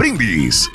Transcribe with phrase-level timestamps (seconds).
[0.00, 0.66] Brindis.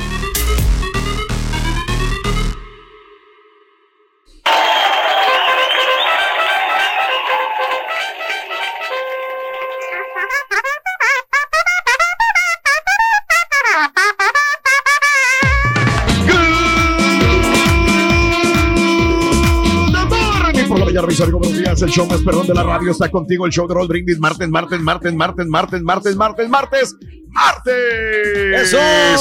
[21.31, 21.81] buenos días.
[21.81, 23.45] El show más perdón de la radio está contigo.
[23.45, 24.19] El show de Roll Brindis.
[24.19, 26.95] Martes, martes, martes, martes, martes, martes, martes, martes,
[27.35, 28.73] martes.
[28.73, 28.79] Eso.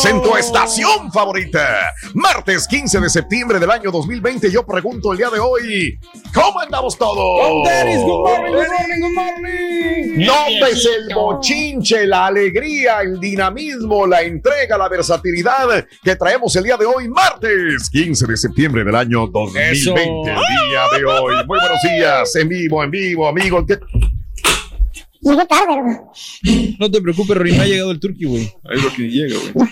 [0.09, 1.93] En tu estación favorita.
[2.15, 4.51] Martes 15 de septiembre del año 2020.
[4.51, 5.99] Yo pregunto el día de hoy:
[6.33, 7.17] ¿Cómo andamos todos?
[7.17, 10.27] Good morning, good morning, good morning.
[10.27, 16.77] Notes el bochinche, la alegría, el dinamismo, la entrega, la versatilidad que traemos el día
[16.77, 20.31] de hoy, martes 15 de septiembre del año 2020.
[20.31, 21.35] El día de hoy.
[21.47, 23.65] Muy buenos días, en vivo, en vivo, amigos.
[25.25, 25.97] Llegué tarde, güey.
[26.81, 28.53] No te preocupes, Rory, no ha llegado el turqui, güey.
[28.71, 29.69] Es lo que llega, güey.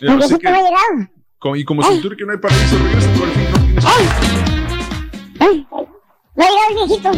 [0.00, 1.10] Mira, Aunque así sí que- no ha llegado.
[1.38, 3.44] como- y como sin turqui no hay paraíso, regresa tú al fin.
[3.52, 3.84] no tienes-
[5.38, 7.12] Ay, no ha llegado el viejito.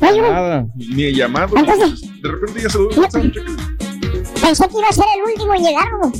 [0.00, 0.32] No ha llegado.
[0.32, 0.66] Nada.
[0.76, 1.56] Ni llamado.
[1.56, 3.32] Entonces- De repente ya se lo doy.
[4.40, 6.12] Pensé que iba a ser el último en llegar, güey.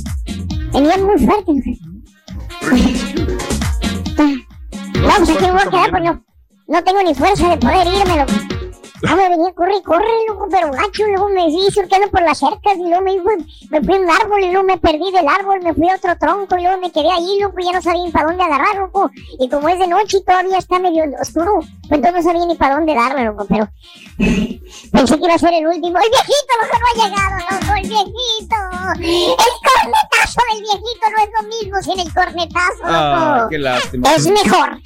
[0.73, 1.79] Venía muy fuerte, güey.
[4.95, 6.25] No, pues aquí me voy a quedar, pues no.
[6.67, 8.33] No tengo ni fuerza de poder irme, loco.
[9.03, 12.75] No, me venía, corre, corre, loco, pero gacho, luego me fui surcando por las cercas
[12.77, 15.59] y luego me, fui- me fui a un árbol y luego me perdí del árbol,
[15.61, 18.03] me fui a otro tronco y luego me quedé ahí, loco, y ya no sabía
[18.05, 19.11] ni para dónde agarrar, loco.
[19.39, 22.55] Y como es de noche y todavía está medio oscuro, pues entonces no sabía ni
[22.55, 23.67] para dónde darme, loco, pero
[24.91, 25.97] pensé que iba a ser el último.
[25.99, 28.55] El viejito, loco, no ha llegado, loco, el viejito.
[29.03, 29.35] El
[29.67, 33.49] cornetazo del viejito no es lo mismo sin el cornetazo, Ah, loco.
[33.49, 34.13] qué lástima.
[34.15, 34.79] es mejor.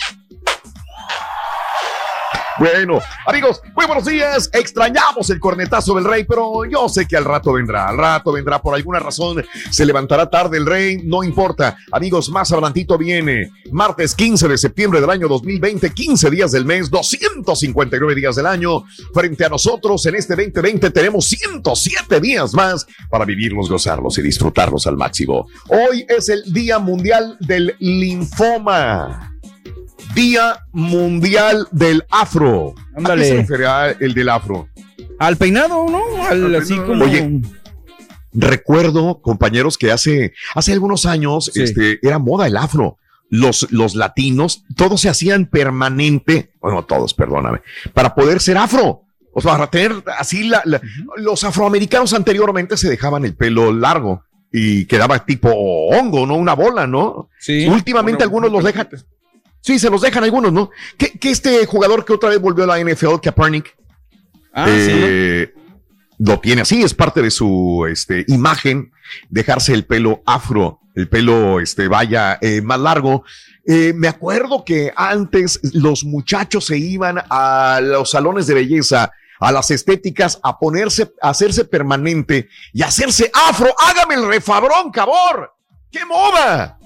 [2.60, 4.50] Bueno, amigos, muy buenos días.
[4.52, 7.90] Extrañamos el cornetazo del rey, pero yo sé que al rato vendrá.
[7.90, 9.46] Al rato vendrá por alguna razón.
[9.70, 11.78] Se levantará tarde el rey, no importa.
[11.92, 13.52] Amigos, más adelantito viene.
[13.72, 18.84] Martes 15 de septiembre del año 2020, 15 días del mes, 259 días del año.
[19.14, 24.88] Frente a nosotros en este 2020 tenemos 107 días más para vivirlos, gozarlos y disfrutarlos
[24.88, 25.48] al máximo.
[25.68, 29.27] Hoy es el Día Mundial del Linfoma.
[30.16, 32.74] Día Mundial del Afro.
[32.96, 33.22] Ándale.
[33.22, 34.68] ¿A qué se refería el del afro?
[35.20, 36.02] Al peinado, ¿no?
[36.28, 36.88] Al, Al así peinado.
[36.88, 37.06] como.
[37.06, 37.42] Oye.
[38.34, 41.64] Recuerdo, compañeros, que hace, hace algunos años Sí.
[41.64, 42.98] este, era moda el afro.
[43.30, 47.60] Los, los latinos, todos se hacían permanente, bueno, todos, perdóname,
[47.94, 49.02] para poder ser afro.
[49.34, 50.82] O sea, para tener así la, la-
[51.18, 56.36] los afroamericanos anteriormente se dejaban el pelo largo y quedaba tipo hongo, ¿no?
[56.36, 57.30] Una bola, ¿no?
[57.40, 57.68] Sí.
[57.68, 58.88] Últimamente Bueno, algunos los dejan.
[59.68, 60.72] Sí, se los dejan algunos, ¿no?
[60.98, 63.76] Que, que este jugador que otra vez volvió a la NFL, Kaepernick,
[64.60, 65.54] Ah, eh,
[66.18, 68.92] lo tiene así, es parte de su este, imagen,
[69.30, 73.24] dejarse el pelo afro, el pelo este, vaya eh, más largo.
[73.68, 79.52] Eh, me acuerdo que antes los muchachos se iban a los salones de belleza, a
[79.52, 83.76] las estéticas, a ponerse, a hacerse permanente y hacerse afro.
[83.78, 85.54] Hágame el refabrón, cabor.
[85.92, 86.80] ¡Qué moda!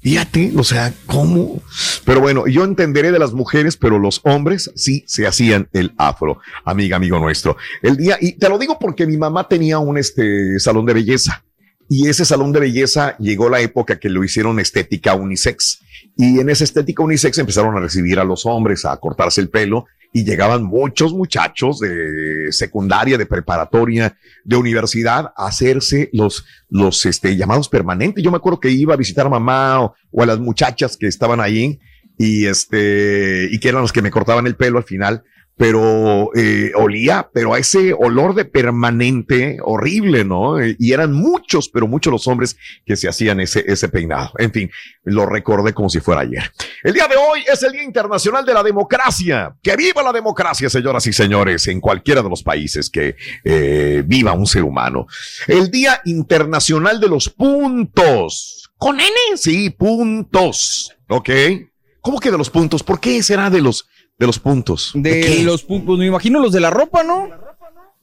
[0.00, 1.62] Fíjate, o sea, ¿cómo?
[2.04, 6.38] Pero bueno, yo entenderé de las mujeres, pero los hombres sí se hacían el afro,
[6.64, 7.56] amiga, amigo nuestro.
[7.82, 11.44] El día, y te lo digo porque mi mamá tenía un este, salón de belleza.
[11.92, 15.80] Y ese salón de belleza llegó la época que lo hicieron estética unisex.
[16.16, 19.86] Y en esa estética unisex empezaron a recibir a los hombres a cortarse el pelo
[20.12, 27.36] y llegaban muchos muchachos de secundaria, de preparatoria, de universidad a hacerse los, los este,
[27.36, 28.22] llamados permanentes.
[28.22, 31.40] Yo me acuerdo que iba a visitar a mamá o, a las muchachas que estaban
[31.40, 31.80] ahí
[32.16, 35.24] y este, y que eran los que me cortaban el pelo al final,
[35.60, 40.58] pero eh, olía, pero a ese olor de permanente horrible, ¿no?
[40.58, 44.30] Eh, Y eran muchos, pero muchos los hombres que se hacían ese, ese peinado.
[44.38, 44.70] En fin,
[45.02, 46.50] lo recordé como si fuera ayer.
[46.82, 49.54] El día de hoy es el Día Internacional de la Democracia.
[49.62, 54.32] Que viva la democracia, señoras y señores, en cualquiera de los países que eh, viva
[54.32, 55.08] un ser humano.
[55.46, 58.70] El Día Internacional de los Puntos.
[58.78, 60.96] Con N, sí, puntos.
[61.10, 61.28] ¿Ok?
[62.00, 62.82] ¿Cómo que de los puntos?
[62.82, 63.86] ¿Por qué será de los,
[64.20, 64.92] de los puntos?
[64.94, 67.28] De los puntos, me imagino los de la ropa, ¿no?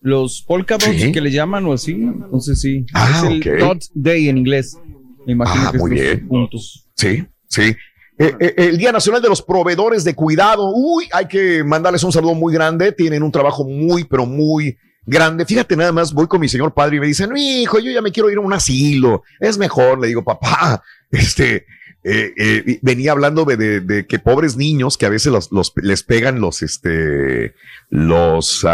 [0.02, 1.12] los polka dots Sí.
[1.12, 1.92] que le llaman o así.
[1.94, 2.86] Entonces sí.
[2.94, 4.78] Ah, es el dot day en inglés.
[5.26, 6.28] Me imagino Ah, que es muy los bien.
[6.28, 6.88] puntos.
[6.96, 7.76] Sí, sí.
[8.20, 10.72] Eh, eh, el Día Nacional de los Proveedores de Cuidado.
[10.74, 12.92] Uy, hay que mandarles un saludo muy grande.
[12.94, 15.46] Tienen un trabajo muy, pero muy grande.
[15.46, 18.12] Fíjate, nada más voy con mi señor padre y me dicen, hijo, yo ya me
[18.12, 19.24] quiero ir a un asilo.
[19.40, 20.00] Es mejor.
[20.00, 20.82] Le digo, papá,
[21.12, 21.66] este,
[22.10, 26.62] eh, eh, venía hablando de, que pobres niños que a veces los, les pegan los,
[26.62, 27.54] este,
[27.90, 28.66] los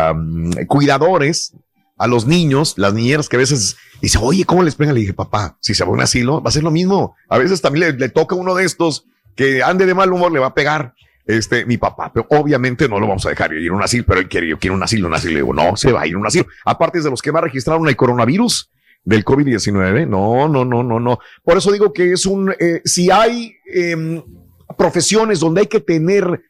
[0.68, 1.56] cuidadores
[1.98, 4.94] a los niños, las niñeras que a veces dice, oye, ¿cómo les pegan?
[4.94, 7.16] Le dije, papá, si se va a un asilo, va a ser lo mismo.
[7.28, 10.32] A veces también le, le toca a uno de estos que ande de mal humor,
[10.32, 10.94] le va a pegar.
[11.26, 14.20] Este, mi papá, pero obviamente no lo vamos a dejar ir a un asilo, pero
[14.20, 15.34] él quiere, yo quiero un asilo, un asilo.
[15.34, 16.46] Le digo, no, se va a ir a un asilo.
[16.66, 18.70] Aparte de los que más registraron el coronavirus
[19.04, 20.08] del COVID-19.
[20.08, 21.20] No, no, no, no, no.
[21.44, 24.22] Por eso digo que es un, eh, si hay em,
[24.78, 26.42] profesiones donde hay que tener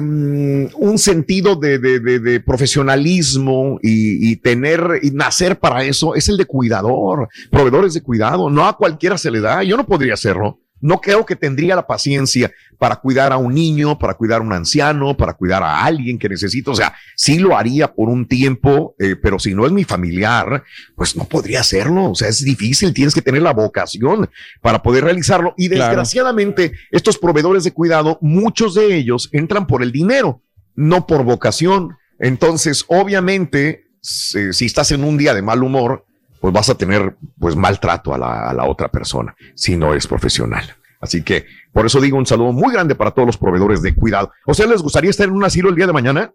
[0.00, 6.14] mm, un sentido de, de- de- de profesionalismo y, y tener y nacer para eso
[6.14, 8.50] es el de cuidador, proveedores de cuidado.
[8.50, 9.62] No a cualquiera se le da.
[9.62, 10.60] Yo no podría hacerlo.
[10.80, 14.52] No creo que tendría la paciencia para cuidar a un niño, para cuidar a un
[14.52, 16.70] anciano, para cuidar a alguien que necesito.
[16.70, 20.62] O sea, sí lo haría por un tiempo, eh, pero si no es mi familiar,
[20.94, 22.10] pues no podría hacerlo.
[22.10, 22.94] O sea, es difícil.
[22.94, 24.30] Tienes que tener la vocación
[24.62, 25.54] para poder realizarlo.
[25.56, 25.84] Y Claro.
[25.86, 30.42] desgraciadamente, estos proveedores de cuidado, muchos de ellos entran por el dinero,
[30.76, 31.96] no por vocación.
[32.20, 36.04] Entonces, obviamente, si, si estás en un día de mal humor,
[36.40, 40.06] pues vas a tener pues maltrato a la, a la otra persona si no eres
[40.06, 40.64] profesional.
[41.00, 44.32] Así que por eso digo un saludo muy grande para todos los proveedores de cuidado.
[44.46, 46.32] ¿O sea, les gustaría estar en un asilo el día de mañana?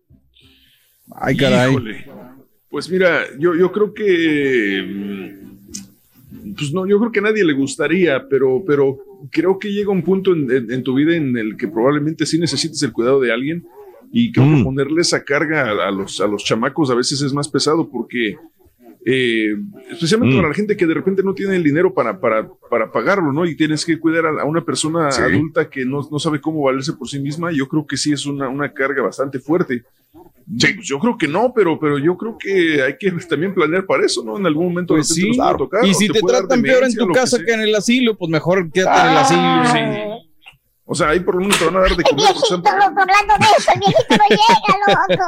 [1.15, 1.71] Ay, caray.
[1.71, 2.05] Híjole.
[2.69, 4.83] Pues mira, yo, yo creo que.
[4.87, 8.97] mm, Pues no, yo creo que a nadie le gustaría, pero, pero
[9.31, 12.39] creo que llega un punto en, en- en tu vida en el que probablemente sí
[12.39, 13.65] necesites el cuidado de alguien.
[14.11, 14.57] Y creo Mm.
[14.57, 17.89] que ponerle esa carga a, a los, a los chamacos a veces es más pesado
[17.89, 18.37] porque.
[19.05, 19.55] Eh,
[19.91, 20.37] especialmente Mm.
[20.37, 23.45] para la gente que de repente no tiene el dinero para, para, para pagarlo, ¿no?
[23.45, 25.21] Y tienes que cuidar a, a una persona Sí.
[25.21, 27.51] adulta que no, no sabe cómo valerse por sí misma.
[27.51, 29.83] Yo creo que sí es una, una carga bastante fuerte.
[30.59, 33.85] Sí, pues yo creo que no, pero, pero yo creo que hay que también planear
[33.85, 34.37] para eso, ¿no?
[34.37, 35.31] En algún momento Pues sí.
[35.57, 38.29] tocar, Y si te tratan peor en tu que casa que en el asilo, pues
[38.29, 39.65] mejor quédate en el asilo.
[39.71, 40.29] Sí.
[40.93, 42.27] O sea, ahí por lo menos te van a dar de El comer.
[42.27, 45.25] por viejito, loco, hablando de eso, el viejito no llega, loco.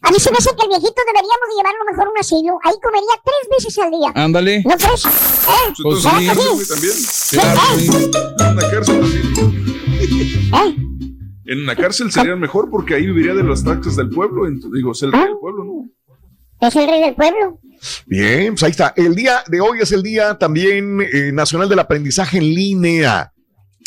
[0.00, 2.58] A mí se me hace que el viejito deberíamos de llevarlo mejor a un asilo.
[2.64, 4.10] Ahí comería tres veces al día.
[4.14, 4.62] Ándale.
[4.64, 5.04] ¿No crees?
[5.04, 5.72] ¿Eh?
[5.82, 6.08] Pues sí.
[6.08, 6.96] también.
[7.30, 7.90] Claro, sí.
[8.40, 9.00] En una cárcel
[9.34, 10.54] también.
[10.54, 10.76] ¿Eh?
[11.44, 14.48] En una cárcel sería mejor porque ahí viviría de las taxas del pueblo.
[14.72, 15.90] digo, es el rey del pueblo, ¿no?
[16.66, 17.58] Es el rey del pueblo.
[18.06, 18.94] Bien, pues ahí está.
[18.96, 23.31] El día de hoy es el día también eh, nacional del aprendizaje en línea.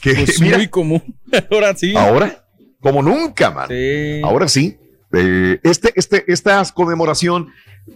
[0.02, 1.02] Que Pues mira, muy común.
[1.52, 1.96] Ahora sí.
[1.96, 2.46] ahora,
[2.80, 3.68] como nunca, man.
[3.68, 4.22] Sí.
[4.24, 4.78] Ahora sí.
[5.14, 7.48] eh, este, este, esta conmemoración,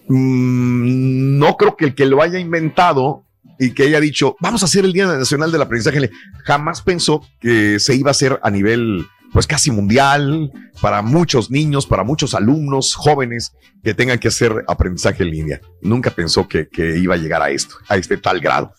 [0.07, 3.25] mm, no creo que el que lo haya inventado
[3.59, 6.81] y que haya dicho, vamos a hacer el Día Nacional del Aprendizaje, en Línea", jamás
[6.81, 12.03] pensó que se iba a hacer a nivel, pues casi mundial, para muchos niños, para
[12.03, 13.53] muchos alumnos jóvenes
[13.83, 15.61] que tengan que hacer aprendizaje en línea.
[15.81, 18.73] Nunca pensó que, que iba a llegar a esto, a este tal grado.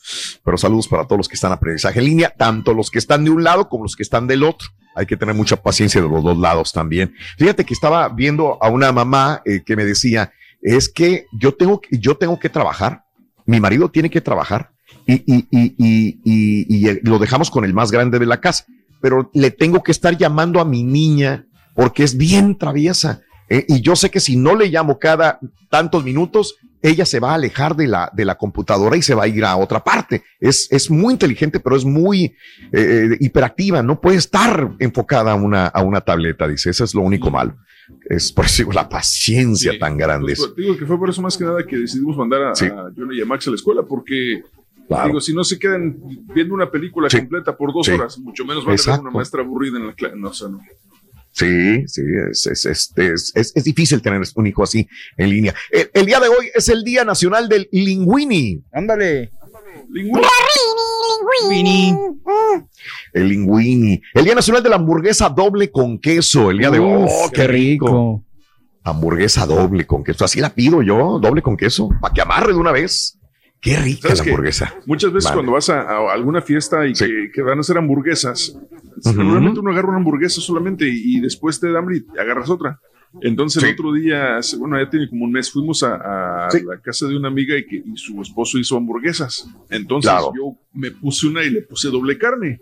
[0.44, 3.24] Pero saludos para todos los que están en aprendizaje en línea, tanto los que están
[3.24, 4.68] de un lado como los que están del otro.
[4.94, 7.14] Hay que tener mucha paciencia de los dos lados también.
[7.38, 11.80] Fíjate que estaba viendo a una mamá eh, que me decía, es que yo tengo,
[11.90, 13.04] yo tengo que trabajar,
[13.46, 14.72] mi marido tiene que trabajar
[15.06, 18.66] y, y, y, y, lo dejamos con el más grande de la casa,
[19.00, 23.22] pero le tengo que estar llamando a mi niña porque es bien traviesa.
[23.48, 25.40] eh, y yo sé que si no le llamo cada
[25.70, 29.24] tantos minutos, ella se va a alejar de la, de la computadora y se va
[29.24, 30.22] a ir a otra parte.
[30.38, 32.34] Es, es muy inteligente, pero es muy
[32.72, 33.82] eh, hiperactiva.
[33.82, 36.70] No puede estar enfocada a una, a una tableta, dice.
[36.70, 37.56] Eso es lo único malo.
[38.08, 39.78] Es por eso la paciencia Sí.
[39.78, 40.34] tan grande.
[40.36, 42.66] Pues, digo que fue por eso más que nada que decidimos mandar a, Sí.
[42.66, 44.42] a Jonah y a Max a la escuela, porque
[44.96, 45.06] Claro.
[45.08, 45.96] digo, si no se quedan
[46.34, 47.18] viendo una película Sí.
[47.18, 47.92] completa por dos Sí.
[47.92, 49.02] horas, mucho menos van a Exacto.
[49.02, 50.16] una maestra aburrida en la clase.
[50.16, 50.60] No, o sea, no.
[51.32, 55.54] Sí, sí, es, es, es, es, es- es difícil tener un hijo así en línea.
[55.70, 58.62] El, el día de hoy es el Día Nacional del Linguini.
[58.72, 59.30] Ándale.
[61.48, 61.92] Vini.
[61.92, 62.64] Mm.
[63.12, 64.02] El linguini.
[64.14, 66.50] El Día Nacional de la Hamburguesa Doble con queso.
[66.50, 67.06] El día de hoy.
[67.08, 68.24] Oh, qué rico.
[68.82, 70.24] Hamburguesa doble con queso.
[70.24, 71.90] Así la pido yo, doble con queso.
[72.00, 73.18] Para que amarre de una vez.
[73.60, 74.74] Qué rica ¿Sabes la hamburguesa.
[74.86, 75.36] Muchas veces Vale.
[75.36, 77.04] cuando vas a, a alguna fiesta y Sí.
[77.04, 78.58] que, que van a hacer hamburguesas,
[79.14, 82.80] normalmente uno agarra una hamburguesa solamente y, y después te da hambre y agarras otra.
[83.22, 83.68] Entonces Sí.
[83.68, 86.60] el otro día, bueno, ya tiene como un mes, fuimos a, a Sí.
[86.64, 89.48] la casa de una amiga y, que, y su esposo hizo hamburguesas.
[89.68, 90.32] Entonces Claro.
[90.36, 92.60] yo me puse una y le puse doble carne.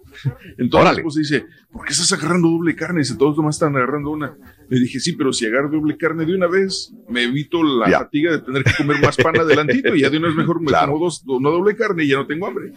[0.57, 3.01] Entonces mi esposa dice, ¿por qué estás agarrando doble carne?
[3.01, 4.37] Dice, todos nomás están agarrando una.
[4.71, 7.99] Le dije, sí, pero si agarro doble carne de una vez, me evito la Ya.
[8.01, 10.69] fatiga de tener que comer más pan adelantito y ya de una vez mejor me
[10.69, 10.93] Claro.
[10.93, 12.73] como dos, una doble carne y ya no tengo hambre.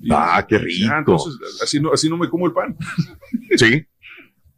[0.00, 0.94] Y- Ah, qué Ah, rico.
[0.98, 2.76] entonces, así no, así no me como el pan.
[3.56, 3.84] Sí.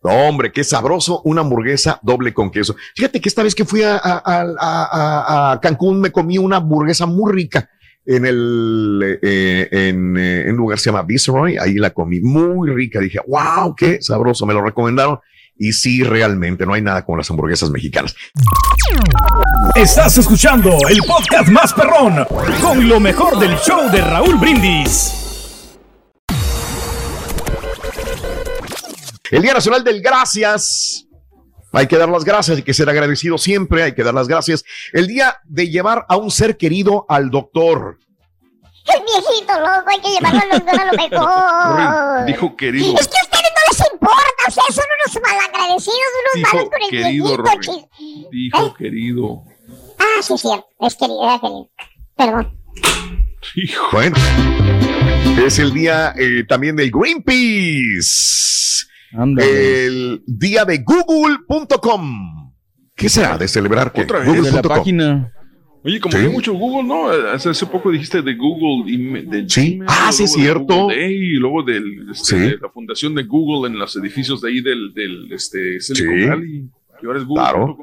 [0.05, 2.77] No, hombre, qué sabroso, una hamburguesa doble con queso.
[2.95, 7.71] Fíjate que esta vez que fui a, Cancún me comí una hamburguesa muy rica
[8.05, 12.21] en el eh, en, eh, en un lugar que se llama Viceroy, ahí la comí
[12.21, 13.01] muy rica.
[13.01, 15.21] Dije, wow, qué sabroso, me lo recomendaron.
[15.57, 18.15] Y sí, realmente no hay nada como las hamburguesas mexicanas.
[19.75, 22.27] Estás escuchando el podcast más perrón
[22.61, 25.24] con lo mejor del show de Raúl Brindis.
[29.31, 31.07] El Día Nacional del Gracias.
[31.73, 34.65] Hay que dar las gracias, hay que ser agradecido siempre, hay que dar las gracias.
[34.93, 37.99] El día de llevar a un ser querido al doctor.
[38.95, 42.27] El viejito loco, hay que llevarlo al doctor a lo mejor.
[42.27, 42.95] Dijo querido.
[42.97, 46.83] Es que a ustedes no les importa, ustedes son unos malagradecidos, unos Dijo malos con
[46.83, 47.89] el querido, viejito.
[48.31, 49.43] Dijo querido.
[49.99, 51.71] Ah, sí, cierto, es querido, era querido.
[52.17, 52.61] Perdón.
[53.57, 53.87] Hijo.
[53.91, 54.17] Bueno,
[55.45, 58.45] es el día eh, también del Greenpeace.
[59.17, 59.87] Ándale.
[59.87, 62.53] El día de google.com.
[62.97, 63.93] ¿Qué será de celebrar?
[63.93, 64.29] que Otra vez.
[64.29, 64.69] de la Google.com.
[64.77, 65.31] página.
[65.85, 66.25] Oye, como Sí.
[66.25, 67.09] hay mucho Google, ¿no?
[67.09, 69.75] Hace, hace poco dijiste de Google y de Sí.
[69.77, 70.75] Gmail, Ah, sí, es cierto.
[70.85, 72.37] Google Day, y luego del, este, Sí.
[72.39, 76.27] de la fundación de Google en los edificios de ahí del, del este, Silicon Sí.
[76.27, 76.69] Valley.
[77.03, 77.77] Y ahora es Claro.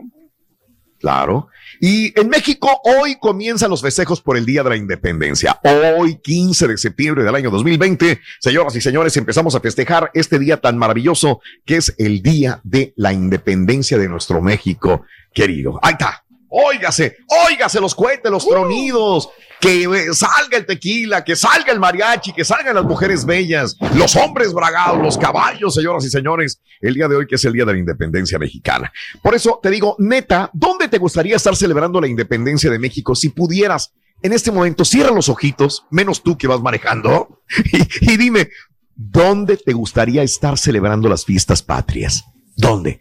[1.02, 1.48] Claro.
[1.80, 5.60] Y en México hoy comienzan los festejos por el Día de la Independencia.
[5.64, 10.58] Hoy, 15 de septiembre del año 2020, señoras y señores, empezamos a festejar este día
[10.58, 15.80] tan maravilloso que es el Día de la Independencia de nuestro México querido.
[15.82, 16.21] Ahí está.
[16.54, 17.16] Óigase,
[17.48, 19.30] óigase los cohetes, los tronidos,
[19.62, 24.18] que eh, salga el tequila, que salga el mariachi, que salgan las mujeres bellas, los
[24.18, 27.64] hombres bragados, los caballos, señoras y señores, el día de hoy que es el Día
[27.64, 28.92] de la Independencia Mexicana.
[29.22, 33.30] Por eso te digo, neta, ¿dónde te gustaría estar celebrando la independencia de México si
[33.30, 33.94] pudieras?
[34.22, 38.50] En este momento, cierra los ojitos, menos tú que vas manejando, y, y dime,
[38.94, 42.26] ¿dónde te gustaría estar celebrando las fiestas patrias?
[42.58, 43.00] ¿Dónde?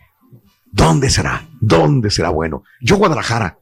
[0.72, 1.46] ¿Dónde será?
[1.60, 2.62] ¿Dónde será bueno?
[2.80, 3.58] Yo Guadalajara.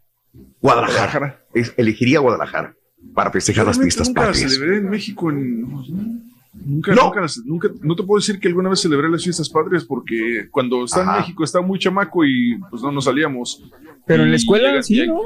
[0.60, 0.96] Guadalajara.
[1.12, 1.44] Guadalajara.
[1.54, 2.74] Es- elegiría Guadalajara
[3.14, 4.52] para festejar las fiestas nunca patrias.
[4.52, 5.30] celebré en México.
[5.30, 5.84] En, no,
[6.54, 7.12] nunca, No.
[7.44, 11.02] nunca, no te puedo decir que alguna vez celebré las fiestas patrias porque cuando estaba
[11.04, 11.14] Ajá.
[11.16, 13.62] en México estaba muy chamaco y pues no nos salíamos.
[14.08, 15.20] Pero en la escuela, llega- sí, ¿no?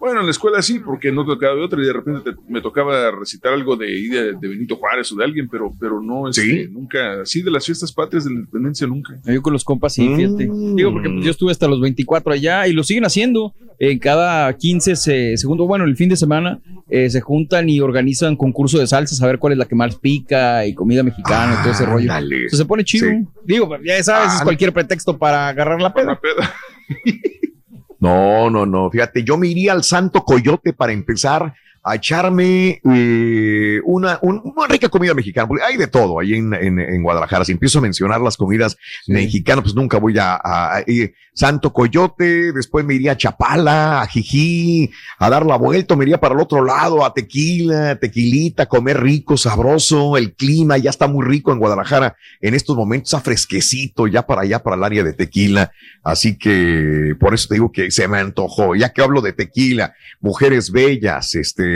[0.00, 2.60] Bueno, en la escuela sí, porque no tocaba de otra y de repente te- me
[2.60, 6.42] tocaba recitar algo de, de, de Benito Juárez o de alguien, pero, pero no, este,
[6.42, 6.68] Sí.
[6.72, 9.16] nunca, así de las fiestas patrias de la independencia nunca.
[9.24, 10.48] Yo con los compas sí, fíjate.
[10.48, 10.74] Mm.
[10.74, 13.54] Digo, porque pues, yo estuve hasta los 24 allá y lo siguen haciendo.
[13.78, 16.58] En cada 15 se- segundo, bueno, el fin de semana
[16.90, 19.94] eh, se juntan y organizan concurso de salsas a ver cuál es la que más
[19.94, 22.12] pica y comida mexicana y todo ese rollo.
[22.12, 23.08] Entonces se pone chido.
[23.08, 23.24] Sí.
[23.46, 26.34] Digo, ya sabes, es Ah, cualquier pretexto para agarrar la Para peda.
[26.40, 26.54] la peda.
[28.02, 28.90] No, no, no.
[28.90, 34.66] Fíjate, yo me iría al Santo Coyote para empezar a echarme eh, una, un- una
[34.68, 37.44] rica comida mexicana, porque hay de todo ahí en, en- en Guadalajara.
[37.44, 41.72] Si empiezo a mencionar las comidas mexicanas, pues nunca voy a, a- a- eh, Santo
[41.72, 46.34] Coyote, después me iría a Chapala, a Jijí, a dar la vuelta, me iría para
[46.34, 51.50] el otro lado, a Tequila, Tequilita, comer rico, sabroso, el clima ya está muy rico
[51.50, 55.72] en Guadalajara en estos momentos, está fresquecito ya para allá, para el área de Tequila.
[56.04, 58.74] Así que por eso te digo que se me antojó.
[58.74, 61.71] Ya que hablo de tequila, mujeres bellas, este,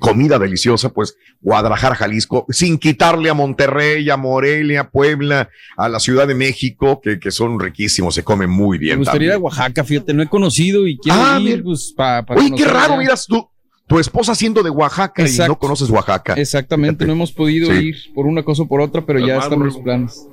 [0.00, 6.26] comida deliciosa, pues Guadalajara, Jalisco, sin quitarle a Monterrey, a Morelia, Puebla, a la Ciudad
[6.26, 8.98] de México, que, que son riquísimos, se comen muy Me bien.
[8.98, 9.38] gustaría ir a.
[9.38, 13.26] Oaxaca, fíjate, no he conocido y quiero Ah, ir, pues, para Oye, qué raro, miras
[13.26, 13.48] tú,
[13.86, 16.34] tu esposa siendo de Oaxaca y no conoces Oaxaca.
[16.34, 17.06] Exactamente, Fíjate.
[17.06, 17.88] no hemos podido Sí.
[17.88, 20.26] ir por una cosa o por otra, pero ya están los planes.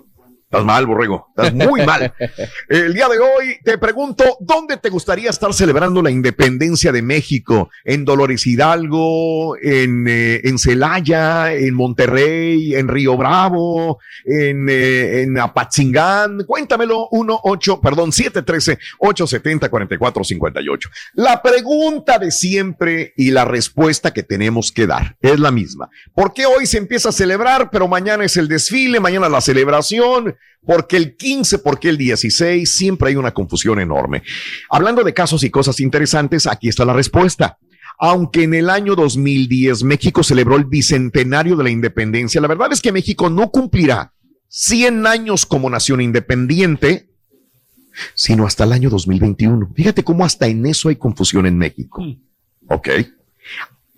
[0.51, 1.27] Estás mal, borrego.
[1.29, 2.11] Estás muy mal.
[2.69, 7.69] El día de hoy te pregunto, ¿dónde te gustaría estar celebrando la independencia de México?
[7.83, 9.55] ¿En Dolores Hidalgo?
[9.61, 11.53] ¿En, eh, en Celaya?
[11.53, 12.73] ¿En Monterrey?
[12.73, 13.99] ¿En Río Bravo?
[14.25, 16.45] ¿En, eh, en Apatzingán?
[16.47, 20.89] Cuéntamelo, 1, 8, perdón, 713-870-4458.
[21.13, 25.91] La pregunta de siempre y la respuesta que tenemos que dar es la misma.
[26.15, 30.38] ¿Por qué hoy se empieza a celebrar, pero mañana es el desfile, mañana la celebración?
[30.65, 34.23] Porque el 15, porque el 16, siempre hay una confusión enorme.
[34.69, 37.57] Hablando de casos y cosas interesantes, aquí está la respuesta.
[37.97, 42.81] Aunque en el año 2010 México celebró el bicentenario de la independencia, la verdad es
[42.81, 44.13] que México no cumplirá
[44.47, 47.09] 100 años como nación independiente
[48.13, 49.71] sino hasta el año 2021.
[49.75, 52.03] Fíjate cómo hasta en eso hay confusión en México.
[52.67, 52.89] Ok.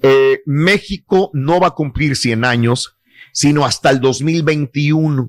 [0.02, 2.98] Eh, México no va a cumplir 100 años,
[3.32, 5.28] sino hasta el 2021.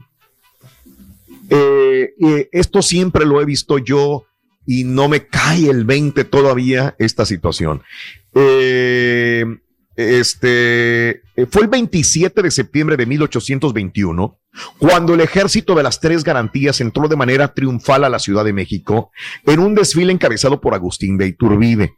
[1.55, 4.25] Eh, eh, esto siempre lo he visto yo
[4.65, 7.83] y no me cae el 20 todavía esta situación.
[8.35, 9.45] Eh,
[9.95, 14.39] este fue el 27 de septiembre de 1821
[14.79, 18.55] cuando el ejército de las tres garantías entró de manera triunfal a la Ciudad de
[18.55, 19.11] México
[19.45, 21.97] en un desfile encabezado por Agustín de Iturbide.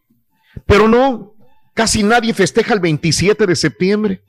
[0.66, 1.36] Pero no,
[1.74, 4.22] casi nadie festeja el 27 de septiembre.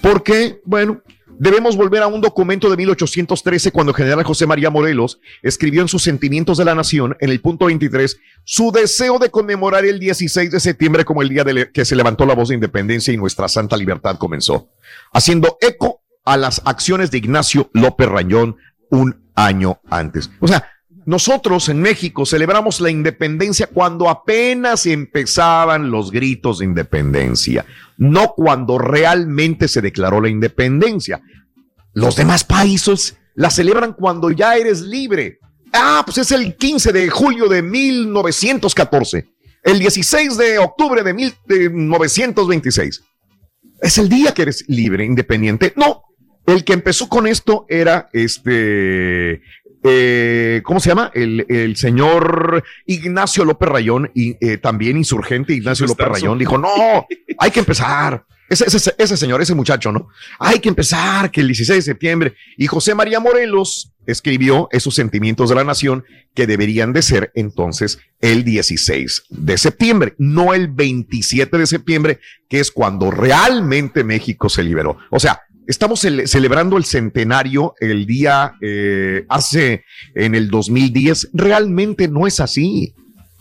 [0.00, 0.62] ¿Por qué?
[0.64, 1.02] Bueno,
[1.40, 5.88] Debemos volver a un documento de 1813 cuando el general José María Morelos escribió en
[5.88, 10.50] sus Sentimientos de la Nación, en el punto 23, su deseo de conmemorar el 16
[10.50, 13.48] de septiembre como el día de que se levantó la voz de independencia y nuestra
[13.48, 14.68] santa libertad comenzó,
[15.14, 18.58] haciendo eco a las acciones de Ignacio López Rayón
[18.90, 20.30] un año antes.
[20.40, 20.68] O sea,
[21.06, 27.64] nosotros en México celebramos la independencia cuando apenas empezaban los gritos de independencia,
[27.96, 31.22] no cuando realmente se declaró la independencia.
[31.92, 35.38] Los demás países la celebran cuando ya eres libre.
[35.72, 39.28] Ah, pues es el 15 de julio de 1914,
[39.62, 43.02] el 16 de octubre de 1926.
[43.80, 45.72] Es el día que eres libre, independiente.
[45.76, 46.02] No,
[46.46, 49.42] el que empezó con esto era este
[49.82, 51.10] eh, ¿cómo se llama?
[51.14, 57.06] El, señor Ignacio López Rayón, y eh, también insurgente Ignacio López Rayón, dijo, no,
[57.38, 58.24] hay que empezar.
[58.48, 60.08] Ese, ese, ese, señor, ese muchacho, ¿no?
[60.40, 62.34] Hay que empezar que el 16 de septiembre.
[62.56, 68.00] Y José María Morelos escribió esos sentimientos de la nación que deberían de ser entonces
[68.20, 74.64] el 16 de septiembre, no el 27 de septiembre, que es cuando realmente México se
[74.64, 74.98] liberó.
[75.10, 79.84] O sea, Estamos celebrando el centenario el día eh, hace
[80.16, 81.30] en el 2010.
[81.32, 82.92] Realmente no es así.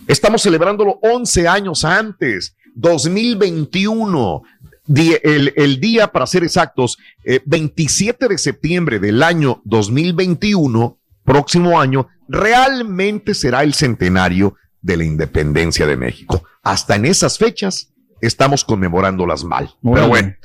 [0.06, 4.44] Estamos celebrándolo 11 años antes, 2021.
[5.24, 7.00] el, el, día, para ser exactos,
[7.46, 15.04] 27 eh, de septiembre del año 2021, próximo año, realmente será el centenario de la
[15.04, 16.44] independencia de México.
[16.62, 19.74] Hasta en esas fechas estamos conmemorándolas mal.
[19.82, 20.36] Pero bueno.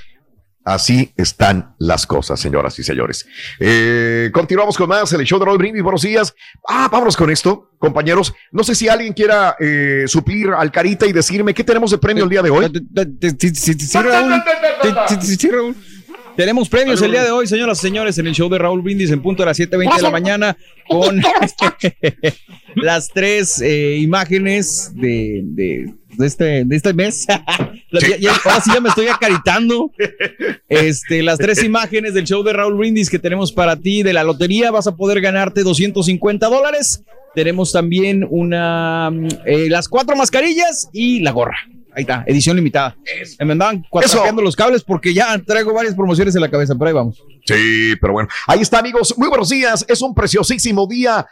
[0.64, 3.26] Así están las cosas, señoras y señores.
[3.60, 5.82] Eh, continuamos con más el show de Raúl Brindis.
[5.82, 6.34] Buenos días.
[6.66, 8.32] Ah, vámonos con esto, compañeros.
[8.50, 12.24] No sé si alguien quiera eh, suplir al Carita y decirme qué tenemos de premio
[12.24, 12.64] el día de hoy.
[15.20, 15.76] Sí, Raúl.
[16.36, 19.10] Tenemos premios el día de hoy, señoras y señores, en el show de Raúl Brindis
[19.10, 20.56] en punto de las 7.20 de la mañana
[20.88, 21.20] con
[22.74, 27.26] las tres eh, imágenes de, de, este, de este mes.
[27.28, 29.90] ahora sí ya me estoy acaritando.
[30.68, 34.24] Este, las tres imágenes del show de Raúl Brindis que tenemos para ti de la
[34.24, 34.70] lotería.
[34.70, 37.02] Vas a poder ganarte 250 dólares.
[37.34, 39.10] Tenemos también una,
[39.44, 41.56] eh, las cuatro mascarillas y la gorra.
[41.96, 42.96] Ahí está, edición limitada.
[43.38, 46.94] Me andaban cuatrapeando los cables porque ya traigo varias promociones en la cabeza, pero ahí
[46.94, 47.22] vamos.
[47.44, 48.28] Sí, pero bueno.
[48.48, 49.14] Ahí está, amigos.
[49.16, 49.84] Muy buenos días.
[49.88, 51.24] Es un preciosísimo día.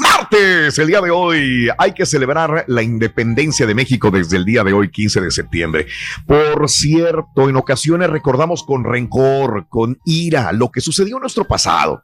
[0.00, 4.64] Martes, el día de hoy, hay que celebrar la independencia de México desde el día
[4.64, 5.86] de hoy, 15 de septiembre.
[6.26, 12.02] Por cierto, en ocasiones recordamos con rencor, con ira, lo que sucedió en nuestro pasado.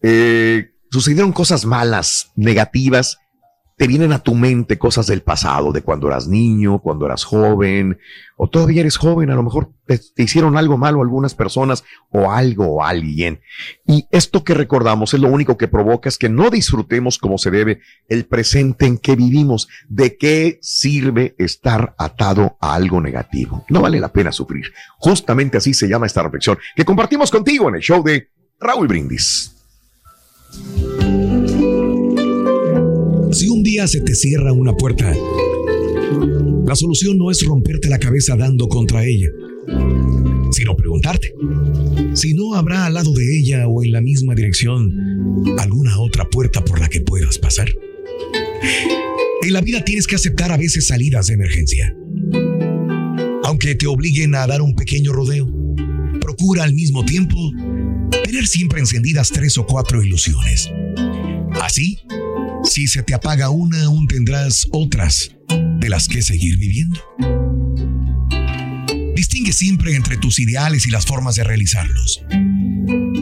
[0.00, 3.18] Eh, sucedieron cosas malas, negativas,
[3.80, 7.98] te vienen a tu mente cosas del pasado, de cuando eras niño, cuando eras joven,
[8.36, 12.66] o todavía eres joven, a lo mejor te, hicieron algo malo algunas personas o algo
[12.66, 13.40] o alguien.
[13.86, 17.50] Y esto que recordamos es lo único que provoca es que no disfrutemos como se
[17.50, 19.66] debe el presente en que vivimos.
[19.88, 23.64] ¿De qué sirve estar atado a algo negativo?
[23.70, 24.74] No vale la pena sufrir.
[24.98, 28.28] Justamente así se llama esta reflexión que compartimos contigo en el show de
[28.60, 29.56] Raúl Brindis.
[33.50, 35.12] Un día se te cierra una puerta,
[36.66, 39.26] la solución no es romperte la cabeza dando contra ella,
[40.52, 41.34] sino preguntarte
[42.14, 44.88] si no habrá al lado de ella o en la misma dirección
[45.58, 47.68] alguna otra puerta por la que puedas pasar.
[49.42, 51.92] En la vida tienes que aceptar a veces salidas de emergencia.
[53.42, 55.52] Aunque te obliguen a dar un pequeño rodeo,
[56.20, 57.36] procura al mismo tiempo
[58.24, 60.70] tener siempre encendidas tres o cuatro ilusiones.
[61.60, 61.98] Así,
[62.64, 65.30] si se te apaga una, aún tendrás otras
[65.78, 67.00] de las que seguir viviendo.
[69.14, 72.22] Distingue siempre entre tus ideales y las formas de realizarlos.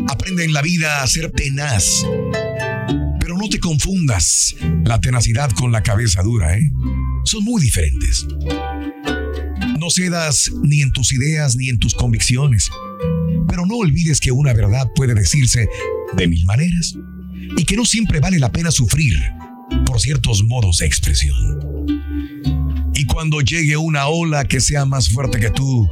[0.09, 2.05] Aprende en la vida a ser tenaz,
[3.21, 6.71] pero no te confundas la tenacidad con la cabeza dura, ¿eh?
[7.25, 8.27] Son muy diferentes.
[9.79, 12.71] No cedas ni en tus ideas ni en tus convicciones,
[13.49, 15.69] pero no olvides que una verdad puede decirse
[16.17, 16.97] de mil maneras
[17.57, 19.15] y que no siempre vale la pena sufrir
[19.87, 21.37] por ciertos modos de expresión.
[22.95, 25.89] Y cuando llegue una ola que sea más fuerte que tú,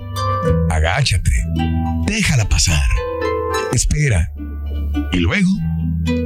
[0.71, 1.31] agáchate,
[2.07, 2.89] déjala pasar,
[3.73, 4.33] espera
[5.13, 5.51] y luego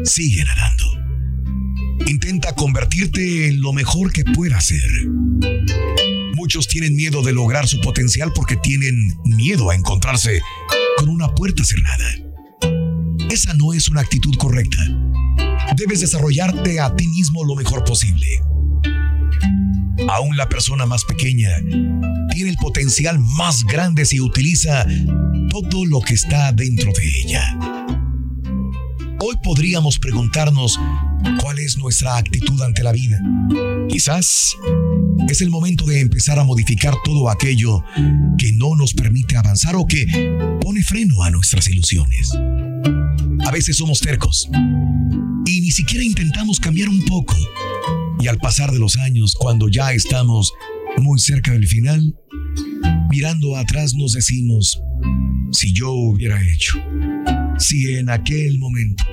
[0.05, 0.85] sigue nadando.
[2.07, 4.91] Intenta convertirte en lo mejor que puedas ser.
[6.35, 10.41] Muchos tienen miedo de lograr su potencial porque tienen miedo a encontrarse
[10.97, 12.15] con una puerta cerrada.
[13.31, 14.83] Esa no es una actitud correcta.
[15.77, 18.27] Debes desarrollarte a ti mismo lo mejor posible.
[20.09, 21.51] Aún la persona más pequeña
[22.33, 24.87] tiene el potencial más grande si utiliza
[25.51, 27.59] todo lo que está dentro de ella.
[29.23, 30.81] Hoy podríamos preguntarnos
[31.43, 33.21] cuál es nuestra actitud ante la vida.
[33.89, 34.57] Quizás
[35.29, 37.85] es el momento de empezar a modificar todo aquello
[38.39, 40.07] que no nos permite avanzar o que
[40.63, 42.33] pone freno a nuestras ilusiones.
[43.47, 44.49] A veces somos tercos
[45.47, 47.35] y ni siquiera intentamos cambiar un poco.
[48.21, 50.53] Y al pasar de los años, cuando ya estamos
[50.99, 52.15] muy cerca del final,
[53.11, 54.81] mirando atrás nos decimos,
[55.53, 56.79] si yo hubiera hecho,
[57.59, 59.05] si en aquel momento,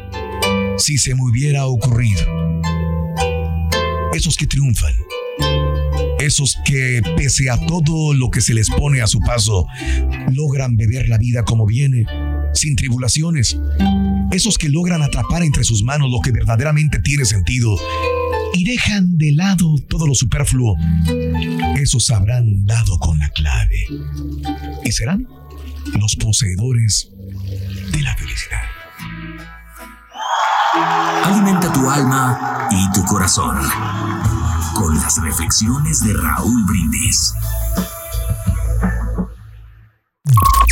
[0.77, 2.21] si se me hubiera ocurrido.
[4.13, 4.93] Esos que triunfan,
[6.19, 9.65] esos que pese a todo lo que se les pone a su paso,
[10.31, 12.05] logran beber la vida como viene,
[12.57, 13.57] sin tribulaciones.
[14.31, 17.75] Esos que logran atrapar entre sus manos lo que verdaderamente tiene sentido
[18.53, 20.75] y dejan de lado todo lo superfluo,
[21.77, 23.87] esos habrán dado con la clave
[24.83, 25.27] y serán
[25.99, 27.09] los poseedores
[27.91, 28.61] de la felicidad.
[31.25, 33.57] Alimenta tu alma y tu corazón
[34.73, 37.33] con las reflexiones de Raúl Brindis.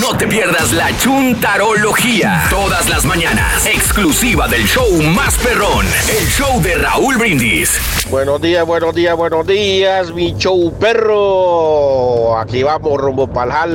[0.00, 2.46] No te pierdas la chuntarología.
[2.50, 3.64] Todas las mañanas.
[3.66, 5.86] Exclusiva del show más perrón.
[6.08, 7.78] El show de Raúl Brindis.
[8.10, 12.36] Buenos días, buenos días, buenos días, mi show perro.
[12.38, 13.66] Aquí vamos rumbo para.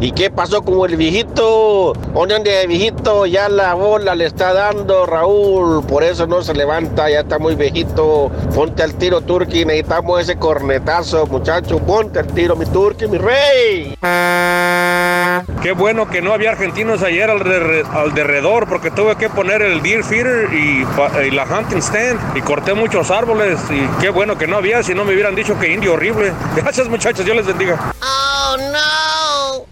[0.00, 1.92] ¿Y qué pasó con el viejito?
[2.14, 3.26] ¿Dónde el viejito?
[3.26, 5.84] Ya la bola le está dando Raúl.
[5.84, 8.30] Por eso no se levanta, ya está muy viejito.
[8.54, 9.64] Ponte al tiro, Turki.
[9.64, 11.78] Necesitamos ese cornetazo, muchacho.
[11.80, 13.96] Ponte al tiro, mi Turki, mi rey.
[15.62, 19.60] Qué bueno que no había argentinos ayer al, derre- al derredor porque tuve que poner
[19.62, 20.84] el deer feeder y,
[21.32, 25.04] la hunting stand y corté muchos árboles y qué bueno que no había, si no
[25.04, 26.32] me hubieran dicho que indio horrible.
[26.56, 27.92] Gracias muchachos, Dios les bendiga.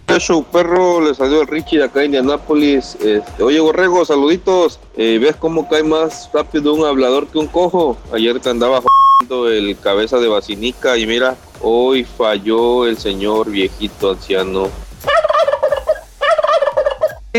[0.07, 0.99] ¿Qué show perro?
[1.01, 2.97] Les salió el Richie de acá en Indianápolis.
[3.01, 4.79] Este, oye, Borrego, saluditos.
[4.97, 7.97] Eh, ¿Ves cómo cae más rápido un hablador que un cojo?
[8.13, 14.11] Ayer te andaba jodiendo el cabeza de basinica y mira, hoy falló el señor viejito
[14.11, 14.69] anciano.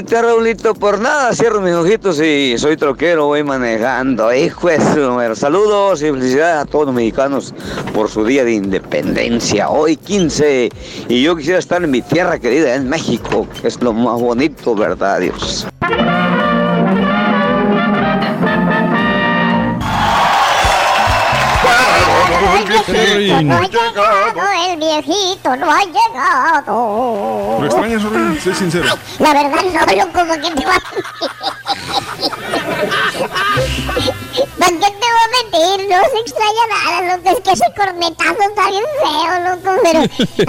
[0.07, 4.33] Raulito, por nada cierro mis ojitos y soy troquero, voy manejando.
[4.33, 5.35] Hijo de.
[5.35, 7.53] Saludos y felicidades a todos los mexicanos
[7.93, 10.71] por su día de independencia, hoy 15.
[11.09, 14.75] Y yo quisiera estar en mi tierra querida, en México, que es lo más bonito,
[14.77, 15.67] ¿verdad, Dios?
[23.19, 27.59] No ha llegado, el viejito no ha llegado.
[27.61, 28.41] ¿Lo extrañas, Rubén?
[28.41, 28.89] Sé sincero.
[29.19, 30.83] La verdad no, loco, ¿para qué te va
[34.59, 35.89] ¿Para qué te va a mentir?
[35.89, 37.31] No se extraña nada, loco.
[37.31, 39.71] Es que ese cornetazo está bien feo, loco.
[39.83, 40.01] Pero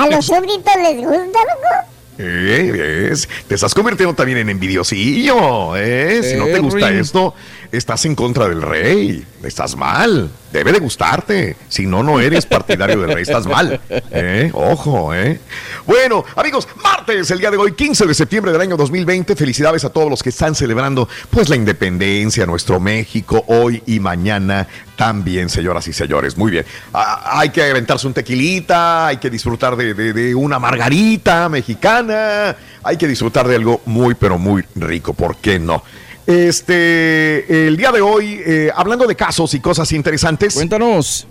[0.04, 1.90] a los súbditos les gusta, loco.
[2.22, 3.30] Eh, ¿ves?
[3.48, 6.22] Te estás convirtiendo también en envidiosillo, ¿eh?
[6.22, 7.00] Si no te gusta Henry.
[7.00, 7.34] esto,
[7.72, 9.26] estás en contra del rey.
[9.44, 10.30] Estás mal.
[10.52, 11.56] Debe de gustarte.
[11.68, 13.22] Si no, no eres partidario del rey.
[13.24, 13.80] Estás mal.
[13.90, 14.50] ¿eh?
[14.54, 15.40] Ojo, ¿eh?
[15.86, 19.36] Bueno, amigos, martes, el día de hoy, 15 de septiembre del año 2020.
[19.36, 24.68] Felicidades a todos los que están celebrando, pues, la independencia, nuestro México, hoy y mañana
[24.96, 26.36] también, señoras y señores.
[26.38, 26.66] Muy bien.
[26.94, 32.56] Ah, hay que aventarse un tequilita, hay que disfrutar de, de- de una margarita mexicana,
[32.84, 35.14] hay que disfrutar de algo muy, pero muy rico.
[35.14, 35.84] ¿Por qué no?
[36.30, 40.54] Este, el día de hoy, eh, hablando de casos y cosas interesantes.
[40.54, 41.26] Cuéntanos.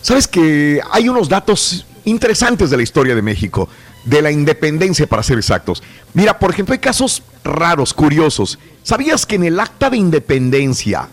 [0.00, 3.68] Sabes que hay unos datos interesantes de la historia de México,
[4.06, 5.82] de la independencia para ser exactos.
[6.14, 8.58] Mira, por ejemplo, hay casos raros, curiosos.
[8.82, 11.10] ¿Sabías que en el acta de independencia,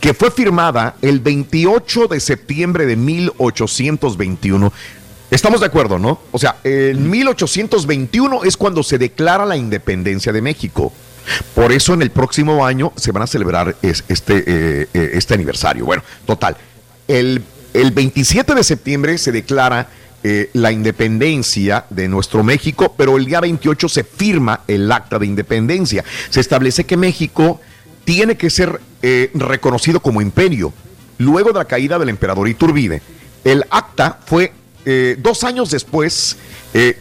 [0.00, 4.72] que fue firmada el 28 de septiembre de 1821,
[5.30, 6.22] estamos de acuerdo, ¿no?
[6.32, 10.92] O sea, en 1821 es cuando se declara la independencia de México.
[11.54, 15.34] Por eso en el próximo año se van a celebrar es- este, eh, eh, este
[15.34, 15.84] aniversario.
[15.84, 16.56] Bueno, total.
[17.06, 17.42] El,
[17.74, 19.88] el 27 de septiembre se declara
[20.24, 25.26] eh, la independencia de nuestro México, pero el día 28 se firma el acta de
[25.26, 26.04] independencia.
[26.30, 27.60] Se establece que México
[28.04, 30.72] tiene que ser eh, reconocido como imperio.
[31.18, 33.00] Luego de la caída del emperador Iturbide,
[33.44, 34.52] el acta fue
[35.18, 36.38] dos años después,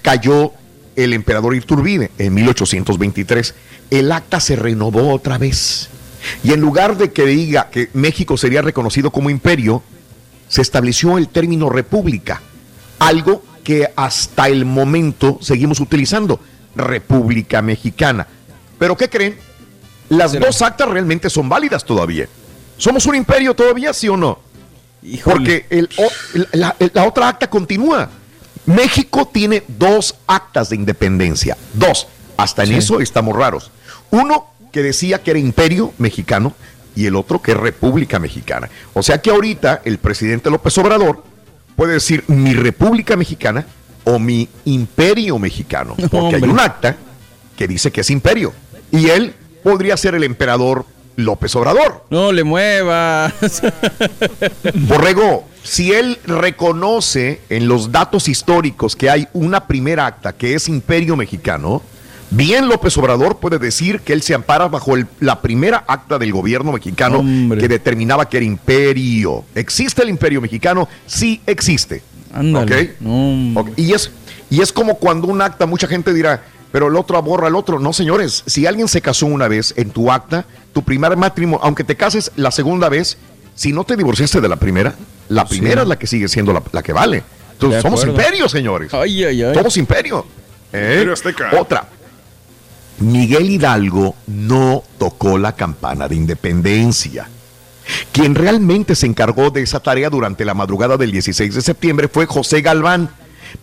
[0.02, 0.52] cayó
[0.98, 3.56] el emperador Iturbide en 1823.
[3.90, 5.90] El acta se renovó otra vez.
[6.44, 9.82] Y en lugar de que diga que México sería reconocido como imperio,
[10.50, 12.42] se estableció el término república
[13.00, 16.40] algo que hasta el momento seguimos utilizando,
[16.76, 18.28] República Mexicana.
[18.80, 19.38] Pero ¿qué creen?
[20.10, 22.28] Las dos actas realmente son válidas todavía.
[22.78, 24.40] ¿Somos un imperio todavía, sí o no?
[25.24, 25.66] Porque
[26.54, 28.10] la, otra acta continúa.
[28.66, 31.58] México tiene dos actas de independencia.
[31.74, 32.08] Dos.
[32.38, 33.72] Hasta en eso estamos raros.
[34.12, 36.54] Uno que decía que era imperio mexicano
[36.96, 38.70] y el otro que es república mexicana.
[38.94, 41.24] O sea que ahorita el presidente López Obrador
[41.76, 43.66] puede decir mi República Mexicana
[44.04, 46.96] o mi Imperio Mexicano, porque hay un acta
[47.56, 48.54] que dice que es imperio.
[48.92, 50.86] Y él podría ser el emperador
[51.18, 52.06] López Obrador.
[52.10, 53.34] No le mueva.
[54.88, 60.70] Borrego, si él reconoce en los datos históricos que hay una primera acta que es
[60.70, 61.82] imperio mexicano,
[62.30, 66.74] Bien López Obrador puede decir que él se ampara bajo la primera acta del gobierno
[66.74, 67.24] mexicano
[67.58, 69.46] que determinaba que era imperio.
[69.56, 70.90] ¿Existe el imperio mexicano?
[71.06, 72.02] Sí existe.
[73.78, 74.12] Y, es,
[74.50, 77.80] y es como cuando un acta, mucha gente dirá, pero el otro aborra al otro.
[77.80, 81.86] No, señores, si alguien se casó una vez en tu acta, tu primer matrimonio, aunque
[81.86, 83.18] te cases la segunda vez,
[83.56, 84.96] si no te divorciaste de la primera,
[85.30, 87.24] la primera es la que sigue siendo la, que vale.
[87.54, 88.92] Entonces, somos imperio, señores.
[89.54, 90.26] Somos imperio.
[90.74, 91.08] ¿Eh?
[91.58, 91.88] Otra.
[93.00, 97.30] Miguel Hidalgo no tocó la campana de independencia.
[98.12, 102.26] Quien realmente se encargó de esa tarea durante la madrugada del 16 de septiembre fue
[102.26, 103.10] José Galván.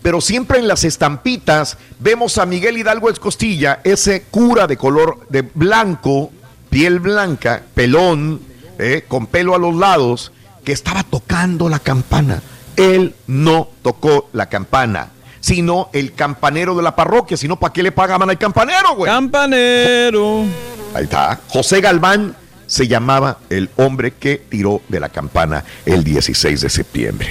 [0.03, 5.43] Pero siempre en las estampitas vemos a Miguel Hidalgo Escostilla, ese cura de color de
[5.43, 6.31] blanco,
[6.71, 8.41] piel blanca, pelón,
[8.79, 10.33] eh, con pelo a los lados,
[10.65, 12.41] que estaba tocando la campana.
[12.77, 15.11] Él no tocó la campana
[15.45, 17.37] sino el campanero de la parroquia.
[17.37, 19.13] Si no, ¿para qué le pagaban al campanero, güey?
[19.13, 20.47] Campanero.
[20.95, 21.39] Ahí está.
[21.49, 22.35] José Galván
[22.67, 27.29] se llamaba el hombre que tiró de la campana el 16 de septiembre.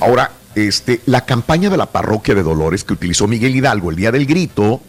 [0.00, 4.10] Ahora, este, la campaña de la parroquia de Dolores que utilizó Miguel Hidalgo el día
[4.10, 4.80] del grito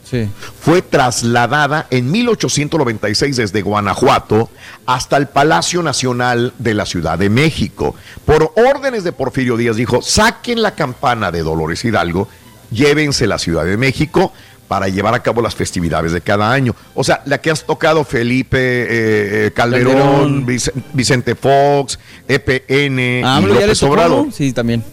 [0.61, 4.49] fue trasladada en 1896 desde Guanajuato
[4.85, 7.95] hasta el Palacio Nacional de la Ciudad de México.
[8.23, 12.29] Por órdenes de Porfirio Díaz dijo, saquen la campana de Dolores Hidalgo
[12.75, 14.33] llévense la Ciudad de México
[14.67, 16.75] para llevar a cabo las festividades de cada año.
[16.93, 20.45] O sea, la que has tocado Felipe eh, eh, Calderón,
[20.93, 24.31] Vicente Fox, EPN ah, y López Obrador.
[24.31, 24.83] Sí, también.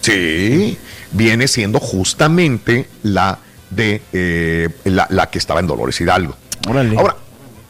[0.00, 0.76] Sí,
[1.12, 3.38] viene siendo justamente la
[3.70, 6.36] de eh, la, que estaba en Dolores Hidalgo.
[6.66, 7.16] Ahora,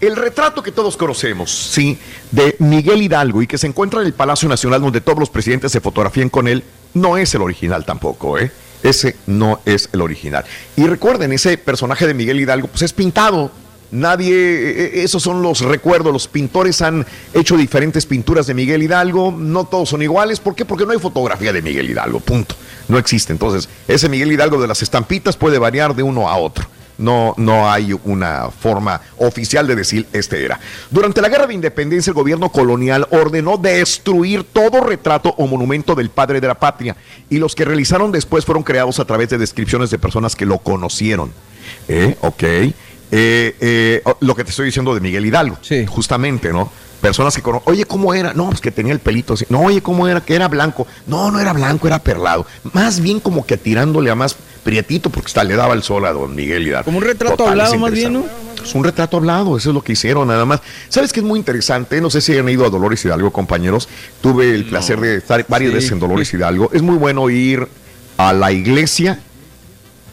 [0.00, 1.98] el retrato que todos conocemos, sí,
[2.30, 5.72] de Miguel Hidalgo y que se encuentra en el Palacio Nacional donde todos los presidentes
[5.72, 8.50] se fotografían con él, no es el original tampoco, ¿eh?
[8.84, 10.44] Ese no es el original.
[10.76, 13.50] Y recuerden, ese personaje de Miguel Hidalgo, pues es pintado.
[13.90, 16.12] Nadie, e, e, esos son los recuerdos.
[16.12, 19.32] Los pintores han hecho diferentes pinturas de Miguel Hidalgo.
[19.32, 20.38] No todos son iguales.
[20.38, 20.66] ¿Por qué?
[20.66, 22.20] Porque no hay fotografía de Miguel Hidalgo.
[22.20, 22.54] Punto.
[22.88, 23.32] No existe.
[23.32, 26.66] Entonces, ese Miguel Hidalgo de las estampitas puede variar de uno a otro.
[26.96, 30.60] No, no hay una forma oficial de decir este era.
[30.90, 36.10] Durante la guerra de independencia, el gobierno colonial ordenó destruir todo retrato o monumento del
[36.10, 36.96] padre de la patria
[37.28, 40.58] y los que realizaron después fueron creados a través de descripciones de personas que lo
[40.58, 41.32] conocieron.
[41.88, 42.16] ¿Eh?
[42.20, 42.42] Ok.
[42.42, 42.74] Eh,
[43.10, 45.86] eh, lo que te estoy diciendo de Miguel Hidalgo, sí.
[45.86, 46.70] justamente, ¿no?
[47.04, 48.32] Personas que conocen, oye, ¿cómo era?
[48.32, 49.44] No, pues que tenía el pelito así.
[49.50, 50.22] No, oye, ¿cómo era?
[50.22, 50.86] Que era blanco.
[51.06, 52.46] No, no era blanco, era perlado.
[52.72, 56.14] Más bien como que tirándole a más prietito porque hasta le daba el sol a
[56.14, 56.86] don Miguel Hidalgo.
[56.86, 58.24] Como un retrato hablado más bien, ¿no?
[58.64, 60.62] Es un retrato hablado, eso es lo que hicieron nada más.
[60.88, 62.00] ¿Sabes qué es muy interesante?
[62.00, 63.86] No sé si han ido a Dolores Hidalgo, compañeros.
[64.22, 66.70] Tuve el placer de estar varias veces en Dolores Hidalgo.
[66.72, 67.68] Es muy bueno ir
[68.16, 69.20] a la iglesia,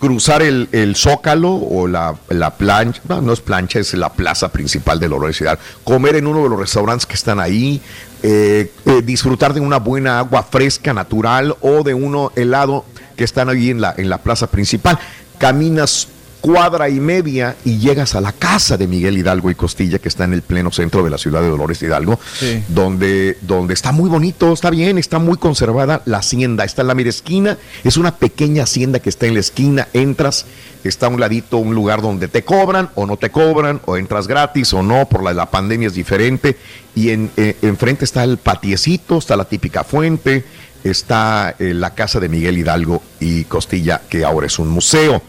[0.01, 2.15] cruzar el, zócalo o la,
[2.57, 6.41] plancha, no, no, es plancha, es la plaza principal de Dolores Hidalgo, comer en uno
[6.41, 7.79] de los restaurantes que están ahí,
[8.23, 12.83] eh, eh, disfrutar de una buena agua fresca, natural o de uno helado
[13.15, 14.97] que están ahí en la, en la plaza principal.
[15.37, 16.07] Caminas
[16.41, 20.25] cuadra y media y llegas a la casa de Miguel Hidalgo y Costilla, que está
[20.25, 22.19] en el pleno centro de la ciudad de Dolores Hidalgo,
[22.67, 26.65] donde, donde está muy bonito, está bien, está muy conservada la hacienda.
[26.65, 30.45] Está en la mira esquina, es una pequeña hacienda que está en la esquina, entras,
[30.83, 34.27] está a un ladito un lugar donde te cobran o no te cobran, o entras
[34.27, 36.57] gratis o no, por la, la pandemia es diferente,
[36.95, 40.43] y en, eh, enfrente está el patiecito, está la típica fuente,
[40.83, 45.21] está eh, la casa de Miguel Hidalgo y Costilla, que ahora es un museo.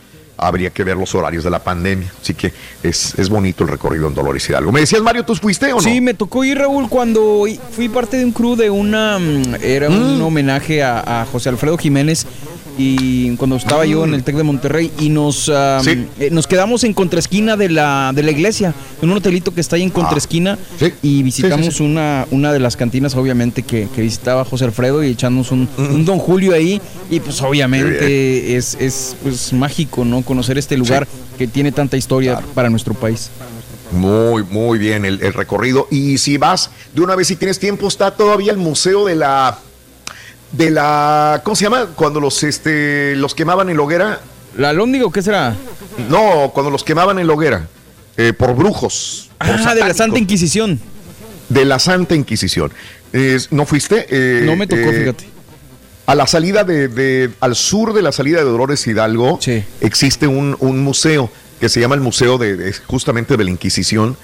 [0.47, 2.13] Habría que ver los horarios de la pandemia.
[2.21, 2.53] Así que
[2.83, 4.73] es, es bonito el recorrido en Dolores Hidalgo.
[4.73, 5.83] ¿Me decías, Mario, tú fuiste o no?
[5.83, 9.19] Sí, me tocó ir, Raúl, cuando fui parte de un crew de una...
[9.19, 10.23] mm, Era un Mm.
[10.23, 12.27] homenaje a, a José Alfredo Jiménez
[12.79, 15.85] y cuando estaba yo en el TEC de Monterrey y nos, Mm.
[15.85, 16.07] Sí.
[16.19, 19.77] eh, nos quedamos en contraesquina de la, de la iglesia, en un hotelito que está
[19.77, 20.93] ahí en contraesquina Ah, sí.
[21.03, 21.83] y visitamos Sí.
[21.83, 26.05] Una, una de las cantinas obviamente que, que visitaba José Alfredo y echamos un, un
[26.05, 30.23] Don Julio ahí y pues obviamente es, es pues, mágico, ¿no?
[30.33, 33.29] Conocer este lugar que tiene tanta historia para nuestro país.
[33.91, 35.89] Muy, muy bien el, el recorrido.
[35.91, 39.59] Y si vas de una vez, si tienes tiempo, está todavía el museo de la.
[40.53, 41.43] De la.
[41.45, 41.89] ¿Cómo se llama?
[41.95, 44.21] Cuando los este los quemaban en la hoguera.
[44.57, 45.55] ¿La Lóndigo qué será?
[46.09, 47.67] No, cuando los quemaban en la hoguera.
[48.17, 49.29] eh, por brujos.
[49.37, 49.97] por Ah, de la satánicos.
[49.99, 50.81] Santa Inquisición.
[51.51, 52.73] De la Santa Inquisición.
[53.13, 54.07] Es- ¿No fuiste?
[54.09, 55.27] Eh, No me tocó, eh, fíjate.
[56.07, 59.63] A la salida de, de- al sur de la salida de Dolores Hidalgo Sí.
[59.81, 64.17] existe un, un museo que se llama el Museo de, de- justamente de la Inquisición.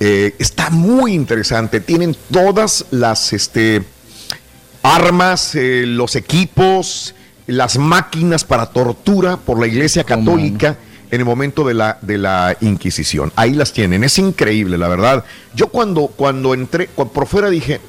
[0.00, 1.80] Eh, está muy interesante.
[1.80, 3.82] Tienen todas las este,
[4.82, 7.14] armas, eh, los equipos,
[7.46, 10.76] las máquinas para tortura por la Iglesia Católica
[11.10, 13.32] en el momento de la, de la Inquisición.
[13.36, 14.02] Ahí las tienen.
[14.04, 15.24] Es increíble, la verdad.
[15.54, 17.80] Yo cuando, cuando entré por fuera dije,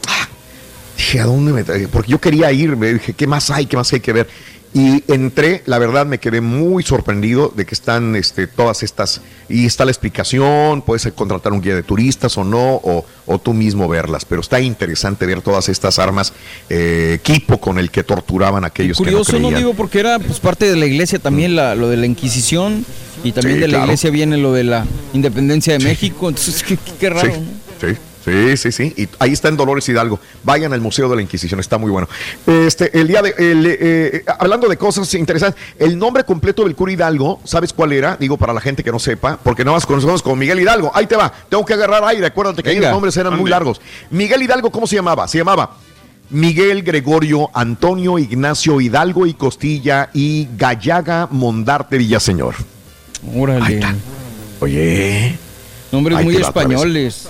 [0.97, 3.65] dije, ¿a dónde me tra-?" Porque yo quería irme, dije, ¿qué más hay?
[3.67, 4.27] ¿Qué más hay que ver?
[4.73, 9.65] Y entré, la verdad me quedé muy sorprendido de que están este, todas estas, y
[9.65, 13.87] está la explicación, puedes contratar un guía de turistas o no, o, o tú mismo
[13.87, 16.33] verlas, pero está interesante ver todas estas armas,
[16.69, 20.19] eh, equipo con el que torturaban a aquellos Curioso, que no no, digo, porque era
[20.19, 22.85] pues, parte de la iglesia también la, lo de la Inquisición
[23.23, 23.85] y también Sí, de la claro.
[23.85, 26.27] iglesia viene lo de la independencia de México.
[26.29, 27.31] Entonces, qué, qué- qué raro.
[27.33, 27.87] Sí, ¿no?
[27.93, 28.93] sí, sí, sí, sí.
[28.97, 30.19] Y ahí está en Dolores Hidalgo.
[30.43, 32.07] Vayan al Museo de la Inquisición, está muy bueno.
[32.45, 36.75] Este, el día de, el, eh, eh, hablando de cosas interesantes, el nombre completo del
[36.75, 38.17] cura Hidalgo, ¿sabes cuál era?
[38.17, 40.91] Digo para la gente que no sepa, porque no más conocemos como Miguel Hidalgo.
[40.93, 43.81] Ahí te va, tengo que agarrar aire, acuérdate que ahí los nombres eran muy largos.
[44.09, 45.27] Miguel Hidalgo, ¿cómo se llamaba?
[45.27, 45.77] Se llamaba
[46.29, 52.55] Miguel Gregorio Antonio Ignacio Hidalgo y Costilla y Gallaga Mondarte Villaseñor.
[53.23, 53.75] Ahí Órale.
[53.75, 53.95] está.
[54.59, 55.37] Oye.
[55.91, 57.29] Nombres muy españoles.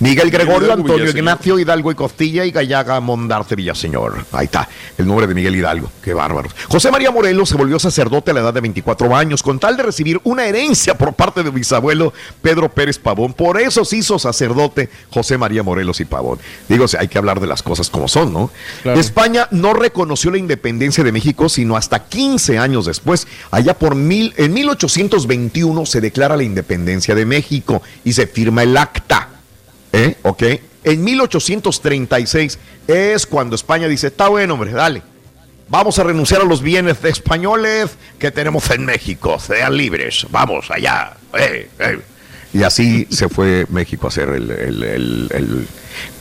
[0.00, 1.08] Miguel Gregorio, Antonio.
[1.08, 4.24] Ignacio Hidalgo y Costilla y Gallaga Mondarte Villaseñor.
[4.32, 5.90] Ahí está, el nombre de Miguel Hidalgo.
[6.02, 6.52] Qué bárbaros.
[6.68, 9.82] José María Morelos se volvió sacerdote a la edad de 24 años con tal de
[9.82, 13.32] recibir una herencia por parte de bisabuelo Pedro Pérez Pavón.
[13.32, 16.38] Por eso se hizo sacerdote José María Morelos y Pavón.
[16.68, 18.50] Digo, hay que hablar de las cosas como son, ¿no?
[18.82, 19.00] Claro.
[19.00, 23.26] España no reconoció la independencia de México sino hasta 15 años después.
[23.50, 28.76] Allá por mil, en 1821 se declara la independencia de México y se firma el
[28.76, 29.35] acta.
[29.96, 30.60] ¿Eh?
[30.84, 35.02] En 1836 es cuando España dice, está bueno, hombre, dale.
[35.68, 39.38] Vamos a renunciar a los bienes españoles que tenemos en México.
[39.40, 40.26] Sean libres.
[40.30, 41.16] Vamos allá.
[41.36, 41.98] Eh, eh.
[42.52, 44.28] Y así se fue México a ser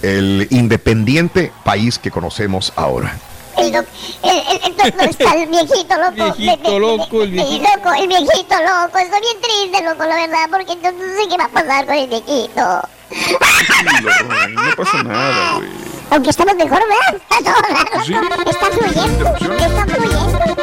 [0.01, 3.15] el independiente país que conocemos ahora.
[3.57, 3.87] El, doc-
[4.23, 6.35] el, el, el doctor está el viejito loco.
[6.37, 7.67] Viejito loco, el viejito.
[7.75, 8.97] Loco, el viejito loco.
[8.97, 11.95] Estoy bien triste, loco, la verdad, porque entonces no sé qué va a pasar con
[11.95, 12.81] el viejito.
[13.09, 15.69] Tranquilo, Ron, no pasa nada, güey.
[16.11, 17.21] Aunque estamos mejor, ¿verdad?
[17.45, 18.03] Loco.
[18.05, 18.13] Sí.
[18.49, 20.39] Está fluyendo, está fluyendo.
[20.39, 20.55] ¡Eh,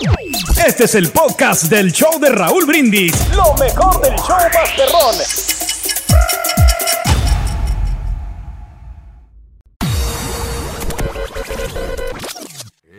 [0.00, 0.66] eh!
[0.66, 3.12] Este es el podcast del show de Raúl Brindis.
[3.34, 5.55] Lo mejor del show Masterrón.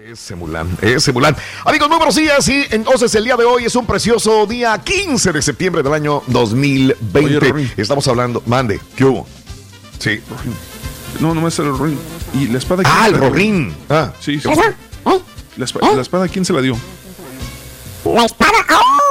[0.08, 1.36] Ese Mulan, ese Mulan.
[1.66, 2.48] Amigos, muy buenos días.
[2.48, 6.24] Y entonces el día de hoy es un precioso día 15 de septiembre del año
[6.28, 7.20] 2020.
[7.26, 7.72] Oye, Rory.
[7.76, 9.28] Estamos hablando, mande, ¿qué hubo?
[10.00, 10.22] Sí.
[11.20, 12.00] No, no me sale el Rorín.
[12.34, 13.18] ¿Y la espada quién Ah, se el?
[13.18, 13.76] Rorín.
[13.90, 14.48] Ah, Sí, sí.
[14.48, 14.56] ¿Eh?
[15.58, 16.78] La, espa- la espada quién se la dio?
[18.06, 18.52] La espada,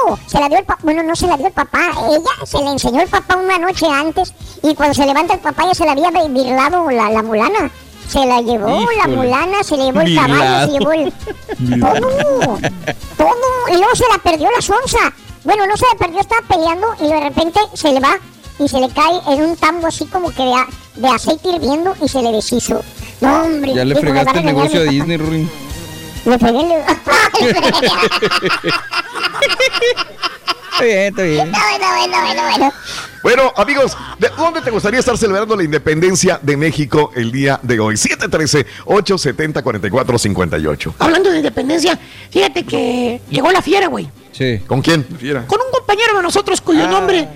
[0.07, 0.17] ¡oh!
[0.25, 2.71] Se la dio el papá, bueno, no se la dio el papá, ella se le
[2.71, 4.33] enseñó el papá una noche antes
[4.63, 7.69] y cuando se levanta el papá ya se la había virlado la, la mulana.
[8.07, 11.13] Se la llevó la mulana, se le llevó el caballo, se llevó el...
[11.79, 12.59] todo,
[13.17, 15.13] todo, y luego se la perdió la sonza.
[15.43, 18.17] Bueno, no se la perdió, estaba peleando y de repente se le va
[18.59, 21.95] y se le cae en un tambo así como que de, a- de aceite hirviendo
[22.01, 22.81] y se le deshizo.
[23.21, 23.73] No, hombre.
[23.73, 24.91] Ya le dijo, a fregaste el negocio papá.
[24.91, 25.51] Disney, Ruin.
[26.25, 26.67] Le pegué el...
[30.79, 31.51] Está bien, está bien.
[31.51, 32.73] bueno, bueno, bueno, bueno.
[33.23, 37.79] Bueno, amigos, ¿de dónde te gustaría estar celebrando la independencia de México el día de
[37.79, 37.95] hoy?
[37.95, 40.93] 713-870-4458.
[40.99, 41.97] Hablando de independencia,
[42.29, 44.09] fíjate que llegó la fiera, güey.
[44.31, 44.59] Sí.
[44.67, 45.05] ¿Con quién?
[45.19, 45.45] Fiera.
[45.47, 46.87] Con un compañero de nosotros cuyo Ah.
[46.87, 47.27] nombre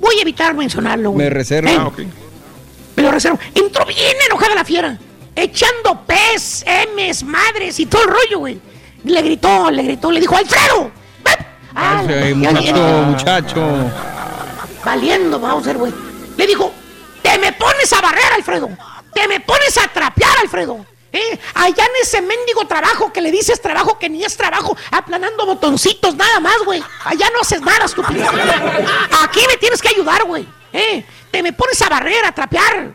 [0.00, 1.24] voy a evitar mencionarlo, güey.
[1.24, 1.68] Me reservo.
[1.68, 1.76] ¿Eh?
[1.78, 1.98] Ah, ok.
[2.96, 3.38] Me lo reservo.
[3.54, 4.98] Entró bien enojada la fiera.
[5.34, 6.64] echando pez,
[6.96, 8.58] M's, madres y todo el rollo, güey.
[9.04, 10.90] Le gritó, le gritó, le dijo, ¡Alfredo!
[11.72, 11.84] Ven".
[11.84, 12.02] Ah,
[12.34, 13.90] muchacho, muchacho.
[14.84, 15.92] Valiendo, ver, güey.
[16.36, 16.72] Le dijo,
[17.22, 18.70] te me pones a barrer, Alfredo.
[19.12, 20.86] Te me pones a trapear, Alfredo.
[21.12, 21.38] ¿Eh?
[21.54, 26.14] Allá en ese mendigo trabajo que le dices trabajo que ni es trabajo, aplanando botoncitos
[26.14, 26.82] nada más, güey.
[27.04, 28.26] Allá no haces nada, estúpido.
[29.22, 30.46] Aquí me tienes que ayudar, güey.
[30.72, 31.04] ¿Eh?
[31.30, 32.94] Te me pones a barrer, a trapear.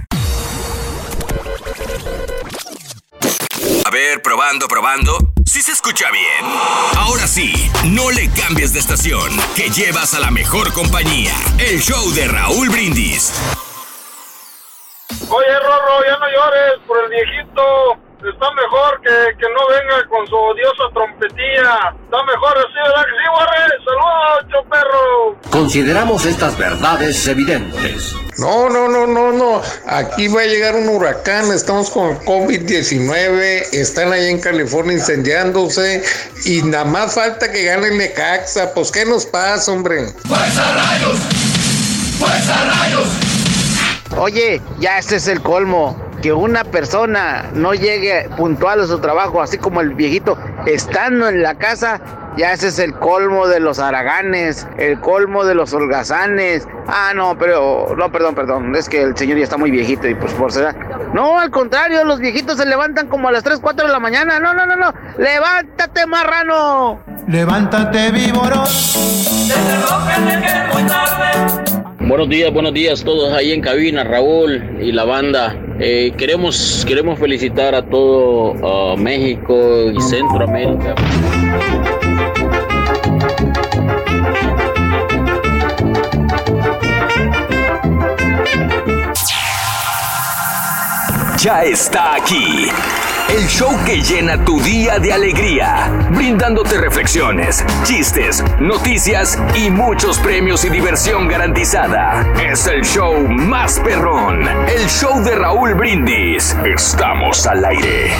[3.85, 5.33] A ver, probando, probando.
[5.45, 6.53] ¿Sí se escucha bien?
[6.95, 7.53] Ahora sí,
[7.85, 11.35] no le cambies de estación, que llevas a la mejor compañía.
[11.57, 13.31] El show de Raúl Brindis.
[15.29, 17.97] Oye, Rorro, ya no llores por el viejito.
[18.23, 21.93] Está mejor que, que no venga con su odiosa trompetilla.
[22.05, 23.63] Está mejor así, ¿verdad que sí, Borre?
[23.83, 25.51] ¡Saludos, choperro!
[25.51, 28.15] Consideramos estas verdades evidentes.
[28.37, 29.61] No, no, no, no, no.
[29.87, 31.51] Aquí va a llegar un huracán.
[31.51, 33.73] Estamos con el COVID-19.
[33.73, 36.03] Están allá en California incendiándose.
[36.45, 38.73] Y nada más falta que gane el Necaxa.
[38.73, 40.13] Pues, ¿qué nos pasa, hombre?
[44.17, 45.97] Oye, ya ese es el colmo.
[46.21, 51.43] Que una persona no llegue puntual a su trabajo, así como el viejito, estando en
[51.43, 51.99] la casa,
[52.37, 56.65] ya ese es el colmo de los haraganes, el colmo de los holgazanes.
[56.87, 60.15] Ah, no, pero, no, perdón, perdón, es que el señor ya está muy viejito y
[60.15, 60.73] pues por ser...
[61.13, 64.39] No, al contrario, los viejitos se levantan como a las 3, 4 de la mañana.
[64.39, 67.01] No, no, no, no, levántate, marrano.
[67.27, 68.63] Levántate, víboro.
[72.05, 75.57] Buenos días, buenos días todos ahí en cabina, Raúl y la banda.
[75.79, 80.95] Eh, queremos, queremos felicitar a todo México y Centroamérica.
[91.41, 92.67] Ya está aquí.
[93.29, 100.63] El show que llena tu día de alegría, brindándote reflexiones, chistes, noticias y muchos premios
[100.65, 102.31] y diversión garantizada.
[102.43, 106.55] Es el show más perrón, el show de Raúl Brindis.
[106.63, 108.13] Estamos al aire.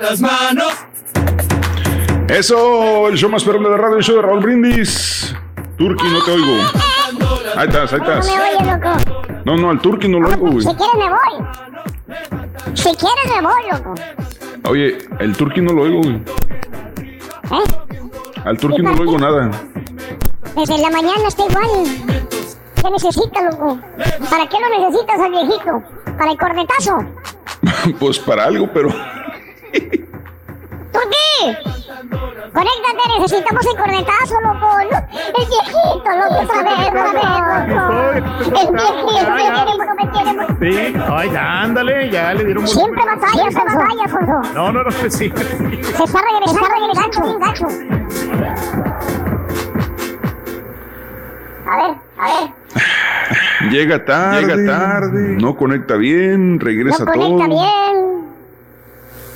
[0.00, 0.72] Las manos.
[2.28, 5.34] Eso, el show más perrón de la radio, el show de Raúl Brindis.
[5.76, 6.62] Turki, no te oigo.
[7.56, 8.32] Ahí estás, ahí estás.
[9.44, 10.60] No, no, al Turki no lo oigo, güey.
[10.60, 12.41] Si quieres me voy.
[12.74, 13.94] Si quieres me voy, loco.
[14.68, 16.14] Oye, el Turki no lo oigo, güey.
[16.16, 17.64] ¿Eh?
[18.44, 19.50] Al Turki no lo oigo nada.
[20.56, 21.68] Desde la mañana está igual.
[22.82, 23.78] ¿Qué necesitas, loco?
[24.30, 25.82] ¿Para qué lo necesitas al viejito?
[26.18, 26.98] ¿Para el cornetazo?
[27.98, 28.88] Pues para algo, pero.
[30.92, 31.56] ¿Por qué?
[32.52, 34.58] Conéctate, necesitamos el cornetazo, loco.
[34.60, 37.92] No, el viejito, loco, otra vez, otra vez, loco.
[38.60, 40.92] El viejito, me tiene, me tiene.
[40.92, 44.54] Sí, ay, ya, ándale, ya le dieron Siempre batallas, siempre batallas, Alfonso.
[44.54, 45.08] No, no, no, sí.
[45.08, 45.24] Se
[46.04, 47.66] está regresando, regresando, bien gacho.
[51.66, 53.70] A ver, a ver.
[53.70, 54.56] Llega tarde.
[54.56, 55.36] Llega tarde.
[55.40, 57.60] No conecta bien, regresa No conecta todo.
[57.60, 58.21] bien.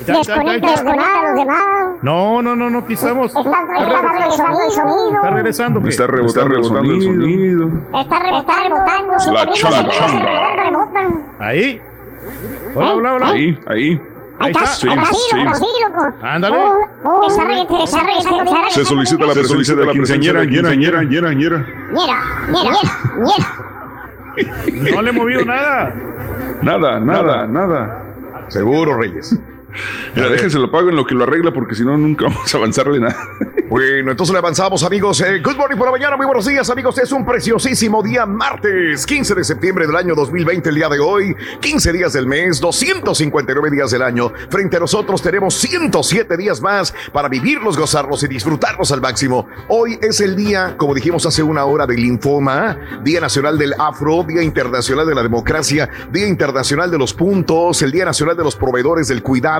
[0.04, 1.62] Desconecta, desconecta a los demás.
[2.02, 3.34] No, no, no, no, aquí estamos.
[3.34, 3.62] Está
[4.12, 5.14] regresando el sonido.
[5.14, 5.82] Está regresando.
[5.82, 5.88] ¿qué?
[5.88, 7.70] Está rebotando, el sonido.
[7.98, 9.32] Está, re- está rebotando.
[9.32, 9.88] La chamba.
[11.38, 11.80] Ahí.
[12.74, 13.26] Hola, hola, hola.
[13.28, 14.00] Ahí, ahí.
[14.38, 15.16] Ahí está, Sí, ahí está, sí.
[15.30, 16.14] sí, sí, loco.
[16.22, 16.56] Ándale.
[16.58, 18.84] Oh, oh, está está está Se regresando.
[18.84, 21.66] solicita la presencia de la quinceañera, ñera, ñera, ñera, ñera.
[21.90, 22.80] Ñera, ñera,
[23.16, 24.92] ñera.
[24.92, 25.94] No le he movido nada.
[26.60, 28.02] Nada, nada, nada.
[28.48, 29.38] Seguro, Reyes.
[30.14, 32.58] Mira, déjense lo pago en lo que lo arregla porque si no nunca vamos a
[32.58, 33.16] avanzarle nada.
[33.68, 35.20] Bueno, entonces le avanzamos, amigos.
[35.20, 36.98] Eh, good morning por la mañana, muy buenos días, amigos.
[36.98, 41.34] Es un preciosísimo día, martes 15 de septiembre del año 2020, el día de hoy.
[41.60, 44.32] 15 días del mes, 259 días del año.
[44.50, 49.48] Frente a nosotros tenemos 107 días más para vivirlos, gozarlos y disfrutarlos al máximo.
[49.68, 54.22] Hoy es el día, como dijimos hace una hora, del linfoma, Día Nacional del Afro,
[54.22, 58.54] Día Internacional de la Democracia, Día Internacional de los Puntos, el Día Nacional de los
[58.54, 59.55] Proveedores del Cuidado,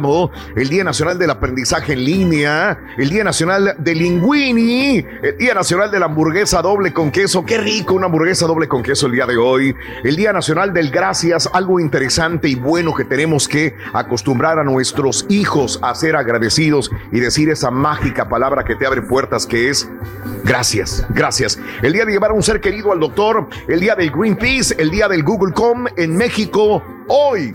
[0.55, 5.91] el Día Nacional del Aprendizaje en Línea, el Día Nacional del Linguini, el Día Nacional
[5.91, 7.45] de la Hamburguesa Doble con Queso.
[7.45, 9.75] Qué rico una hamburguesa doble con queso el día de hoy.
[10.05, 15.27] El Día Nacional del Gracias, algo interesante y bueno que tenemos que acostumbrar a nuestros
[15.29, 19.89] hijos a ser agradecidos y decir esa mágica palabra que te abre puertas que es
[20.45, 21.59] gracias, gracias.
[21.83, 24.91] El día de llevar a un ser querido al doctor, el día del Greenpeace, el
[24.91, 27.53] día del Google.com en México, hoy.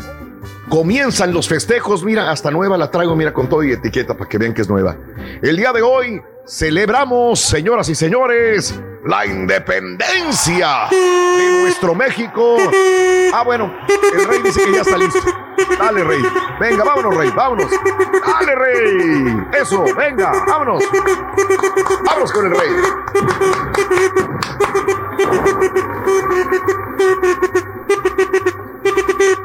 [0.71, 4.37] Comienzan los festejos, mira, hasta nueva la traigo, mira, con todo y etiqueta para que
[4.37, 4.95] vean que es nueva.
[5.41, 12.55] El día de hoy celebramos, señoras y señores, la independencia de nuestro México.
[13.33, 13.69] Ah, bueno,
[14.13, 15.19] el rey dice que ya está listo.
[15.77, 16.21] Dale, rey.
[16.57, 17.69] Venga, vámonos, rey, vámonos.
[18.25, 19.43] Dale, rey.
[19.59, 20.85] Eso, venga, vámonos.
[22.05, 22.69] Vámonos con el rey.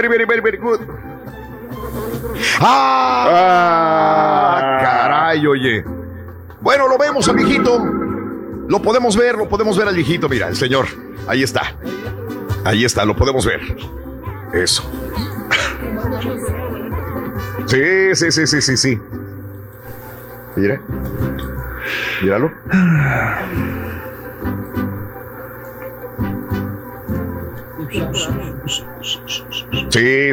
[0.00, 0.80] Very, very, very, very good.
[2.60, 3.98] ¡Ah!
[4.80, 5.84] Caray, oye.
[6.62, 7.84] Bueno, lo vemos al viejito.
[8.66, 10.26] Lo podemos ver, lo podemos ver al viejito.
[10.26, 10.86] Mira, el señor.
[11.28, 11.74] Ahí está.
[12.64, 13.60] Ahí está, lo podemos ver.
[14.54, 14.90] Eso.
[17.66, 18.98] Sí, sí, sí, sí, sí, sí.
[20.56, 20.80] Mira.
[22.22, 22.50] Míralo.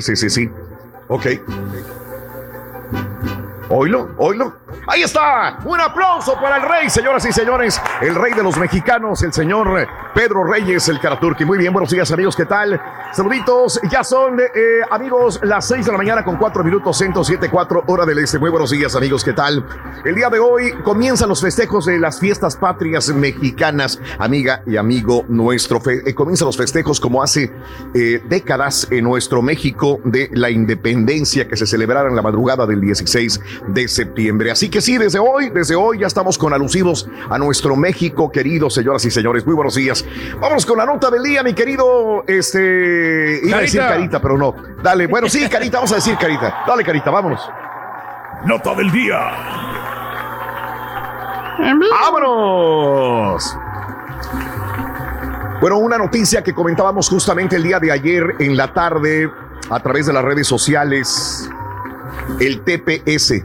[0.02, 0.52] Sí, sí, sí.
[1.08, 1.26] Ok.
[3.70, 4.54] Oilo, oilo.
[4.88, 5.58] Ahí está.
[5.66, 7.82] Un aplauso para el rey, señoras y señores.
[8.02, 9.88] El rey de los mexicanos, el señor
[10.18, 11.46] Pedro Reyes, el Karaturki.
[11.46, 12.36] Muy bien, buenos días, amigos.
[12.36, 12.82] ¿Qué tal?
[13.14, 13.80] Saluditos.
[13.92, 14.46] Ya son, eh,
[14.90, 18.40] amigos, las 6 de la mañana con 4 minutos, 107.4 hora del este.
[18.40, 19.24] Muy buenos días, amigos.
[19.24, 19.64] ¿Qué tal?
[20.04, 25.24] El día de hoy comienzan los festejos de las fiestas patrias mexicanas, amiga y amigo
[25.28, 25.80] nuestro.
[25.88, 27.52] Eh, comienzan los festejos como hace
[27.94, 32.82] eh, décadas en nuestro México de la independencia que se celebrara en la madrugada del
[32.82, 34.50] 16 de septiembre.
[34.50, 38.72] Así que sí, desde hoy, desde hoy ya estamos con alusivos a nuestro México querido,
[38.72, 39.46] señoras y señores.
[39.46, 40.07] Muy buenos días.
[40.40, 43.96] Vamos con la nota del día, mi querido, este, iba a decir Carita.
[43.96, 44.56] Carita, pero no.
[44.82, 46.64] Dale, bueno, sí, Carita, vamos a decir Carita.
[46.68, 47.50] Dale, Carita, vámonos.
[48.46, 49.18] Nota del día.
[51.60, 53.58] ¡Vámonos!
[55.60, 59.30] Bueno, una noticia que comentábamos justamente el día de ayer en la tarde
[59.70, 61.50] a través de las redes sociales,
[62.40, 63.44] el TPS.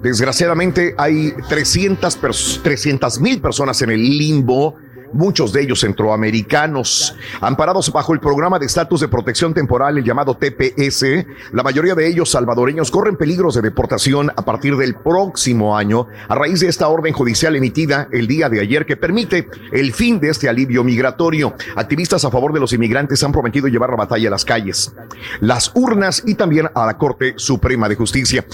[0.00, 4.76] Desgraciadamente hay 300 mil personas en el limbo,
[5.14, 10.36] muchos de ellos centroamericanos, amparados bajo el programa de estatus de protección temporal, el llamado
[10.36, 11.04] TPS.
[11.52, 16.34] La mayoría de ellos salvadoreños corren peligros de deportación a partir del próximo año a
[16.34, 20.30] raíz de esta orden judicial emitida el día de ayer que permite el fin de
[20.30, 21.54] este alivio migratorio.
[21.76, 24.92] Activistas a favor de los inmigrantes han prometido llevar la batalla a las calles,
[25.40, 28.44] las urnas y también a la Corte Suprema de Justicia.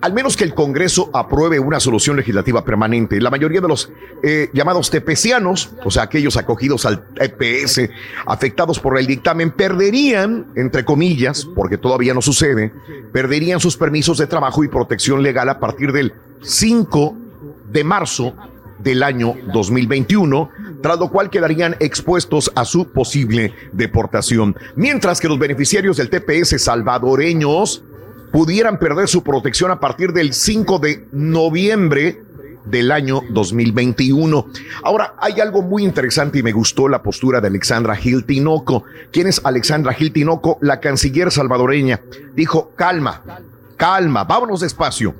[0.00, 3.20] Al menos que el Congreso apruebe una solución legislativa permanente.
[3.20, 3.90] La mayoría de los
[4.22, 7.88] eh, llamados tepecianos, o aquellos acogidos al TPS,
[8.26, 12.72] afectados por el dictamen, perderían, entre comillas, porque todavía no sucede,
[13.12, 17.16] perderían sus permisos de trabajo y protección legal a partir del 5
[17.72, 18.34] de marzo
[18.78, 20.50] del año 2021,
[20.82, 24.56] tras lo cual quedarían expuestos a su posible deportación.
[24.74, 27.82] Mientras que los beneficiarios del TPS salvadoreños
[28.32, 32.22] pudieran perder su protección a partir del 5 de noviembre
[32.66, 34.46] del año 2021.
[34.82, 38.84] Ahora, hay algo muy interesante y me gustó la postura de Alexandra Gil Tinoco.
[39.10, 40.58] ¿Quién es Alexandra Gil Tinoco?
[40.60, 42.00] La canciller salvadoreña.
[42.34, 43.22] Dijo, calma,
[43.76, 45.14] calma, vámonos despacio.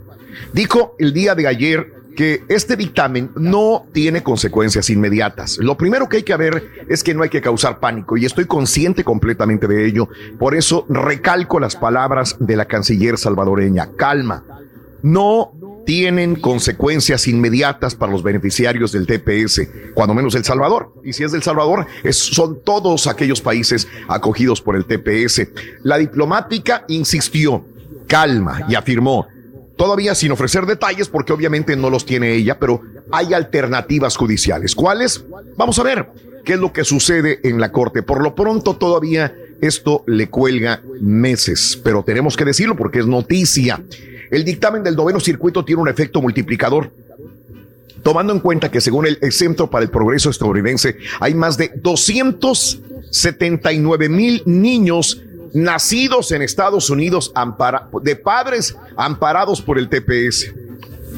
[0.53, 5.59] Dijo el día de ayer que este dictamen no tiene consecuencias inmediatas.
[5.59, 8.47] Lo primero que hay que ver es que no hay que causar pánico y estoy
[8.47, 10.09] consciente completamente de ello.
[10.39, 13.91] Por eso recalco las palabras de la canciller salvadoreña.
[13.97, 14.43] Calma.
[15.03, 15.53] No
[15.87, 20.93] tienen consecuencias inmediatas para los beneficiarios del TPS, cuando menos El Salvador.
[21.05, 25.49] Y si es del Salvador, son todos aquellos países acogidos por el TPS.
[25.85, 27.65] La diplomática insistió,
[28.09, 29.29] calma, y afirmó,
[29.77, 32.83] todavía sin ofrecer detalles, porque obviamente no los tiene ella, pero
[33.13, 34.75] hay alternativas judiciales.
[34.75, 35.25] ¿Cuáles?
[35.57, 36.09] Vamos a ver
[36.45, 38.03] qué es lo que sucede en la Corte.
[38.03, 43.81] Por lo pronto todavía esto le cuelga meses, pero tenemos que decirlo porque es noticia.
[44.31, 46.91] El dictamen del noveno circuito tiene un efecto multiplicador.
[48.03, 54.09] Tomando en cuenta que según el Centro para el Progreso estadounidense hay más de 279
[54.09, 55.21] mil niños
[55.57, 57.33] nacidos en Estados Unidos
[58.03, 60.53] de padres amparados por el TPS.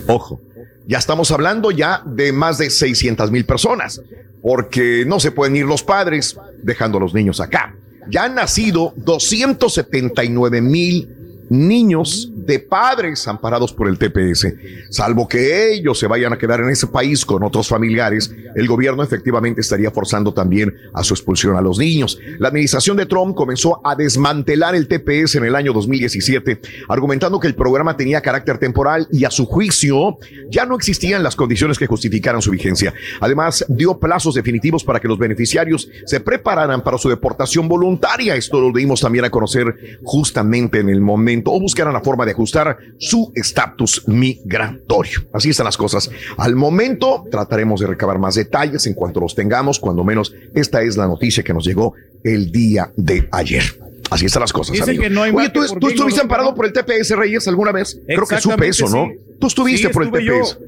[0.07, 0.41] Ojo,
[0.87, 4.01] ya estamos hablando ya de más de 600 mil personas,
[4.41, 7.75] porque no se pueden ir los padres dejando a los niños acá.
[8.11, 11.18] Ya han nacido 279 mil
[11.51, 14.55] niños de padres amparados por el TPS.
[14.91, 19.03] Salvo que ellos se vayan a quedar en ese país con otros familiares, el gobierno
[19.03, 22.19] efectivamente estaría forzando también a su expulsión a los niños.
[22.39, 27.47] La administración de Trump comenzó a desmantelar el TPS en el año 2017, argumentando que
[27.47, 30.19] el programa tenía carácter temporal y a su juicio
[30.51, 32.95] ya no existían las condiciones que justificaran su vigencia.
[33.21, 38.37] Además, dio plazos definitivos para que los beneficiarios se prepararan para su deportación voluntaria.
[38.37, 42.33] Esto lo dimos también a conocer justamente en el momento o buscarán la forma de
[42.33, 45.21] ajustar su estatus migratorio.
[45.33, 46.11] Así están las cosas.
[46.37, 50.97] Al momento trataremos de recabar más detalles en cuanto los tengamos, cuando menos esta es
[50.97, 53.63] la noticia que nos llegó el día de ayer.
[54.11, 54.81] Así están las cosas.
[54.81, 58.01] Oye, ¿tú, estuviste amparado por el TPS Reyes alguna vez?
[58.07, 59.09] Creo que supe eso, ¿no?
[59.39, 60.59] Tú estuviste por el TPS.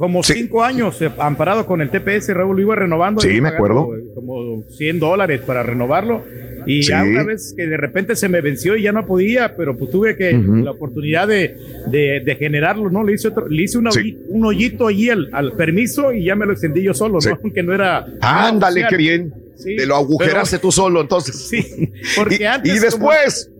[0.00, 3.20] Como cinco años eh, amparado con el TPS, Raúl, lo iba renovando.
[3.20, 3.90] Sí, me acuerdo.
[4.14, 6.24] Como 100 dólares para renovarlo
[6.64, 9.76] y ya una vez que de repente se me venció y ya no podía, pero
[9.76, 11.54] pues tuve que la oportunidad de,
[11.90, 13.04] de, generarlo, ¿no?
[13.04, 16.52] Le hice, otro, le hice un hoyito allí al, al, permiso y ya me lo
[16.52, 17.38] extendí yo solo, ¿no?
[17.42, 18.06] Aunque no era.
[18.22, 19.34] Ándale, qué bien.
[19.62, 21.36] Te lo agujeraste tú solo, entonces.
[21.50, 22.74] Sí, porque y, antes.
[22.74, 23.50] Y después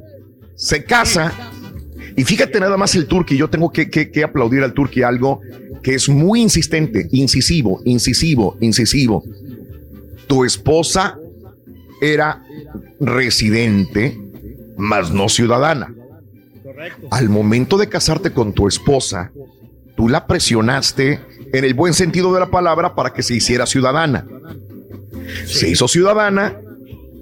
[0.54, 1.32] se casa.
[2.16, 5.42] Y fíjate nada más el turqui, yo tengo que, que, que aplaudir al turqui algo
[5.82, 9.24] que es muy insistente, incisivo, incisivo, incisivo.
[10.26, 11.18] Tu esposa
[12.00, 12.42] era
[13.00, 14.18] residente,
[14.76, 15.94] mas no ciudadana.
[17.10, 19.32] Al momento de casarte con tu esposa,
[19.96, 21.20] tú la presionaste
[21.52, 24.26] en el buen sentido de la palabra para que se hiciera ciudadana.
[25.46, 26.56] Se hizo ciudadana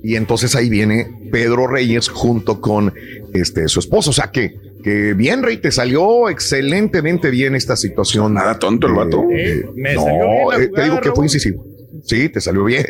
[0.02, 2.92] y entonces ahí viene Pedro Reyes junto con
[3.32, 4.10] este, su esposo.
[4.10, 8.34] O sea que, que bien, Rey, te salió excelentemente bien esta situación.
[8.34, 9.24] Nada tonto el vato.
[9.30, 11.64] Eh, no, eh, te digo que fue incisivo.
[12.04, 12.86] Sí, te salió bien.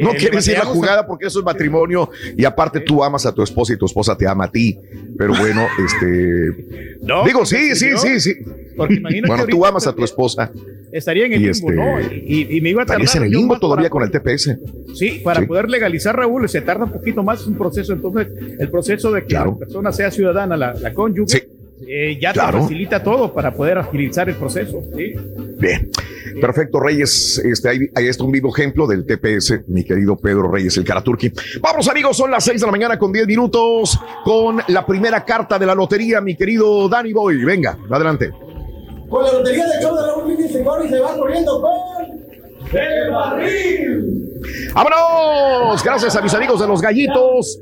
[0.00, 3.34] No quieres ir a la jugada porque eso es matrimonio y aparte tú amas a
[3.34, 4.78] tu esposa y tu esposa te ama a ti.
[5.16, 6.52] Pero bueno, este.
[7.26, 8.34] digo, sí, sí, sí, sí.
[8.76, 10.50] Porque imagínate bueno, tú amas a tu esposa.
[10.92, 12.00] Estaría en el limbo, este, ¿no?
[12.00, 13.16] Y, me iba a tardar.
[13.16, 14.56] en el limbo todavía con el TPS.
[14.94, 17.92] Sí, para poder legalizar, Raúl, se tarda un poquito más un proceso.
[17.92, 18.28] Entonces,
[18.58, 21.57] el proceso de que la persona sea ciudadana, la, la cónyuge.
[21.86, 24.82] Eh, ya te facilita todo para poder agilizar el proceso.
[24.96, 25.14] ¿sí?
[25.58, 25.90] Bien,
[26.40, 27.38] perfecto, Reyes.
[27.44, 31.32] Este, ahí, está un vivo ejemplo del TPS, mi querido Pedro Reyes, el Karaturki.
[31.60, 35.58] Vamos, amigos, son las 6 de la mañana con 10 minutos con la primera carta
[35.58, 37.44] de la lotería, mi querido Danny Boy.
[37.44, 38.30] Venga, adelante.
[39.08, 42.28] Con la lotería de show de Raúl y se corre y se va corriendo con.
[42.72, 44.28] ¡El barril!
[44.74, 45.82] ¡Vámonos!
[45.82, 47.60] Gracias a mis amigos de los gallitos.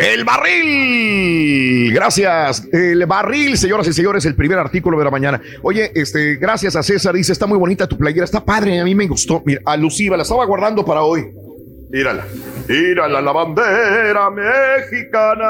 [0.00, 1.92] El barril.
[1.92, 2.66] Gracias.
[2.72, 5.42] El barril, señoras y señores, el primer artículo de la mañana.
[5.62, 7.14] Oye, este, gracias a César.
[7.14, 9.42] Dice, está muy bonita tu playera, está padre, a mí me gustó.
[9.44, 11.26] Mira, alusiva, la estaba guardando para hoy.
[11.90, 12.24] Mírala.
[12.66, 15.48] Mírala, la bandera mexicana.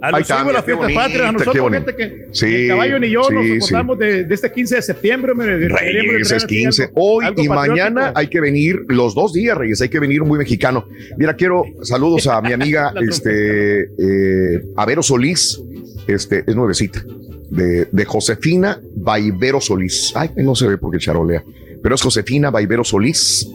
[0.00, 0.24] A la
[0.62, 4.76] fiesta patria, a nosotros, gente que el caballo ni yo nos soportamos de, este 15
[4.76, 5.34] de septiembre.
[5.34, 6.90] Reyes es 15.
[6.94, 10.86] Hoy y mañana hay que venir, los dos días, Reyes, hay que venir muy mexicano.
[11.18, 15.60] Mira, quiero saludos a mi amiga, este, eh, Avero Solís,
[16.06, 17.04] este, es nuevecita,
[17.50, 20.12] de, de Josefina Vaivero Solís.
[20.14, 21.44] Ay, no se ve porque charolea,
[21.82, 23.46] pero es Josefina Vaivero Solís,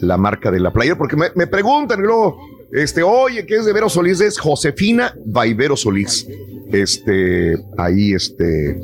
[0.00, 2.38] la marca de la playa, porque me, me preguntan y luego
[2.72, 4.20] este, oye, ¿qué es de Vero Solís?
[4.20, 6.26] Es Josefina Vaivero Solís.
[6.72, 8.80] Este, ahí, este,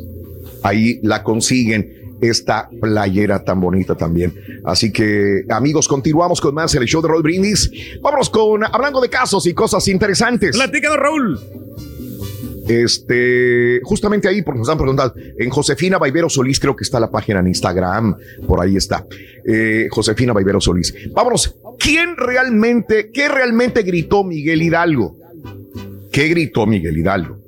[0.63, 4.35] ahí la consiguen esta playera tan bonita también.
[4.65, 7.71] Así que, amigos, continuamos con más el show de Roll Brindis.
[8.01, 10.57] Vámonos con, hablando de casos y cosas interesantes.
[10.57, 11.41] Platícanos, Raúl.
[12.69, 17.11] Este, justamente ahí, porque nos han preguntado, en Josefina Baibero Solís, creo que está la
[17.11, 19.07] página en Instagram, por ahí está.
[19.47, 20.95] Eh, Josefina Baibero Solís.
[21.13, 25.17] Vámonos, ¿quién realmente, qué realmente gritó Miguel Hidalgo?
[26.11, 27.39] ¿Qué gritó Miguel Hidalgo?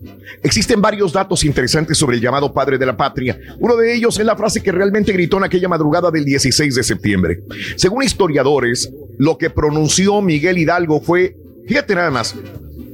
[0.43, 3.39] Existen varios datos interesantes sobre el llamado padre de la patria.
[3.59, 6.83] Uno de ellos es la frase que realmente gritó en aquella madrugada del 16 de
[6.83, 7.41] septiembre.
[7.77, 11.35] Según historiadores, lo que pronunció Miguel Hidalgo fue,
[11.67, 12.37] fíjate nada más,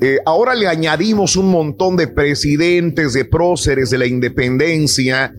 [0.00, 5.34] eh, ahora le añadimos un montón de presidentes, de próceres de la independencia,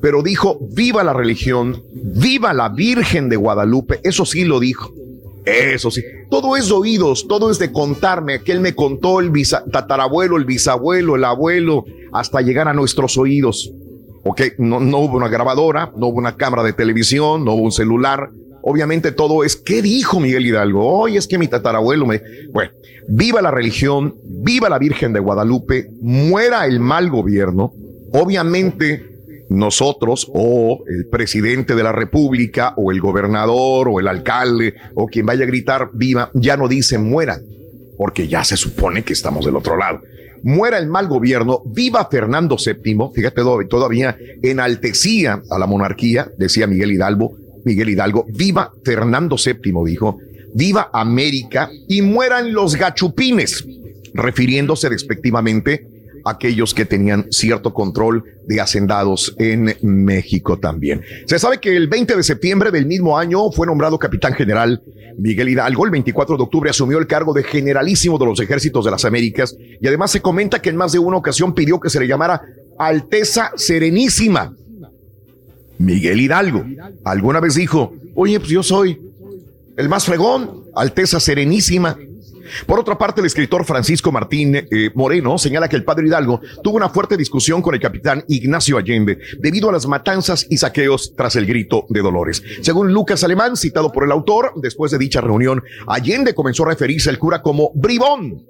[0.00, 4.92] pero dijo, viva la religión, viva la Virgen de Guadalupe, eso sí lo dijo.
[5.44, 9.32] Eso sí, todo es oídos, todo es de contarme, que él me contó el
[9.72, 13.72] tatarabuelo, el bisabuelo, el abuelo, hasta llegar a nuestros oídos.
[14.22, 17.72] Ok, no, no hubo una grabadora, no hubo una cámara de televisión, no hubo un
[17.72, 18.30] celular.
[18.62, 20.86] Obviamente todo es, ¿qué dijo Miguel Hidalgo?
[20.86, 22.22] Hoy es que mi tatarabuelo me...
[22.52, 22.72] Bueno,
[23.08, 27.72] viva la religión, viva la Virgen de Guadalupe, muera el mal gobierno.
[28.12, 29.10] Obviamente
[29.50, 35.26] nosotros o el presidente de la República o el gobernador o el alcalde o quien
[35.26, 37.38] vaya a gritar viva, ya no dice muera,
[37.98, 40.00] porque ya se supone que estamos del otro lado.
[40.42, 46.92] Muera el mal gobierno, viva Fernando VII, fíjate todavía enaltecía a la monarquía, decía Miguel
[46.92, 50.18] Hidalgo, Miguel Hidalgo, viva Fernando VII, dijo,
[50.54, 53.64] viva América y mueran los gachupines,
[54.14, 55.86] refiriéndose respectivamente
[56.24, 61.02] aquellos que tenían cierto control de hacendados en México también.
[61.26, 64.82] Se sabe que el 20 de septiembre del mismo año fue nombrado capitán general
[65.18, 65.84] Miguel Hidalgo.
[65.84, 69.56] El 24 de octubre asumió el cargo de generalísimo de los ejércitos de las Américas
[69.80, 72.42] y además se comenta que en más de una ocasión pidió que se le llamara
[72.78, 74.54] Alteza Serenísima.
[75.80, 76.62] Miguel Hidalgo
[77.04, 79.00] alguna vez dijo, oye, pues yo soy
[79.78, 81.96] el más fregón, Alteza Serenísima.
[82.66, 86.76] Por otra parte, el escritor Francisco Martín eh, Moreno señala que el padre Hidalgo tuvo
[86.76, 91.36] una fuerte discusión con el capitán Ignacio Allende debido a las matanzas y saqueos tras
[91.36, 92.42] el grito de Dolores.
[92.60, 97.08] Según Lucas Alemán, citado por el autor, después de dicha reunión, Allende comenzó a referirse
[97.08, 98.44] al cura como bribón.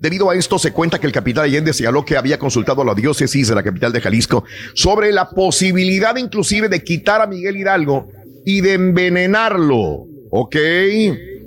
[0.00, 2.94] Debido a esto, se cuenta que el capitán Allende señaló que había consultado a la
[2.94, 4.44] diócesis de la capital de Jalisco
[4.74, 8.08] sobre la posibilidad inclusive de quitar a Miguel Hidalgo
[8.44, 10.06] y de envenenarlo.
[10.30, 10.56] Ok,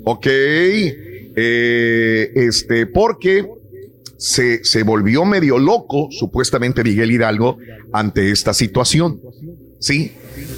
[0.04, 0.26] ok.
[0.26, 3.46] Eh, este, porque
[4.16, 7.58] se, se volvió medio loco, supuestamente Miguel Hidalgo,
[7.92, 9.20] ante esta situación.
[9.78, 10.12] Sí,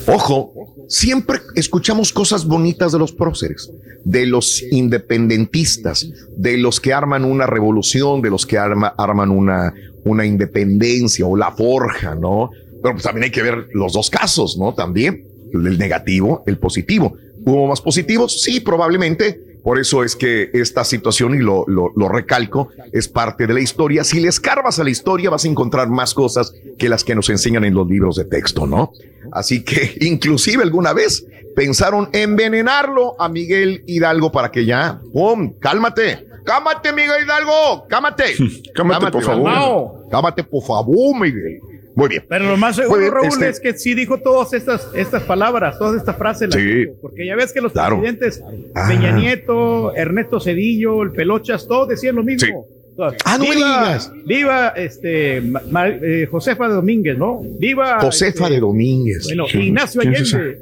[0.06, 0.52] ojo,
[0.88, 3.70] siempre escuchamos cosas bonitas de los próceres,
[4.04, 9.72] de los independentistas, de los que arman una revolución, de los que arman una,
[10.04, 12.50] una independencia o la forja, ¿no?
[12.82, 14.74] Pero pues también hay que ver los dos casos, ¿no?
[14.74, 17.16] También el negativo, el positivo.
[17.44, 18.42] ¿Hubo más positivos?
[18.42, 23.54] Sí, probablemente por eso es que esta situación, y lo, lo, recalco, es parte de
[23.54, 24.02] la historia.
[24.02, 27.30] Si le escarbas a la historia, vas a encontrar más cosas que las que nos
[27.30, 28.92] enseñan en los libros de texto, ¿no?
[29.32, 31.26] Así que inclusive alguna vez
[31.56, 35.54] pensaron envenenarlo a Miguel Hidalgo para que ya, ¡pum!
[35.58, 36.26] ¡Cálmate!
[36.44, 37.86] ¡Cámate, Miguel Hidalgo!
[37.88, 38.34] ¡Cámate!
[38.74, 40.08] cámate, por favor.
[40.10, 41.60] Cámate, por favor, Miguel.
[41.94, 42.24] Muy bien.
[42.26, 45.96] Pero lo más seguro, Raúl, este es que sí dijo todas estas, estas palabras, todas
[45.96, 46.48] estas frases.
[46.52, 46.86] Sí.
[47.02, 48.42] porque ya ves que los presidentes,
[48.88, 49.12] Peña ah.
[49.12, 52.66] Nieto, Ernesto Cedillo, el Pelochas, todos decían lo mismo.
[52.98, 57.42] Ah, no viva, Viva este, eh, Josefa de Domínguez, ¿no?
[57.58, 58.00] Viva.
[58.00, 59.24] Josefa este, de Domínguez.
[59.24, 60.58] Bueno, Ignacio Allende.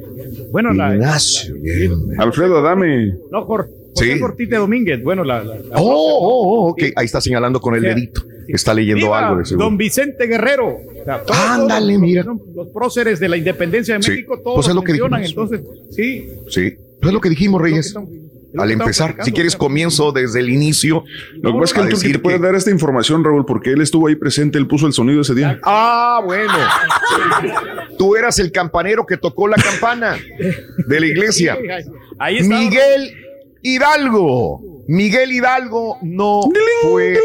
[0.51, 2.15] Bueno, Ignacio Allende.
[2.19, 3.15] Alfredo Adame.
[3.31, 3.71] No, José
[4.37, 4.47] sí.
[4.47, 5.03] Domínguez.
[5.03, 5.43] Bueno, la.
[5.75, 6.83] oh, oh, oh, ok.
[6.97, 8.23] Ahí está señalando con el dedito.
[8.49, 10.79] Está leyendo algo de Don Vicente Guerrero.
[11.29, 12.25] Ándale, mira.
[12.55, 15.21] Los próceres de la independencia de México, todos pues es lo que dijimos.
[15.23, 15.61] entonces,
[15.91, 16.29] sí.
[16.49, 17.95] Sí, pues es lo que dijimos, Reyes.
[18.59, 21.05] Al empezar, si quieres, comienzo desde el inicio.
[21.41, 23.81] Lo que pasa es que el Turki te puede dar esta información, Raúl, porque él
[23.81, 25.61] estuvo ahí presente, él puso el sonido ese día.
[25.65, 26.53] Ah, bueno.
[27.99, 30.17] Tú eras el campanero que tocó la campana
[30.87, 31.59] de la iglesia.
[32.19, 33.15] Ahí Miguel
[33.63, 34.85] Hidalgo.
[34.89, 36.41] Miguel Hidalgo no
[36.83, 37.19] fue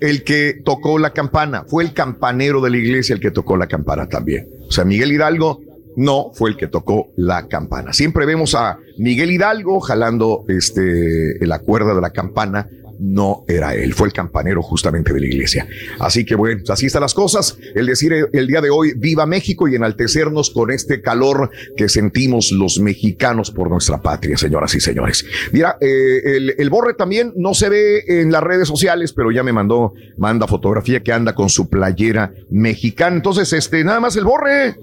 [0.00, 3.68] el que tocó la campana, fue el campanero de la iglesia el que tocó la
[3.68, 4.48] campana también.
[4.66, 5.60] O sea, Miguel Hidalgo
[5.96, 7.92] no fue el que tocó la campana.
[7.92, 12.68] Siempre vemos a Miguel Hidalgo jalando este, la cuerda de la campana
[12.98, 15.66] no era él, fue el campanero justamente de la iglesia.
[15.98, 17.58] Así que bueno, así están las cosas.
[17.74, 22.52] El decir el día de hoy, viva México y enaltecernos con este calor que sentimos
[22.52, 25.24] los mexicanos por nuestra patria, señoras y señores.
[25.52, 29.42] Mira, eh, el, el, borre también no se ve en las redes sociales, pero ya
[29.42, 33.16] me mandó, manda fotografía que anda con su playera mexicana.
[33.16, 34.76] Entonces, este, nada más el borre.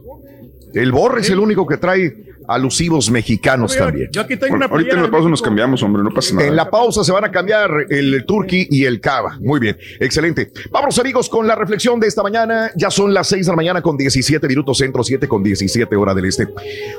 [0.73, 4.09] El borre es el único que trae alusivos mexicanos también.
[4.11, 6.47] Yo aquí tengo Bueno, una ahorita en la pausa nos cambiamos, hombre, no pasa nada.
[6.47, 9.37] En la pausa se van a cambiar el turkey y el cava.
[9.41, 10.51] Muy bien, excelente.
[10.71, 12.71] Vamos amigos con la reflexión de esta mañana.
[12.75, 16.13] Ya son las 6 de la mañana con 17 minutos centro, 7 con 17 hora
[16.13, 16.47] del este.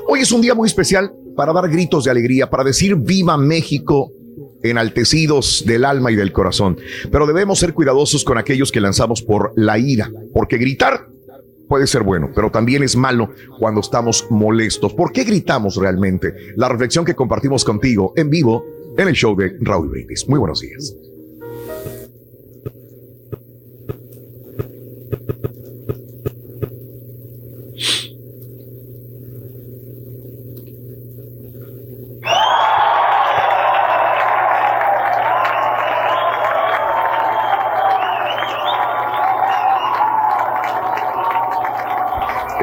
[0.06, 4.12] Hoy es un día muy especial para dar gritos de alegría, para decir viva México
[4.62, 6.78] enaltecidos del alma y del corazón.
[7.10, 11.08] Pero debemos ser cuidadosos con aquellos que lanzamos por la ira, porque gritar
[11.72, 14.92] puede ser bueno, pero también es malo cuando estamos molestos.
[14.92, 16.52] ¿Por qué gritamos realmente?
[16.54, 18.66] La reflexión que compartimos contigo en vivo
[18.98, 20.28] en el show de Raúl Brindis.
[20.28, 20.94] Muy buenos días.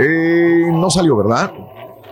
[0.01, 1.51] Eh, no salió, ¿verdad?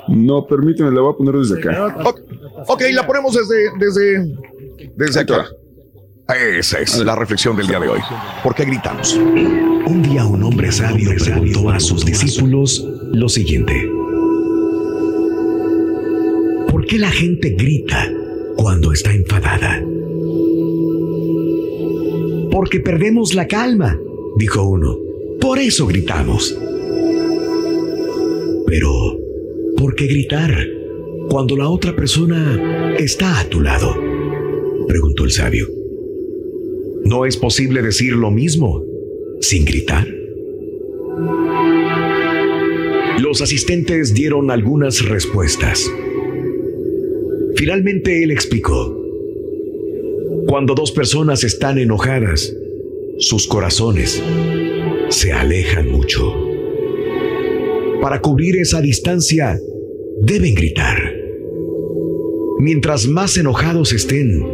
[0.08, 1.96] No, permíteme, la voy a poner desde acá.
[2.06, 2.20] Ok,
[2.68, 4.36] ok, la ponemos desde, desde,
[4.96, 5.48] desde acá.
[6.60, 8.00] Esa es la reflexión del día de hoy.
[8.44, 9.16] ¿Por qué gritamos?
[9.16, 13.90] Un día un hombre sabio preguntó a sus discípulos lo siguiente.
[16.70, 18.12] ¿Por qué la gente grita
[18.58, 19.82] cuando está enfadada?
[22.52, 23.98] Porque perdemos la calma,
[24.38, 24.98] dijo uno.
[25.42, 26.56] Por eso gritamos.
[28.68, 29.18] Pero,
[29.78, 30.54] ¿por qué gritar
[31.30, 33.96] cuando la otra persona está a tu lado?
[34.88, 35.68] Preguntó el sabio.
[37.06, 38.84] ¿No es posible decir lo mismo
[39.40, 40.06] sin gritar?
[43.20, 45.90] Los asistentes dieron algunas respuestas.
[47.56, 49.02] Finalmente él explicó.
[50.46, 52.54] Cuando dos personas están enojadas,
[53.18, 54.22] sus corazones
[55.10, 56.47] se alejan mucho.
[58.08, 59.60] Para cubrir esa distancia,
[60.22, 61.14] deben gritar.
[62.58, 64.48] Mientras más enojados estén,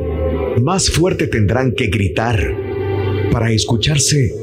[0.64, 2.39] más fuerte tendrán que gritar
[3.32, 4.34] para escucharse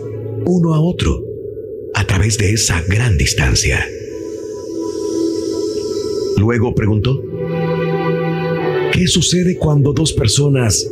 [0.46, 1.24] uno a otro
[1.92, 3.84] a través de esa gran distancia.
[6.36, 7.20] Luego preguntó,
[8.92, 10.88] ¿qué sucede cuando dos personas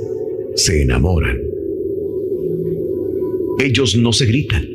[0.57, 1.39] se enamoran?
[3.61, 4.67] Ellos no se gritan,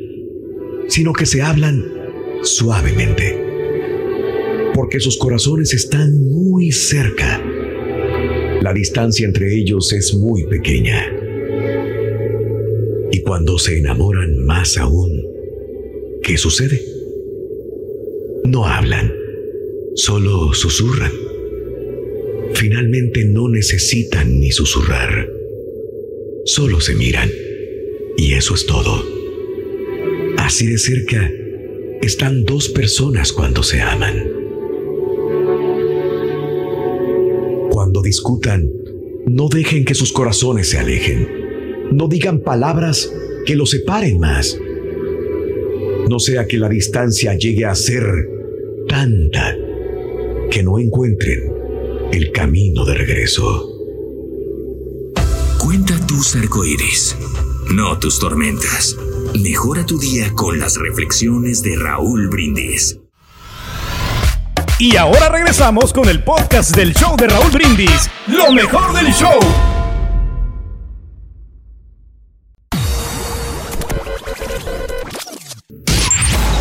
[0.88, 2.03] sino que se hablan
[2.44, 3.40] suavemente,
[4.74, 7.42] porque sus corazones están muy cerca.
[8.60, 11.12] La distancia entre ellos es muy pequeña.
[13.10, 15.22] Y cuando se enamoran más aún,
[16.22, 16.80] ¿qué sucede?
[18.44, 19.12] No hablan,
[19.94, 21.12] solo susurran.
[22.54, 25.28] Finalmente no necesitan ni susurrar,
[26.44, 27.30] solo se miran.
[28.16, 29.04] Y eso es todo.
[30.36, 31.30] Así de cerca
[32.04, 34.14] están dos personas cuando se aman.
[37.70, 38.70] Cuando discutan,
[39.26, 41.28] no dejen que sus corazones se alejen.
[41.92, 43.12] No digan palabras
[43.46, 44.58] que los separen más.
[46.08, 48.04] No sea que la distancia llegue a ser
[48.86, 49.56] tanta
[50.50, 51.52] que no encuentren
[52.12, 53.70] el camino de regreso.
[55.58, 57.16] Cuenta tus arcoíris,
[57.74, 58.94] no tus tormentas.
[59.34, 62.98] Mejora tu día con las reflexiones de Raúl Brindis.
[64.78, 68.08] Y ahora regresamos con el podcast del show de Raúl Brindis.
[68.28, 69.38] Lo mejor del show.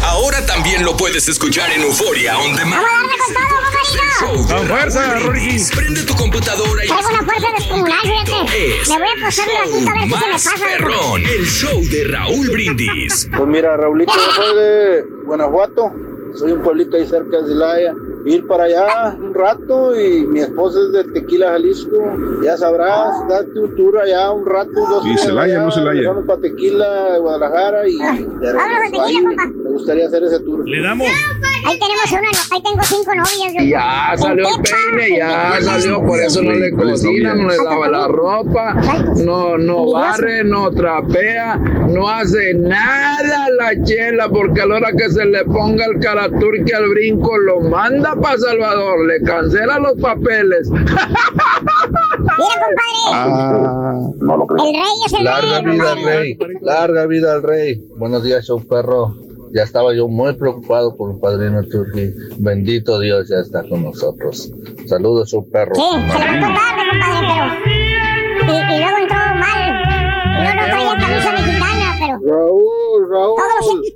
[0.04, 2.84] Ahora también lo puedes escuchar en Euforia On Demand.
[4.20, 5.02] Con fuerza.
[5.76, 8.82] Prende tu computadora y Traigo una fuerza descomunal, fíjate.
[8.82, 10.52] Es Me voy a pasar un ratito a ver si se me más pasa.
[10.66, 13.30] perrón, el show de Raúl Brindis.
[13.38, 15.92] Pues mira, Raulito, yo soy de Guanajuato,
[16.36, 17.94] soy un pueblito ahí cerca de Celaya.
[18.26, 21.98] Ir para allá un rato y mi esposa es de Tequila, Jalisco.
[22.42, 26.08] Ya sabrás, date un tour allá un rato, dos Y Celaya, no Celaya.
[26.10, 29.02] Vamos para Tequila, Guadalajara y de regreso.
[29.04, 30.66] Ahí me gustaría hacer ese tour.
[30.68, 31.08] Le damos.
[31.66, 33.54] Ahí tenemos una, no- ahí tengo cinco novias.
[33.70, 37.58] Ya salió el ¿En qué peine, ya salió, por eso no le cocina, no le
[37.58, 38.76] lava la ropa,
[39.24, 45.10] no, no barre, no trapea, no hace nada la chela, porque a la hora que
[45.10, 50.70] se le ponga el caraturque al brinco, lo manda para Salvador, le cancela los papeles.
[52.38, 52.56] Mira,
[54.20, 54.68] compadre.
[54.68, 57.84] El rey es el Larga rey, vida al rey, larga vida al rey.
[57.98, 59.16] Buenos días, show perro.
[59.54, 62.12] Ya estaba yo muy preocupado por el padrino Turki.
[62.40, 64.52] Bendito Dios, ya está con nosotros.
[64.88, 65.76] Saludos, show perro.
[65.76, 68.52] Sí, se levantó tarde, compadre, pero.
[68.52, 69.64] Y, y luego entró mal.
[70.34, 72.20] No, no traía camisa mexicana, pero.
[72.34, 73.40] Raúl, Raúl.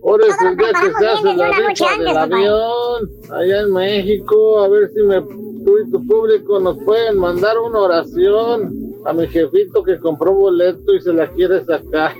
[0.03, 2.21] Ahora es el día que se hace la rifa del papá.
[2.21, 4.59] avión allá en México.
[4.59, 9.25] A ver si me, tú y tu público nos pueden mandar una oración a mi
[9.27, 12.13] jefito que compró boleto y se la quiere sacar.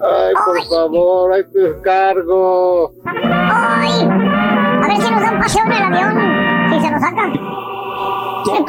[0.00, 2.92] Ay, por favor, ahí te encargo.
[3.04, 6.70] Ay, a ver si nos da un paseo en el avión.
[6.70, 7.32] Si se nos saca.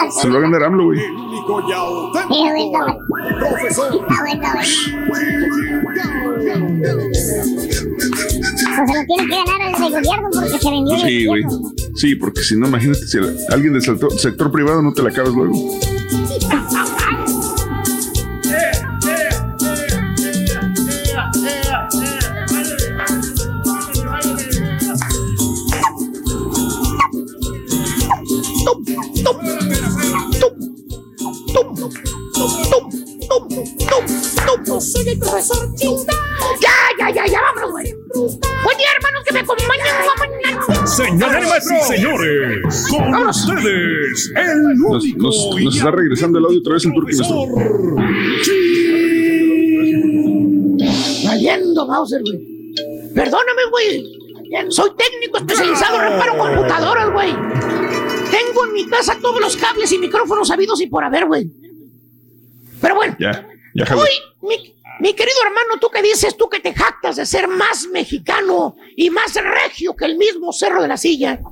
[0.09, 0.99] Se lo va a ganar AMLO, güey.
[8.78, 11.43] Pues se lo tiene que ganar el de gobierno porque se vendió Sí, güey.
[11.95, 13.17] Sí, porque si no, imagínate si
[13.51, 15.53] alguien del sector, sector privado no te la acabas luego.
[35.07, 36.13] Soy el profesor Chinta.
[36.59, 37.93] Ya, ya, ya, ya, vámonos, güey.
[38.13, 40.85] Buen día, hermanos, que me acompañan.
[40.85, 43.37] Señoras y señores, con Vámonos.
[43.45, 47.45] ustedes, el Nos, único nos, y nos está regresando el audio otra vez el nuestro.
[51.25, 52.73] Valiendo, Mauser, güey.
[53.15, 54.05] Perdóname, güey.
[54.69, 57.31] Soy técnico especializado en reparo computadoras, güey.
[57.31, 61.49] Tengo en mi casa todos los cables y micrófonos habidos y por haber, güey.
[62.81, 63.95] Pero bueno, Ya, ya.
[63.95, 64.09] Uy,
[64.47, 68.75] mi, mi querido hermano, tú que dices, tú que te jactas de ser más mexicano
[68.95, 71.39] y más regio que el mismo Cerro de la Silla.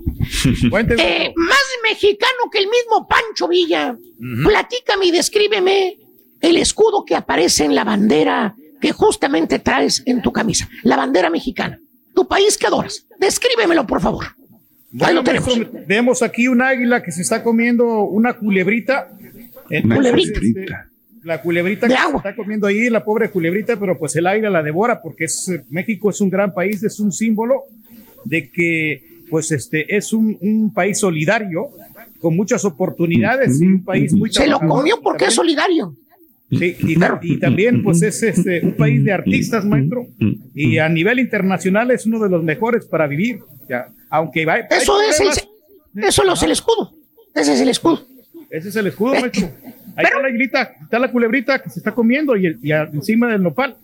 [0.97, 3.95] Eh, más mexicano que el mismo Pancho Villa.
[4.43, 5.97] Platícame y descríbeme
[6.41, 10.67] el escudo que aparece en la bandera que justamente traes en tu camisa.
[10.83, 11.79] La bandera mexicana.
[12.15, 13.05] Tu país que adoras.
[13.19, 14.25] Descríbemelo, por favor.
[14.25, 14.35] Ahí
[14.91, 15.23] Bueno, lo
[15.85, 16.21] tenemos.
[16.23, 19.09] aquí un águila que se está comiendo una culebrita.
[19.83, 20.39] Una culebrita.
[20.39, 20.65] este,
[21.25, 24.61] la culebrita que se está comiendo ahí, la pobre culebrita, pero pues el águila la
[24.61, 27.63] devora porque es, eh, México es un gran país, es un símbolo
[28.23, 31.69] de que pues este es un, un país solidario
[32.19, 35.95] con muchas oportunidades y un país muy Se lo comió porque es solidario.
[36.51, 40.05] Sí, y, y también pues es este, un país de artistas, maestro,
[40.53, 43.39] y a nivel internacional es uno de los mejores para vivir.
[43.67, 43.87] ya.
[44.11, 46.91] Aunque hay Eso es el, eso es el escudo.
[47.33, 48.14] Ese es el escudo.
[48.57, 49.49] Ese es el escudo, maestro.
[49.97, 52.83] Ahí está la aguilita, está la culebrita que se está comiendo y, el- y a-
[52.91, 53.77] encima del nopal.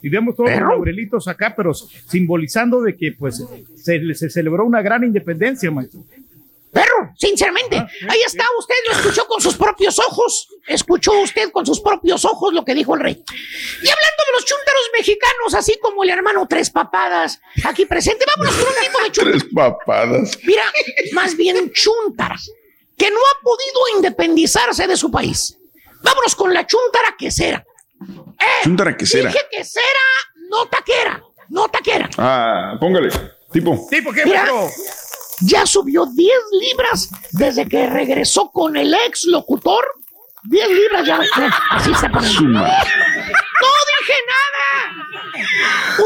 [0.00, 3.42] Y vemos todos los laurelitos acá, pero simbolizando de que pues
[3.76, 6.04] se, se celebró una gran independencia, maestro.
[6.70, 10.48] Perro, sinceramente, ahí está, usted lo escuchó con sus propios ojos.
[10.68, 13.14] Escuchó usted con sus propios ojos lo que dijo el rey.
[13.14, 18.54] Y hablando de los chúntaros mexicanos, así como el hermano Tres Papadas, aquí presente, vámonos
[18.54, 19.38] con un tipo de chúntaro.
[19.38, 20.38] Tres papadas.
[20.46, 20.62] Mira,
[21.14, 22.36] más bien chúntara,
[22.98, 25.56] que no ha podido independizarse de su país.
[26.02, 27.64] Vámonos con la chúntara quesera.
[28.40, 29.30] Eh, Chuntara quesera.
[29.30, 29.84] Dije quesera,
[30.50, 32.08] no taquera, no taquera.
[32.18, 33.08] Ah, póngale.
[33.52, 33.86] Tipo.
[33.90, 34.46] ¿Tipo qué, Mira,
[35.40, 39.84] ya subió 10 libras desde que regresó con el ex locutor.
[40.44, 41.16] 10 libras ya.
[41.18, 42.28] eh, Así se pone.
[42.40, 42.64] No
[44.00, 45.04] dije nada.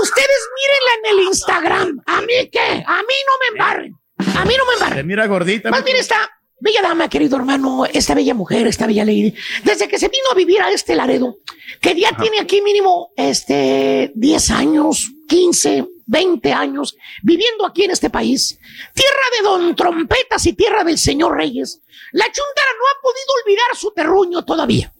[0.00, 2.02] Ustedes mírenla en el Instagram.
[2.06, 2.84] ¿A mí qué?
[2.86, 3.98] A mí no me embarren.
[4.36, 4.98] A mí no me embarren.
[4.98, 5.70] Se mira gordita.
[5.70, 6.30] Más bien esta
[6.62, 9.34] bella dama, querido hermano, esta bella mujer, esta bella lady,
[9.64, 11.38] desde que se vino a vivir a este Laredo,
[11.80, 18.10] que ya tiene aquí mínimo este 10 años, 15, 20 años, viviendo aquí en este
[18.10, 18.60] país,
[18.94, 21.80] tierra de don trompetas y tierra del señor Reyes,
[22.12, 24.92] la chuntara no ha podido olvidar su terruño todavía.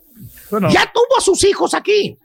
[0.68, 2.18] Ya tuvo a sus hijos aquí,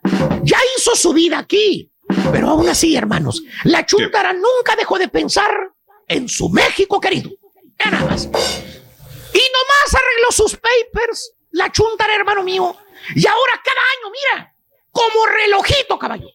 [0.43, 1.91] ya hizo su vida aquí,
[2.31, 5.51] pero aún así, hermanos, la chuntara nunca dejó de pensar
[6.07, 7.29] en su México querido.
[7.79, 8.29] Ya nada más.
[9.38, 12.75] Y nomás arregló sus papers, la chuntara, hermano mío.
[13.15, 14.55] Y ahora cada año, mira,
[14.91, 16.27] como relojito, caballo.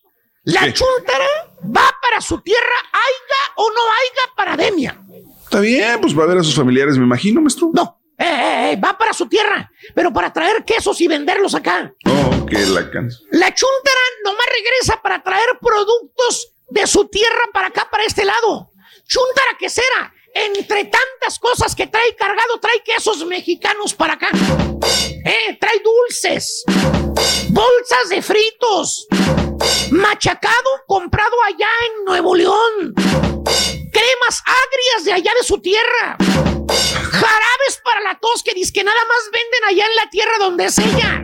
[0.44, 0.72] La ¿Qué?
[0.72, 1.26] chuntara
[1.64, 5.00] va para su tierra, haya o no haya parademia.
[5.42, 7.70] Está bien, pues va a ver a sus familiares, me imagino, maestro.
[7.74, 11.92] No, eh, eh, eh, va para su tierra, pero para traer quesos y venderlos acá.
[12.06, 13.18] Oh, que la cansa.
[13.32, 18.70] La chuntara nomás regresa para traer productos de su tierra para acá, para este lado.
[19.06, 24.28] Chuntara quesera, entre tantas cosas que trae cargado, trae quesos mexicanos para acá.
[25.24, 26.64] Eh, trae dulces,
[27.50, 29.06] bolsas de fritos,
[29.90, 32.94] machacado comprado allá en Nuevo León,
[33.92, 39.00] cremas agrias de allá de su tierra, jarabes para la tos que dice que nada
[39.06, 41.22] más venden allá en la tierra donde es ella.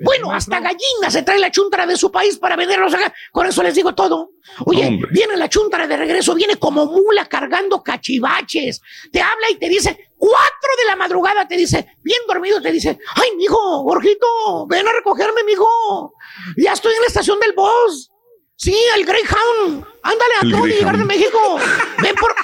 [0.00, 3.12] Bueno, hasta gallinas se trae la chuntara de su país para venderlos acá.
[3.32, 4.30] Con eso les digo todo.
[4.66, 5.10] Oye, Hombre.
[5.12, 8.80] viene la chuntara de regreso, viene como mula cargando cachivaches.
[9.12, 12.98] Te habla y te dice, cuatro de la madrugada te dice, bien dormido, te dice,
[13.16, 16.14] ay, mijo, Jorgito, ven a recogerme, mijo.
[16.56, 18.10] Ya estoy en la estación del bus.
[18.56, 19.86] Sí, el Greyhound.
[20.02, 21.04] Ándale, acabo de llegar de.
[21.06, 21.58] México.
[22.02, 22.34] Ven por.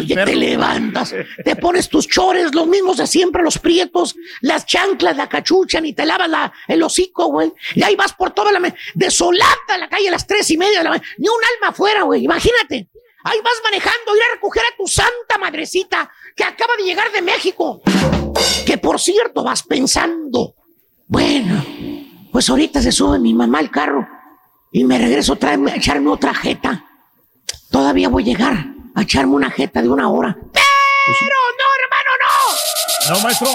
[0.00, 5.16] Oye, te levantas, te pones tus chores, los mismos de siempre, los prietos, las chanclas,
[5.16, 7.52] la cachucha, ni te lavas la, el hocico, güey.
[7.74, 8.74] Y ahí vas por toda la.
[8.94, 11.08] desolada la calle a las tres y media de la mañana.
[11.18, 12.24] Ni un alma afuera, güey.
[12.24, 12.88] Imagínate.
[13.22, 17.20] Ahí vas manejando, ir a recoger a tu santa madrecita que acaba de llegar de
[17.20, 17.82] México.
[18.64, 20.54] Que por cierto, vas pensando.
[21.06, 21.64] Bueno,
[22.32, 24.08] pues ahorita se sube mi mamá al carro
[24.72, 26.86] y me regreso a echarme otra jeta.
[27.70, 30.36] Todavía voy a llegar a echarme una jeta de una hora.
[30.36, 33.14] Pero no, hermano, no.
[33.14, 33.48] No, maestro.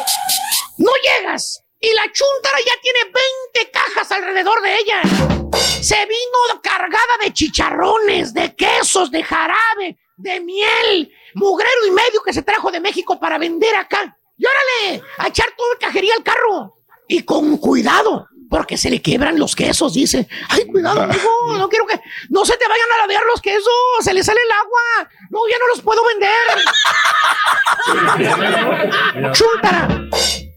[0.79, 1.61] No llegas.
[1.79, 5.01] Y la chuntara ya tiene 20 cajas alrededor de ella.
[5.81, 12.33] Se vino cargada de chicharrones, de quesos, de jarabe, de miel, mugrero y medio que
[12.33, 14.17] se trajo de México para vender acá.
[14.37, 16.79] Y órale, a echar todo el cajería al carro.
[17.07, 20.27] Y con cuidado, porque se le quiebran los quesos, dice.
[20.49, 24.13] Ay, cuidado, amigo, no quiero que no se te vayan a ladear los quesos, se
[24.13, 25.09] le sale el agua.
[25.29, 26.29] No, ya no los puedo vender.
[29.33, 29.87] Chuntara,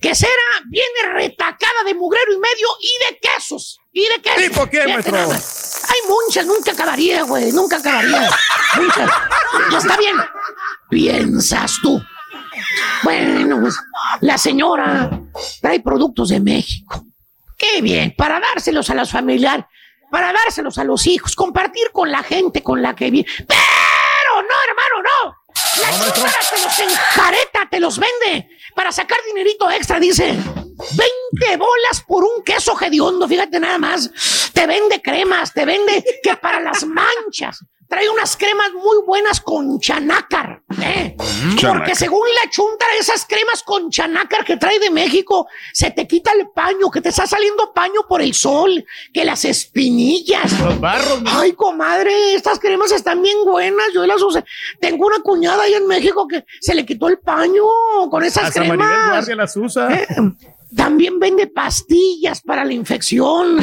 [0.01, 0.33] quesera
[0.69, 3.81] viene retacada de mugrero y medio y de quesos.
[3.93, 4.43] Y de quesos.
[4.43, 5.89] ¿Tipo qué, Fíjate maestro?
[5.89, 8.29] Hay muchas, nunca acabaría, güey, nunca acabaría.
[8.77, 9.11] Muchas.
[9.71, 10.17] Ya está bien.
[10.91, 12.01] Piensas tú.
[13.03, 13.77] Bueno, pues,
[14.21, 15.11] la señora
[15.61, 17.08] trae productos de México.
[17.59, 19.67] Qué bien, para dárselos a los familiares,
[20.13, 23.29] para dárselos a los hijos, compartir con la gente con la que vive.
[23.37, 25.39] Pero no, hermano, no.
[25.83, 30.37] La chuntara te los enjareta, te los vende para sacar dinerito extra, dice.
[31.35, 34.09] 20 bolas por un queso hediondo, fíjate nada más.
[34.53, 37.65] Te vende cremas, te vende que para las manchas.
[37.89, 41.15] Trae unas cremas muy buenas con chanácar, ¿eh?
[41.17, 41.97] Porque Chanácar.
[41.97, 46.51] según la chunta, esas cremas con chanácar que trae de México, se te quita el
[46.51, 48.85] paño, que te está saliendo paño por el sol,
[49.15, 50.53] que las espinillas.
[50.61, 51.23] Los barros.
[51.27, 53.87] Ay, comadre, estas cremas están bien buenas.
[53.95, 54.45] Yo las usé.
[54.81, 57.63] Tengo una cuñada ahí en México que se le quitó el paño
[58.11, 59.09] con esas Hasta Maribel cremas.
[59.11, 59.95] Guardia las usa.
[59.95, 60.07] Eh,
[60.77, 63.57] También vende pastillas para la infección.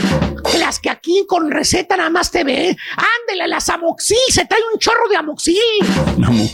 [0.59, 2.75] Las que aquí con receta nada más te ve.
[2.97, 4.17] Ándele, las amoxil.
[4.29, 5.57] Se trae un chorro de amoxil.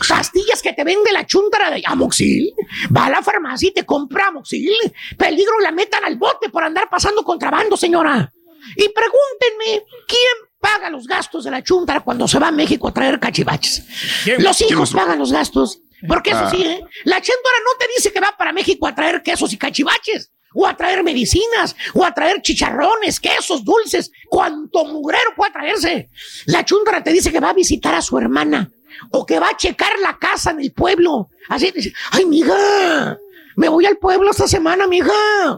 [0.08, 2.54] Pastillas que te vende la chuntara de amoxil.
[2.96, 4.74] Va a la farmacia y te compra amoxil.
[5.18, 8.32] Peligro la metan al bote por andar pasando contrabando, señora.
[8.76, 12.94] Y pregúntenme, ¿quién paga los gastos de la chuntara cuando se va a México a
[12.94, 13.84] traer cachivaches?
[14.24, 14.44] ¿Quién?
[14.44, 15.80] Los ¿Quién hijos pagan los gastos.
[16.08, 16.50] Porque eso Ah.
[16.52, 16.84] sí, ¿eh?
[17.06, 20.32] La chuntara no te dice que va para México a traer quesos y cachivaches.
[20.54, 26.10] O a traer medicinas, o a traer chicharrones, quesos, dulces, cuanto mugrero pueda traerse.
[26.46, 28.70] La chuntara te dice que va a visitar a su hermana,
[29.12, 31.30] o que va a checar la casa en el pueblo.
[31.48, 33.18] Así dice, ay, mija,
[33.56, 35.12] me voy al pueblo esta semana, mija.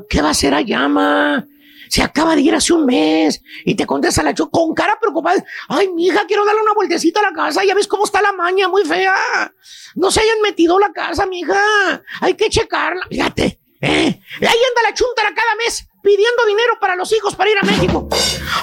[0.09, 1.45] ¿Qué va a hacer allá, ma?
[1.89, 5.43] Se acaba de ir hace un mes y te contesta la chu con cara preocupada.
[5.67, 7.63] Ay, mija, quiero darle una vueltecita a la casa.
[7.63, 9.13] Ya ves cómo está la maña, muy fea.
[9.93, 12.03] No se hayan metido la casa, mija.
[12.21, 13.05] Hay que checarla.
[13.09, 14.19] Fíjate, ¿eh?
[14.37, 18.07] Ahí anda la chuntara cada mes pidiendo dinero para los hijos para ir a México.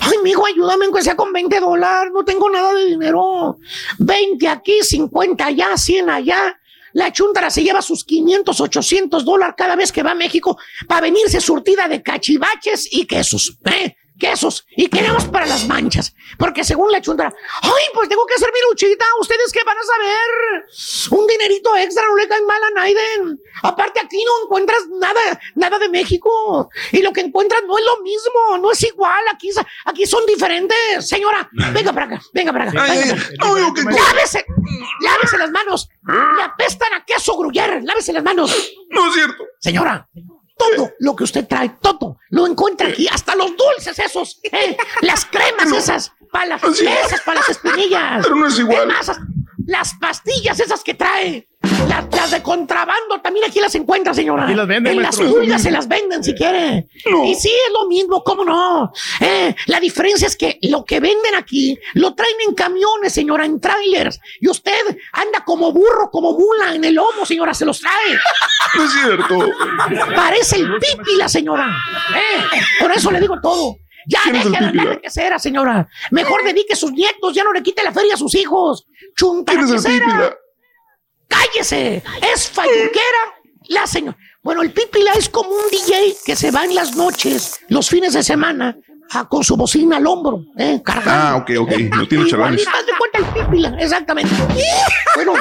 [0.00, 2.12] Ay, mijo, ayúdame, aunque sea con 20 dólares.
[2.12, 3.58] No tengo nada de dinero.
[3.98, 6.60] 20 aquí, 50 allá, 100 allá.
[6.92, 10.58] La chuntara se lleva sus 500, 800 dólares cada vez que va a México
[10.88, 13.58] para venirse surtida de cachivaches y quesos.
[13.64, 13.96] ¿eh?
[14.20, 14.66] Quesos.
[14.76, 16.14] Y queremos para las manchas.
[16.38, 19.04] Porque según la chuntara, ay, pues tengo que hacer mi luchita.
[19.20, 21.20] ¿Ustedes qué van a saber?
[21.20, 23.40] Un dinerito extra no le cae mal a Naiden.
[23.62, 26.70] Aparte, aquí no encuentras nada, nada de México.
[26.92, 29.22] Y lo que encuentras no es lo mismo, no es igual.
[29.32, 29.48] Aquí,
[29.86, 31.08] aquí son diferentes.
[31.08, 32.84] Señora, venga para acá, venga para acá.
[32.84, 34.12] Ay, venga ay, para acá.
[34.12, 34.44] Lávese,
[35.00, 35.88] lávese las manos.
[36.36, 37.82] Le apestan a queso gruyer.
[37.82, 38.72] Lávese las manos.
[38.90, 39.44] No es cierto.
[39.58, 40.08] Señora,
[40.60, 44.76] todo lo que usted trae, todo, lo encuentra aquí, hasta los dulces esos, ¿eh?
[45.00, 48.22] las cremas esas, para las, esas para las espinillas.
[48.22, 48.88] Pero no es igual.
[49.66, 51.48] Las pastillas esas que trae,
[51.88, 54.44] las, las de contrabando, también aquí las encuentra, señora.
[54.44, 56.88] Aquí las venden, En las pulgas se las venden si quiere.
[57.10, 57.24] No.
[57.24, 58.92] Y sí, es lo mismo, ¿cómo no?
[59.20, 63.60] Eh, la diferencia es que lo que venden aquí lo traen en camiones, señora, en
[63.60, 64.18] trailers.
[64.40, 64.72] Y usted
[65.12, 67.94] anda como burro, como mula en el lomo, señora, se los trae.
[68.76, 69.38] No es cierto.
[70.14, 71.66] Parece el pipi la señora.
[72.14, 73.76] Eh, por eso le digo todo.
[74.10, 75.88] Ya ¿Quién es deje de de quesera, señora.
[76.10, 78.84] Mejor dedique a sus nietos, ya no le quite la feria a sus hijos.
[79.16, 79.52] Chunta.
[81.28, 82.02] ¡Cállese!
[82.20, 83.22] Es falluquera
[83.68, 84.18] la señora.
[84.42, 88.14] Bueno, el pípila es como un DJ que se va en las noches, los fines
[88.14, 88.76] de semana,
[89.12, 90.80] Ah, con su bocina al hombro, ¿eh?
[90.84, 91.10] Cargando.
[91.10, 91.72] Ah, ok, ok.
[91.96, 92.64] No tiene chalanes.
[93.80, 94.32] Exactamente.
[95.16, 95.32] bueno,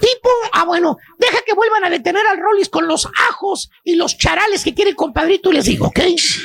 [0.00, 4.18] tipo, ah, bueno, deja que vuelvan a detener al Rollis con los ajos y los
[4.18, 6.00] charales que quiere el compadrito y les digo, ¿ok?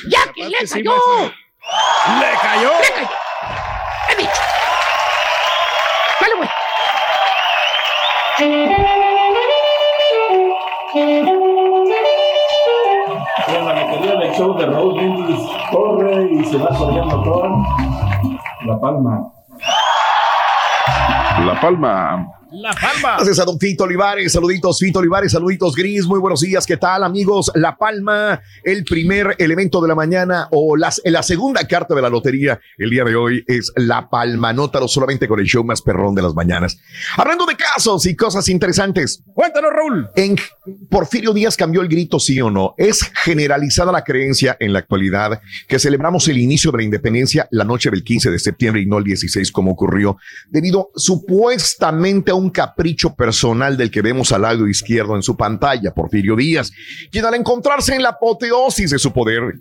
[0.09, 0.93] Ya que le cayó.
[0.93, 1.23] ¡Oh!
[1.23, 2.69] ¡Le cayó!
[2.81, 3.09] ¡Le cayó!
[4.09, 4.41] He dicho.
[6.19, 6.49] Dale, güey.
[13.47, 14.65] Hola, mi querida, el show de
[15.71, 17.63] corre y se va corriendo con
[18.65, 19.31] La Palma.
[21.45, 22.40] La Palma.
[22.53, 23.15] La Palma.
[23.15, 27.01] Gracias a don Fito Olivares, saluditos Fito Olivares, saluditos Gris, muy buenos días, ¿qué tal
[27.05, 27.49] amigos?
[27.55, 32.09] La Palma, el primer elemento de la mañana o las, la segunda carta de la
[32.09, 36.13] lotería el día de hoy es La Palma, nótalo solamente con el show más perrón
[36.13, 36.77] de las mañanas.
[37.15, 39.23] Hablando de casos y cosas interesantes.
[39.33, 40.09] Cuéntanos Raúl.
[40.15, 40.35] En
[40.89, 42.75] Porfirio Díaz cambió el grito, sí o no.
[42.77, 47.63] Es generalizada la creencia en la actualidad que celebramos el inicio de la independencia la
[47.63, 50.17] noche del 15 de septiembre y no el 16 como ocurrió,
[50.49, 55.93] debido supuestamente a un capricho personal del que vemos al lado izquierdo en su pantalla,
[55.93, 56.71] Porfirio Díaz,
[57.11, 59.55] quien al encontrarse en la apoteosis de su poder,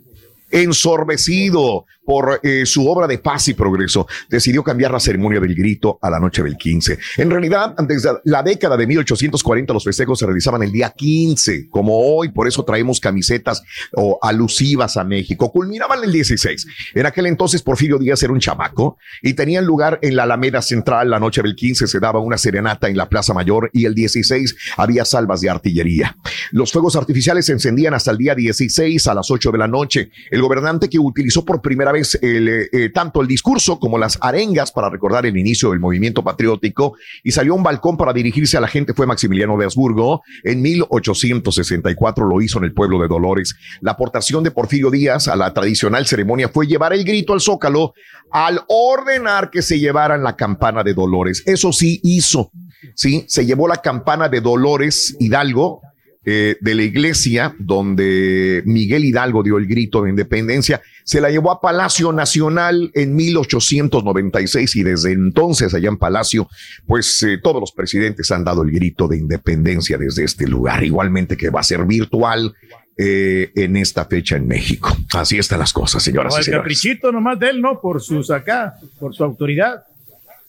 [0.51, 5.97] ensorbecido por eh, su obra de paz y progreso, decidió cambiar la ceremonia del grito
[6.01, 6.99] a la noche del 15.
[7.15, 11.97] En realidad, desde la década de 1840 los festejos se realizaban el día 15, como
[11.97, 13.63] hoy, por eso traemos camisetas
[13.93, 15.53] o alusivas a México.
[15.53, 16.67] Culminaban el 16.
[16.95, 21.09] En aquel entonces Porfirio Díaz era un chamaco y tenían lugar en la Alameda Central.
[21.09, 24.53] La noche del 15 se daba una serenata en la Plaza Mayor y el 16
[24.75, 26.17] había salvas de artillería.
[26.51, 30.11] Los fuegos artificiales se encendían hasta el día 16 a las 8 de la noche.
[30.29, 34.89] El gobernante que utilizó por primera vez eh, tanto el discurso como las arengas para
[34.89, 38.67] recordar el inicio del movimiento patriótico y salió a un balcón para dirigirse a la
[38.67, 40.21] gente fue Maximiliano de Habsburgo.
[40.43, 43.55] En 1864 lo hizo en el pueblo de Dolores.
[43.81, 47.93] La aportación de Porfirio Díaz a la tradicional ceremonia fue llevar el grito al zócalo
[48.31, 51.43] al ordenar que se llevaran la campana de Dolores.
[51.45, 52.51] Eso sí hizo.
[52.95, 55.81] Sí, se llevó la campana de Dolores Hidalgo
[56.25, 61.51] eh, de la iglesia donde Miguel Hidalgo dio el grito de independencia, se la llevó
[61.51, 66.47] a Palacio Nacional en 1896 y desde entonces allá en Palacio,
[66.85, 71.35] pues eh, todos los presidentes han dado el grito de independencia desde este lugar, igualmente
[71.37, 72.53] que va a ser virtual.
[72.97, 74.95] eh, en esta fecha en México.
[75.13, 76.61] Así están las cosas, señoras No, y el señores.
[76.61, 77.79] caprichito nomás de él, ¿no?
[77.81, 79.85] Por sus acá, por su autoridad.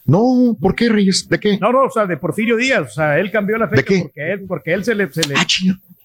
[0.04, 1.28] No, ¿por qué, Reyes?
[1.28, 1.58] ¿De qué?
[1.58, 2.82] No, no, o sea, de Porfirio Díaz.
[2.90, 4.00] O sea, él cambió la fecha qué?
[4.02, 5.12] porque él, porque él se le.
[5.12, 5.34] Se le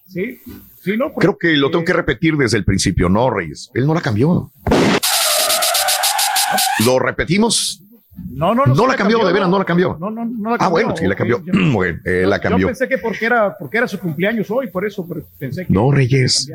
[0.06, 0.38] sí,
[0.82, 1.12] sí, no.
[1.14, 3.70] Creo que lo tengo que repetir desde el principio, no, Reyes.
[3.74, 4.50] Él no la cambió.
[6.86, 7.82] ¿Lo repetimos?
[8.30, 9.96] No, no, No sí la cambió, de veras, no la cambió.
[10.00, 10.70] No, no, no la Ah, cambió.
[10.70, 11.40] bueno, sí la cambió.
[11.44, 12.66] Yo- yo- Bueno, eh, la Yo cambió.
[12.66, 15.06] pensé que porque era, porque era su cumpleaños hoy, por eso
[15.38, 15.72] pensé que.
[15.72, 16.50] No, Reyes.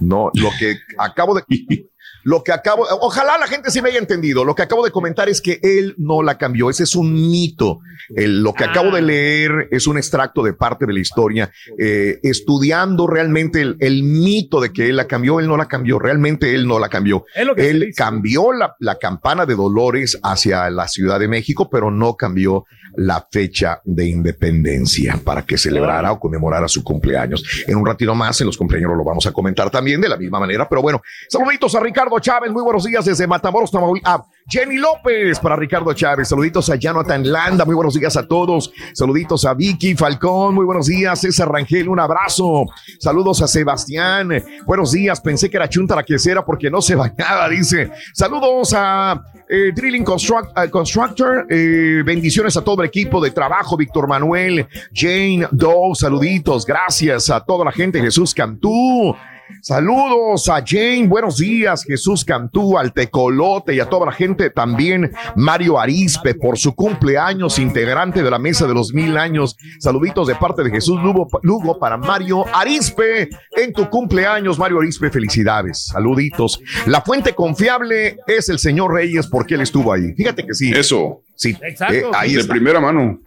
[0.00, 1.42] No, lo que acabo de.
[2.24, 2.86] Lo que acabo.
[3.00, 4.44] Ojalá la gente sí me haya entendido.
[4.44, 6.70] Lo que acabo de comentar es que él no la cambió.
[6.70, 7.80] Ese es un mito.
[8.14, 8.96] El- lo que acabo Ah.
[8.96, 11.50] de leer es un extracto de parte de la historia.
[11.78, 15.98] Eh, estudiando realmente el, el mito de que él la cambió, él no la cambió.
[15.98, 17.24] Realmente él no la cambió.
[17.44, 21.90] Lo que Él cambió la, la campana de Dolores hacia la Ciudad de México, pero
[21.90, 27.42] no cambió la fecha de independencia para que celebrara o conmemorara su cumpleaños.
[27.66, 30.38] En un ratito más, en los cumpleaños lo vamos a comentar también de la misma
[30.40, 34.20] manera, pero bueno, saluditos a Ricardo Chávez, muy buenos días desde Matamoros, Tamaulipas.
[34.20, 38.72] Ah, Jenny López para Ricardo Chávez, saluditos a Jonathan Landa, muy buenos días a todos,
[38.92, 42.66] saluditos a Vicky Falcón, muy buenos días, César Rangel, un abrazo,
[42.98, 44.30] saludos a Sebastián,
[44.66, 49.22] buenos días, pensé que era chunta la quesera porque no se bañaba, dice, saludos a
[49.48, 54.66] eh, Drilling Construct- eh, Constructor, eh, bendiciones a todo el equipo de trabajo, Víctor Manuel,
[54.92, 59.14] Jane Doe, saluditos, gracias a toda la gente, Jesús Cantú.
[59.60, 65.12] Saludos a Jane, buenos días, Jesús Cantú, al Tecolote y a toda la gente también,
[65.36, 69.56] Mario Arispe, por su cumpleaños, integrante de la mesa de los mil años.
[69.78, 75.10] Saluditos de parte de Jesús Lugo, Lugo para Mario Arispe en tu cumpleaños, Mario Arispe,
[75.10, 76.60] felicidades, saluditos.
[76.86, 80.12] La fuente confiable es el señor Reyes porque él estuvo ahí.
[80.16, 80.72] Fíjate que sí.
[80.72, 81.22] Eso.
[81.34, 81.94] Sí, Exacto.
[81.94, 82.52] eh, ahí de está.
[82.52, 83.20] primera mano.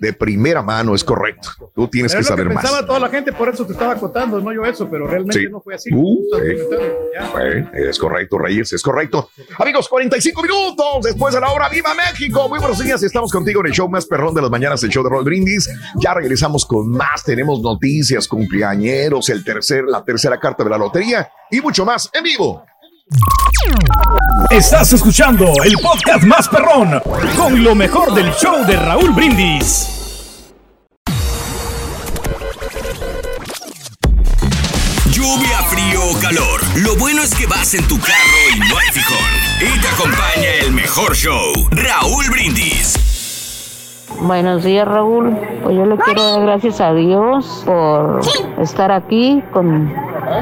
[0.00, 1.50] De primera mano, es correcto.
[1.74, 2.62] Tú tienes Pero que lo que saber más.
[2.64, 5.46] pensaba toda la gente, por eso te estaba contando, no yo eso, pero realmente Sí.
[5.50, 5.90] no fue así.
[5.94, 6.18] Uh.
[7.32, 9.30] Bueno, es correcto, Reyes, es correcto.
[9.58, 11.68] Amigos, 45 minutos después de la hora.
[11.68, 12.48] ¡Viva México!
[12.48, 13.02] Muy buenos días.
[13.02, 15.68] Estamos contigo en el show más perrón de las mañanas, el show de Roll Brindis.
[15.96, 17.24] Ya regresamos con más.
[17.24, 22.24] Tenemos noticias, cumpleañeros, el tercer, la tercera carta de la lotería y mucho más en
[22.24, 22.64] vivo.
[24.50, 27.00] Estás escuchando el podcast más perrón
[27.36, 29.88] con lo mejor del show de Raúl Brindis.
[35.10, 36.60] Lluvia, frío o calor.
[36.76, 38.16] Lo bueno es que vas en tu carro
[38.54, 39.18] y no hay fijón.
[39.60, 43.11] Y te acompaña el mejor show, Raúl Brindis.
[44.20, 45.36] Buenos días, Raúl.
[45.62, 48.20] Pues yo le quiero dar gracias a Dios por
[48.58, 49.90] estar aquí con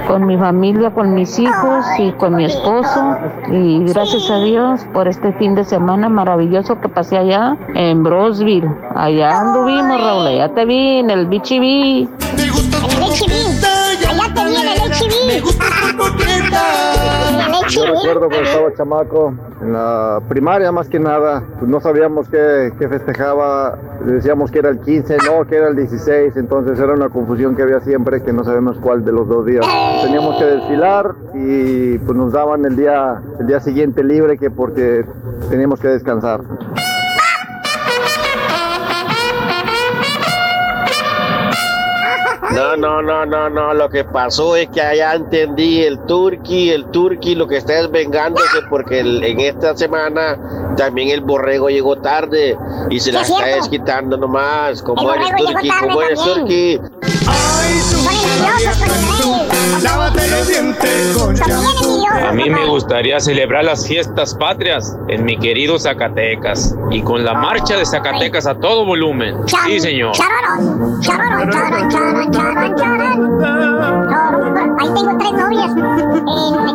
[0.06, 3.16] con mi familia, con mis hijos y con mi esposo.
[3.51, 8.68] Y gracias a Dios por este fin de semana maravilloso que pasé allá en Brosville.
[8.94, 11.52] Allá anduvimos, Raúl, ya te vi en el BCB.
[11.52, 14.09] En el HB.
[14.09, 15.44] Allá te vi en el HB.
[17.70, 22.72] Yo recuerdo cuando estaba chamaco, en la primaria más que nada, pues no sabíamos qué,
[22.78, 27.55] festejaba, decíamos que era el 15, no, que era el 16, entonces era una confusión
[27.55, 29.64] que había siempre, que no sabemos cuál de los dos días.
[30.02, 35.05] Teníamos que desfilar y pues nos daban el día, el día siguiente libre que porque
[35.48, 36.40] teníamos que descansar.
[42.55, 43.74] No, no, no, no, no.
[43.74, 47.90] Lo que pasó es que allá entendí el turqui, el turqui lo que está es
[47.90, 50.39] vengándose porque el- en esta semana
[50.77, 52.56] también el borrego llegó tarde
[52.90, 54.82] y se la está desquitando nomás.
[54.82, 56.81] Como El eres turqui, como eres turqui.
[59.82, 61.35] Lávate los dientes con
[62.27, 67.35] A mí me gustaría celebrar las fiestas patrias en mi querido Zacatecas y con la
[67.35, 69.36] marcha de Zacatecas a todo volumen.
[69.47, 70.12] Sí, señor.
[74.78, 75.70] Ahí tengo tres novias.
[75.70, 75.85] En,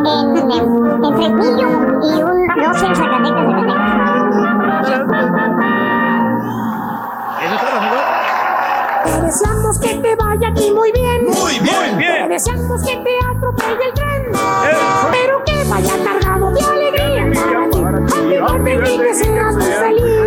[0.06, 0.66] en, en,
[1.04, 1.70] en Fresnillo
[2.02, 3.46] y un dos en Zacatecas,
[4.86, 5.65] Te
[9.76, 11.26] deseamos que te vaya aquí muy bien.
[11.26, 12.28] Muy bien.
[12.28, 14.32] Te deseamos que te atropelle el tren.
[15.12, 16.25] Pero que vaya cargado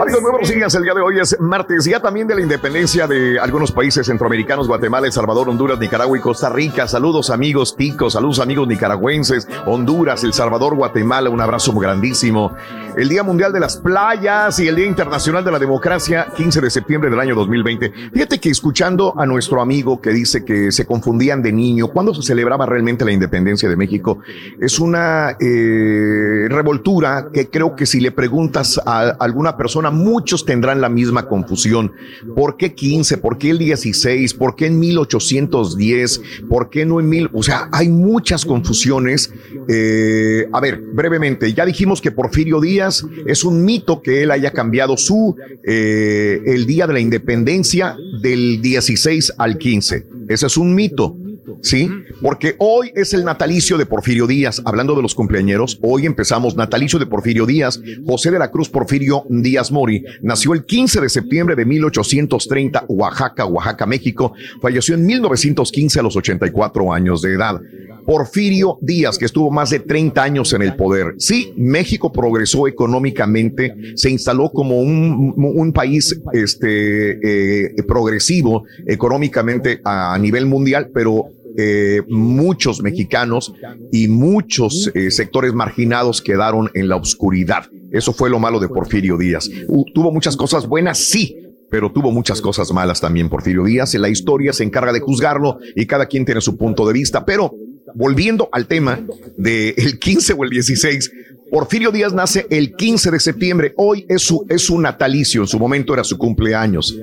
[0.00, 0.74] Amigos, muy buenos días.
[0.74, 4.66] El día de hoy es martes, ya también de la independencia de algunos países centroamericanos,
[4.66, 6.88] Guatemala, El Salvador, Honduras, Nicaragua y Costa Rica.
[6.88, 12.56] Saludos amigos ticos, saludos amigos nicaragüenses, Honduras, El Salvador, Guatemala, un abrazo grandísimo.
[12.96, 16.70] El Día Mundial de las Playas y el Día Internacional de la Democracia, 15 de
[16.70, 17.92] septiembre del año 2020.
[18.12, 22.22] Fíjate que escuchando a nuestro amigo que dice que se confundían de niño, ¿cuándo se
[22.22, 24.18] celebraba realmente la independencia de México?
[24.60, 30.80] Es una eh, revoltura que creo que si le preguntas a alguna persona, muchos tendrán
[30.80, 31.92] la misma confusión.
[32.34, 33.18] ¿Por qué 15?
[33.18, 34.34] ¿Por qué el 16?
[34.34, 36.20] ¿Por qué en 1810?
[36.48, 37.30] ¿Por qué no en mil?
[37.32, 39.32] O sea, hay muchas confusiones.
[39.68, 44.52] Eh, a ver, brevemente, ya dijimos que Porfirio Díaz es un mito que él haya
[44.52, 50.06] cambiado su eh, el día de la independencia del 16 al 15.
[50.28, 51.16] Ese es un mito.
[51.62, 51.90] ¿Sí?
[52.22, 54.62] Porque hoy es el natalicio de Porfirio Díaz.
[54.64, 57.80] Hablando de los cumpleañeros, hoy empezamos natalicio de Porfirio Díaz.
[58.06, 63.46] José de la Cruz Porfirio Díaz Mori nació el 15 de septiembre de 1830, Oaxaca,
[63.46, 64.32] Oaxaca, México.
[64.60, 67.60] Falleció en 1915 a los 84 años de edad.
[68.08, 71.16] Porfirio Díaz, que estuvo más de 30 años en el poder.
[71.18, 80.14] Sí, México progresó económicamente, se instaló como un, un país este, eh, progresivo económicamente a,
[80.14, 81.27] a nivel mundial, pero
[81.60, 83.52] eh, muchos mexicanos
[83.90, 87.64] y muchos eh, sectores marginados quedaron en la oscuridad.
[87.90, 89.50] Eso fue lo malo de Porfirio Díaz.
[89.92, 91.36] Tuvo muchas cosas buenas, sí,
[91.68, 93.92] pero tuvo muchas cosas malas también Porfirio Díaz.
[93.94, 97.24] La historia se encarga de juzgarlo y cada quien tiene su punto de vista.
[97.24, 97.52] Pero
[97.92, 99.00] volviendo al tema
[99.36, 101.10] del 15 o el 16,
[101.50, 103.74] Porfirio Díaz nace el 15 de septiembre.
[103.76, 106.96] Hoy es su, es su natalicio, en su momento era su cumpleaños.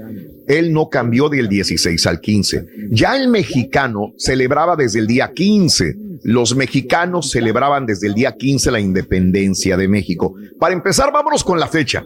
[0.48, 2.66] Él no cambió del 16 al 15.
[2.92, 5.96] Ya el mexicano celebraba desde el día 15.
[6.24, 10.36] Los mexicanos celebraban desde el día 15 la independencia de México.
[10.60, 12.04] Para empezar, vámonos con la fecha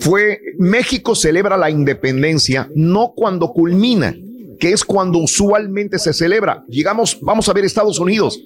[0.00, 4.16] fue México celebra la independencia no cuando culmina,
[4.58, 6.64] que es cuando usualmente se celebra.
[6.68, 8.40] Llegamos, vamos a ver Estados Unidos.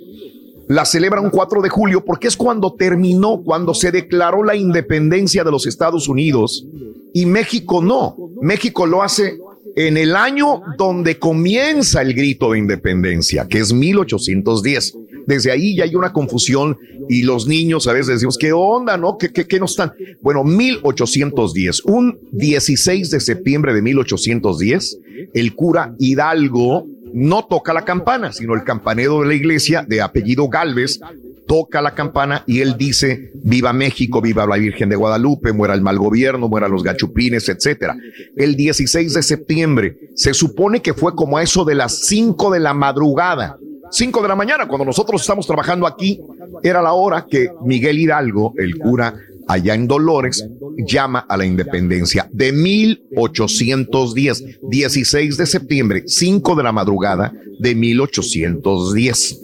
[0.68, 5.44] La celebra un 4 de julio porque es cuando terminó, cuando se declaró la independencia
[5.44, 6.66] de los Estados Unidos
[7.12, 8.16] y México no.
[8.40, 9.38] México lo hace
[9.76, 14.96] en el año donde comienza el grito de independencia, que es 1810.
[15.26, 16.76] Desde ahí ya hay una confusión
[17.08, 19.18] y los niños a veces decimos, ¿qué onda, no?
[19.18, 19.92] ¿Qué, qué, qué no están?
[20.20, 24.98] Bueno, 1810, un 16 de septiembre de 1810,
[25.32, 30.48] el cura Hidalgo no toca la campana, sino el campanero de la iglesia de apellido
[30.48, 30.98] Galvez
[31.46, 35.80] toca la campana y él dice, viva México, viva la Virgen de Guadalupe, muera el
[35.80, 37.96] mal gobierno, muera los gachupines, etcétera.
[38.36, 42.74] El 16 de septiembre se supone que fue como eso de las 5 de la
[42.74, 43.58] madrugada.
[43.90, 46.20] 5 de la mañana, cuando nosotros estamos trabajando aquí,
[46.64, 49.14] era la hora que Miguel Hidalgo, el cura
[49.48, 50.46] allá en Dolores,
[50.86, 59.40] llama a la independencia de 1810, 16 de septiembre, 5 de la madrugada de 1810.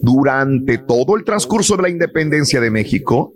[0.00, 3.32] Durante todo el transcurso de la independencia de México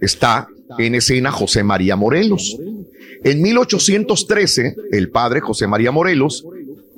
[0.00, 0.48] está
[0.78, 2.56] en escena José María Morelos.
[3.22, 6.44] En 1813, el padre José María Morelos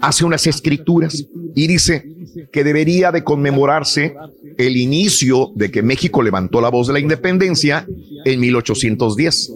[0.03, 2.05] hace unas escrituras y dice
[2.53, 4.15] que debería de conmemorarse
[4.59, 7.87] el inicio de que México levantó la voz de la independencia
[8.25, 9.53] en 1810.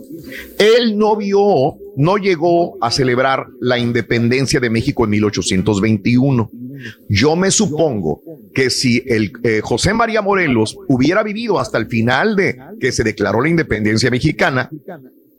[0.59, 6.51] Él no vio, no llegó a celebrar la independencia de México en 1821.
[7.09, 8.23] Yo me supongo
[8.55, 13.41] que si eh, José María Morelos hubiera vivido hasta el final de que se declaró
[13.41, 14.71] la independencia mexicana,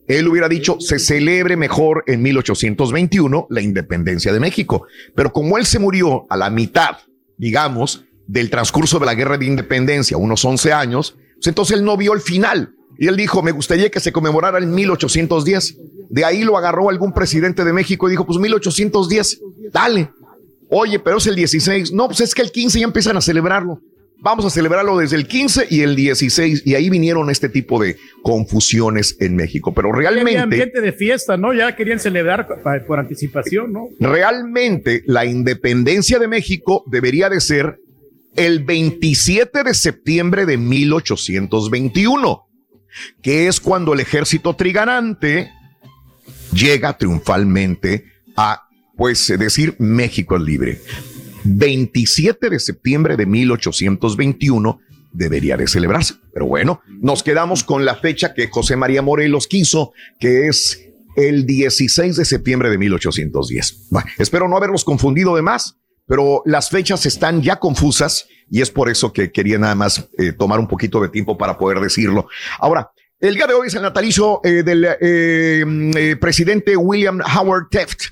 [0.07, 4.87] él hubiera dicho, se celebre mejor en 1821 la independencia de México.
[5.15, 6.97] Pero como él se murió a la mitad,
[7.37, 11.97] digamos, del transcurso de la guerra de independencia, unos 11 años, pues entonces él no
[11.97, 12.73] vio el final.
[12.97, 15.77] Y él dijo, me gustaría que se conmemorara en 1810.
[16.09, 20.11] De ahí lo agarró algún presidente de México y dijo, pues 1810, dale.
[20.69, 21.91] Oye, pero es el 16.
[21.93, 23.81] No, pues es que el 15 ya empiezan a celebrarlo.
[24.19, 26.63] Vamos a celebrarlo desde el 15 y el 16.
[26.65, 29.73] Y ahí vinieron este tipo de confusiones en México.
[29.73, 30.39] Pero realmente...
[30.39, 31.53] Ambiente de fiesta, ¿no?
[31.53, 33.89] Ya querían celebrar por, por anticipación, ¿no?
[33.99, 37.79] Realmente la independencia de México debería de ser
[38.35, 42.47] el 27 de septiembre de 1821,
[43.21, 45.51] que es cuando el ejército trigarante
[46.53, 50.81] llega triunfalmente a, pues, decir México es libre.
[51.47, 54.79] 27 de septiembre de 1821
[55.11, 56.15] debería de celebrarse.
[56.33, 60.83] Pero bueno, nos quedamos con la fecha que José María Morelos quiso, que es
[61.15, 63.87] el 16 de septiembre de 1810.
[63.89, 68.69] Bueno, espero no haberlos confundido de más, pero las fechas están ya confusas y es
[68.69, 72.27] por eso que quería nada más eh, tomar un poquito de tiempo para poder decirlo.
[72.59, 75.63] Ahora, el día de hoy es el natalicio eh, del eh,
[75.95, 78.09] eh, presidente William Howard Taft.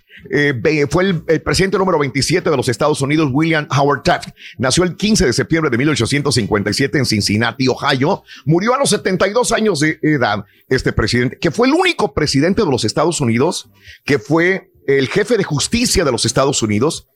[0.90, 4.30] Fue el, el, presidente número 27 de los Estados Unidos, William Howard Taft.
[4.58, 8.24] Nació el 15 de septiembre de 1857 en Cincinnati, Ohio.
[8.46, 12.72] Murió a los 72 años de edad este presidente, que fue el único presidente de
[12.72, 13.70] los Estados Unidos
[14.04, 17.08] que fue el jefe de justicia de los Estados Unidos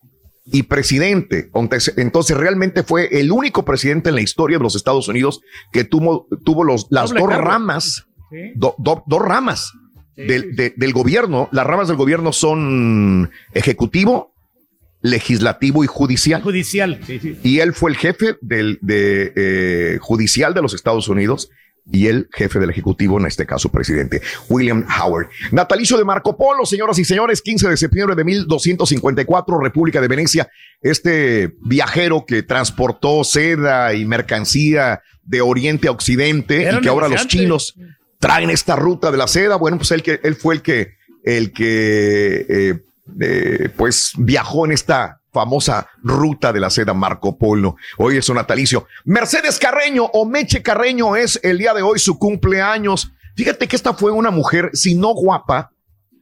[0.51, 1.49] y presidente.
[1.97, 6.27] Entonces, realmente fue el único presidente en la historia de los Estados Unidos que tuvo,
[6.43, 8.37] tuvo los, las Doble dos ramas, sí.
[8.55, 9.71] do, do, dos ramas
[10.15, 10.23] sí.
[10.23, 11.49] del, de, del gobierno.
[11.51, 14.33] Las ramas del gobierno son ejecutivo,
[15.01, 16.41] legislativo y judicial.
[16.41, 17.37] Judicial, sí, sí.
[17.43, 21.49] Y él fue el jefe del de, eh, judicial de los Estados Unidos
[21.91, 25.29] y el jefe del Ejecutivo, en este caso presidente, William Howard.
[25.51, 30.49] Natalicio de Marco Polo, señoras y señores, 15 de septiembre de 1254, República de Venecia,
[30.81, 37.07] este viajero que transportó seda y mercancía de Oriente a Occidente Era y que ahora
[37.07, 37.75] los chinos
[38.19, 41.53] traen esta ruta de la seda, bueno, pues él, que, él fue el que, el
[41.53, 42.79] que eh,
[43.19, 47.75] eh, pues viajó en esta famosa ruta de la seda Marco Polo.
[47.97, 48.87] Hoy es su natalicio.
[49.05, 53.11] Mercedes Carreño o Meche Carreño es el día de hoy su cumpleaños.
[53.35, 55.71] Fíjate que esta fue una mujer, si no guapa,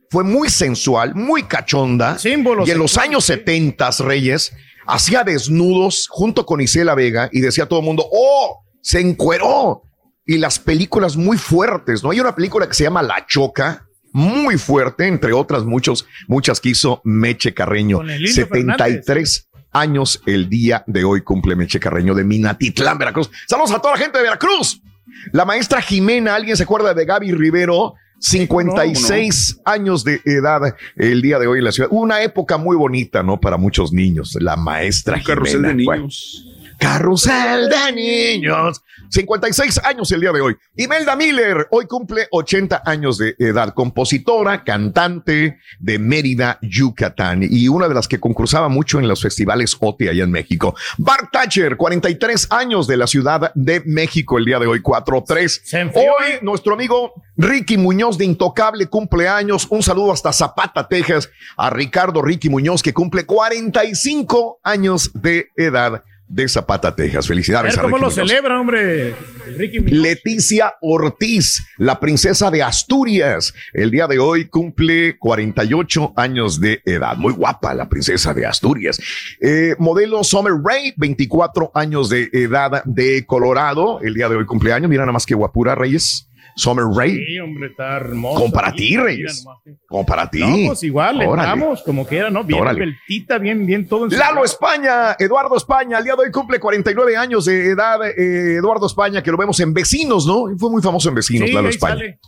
[0.09, 2.17] fue muy sensual, muy cachonda.
[2.17, 2.67] Símbolos.
[2.67, 4.53] Y en los años 70, Reyes,
[4.85, 9.84] hacía desnudos junto con Isela Vega y decía a todo el mundo, oh, se encueró.
[10.25, 12.11] Y las películas muy fuertes, ¿no?
[12.11, 13.86] Hay una película que se llama La Choca,
[14.18, 17.99] muy fuerte, entre otras muchos, muchas que hizo Meche Carreño.
[17.99, 19.48] 73 Fernández.
[19.72, 23.30] años el día de hoy cumple Meche Carreño de Minatitlán, Veracruz.
[23.48, 24.81] Saludos a toda la gente de Veracruz.
[25.34, 27.94] La maestra Jimena, ¿alguien se acuerda de Gaby Rivero?
[28.19, 29.72] 56 no, no.
[29.72, 30.61] años de edad
[30.95, 31.89] el día de hoy en la ciudad.
[31.91, 33.39] Una época muy bonita, ¿no?
[33.39, 34.35] Para muchos niños.
[34.41, 35.68] La maestra Un carrusel Jimena.
[35.69, 36.47] de niños.
[36.77, 38.83] Carrusel de niños.
[39.09, 40.55] 56 años el día de hoy.
[40.75, 47.87] Imelda Miller hoy cumple 80 años de edad, compositora, cantante de Mérida, Yucatán y una
[47.87, 50.75] de las que concursaba mucho en los festivales OTI allá en México.
[50.97, 55.91] Bart Thatcher, 43 años de la Ciudad de México el día de hoy, 4-3.
[55.95, 59.67] Hoy nuestro amigo Ricky Muñoz de Intocable cumpleaños.
[59.69, 66.03] Un saludo hasta Zapata, Texas, a Ricardo Ricky Muñoz que cumple 45 años de edad
[66.27, 67.27] de Zapata, Texas.
[67.27, 67.77] Felicidades.
[67.77, 69.15] A ver ¿Cómo lo celebra, hombre?
[69.57, 73.53] Ricky Leticia Ortiz, la princesa de Asturias.
[73.73, 77.15] El día de hoy cumple 48 años de edad.
[77.17, 78.99] Muy guapa la princesa de Asturias.
[79.41, 83.99] Eh, modelo Summer Ray, 24 años de edad de Colorado.
[84.01, 84.89] El día de hoy cumpleaños.
[84.89, 86.27] Mira nada más que guapura, Reyes.
[86.57, 87.23] Summer Ray.
[87.23, 88.39] Sí, hombre, está hermoso.
[88.41, 89.45] Como para ti, Reyes.
[89.88, 90.39] Como para ti.
[90.39, 92.43] No, pues igual, le damos como quiera, ¿no?
[92.43, 94.05] Bien peltita, bien, bien todo.
[94.05, 97.99] En Lalo España, Eduardo España, el día de hoy cumple 49 años de edad.
[98.07, 100.45] Eh, Eduardo España, que lo vemos en Vecinos, ¿no?
[100.57, 101.95] Fue muy famoso en Vecinos, sí, Lalo España.
[101.95, 102.19] Sale.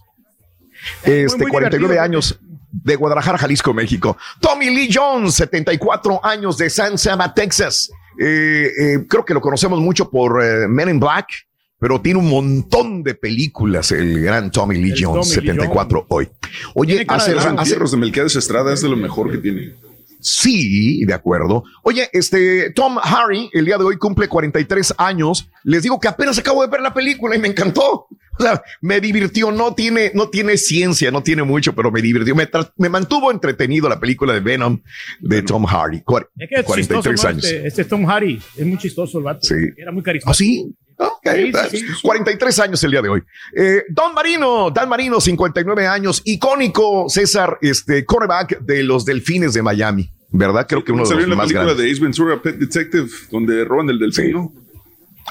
[1.03, 2.39] Este, muy, muy 49 años
[2.71, 4.15] de Guadalajara, Jalisco, México.
[4.39, 7.89] Tommy Lee Jones, 74 años de San Saba, Texas.
[8.19, 10.39] Eh, eh, creo que lo conocemos mucho por
[10.69, 11.48] Men in Black
[11.79, 16.29] pero tiene un montón de películas el gran Tommy Lee Jones, Tommy 74 Lee hoy.
[16.75, 19.75] Oye, hace, hace, de Melquiades Estrada es de lo mejor que tiene.
[20.21, 21.63] Sí, de acuerdo.
[21.83, 25.49] Oye, este Tom Harry, el día de hoy cumple 43 años.
[25.63, 28.07] Les digo que apenas acabo de ver la película y me encantó.
[28.37, 29.49] O sea, me divirtió.
[29.51, 32.35] No tiene, no tiene ciencia, no tiene mucho, pero me divirtió.
[32.35, 34.81] Me, me mantuvo entretenido la película de Venom
[35.21, 36.03] de Tom Hardy.
[36.37, 37.45] Es que es 43 chistoso, años.
[37.45, 39.39] Este, este, Tom Hardy es muy chistoso el vato.
[39.41, 39.55] Sí.
[39.77, 40.31] Era muy carismático.
[40.31, 40.75] ¿Ah, sí?
[41.01, 41.53] Okay,
[42.01, 43.23] 43 años el día de hoy.
[43.55, 49.61] Eh, Don Marino, Dan Marino, 59 años, icónico César, este cornerback de los Delfines de
[49.61, 50.65] Miami, ¿verdad?
[50.67, 51.85] Creo que uno de los la más película grandes.
[51.85, 54.51] de Ace Ventura, Pet Detective, donde roban el delfino.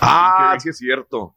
[0.01, 1.35] Ah, sí es cierto.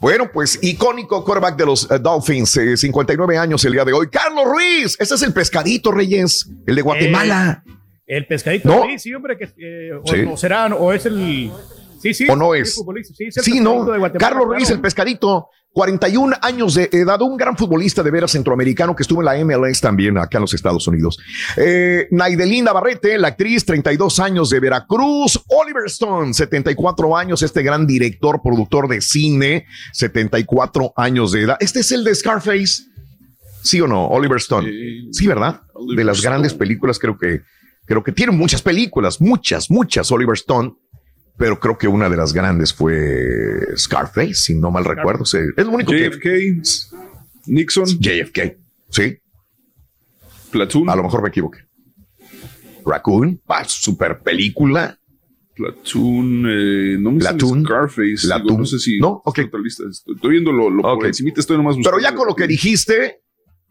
[0.00, 4.08] Bueno, pues icónico quarterback de los eh, Dolphins, eh, 59 años el día de hoy.
[4.08, 7.62] Carlos Ruiz, ese es el pescadito, Reyes, el de Guatemala.
[7.64, 7.72] Eh,
[8.16, 8.86] el pescadito, ¿No?
[8.86, 10.24] sí, sí, hombre, que, eh, o, Sí.
[10.28, 11.50] o será, o es el.
[12.00, 12.26] Sí, sí.
[12.28, 12.74] ¿O no es?
[13.14, 13.84] Sí, es no.
[13.84, 14.74] de Carlos Ruiz, claro.
[14.74, 19.26] el pescadito, 41 años de edad, un gran futbolista de veras centroamericano que estuvo en
[19.26, 21.18] la MLS también acá en los Estados Unidos.
[21.56, 25.38] Eh, Naidelín Navarrete, la actriz, 32 años de Veracruz.
[25.48, 31.56] Oliver Stone, 74 años, este gran director, productor de cine, 74 años de edad.
[31.60, 32.84] Este es el de Scarface.
[33.62, 34.06] ¿Sí o no?
[34.06, 34.70] Oliver Stone.
[35.12, 35.60] Sí, ¿verdad?
[35.94, 37.42] de las grandes películas, creo que,
[37.84, 40.74] creo que tiene muchas películas, muchas, muchas, Oliver Stone.
[41.38, 45.24] Pero creo que una de las grandes fue Scarface, si no mal recuerdo.
[45.24, 45.34] Es
[45.66, 46.60] lo único JFK, que.
[47.46, 47.86] Nixon.
[48.00, 48.56] JFK.
[48.90, 49.18] Sí.
[50.50, 50.88] Platoon.
[50.88, 51.60] A lo mejor me equivoqué.
[52.84, 53.40] Raccoon.
[53.48, 54.98] Ah, super película.
[55.54, 57.64] Platoon, eh, no me sale Platoon.
[57.64, 58.02] Scarface.
[58.02, 58.58] digo, Platoon.
[58.60, 58.98] no sé si.
[58.98, 59.38] No, ok.
[59.38, 59.84] está lista.
[59.90, 61.04] Estoy, estoy viendo lo, lo por Ok.
[61.06, 62.10] encimita, estoy nomás Pero buscando.
[62.10, 63.20] ya con lo que dijiste,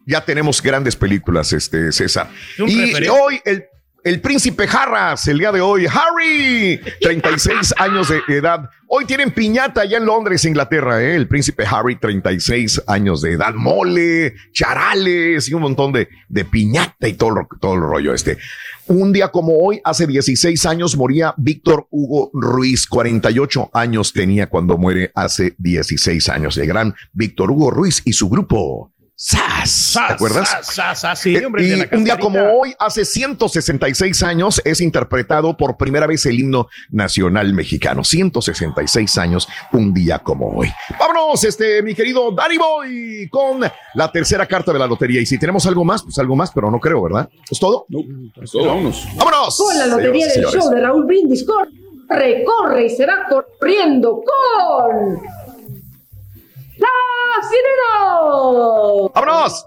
[0.06, 2.30] ya tenemos grandes películas, este César.
[2.58, 3.66] Y hoy el,
[4.06, 8.70] el príncipe Harras, el día de hoy, Harry, 36 años de edad.
[8.88, 11.16] Hoy tienen piñata allá en Londres, Inglaterra, ¿eh?
[11.16, 17.08] el príncipe Harry, 36 años de edad, mole, charales y un montón de, de piñata
[17.08, 18.38] y todo, todo el rollo este.
[18.86, 24.78] Un día como hoy, hace 16 años, moría Víctor Hugo Ruiz, 48 años tenía cuando
[24.78, 26.56] muere hace 16 años.
[26.58, 28.92] El gran Víctor Hugo Ruiz y su grupo.
[29.18, 30.50] SAS, ¿te acuerdas?
[30.64, 35.56] Sas, sas, sí, Eh, hombre, y un día como hoy, hace 166 años, es interpretado
[35.56, 38.04] por primera vez el himno nacional mexicano.
[38.04, 40.70] 166 años, un día como hoy.
[41.00, 43.62] Vámonos, este, mi querido Danny Boy, con
[43.94, 45.22] la tercera carta de la lotería.
[45.22, 47.30] Y si tenemos algo más, pues algo más, pero no creo, ¿verdad?
[47.50, 47.86] ¿Es todo?
[47.88, 48.00] No,
[48.44, 49.08] es todo, vámonos.
[49.16, 49.58] ¡Vámonos!
[49.58, 50.62] Con la lotería del señores.
[50.62, 55.20] show de Raúl Brindis, corre, corre y se va corriendo con.
[56.78, 56.88] ¡La
[57.50, 59.10] Sirena!
[59.14, 59.66] ¡Vámonos!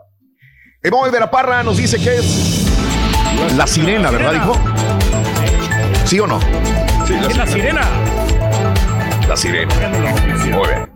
[0.83, 2.65] Emoy de la Parra nos dice que es
[3.57, 4.57] la sirena, ¿verdad, hijo?
[6.05, 6.41] ¿Sí o no?
[7.07, 7.83] Sí, Es la sirena.
[9.29, 9.75] La sirena.
[9.75, 10.91] Muy bien.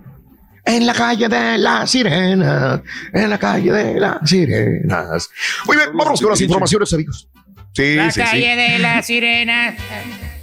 [0.65, 2.81] En la calle de las sirenas,
[3.13, 5.29] en la calle de las sirenas.
[5.67, 7.29] Muy bien, vamos con las informaciones, amigos.
[7.75, 8.57] Sí, La sí, calle sí.
[8.73, 9.75] de las sirenas.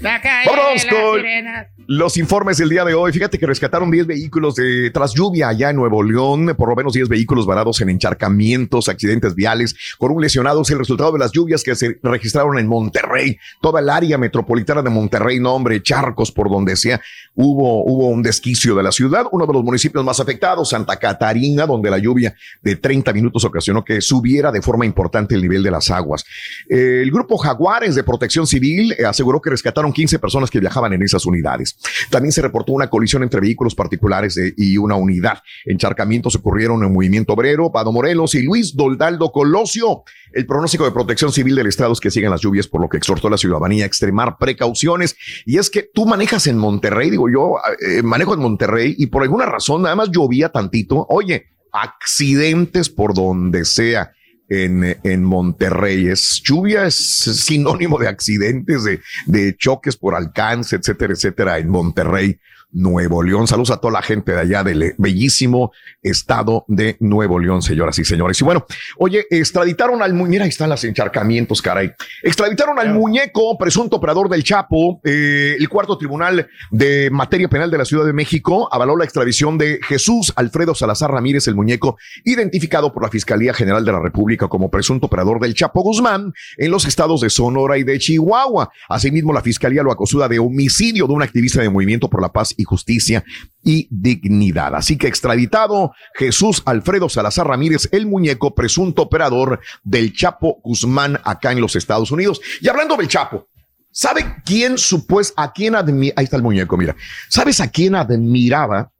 [0.01, 1.67] La calle Vámonos de las con sirenas.
[1.87, 3.11] los informes del día de hoy.
[3.11, 6.93] Fíjate que rescataron 10 vehículos de tras lluvia allá en Nuevo León, por lo menos
[6.93, 10.61] 10 vehículos varados en encharcamientos, accidentes viales, con un lesionado.
[10.61, 14.81] Es el resultado de las lluvias que se registraron en Monterrey, toda el área metropolitana
[14.81, 17.01] de Monterrey, no hombre, charcos por donde sea.
[17.35, 21.65] Hubo, hubo un desquicio de la ciudad, uno de los municipios más afectados, Santa Catarina,
[21.65, 25.71] donde la lluvia de 30 minutos ocasionó que subiera de forma importante el nivel de
[25.71, 26.23] las aguas.
[26.69, 31.01] El grupo Jaguares de Protección Civil eh, aseguró que rescataron 15 personas que viajaban en
[31.01, 31.77] esas unidades.
[32.09, 35.41] También se reportó una colisión entre vehículos particulares y una unidad.
[35.65, 40.03] Encharcamientos ocurrieron en Movimiento Obrero, Pado Morelos y Luis Doldaldo Colosio.
[40.31, 42.97] El pronóstico de protección civil del estado es que siguen las lluvias, por lo que
[42.97, 45.15] exhortó a la ciudadanía a extremar precauciones.
[45.45, 49.23] Y es que tú manejas en Monterrey, digo yo, eh, manejo en Monterrey y por
[49.23, 51.05] alguna razón nada más llovía tantito.
[51.09, 54.11] Oye, accidentes por donde sea
[54.49, 56.07] en, en Monterrey.
[56.07, 62.39] Es lluvia, es sinónimo de accidentes, de, de choques por alcance, etcétera, etcétera, en Monterrey.
[62.71, 63.47] Nuevo León.
[63.47, 65.71] Saludos a toda la gente de allá del bellísimo
[66.01, 68.39] estado de Nuevo León, señoras y señores.
[68.39, 68.65] Y bueno,
[68.97, 71.91] oye, extraditaron al mu- mira, ahí están los encharcamientos, caray.
[72.23, 75.01] Extraditaron al muñeco, presunto operador del Chapo.
[75.03, 79.57] Eh, el cuarto tribunal de materia penal de la Ciudad de México avaló la extradición
[79.57, 84.47] de Jesús Alfredo Salazar Ramírez, el muñeco, identificado por la Fiscalía General de la República
[84.47, 88.71] como presunto operador del Chapo Guzmán en los estados de Sonora y de Chihuahua.
[88.89, 92.53] Asimismo, la Fiscalía lo acusa de homicidio de un activista de Movimiento por la Paz
[92.59, 93.23] y Justicia
[93.63, 94.75] y Dignidad.
[94.75, 101.53] Así que extraditado Jesús Alfredo Salazar Ramírez, el muñeco, presunto operador del Chapo Guzmán acá
[101.53, 102.41] en los Estados Unidos.
[102.61, 103.47] Y hablando del Chapo,
[103.91, 106.95] ¿sabe quién supues, a quién admira, ahí está el muñeco, mira,
[107.29, 108.91] ¿sabes a quién admiraba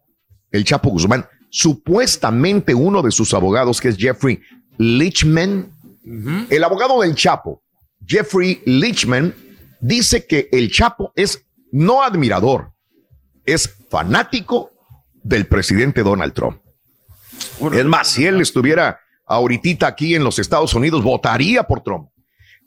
[0.52, 1.26] el Chapo Guzmán?
[1.49, 4.40] Supuestamente uno de sus abogados, que es Jeffrey
[4.77, 5.72] Lichman,
[6.49, 7.61] el abogado del Chapo,
[8.06, 9.36] Jeffrey Lichman,
[9.81, 12.73] dice que el Chapo es no admirador,
[13.53, 14.71] es fanático
[15.23, 16.59] del presidente Donald Trump.
[17.73, 22.09] Es más, si él estuviera ahorita aquí en los Estados Unidos, votaría por Trump.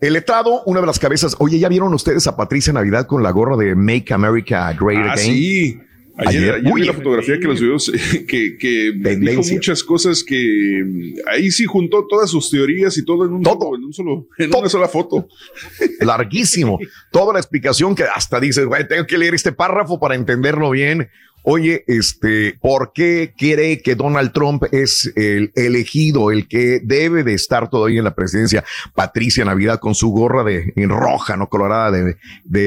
[0.00, 1.36] El letrado, una de las cabezas.
[1.38, 5.12] Oye, ¿ya vieron ustedes a Patricia Navidad con la gorra de Make America Great Ah,
[5.12, 5.24] Again?
[5.26, 5.80] sí.
[6.16, 7.76] Ayer, ayer vi la fotografía que nos subió,
[8.28, 13.24] que, que dijo muchas cosas que mm, ahí sí juntó todas sus teorías y todo
[13.24, 15.28] en un, solo, en un solo, en una sola foto.
[16.00, 16.78] Larguísimo.
[17.10, 21.08] Toda la explicación que hasta dices, güey, tengo que leer este párrafo para entenderlo bien.
[21.42, 27.34] Oye, este, ¿por qué cree que Donald Trump es el elegido, el que debe de
[27.34, 28.64] estar todavía en la presidencia?
[28.94, 32.16] Patricia Navidad con su gorra de en roja, no colorada de,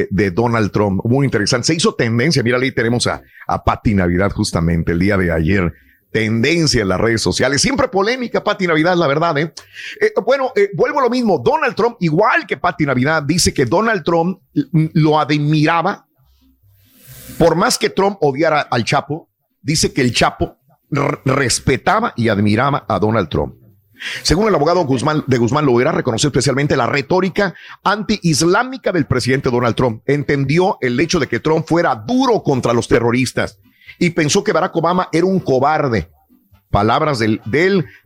[0.09, 1.01] de, Donald Trump.
[1.05, 1.67] Muy interesante.
[1.67, 2.43] Se hizo tendencia.
[2.43, 5.73] Mira, ahí tenemos a, a Navidad justamente el día de ayer
[6.15, 7.61] tendencia en las redes sociales.
[7.61, 9.37] Siempre polémica, Patti Navidad, la verdad.
[9.37, 9.53] ¿eh?
[9.99, 11.41] Eh, bueno, eh, vuelvo a lo mismo.
[11.43, 14.39] Donald Trump, igual que Patti Navidad, dice que Donald Trump
[14.71, 16.04] lo admiraba.
[17.37, 19.29] Por más que Trump odiara al Chapo,
[19.61, 20.57] dice que el Chapo
[21.25, 23.55] respetaba y admiraba a Donald Trump.
[24.23, 29.75] Según el abogado Guzmán, de Guzmán Loera, reconoció especialmente la retórica anti-islámica del presidente Donald
[29.75, 30.03] Trump.
[30.05, 33.59] Entendió el hecho de que Trump fuera duro contra los terroristas
[33.97, 36.09] y pensó que Barack Obama era un cobarde.
[36.75, 37.39] Palabras del,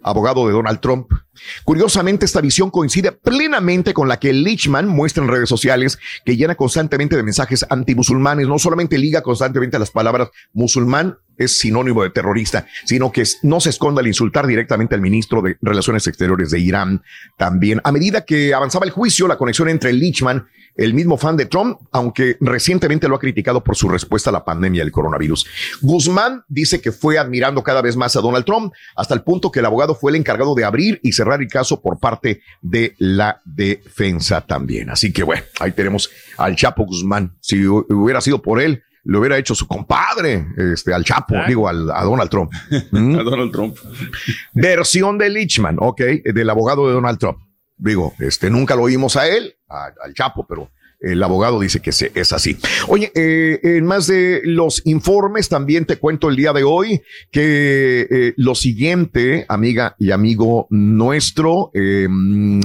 [0.03, 1.11] abogado de Donald Trump.
[1.63, 6.53] Curiosamente, esta visión coincide plenamente con la que Lichman muestra en redes sociales, que llena
[6.53, 8.47] constantemente de mensajes antimusulmanes.
[8.47, 13.71] No solamente liga constantemente las palabras musulmán es sinónimo de terrorista, sino que no se
[13.71, 17.01] esconde al insultar directamente al ministro de Relaciones Exteriores de Irán.
[17.37, 21.45] También, a medida que avanzaba el juicio, la conexión entre Lichman, el mismo fan de
[21.45, 25.45] Trump, aunque recientemente lo ha criticado por su respuesta a la pandemia del coronavirus.
[25.81, 29.59] Guzmán dice que fue admirando cada vez más a Donald Trump, hasta el punto que
[29.59, 33.41] el abogado fue el encargado de abrir y cerrar el caso por parte de la
[33.43, 34.89] defensa también.
[34.89, 37.35] Así que bueno, ahí tenemos al Chapo Guzmán.
[37.41, 41.67] Si hu- hubiera sido por él, lo hubiera hecho su compadre, este, al Chapo, digo,
[41.67, 42.51] al, a Donald Trump.
[42.71, 43.75] A Donald Trump.
[44.53, 46.01] Versión de Lichman, ok,
[46.33, 47.39] del abogado de Donald Trump.
[47.77, 50.69] Digo, este, nunca lo oímos a él, a- al Chapo, pero
[50.99, 52.57] el abogado dice que se- es así.
[52.89, 57.01] Oye, eh, en más de los informes, también te cuento el día de hoy
[57.31, 62.59] que eh, lo siguiente, amiga y amigo nuestro, eh, mm,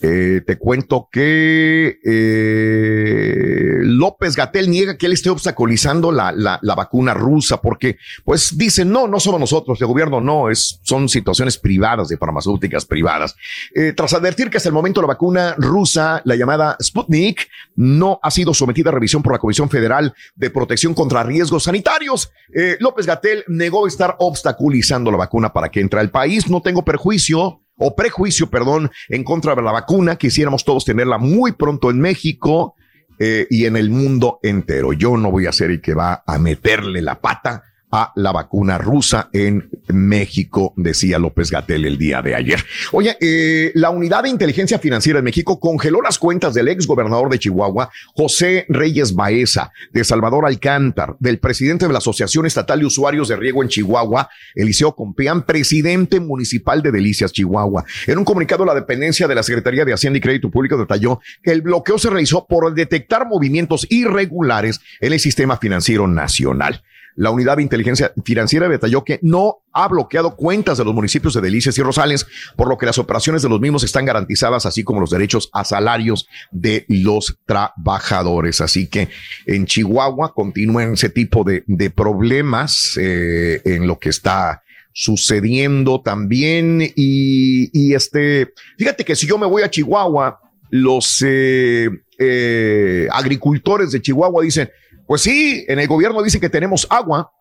[0.00, 6.74] eh, te cuento que eh, López Gatel niega que él esté obstaculizando la, la, la
[6.74, 11.58] vacuna rusa porque, pues, dicen, no, no somos nosotros, el gobierno no, es, son situaciones
[11.58, 13.34] privadas de farmacéuticas privadas.
[13.74, 18.30] Eh, tras advertir que hasta el momento la vacuna rusa, la llamada Sputnik, no ha
[18.30, 23.06] sido sometida a revisión por la Comisión Federal de Protección contra Riesgos Sanitarios, eh, López
[23.06, 26.48] Gatel negó estar obstaculizando la vacuna para que entre al país.
[26.48, 30.16] No tengo perjuicio o prejuicio, perdón, en contra de la vacuna.
[30.16, 32.74] Quisiéramos todos tenerla muy pronto en México
[33.18, 34.92] eh, y en el mundo entero.
[34.92, 38.78] Yo no voy a ser el que va a meterle la pata a la vacuna
[38.78, 42.62] rusa en México, decía López Gatel el día de ayer.
[42.92, 47.30] Oye, eh, la Unidad de Inteligencia Financiera de México congeló las cuentas del ex gobernador
[47.30, 52.86] de Chihuahua, José Reyes Baeza, de Salvador Alcántar, del presidente de la Asociación Estatal de
[52.86, 57.84] Usuarios de Riego en Chihuahua, Eliseo Compeán, presidente municipal de Delicias, Chihuahua.
[58.06, 61.52] En un comunicado, la dependencia de la Secretaría de Hacienda y Crédito Público detalló que
[61.52, 66.82] el bloqueo se realizó por detectar movimientos irregulares en el sistema financiero nacional.
[67.14, 71.40] La unidad de inteligencia financiera detalló que no ha bloqueado cuentas de los municipios de
[71.40, 72.26] Delicias y Rosales,
[72.56, 75.64] por lo que las operaciones de los mismos están garantizadas, así como los derechos a
[75.64, 78.60] salarios de los trabajadores.
[78.60, 79.08] Así que
[79.46, 84.62] en Chihuahua continúan ese tipo de, de problemas eh, en lo que está
[84.92, 86.82] sucediendo también.
[86.96, 90.40] Y, este, fíjate que si yo me voy a Chihuahua,
[90.70, 94.70] los eh, eh, agricultores de Chihuahua dicen,
[95.08, 97.32] pues sí, en el gobierno dice que tenemos agua,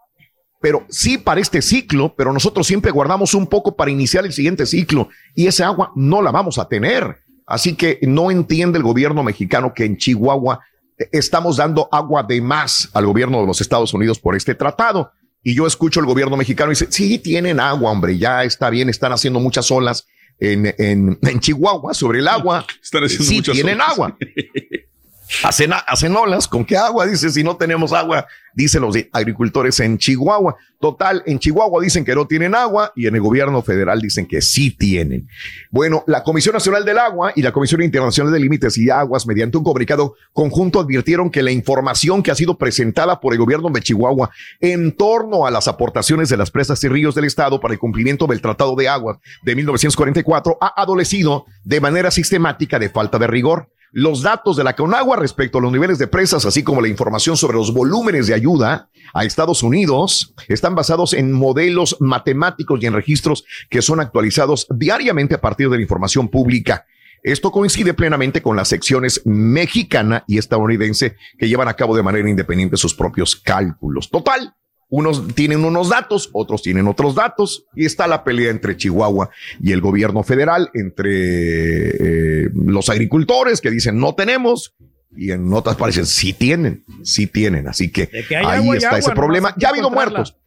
[0.62, 4.66] pero sí para este ciclo, pero nosotros siempre guardamos un poco para iniciar el siguiente
[4.66, 7.18] ciclo y esa agua no la vamos a tener.
[7.46, 10.62] Así que no entiende el gobierno mexicano que en Chihuahua
[10.98, 15.12] eh, estamos dando agua de más al gobierno de los Estados Unidos por este tratado.
[15.44, 18.88] Y yo escucho el gobierno mexicano y dice, sí, tienen agua, hombre, ya está bien,
[18.88, 20.08] están haciendo muchas olas
[20.40, 22.66] en, en, en Chihuahua sobre el agua.
[22.82, 23.90] Están haciendo sí, muchas tienen olas.
[23.90, 24.18] agua.
[25.44, 27.06] Hacen, hacen olas, ¿con qué agua?
[27.06, 30.56] Dice, si no tenemos agua, dicen los agricultores en Chihuahua.
[30.80, 34.42] Total, en Chihuahua dicen que no tienen agua y en el gobierno federal dicen que
[34.42, 35.28] sí tienen.
[35.72, 39.58] Bueno, la Comisión Nacional del Agua y la Comisión Internacional de Límites y Aguas, mediante
[39.58, 43.82] un comunicado conjunto, advirtieron que la información que ha sido presentada por el gobierno de
[43.82, 44.30] Chihuahua
[44.60, 48.28] en torno a las aportaciones de las presas y ríos del Estado para el cumplimiento
[48.28, 53.70] del Tratado de Aguas de 1944 ha adolecido de manera sistemática de falta de rigor
[53.92, 57.38] los datos de la Conagua respecto a los niveles de presas, así como la información
[57.38, 62.94] sobre los volúmenes de ayuda a Estados Unidos, están basados en modelos matemáticos y en
[62.94, 66.86] registros que son actualizados diariamente a partir de la información pública.
[67.24, 72.30] Esto coincide plenamente con las secciones mexicana y estadounidense que llevan a cabo de manera
[72.30, 74.10] independiente sus propios cálculos.
[74.10, 74.54] Total,
[74.90, 79.30] unos tienen unos datos, otros tienen otros datos, y está la pelea entre Chihuahua
[79.62, 84.76] y el gobierno federal, entre eh, los agricultores que dicen no tenemos,
[85.16, 87.68] y en otras parecen sí tienen, sí tienen.
[87.68, 88.10] Así que,
[88.46, 89.54] ahí está ese problema.
[89.58, 90.38] Ya ha habido muertos.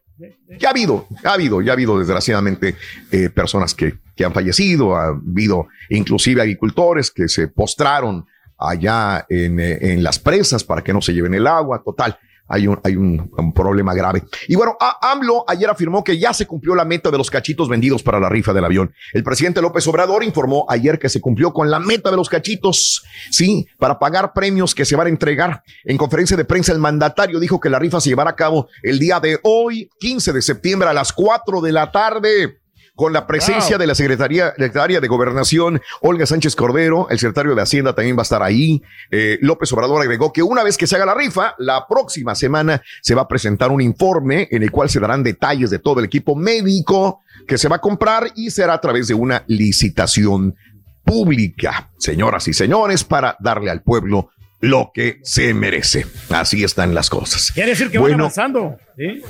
[0.59, 2.77] Ya ha habido, ha habido, ya ha habido desgraciadamente
[3.11, 8.27] eh, personas que, que han fallecido, ha habido inclusive agricultores que se postraron
[8.59, 12.19] allá en, eh, en las presas para que no se lleven el agua, total
[12.51, 14.25] hay un, hay un, problema grave.
[14.49, 18.03] Y bueno, AMLO ayer afirmó que ya se cumplió la meta de los cachitos vendidos
[18.03, 18.93] para la rifa del avión.
[19.13, 23.05] El presidente López Obrador informó ayer que se cumplió con la meta de los cachitos,
[23.31, 25.63] sí, para pagar premios que se van a entregar.
[25.85, 28.99] En conferencia de prensa, el mandatario dijo que la rifa se llevará a cabo el
[28.99, 32.61] día de hoy, 15 de septiembre a las 4 de la tarde
[32.95, 37.63] con la presencia de la Secretaría, Secretaria de Gobernación, Olga Sánchez Cordero, el secretario de
[37.63, 38.83] Hacienda también va a estar ahí.
[39.11, 42.83] Eh, López Obrador agregó que una vez que se haga la rifa, la próxima semana
[43.03, 46.07] se va a presentar un informe en el cual se darán detalles de todo el
[46.07, 50.57] equipo médico que se va a comprar y será a través de una licitación
[51.05, 54.31] pública, señoras y señores, para darle al pueblo
[54.61, 56.07] lo que se merece.
[56.29, 57.51] Así están las cosas.
[57.53, 58.77] Quiere decir que van avanzando.
[58.97, 59.23] ¿sí?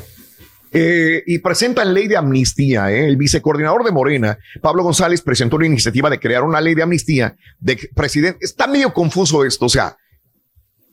[0.72, 2.92] Eh, y presentan ley de amnistía.
[2.92, 3.06] ¿eh?
[3.06, 7.36] El vicecoordinador de Morena, Pablo González, presentó una iniciativa de crear una ley de amnistía
[7.58, 8.44] de presidente.
[8.44, 9.96] Está medio confuso esto, o sea,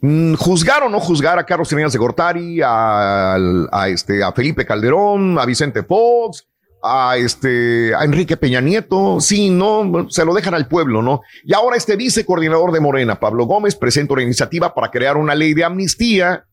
[0.01, 3.35] mm, juzgar o no juzgar a Carlos Salinas de Gortari, a,
[3.71, 6.47] a, este, a Felipe Calderón, a Vicente Fox,
[6.81, 11.21] a este, a Enrique Peña Nieto, sí, no, se lo dejan al pueblo, ¿no?
[11.43, 15.53] Y ahora este vicecoordinador de Morena, Pablo Gómez, presenta una iniciativa para crear una ley
[15.53, 16.45] de amnistía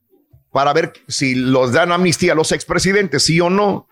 [0.54, 3.88] para ver si los dan amnistía a los expresidentes, sí o no.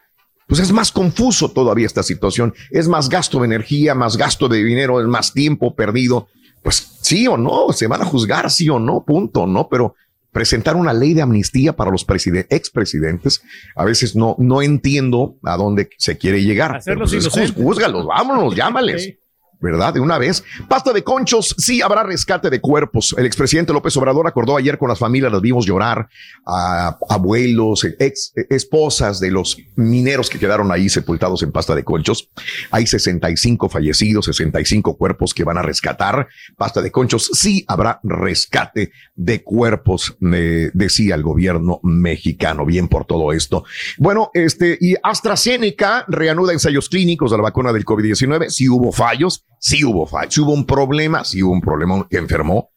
[0.46, 2.54] Pues es más confuso todavía esta situación.
[2.70, 6.28] Es más gasto de energía, más gasto de dinero, es más tiempo perdido.
[6.62, 9.68] Pues sí o no, se van a juzgar sí o no, punto, ¿no?
[9.68, 9.96] Pero
[10.30, 13.42] presentar una ley de amnistía para los expresidentes,
[13.74, 16.76] a veces no, no entiendo a dónde se quiere llegar.
[16.76, 19.14] Hacerlos pues, júzgalos, vámonos, llámales.
[19.62, 19.94] ¿Verdad?
[19.94, 20.44] De una vez.
[20.68, 23.14] Pasta de conchos, sí habrá rescate de cuerpos.
[23.16, 26.08] El expresidente López Obrador acordó ayer con las familias, las vimos llorar,
[26.46, 32.30] a abuelos, ex esposas de los mineros que quedaron ahí sepultados en pasta de conchos.
[32.70, 36.28] Hay 65 fallecidos, 65 cuerpos que van a rescatar.
[36.56, 42.66] Pasta de conchos, sí habrá rescate de cuerpos, decía el gobierno mexicano.
[42.66, 43.64] Bien por todo esto.
[43.98, 48.50] Bueno, este, y AstraZeneca reanuda ensayos clínicos de la vacuna del COVID-19.
[48.50, 52.70] Sí hubo fallos sí hubo fallo, hubo un problema, sí hubo un problema que enfermó,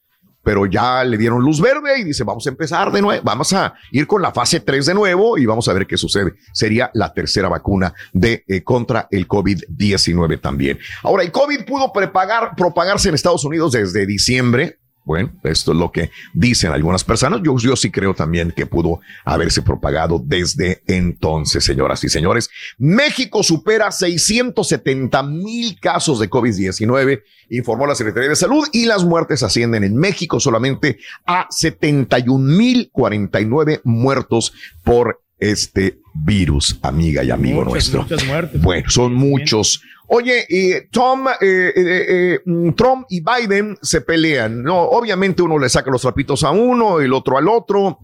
[0.44, 3.74] pero ya le dieron luz verde y dice, vamos a empezar de nuevo, vamos a
[3.92, 6.34] ir con la fase 3 de nuevo y vamos a ver qué sucede.
[6.54, 10.78] Sería la tercera vacuna de eh, contra el COVID-19 también.
[11.02, 16.10] Ahora, el COVID pudo propagarse en Estados Unidos desde diciembre bueno, esto es lo que
[16.34, 17.42] dicen algunas personas.
[17.44, 22.50] Yo, yo sí creo también que pudo haberse propagado desde entonces, señoras y señores.
[22.80, 27.22] México supera 670 mil casos de COVID-19,
[27.52, 32.90] informó la Secretaría de Salud, y las muertes ascienden en México solamente a 71 mil
[32.92, 34.54] 49 muertos
[34.84, 38.06] por este virus, amiga y amigo nuestro.
[38.56, 39.82] Bueno, son muchos.
[40.08, 44.82] Oye, eh, Tom, eh, eh, mm, Trump y Biden se pelean, ¿no?
[44.84, 48.00] Obviamente uno le saca los trapitos a uno, el otro al otro.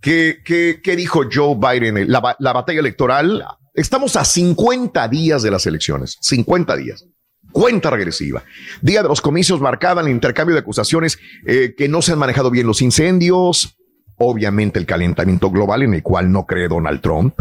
[0.00, 2.10] ¿Qué, qué, qué dijo Joe Biden?
[2.10, 3.44] La, la batalla electoral,
[3.74, 7.06] estamos a 50 días de las elecciones, 50 días
[7.52, 8.44] cuenta regresiva.
[8.82, 12.66] Día de los comicios marcada el intercambio de acusaciones que no se han manejado bien
[12.66, 13.75] los incendios,
[14.18, 17.34] obviamente el calentamiento global en el cual no cree Donald Trump,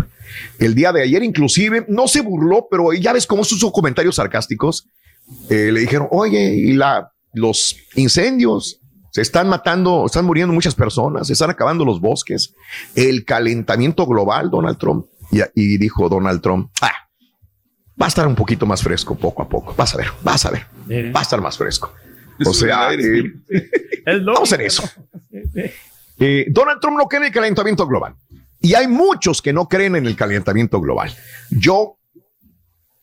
[0.59, 4.89] el día de ayer inclusive no se burló, pero ya ves cómo sus comentarios sarcásticos.
[5.49, 8.79] Eh, le dijeron, oye, y la, los incendios,
[9.11, 12.53] se están matando, están muriendo muchas personas, se están acabando los bosques,
[12.95, 15.05] el calentamiento global, Donald Trump.
[15.31, 16.91] Y, dijo Donald Trump, ah,
[17.99, 20.51] va a estar un poquito más fresco poco a poco, vas a ver, vas a
[20.51, 20.67] ver,
[21.15, 21.91] va a estar más fresco.
[22.45, 23.33] O sea, eh,
[24.25, 24.83] vamos a hacer eso.
[26.19, 28.15] Eh, Donald Trump no cree en el calentamiento global.
[28.61, 31.15] Y hay muchos que no creen en el calentamiento global.
[31.51, 31.97] Yo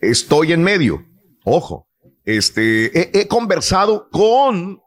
[0.01, 1.05] estoy en medio.
[1.45, 1.89] Ojo,
[2.25, 4.81] este, he, conversado con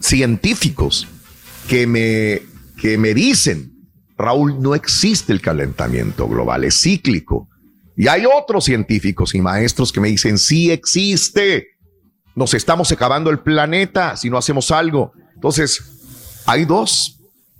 [0.00, 1.06] científicos
[1.68, 2.42] que me,
[2.80, 3.72] que me dicen,
[4.16, 7.48] Raúl, no existe el calentamiento global, es cíclico.
[7.96, 11.68] Y hay otros científicos y maestros que me dicen, sí existe.
[12.34, 15.12] Nos estamos acabando el planeta si no hacemos algo.
[15.34, 17.13] Entonces, hay dos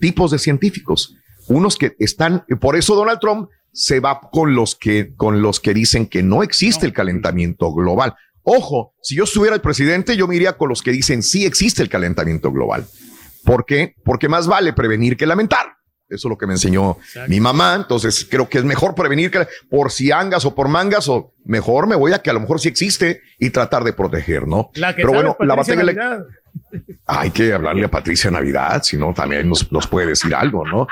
[0.04, 1.16] tipos de científicos.
[1.48, 5.72] Unos que están, por eso Donald Trump se va con los que, con los que
[5.72, 8.14] dicen que no existe el calentamiento global.
[8.42, 11.82] Ojo, si yo estuviera el presidente, yo me iría con los que dicen sí existe
[11.82, 12.86] el calentamiento global.
[13.44, 13.94] ¿Por qué?
[14.04, 15.78] Porque más vale prevenir que lamentar.
[16.08, 16.98] Eso es lo que me enseñó
[17.28, 17.74] mi mamá.
[17.74, 21.86] Entonces creo que es mejor prevenir que por si angas o por mangas o mejor
[21.86, 24.70] me voy a que a lo mejor sí existe y tratar de proteger, ¿no?
[24.96, 25.82] Pero bueno, la batalla
[27.06, 30.86] hay que hablarle a Patricia Navidad, si no también nos, nos puede decir algo, ¿no?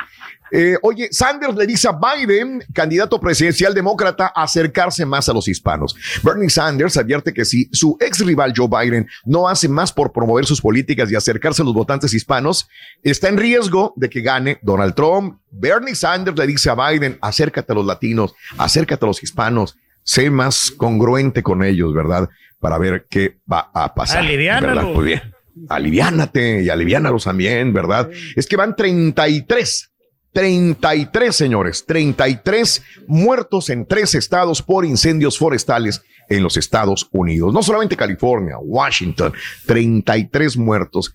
[0.55, 5.97] Eh, oye, Sanders le dice a Biden, candidato presidencial demócrata, acercarse más a los hispanos.
[6.23, 10.45] Bernie Sanders advierte que si su ex rival Joe Biden no hace más por promover
[10.45, 12.69] sus políticas y acercarse a los votantes hispanos,
[13.03, 15.39] está en riesgo de que gane Donald Trump.
[15.51, 20.29] Bernie Sanders le dice a Biden, acércate a los latinos, acércate a los hispanos, sé
[20.29, 22.29] más congruente con ellos, ¿verdad?
[22.61, 24.19] Para ver qué va a pasar.
[24.19, 24.83] Aliviánalo.
[24.83, 25.23] Muy bien.
[25.71, 28.11] Aliviánate y aliviánalos también, ¿verdad?
[28.37, 29.92] Es que van 33
[30.33, 37.53] 33, señores, 33 muertos en tres estados por incendios forestales en los Estados Unidos.
[37.53, 39.33] No solamente California, Washington,
[39.67, 41.15] 33 muertos.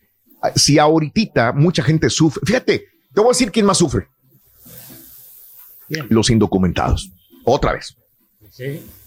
[0.55, 4.07] Si ahorita mucha gente sufre, fíjate, te voy a decir quién más sufre.
[6.09, 7.11] Los indocumentados.
[7.43, 7.95] Otra vez.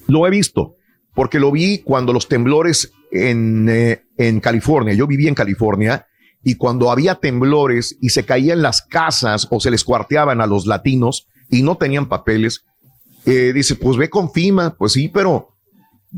[0.08, 0.74] Lo he visto,
[1.14, 6.06] porque lo vi cuando los temblores en, eh, en California, yo vivía en California,
[6.42, 10.66] y cuando había temblores y se caían las casas o se les cuarteaban a los
[10.66, 12.64] latinos y no tenían papeles,
[13.26, 15.56] eh, dice, pues ve con FIMA, pues sí, pero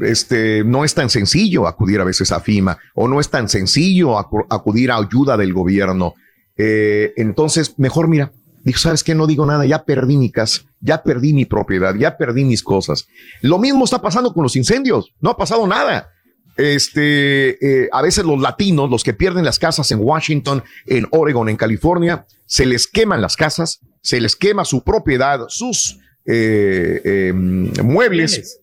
[0.01, 4.19] este, no es tan sencillo acudir a veces a FIMA o no es tan sencillo
[4.19, 6.15] acudir a ayuda del gobierno.
[6.57, 8.33] Eh, entonces, mejor mira,
[8.65, 9.15] dijo, ¿sabes qué?
[9.15, 13.09] No digo nada, ya perdí mi casa, ya perdí mi propiedad, ya perdí mis cosas.
[13.41, 16.09] Lo mismo está pasando con los incendios, no ha pasado nada
[16.57, 21.49] este, eh, a veces los latinos, los que pierden las casas en Washington, en Oregon,
[21.49, 27.73] en California, se les queman las casas, se les quema su propiedad, sus eh, em,
[27.83, 28.61] muebles.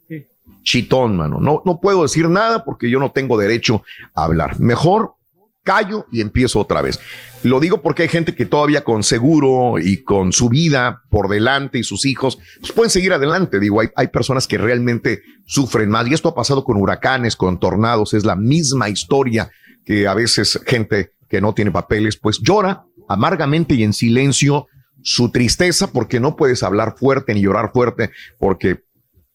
[0.64, 1.40] Chitón, mano.
[1.40, 3.84] No, no puedo decir nada porque yo no tengo derecho
[4.14, 4.60] a hablar.
[4.60, 5.16] Mejor
[5.70, 7.00] callo y empiezo otra vez.
[7.44, 11.78] Lo digo porque hay gente que todavía con seguro y con su vida por delante
[11.78, 13.60] y sus hijos, pues pueden seguir adelante.
[13.60, 17.60] Digo, hay, hay personas que realmente sufren más y esto ha pasado con huracanes, con
[17.60, 19.52] tornados, es la misma historia
[19.86, 24.66] que a veces gente que no tiene papeles, pues llora amargamente y en silencio
[25.04, 28.10] su tristeza porque no puedes hablar fuerte ni llorar fuerte
[28.40, 28.80] porque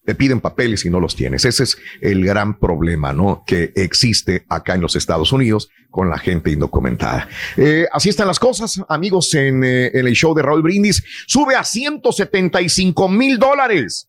[0.05, 1.45] te piden papeles y no los tienes.
[1.45, 3.43] Ese es el gran problema, ¿no?
[3.47, 7.29] Que existe acá en los Estados Unidos con la gente indocumentada.
[7.57, 11.03] Eh, así están las cosas, amigos, en, eh, en, el show de Raúl Brindis.
[11.27, 14.09] Sube a 175 mil dólares.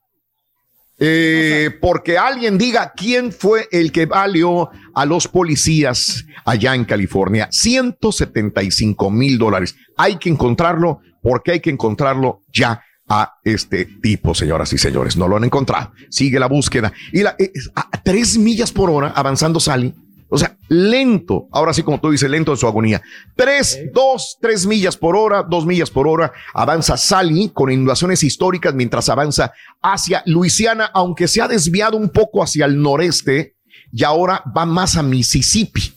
[0.98, 7.50] Eh, porque alguien diga quién fue el que valió a los policías allá en California.
[7.52, 9.76] 175 mil dólares.
[9.98, 15.18] Hay que encontrarlo porque hay que encontrarlo ya a este tipo, señoras y señores.
[15.18, 15.92] No lo han encontrado.
[16.10, 16.92] Sigue la búsqueda.
[17.12, 19.94] Y la, eh, a tres millas por hora avanzando Sally.
[20.28, 21.48] O sea, lento.
[21.52, 23.02] Ahora sí, como tú dices, lento en su agonía.
[23.36, 26.34] Tres, dos, tres millas por hora, dos millas por hora.
[26.54, 32.42] Avanza Sally con inundaciones históricas mientras avanza hacia Luisiana, aunque se ha desviado un poco
[32.42, 33.56] hacia el noreste
[33.92, 35.94] y ahora va más a Mississippi.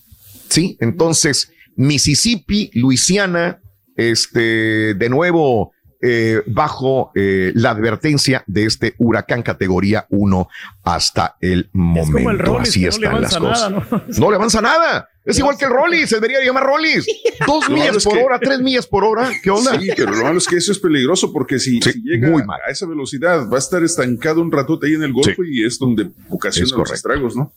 [0.49, 3.61] Sí, entonces Mississippi, Luisiana,
[3.97, 10.49] este, de nuevo, eh, bajo eh, la advertencia de este huracán categoría 1
[10.85, 12.59] hasta el momento.
[12.59, 13.73] Así están las cosas.
[14.19, 14.31] ¿no?
[14.31, 15.09] le avanza nada.
[15.25, 17.07] Es igual que el Rollis, se debería llamar Rollis.
[17.47, 19.31] Dos millas por hora, tres millas por hora.
[19.43, 19.79] ¿Qué onda?
[19.79, 23.49] Sí, pero lo malo es que eso es peligroso porque si, llega a esa velocidad
[23.51, 26.93] va a estar estancado un ratote ahí en el golfo y es donde ocasiona los
[26.93, 27.53] estragos, ¿no?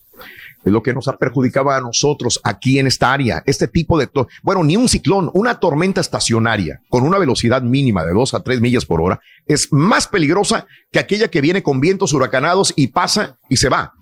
[0.63, 3.43] Es lo que nos ha perjudicado a nosotros aquí en esta área.
[3.45, 4.09] Este tipo de,
[4.43, 8.61] bueno, ni un ciclón, una tormenta estacionaria con una velocidad mínima de 2 a 3
[8.61, 13.37] millas por hora es más peligrosa que aquella que viene con vientos huracanados y pasa
[13.49, 13.93] y se va.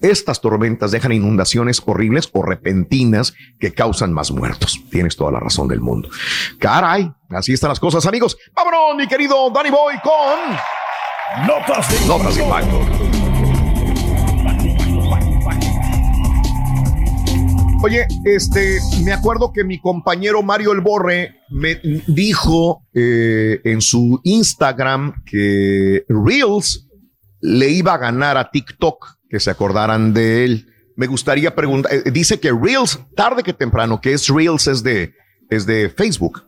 [0.00, 4.78] Estas tormentas dejan inundaciones horribles o repentinas que causan más muertos.
[4.90, 6.10] Tienes toda la razón del mundo.
[6.58, 8.36] Caray, así están las cosas, amigos.
[8.54, 13.05] Vámonos, mi querido Danny Boy, con Notas de Notas de Impacto.
[17.86, 24.20] Oye, este, me acuerdo que mi compañero Mario El Borre me dijo eh, en su
[24.24, 26.88] Instagram que Reels
[27.40, 30.66] le iba a ganar a TikTok, que se acordaran de él.
[30.96, 35.14] Me gustaría preguntar, eh, dice que Reels, tarde que temprano, que es Reels es de,
[35.48, 36.42] es de Facebook,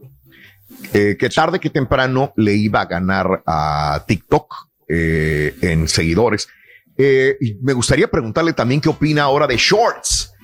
[0.93, 4.53] eh, que tarde que temprano le iba a ganar a TikTok
[4.89, 6.49] en seguidores.
[6.97, 10.35] Me gustaría preguntarle también qué opina ahora de Shorts,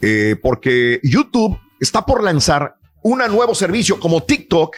[0.00, 4.76] eh, porque YouTube está por lanzar un nuevo servicio como TikTok.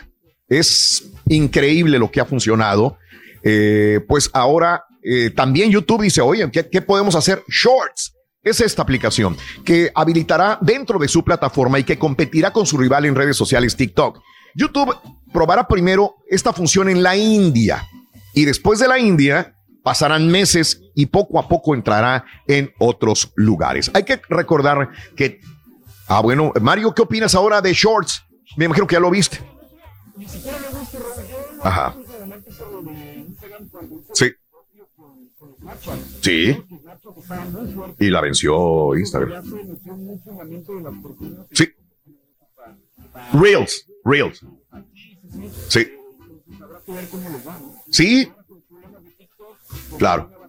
[0.49, 2.99] Es increíble lo que ha funcionado.
[3.43, 7.43] Eh, pues ahora eh, también YouTube dice, oye, ¿qué, qué podemos hacer?
[7.49, 12.79] Shorts es esta aplicación que habilitará dentro de su plataforma y que competirá con su
[12.79, 14.21] rival en redes sociales TikTok.
[14.55, 14.97] YouTube
[15.33, 17.87] probará primero esta función en la India
[18.35, 23.91] y después de la India pasarán meses y poco a poco entrará en otros lugares.
[23.95, 25.41] Hay que recordar que,
[26.09, 28.23] ah, bueno, Mario, ¿qué opinas ahora de Shorts?
[28.59, 29.41] Me imagino que ya lo viste.
[31.63, 31.95] Ajá.
[34.13, 34.31] Sí.
[36.21, 36.63] Sí.
[37.99, 39.43] Y la venció Instagram.
[41.53, 41.69] Sí.
[43.33, 43.87] Reels.
[44.05, 44.45] Reels.
[45.69, 45.87] Sí.
[47.91, 48.33] Sí.
[49.97, 50.40] Claro.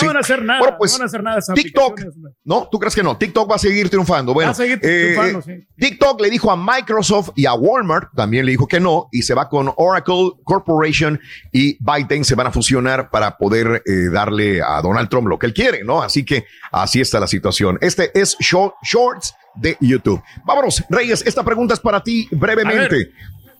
[0.00, 0.60] No van a hacer nada.
[0.60, 1.38] Bueno, pues, no van a hacer nada.
[1.38, 2.00] esas TikTok.
[2.44, 3.16] No, ¿tú crees que no?
[3.16, 4.34] TikTok va a seguir triunfando.
[4.34, 5.68] Bueno, Va a seguir eh, triunfando, eh, sí.
[5.78, 9.34] TikTok le dijo a Microsoft y a Walmart, también le dijo que no, y se
[9.34, 11.20] va con Oracle Corporation
[11.52, 15.46] y Biden se van a fusionar para poder eh, darle a Donald Trump lo que
[15.46, 16.02] él quiere, ¿no?
[16.02, 17.78] Así que así está la situación.
[17.80, 20.20] Este es Short- Shorts de YouTube.
[20.44, 23.10] Vámonos, Reyes, esta pregunta es para ti brevemente.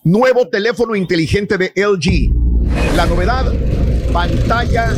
[0.03, 2.44] Nuevo teléfono inteligente de LG.
[2.96, 3.52] La novedad,
[4.12, 4.94] pantalla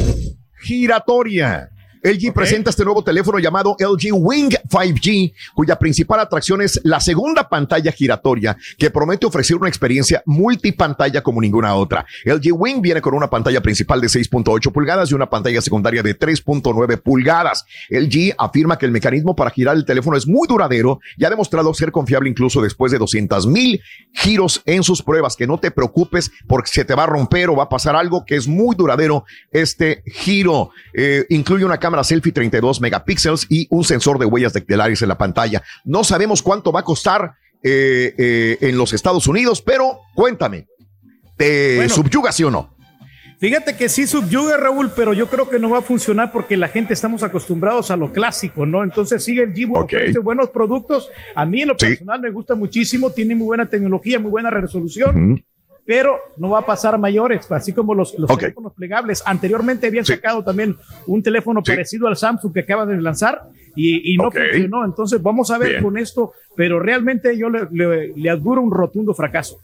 [0.62, 1.70] giratoria.
[2.06, 7.48] LG presenta este nuevo teléfono llamado LG Wing 5G, cuya principal atracción es la segunda
[7.48, 12.06] pantalla giratoria que promete ofrecer una experiencia multipantalla como ninguna otra.
[12.24, 16.16] LG Wing viene con una pantalla principal de 6.8 pulgadas y una pantalla secundaria de
[16.16, 17.64] 3.9 pulgadas.
[17.90, 21.74] LG afirma que el mecanismo para girar el teléfono es muy duradero y ha demostrado
[21.74, 25.34] ser confiable incluso después de 200 mil giros en sus pruebas.
[25.34, 28.24] Que no te preocupes porque se te va a romper o va a pasar algo
[28.24, 30.70] que es muy duradero este giro.
[30.94, 35.18] Eh, incluye una cámara selfie 32 megapíxeles y un sensor de huellas dactilares en la
[35.18, 35.62] pantalla.
[35.84, 40.66] No sabemos cuánto va a costar eh, eh, en los Estados Unidos, pero cuéntame,
[41.36, 41.94] ¿te Bueno.
[41.94, 42.76] subyuga sí o no?
[43.38, 46.68] Fíjate que sí subyuga, Raúl, pero yo creo que no va a funcionar porque la
[46.68, 48.82] gente estamos acostumbrados a lo clásico, ¿no?
[48.82, 51.10] Entonces sigue el G ofrece buenos productos.
[51.34, 55.44] A mí en lo personal me gusta muchísimo, tiene muy buena tecnología, muy buena resolución.
[55.86, 59.22] Pero no va a pasar mayores, así como los, teléfonos plegables.
[59.24, 60.76] Anteriormente habían sacado también
[61.06, 63.42] un teléfono parecido al Samsung que acaban de lanzar
[63.76, 64.84] y, y no funcionó.
[64.84, 65.82] Entonces vamos a ver Bien.
[65.82, 69.60] con esto, pero realmente yo le, le, le auguro un rotundo fracaso.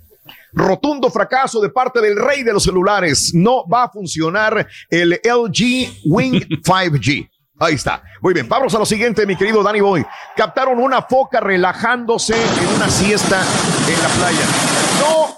[0.52, 3.32] Rotundo fracaso de parte del rey de los celulares.
[3.34, 7.28] No va a funcionar el LG Wing 5G.
[7.58, 8.02] Ahí está.
[8.20, 10.04] Muy bien, vamos a lo siguiente, mi querido Danny Boy.
[10.36, 14.46] Captaron una foca relajándose en una siesta en la playa.
[15.00, 15.36] No,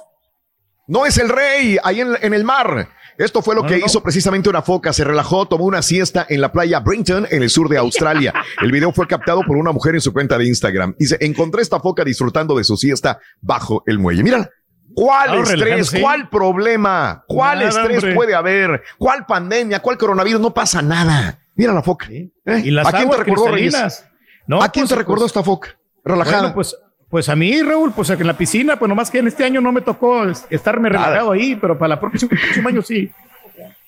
[0.87, 2.89] no es el rey ahí en, en el mar.
[3.17, 4.93] Esto fue lo que no, hizo precisamente una foca.
[4.93, 8.33] Se relajó, tomó una siesta en la playa Brinton, en el sur de Australia.
[8.61, 10.97] El video fue captado por una mujer en su cuenta de Instagram.
[10.99, 14.25] Dice, encontré esta foca disfrutando de su siesta bajo el muelle.
[14.25, 14.51] Mira,
[14.95, 15.93] ¿cuál Ah, estrés?
[16.01, 17.23] ¿Cuál problema?
[17.29, 18.15] ¿Cuál Nada, estrés hombre.
[18.17, 18.83] puede haber?
[18.99, 19.81] ¿Cuál pandemia?
[19.81, 20.41] ¿Cuál coronavirus?
[20.41, 21.39] No pasa nada.
[21.55, 22.09] Mira la foca.
[22.11, 22.33] ¿Eh?
[22.65, 24.05] Y las ¿A quién te recordó, Reyes?
[24.49, 25.79] No, ¿A quién pues, te recordó pues, esta foca?
[26.05, 26.39] Relajada.
[26.41, 26.77] Bueno, pues,
[27.15, 29.71] pues a mí, Raúl, pues en la piscina, pues nomás que en este año no
[29.71, 33.09] me tocó es- estarme relajado ahí, pero para la próxima, el próximo año sí.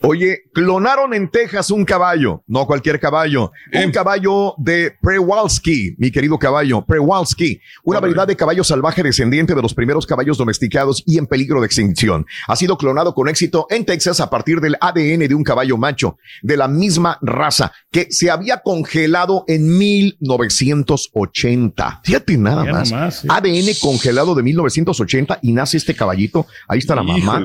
[0.09, 6.39] Oye, clonaron en Texas un caballo, no cualquier caballo, un caballo de Przewalski, mi querido
[6.39, 11.27] caballo, Przewalski, una variedad de caballo salvaje descendiente de los primeros caballos domesticados y en
[11.27, 12.25] peligro de extinción.
[12.47, 16.19] Ha sido clonado con éxito en Texas a partir del ADN de un caballo macho
[16.41, 22.03] de la misma raza que se había congelado en 1980.
[22.05, 22.91] Fíjate nada más.
[23.21, 23.27] sí.
[23.29, 26.47] ADN congelado de 1980 y nace este caballito.
[26.69, 27.45] Ahí está la mamá.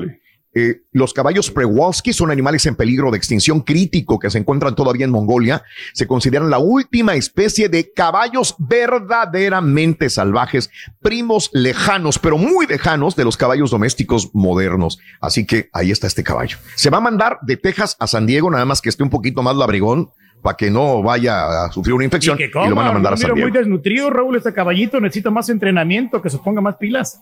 [0.54, 5.04] Eh, los caballos Przewalski son animales en peligro de extinción crítico que se encuentran todavía
[5.04, 5.64] en Mongolia.
[5.94, 10.70] Se consideran la última especie de caballos verdaderamente salvajes,
[11.00, 14.98] primos lejanos, pero muy lejanos de los caballos domésticos modernos.
[15.20, 16.58] Así que ahí está este caballo.
[16.74, 19.42] Se va a mandar de Texas a San Diego, nada más que esté un poquito
[19.42, 20.10] más labrigón
[20.42, 23.14] para que no vaya a sufrir una infección y, que coma, lo van a mandar
[23.14, 23.48] a San Diego.
[23.48, 27.20] muy desnutrido, Raúl, este caballito necesita más entrenamiento, que se ponga más pilas.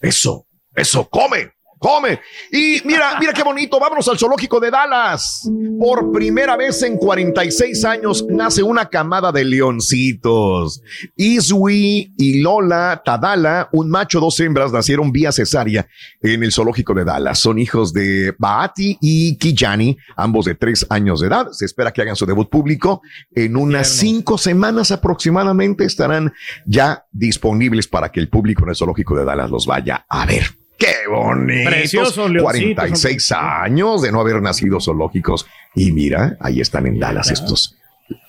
[0.00, 1.52] Eso, eso, come,
[1.84, 2.18] come.
[2.50, 5.46] Y mira, mira qué bonito, vámonos al zoológico de Dallas.
[5.78, 10.82] Por primera vez en 46 años nace una camada de leoncitos.
[11.14, 15.86] Isui y Lola Tadala, un macho, dos hembras, nacieron vía cesárea
[16.22, 17.38] en el zoológico de Dallas.
[17.38, 21.48] Son hijos de Baati y Kijani, ambos de tres años de edad.
[21.50, 23.02] Se espera que hagan su debut público
[23.34, 25.84] en unas cinco semanas aproximadamente.
[25.84, 26.32] Estarán
[26.64, 30.63] ya disponibles para que el público en el zoológico de Dallas los vaya a ver.
[30.78, 31.70] Qué bonito.
[31.70, 35.46] Preciosos leoncitos, 46 años de no haber nacido zoológicos.
[35.74, 37.76] Y mira, ahí están en Dallas estos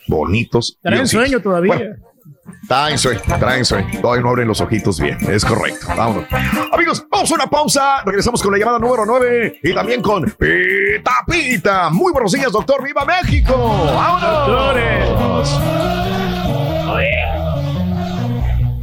[0.08, 0.78] bonitos.
[0.82, 1.76] Traen sueño todavía.
[1.76, 1.96] Bueno,
[2.68, 4.02] traen sueño, traen sueño.
[4.02, 5.18] Todavía no abren los ojitos bien.
[5.30, 5.88] Es correcto.
[5.96, 6.26] Vámonos.
[6.72, 8.04] Amigos, vamos a una pausa.
[8.06, 11.90] Regresamos con la llamada número 9 y también con Pita Pita.
[11.90, 12.84] Muy buenos días, doctor.
[12.84, 13.54] ¡Viva México!
[13.94, 15.60] ¡Vámonos!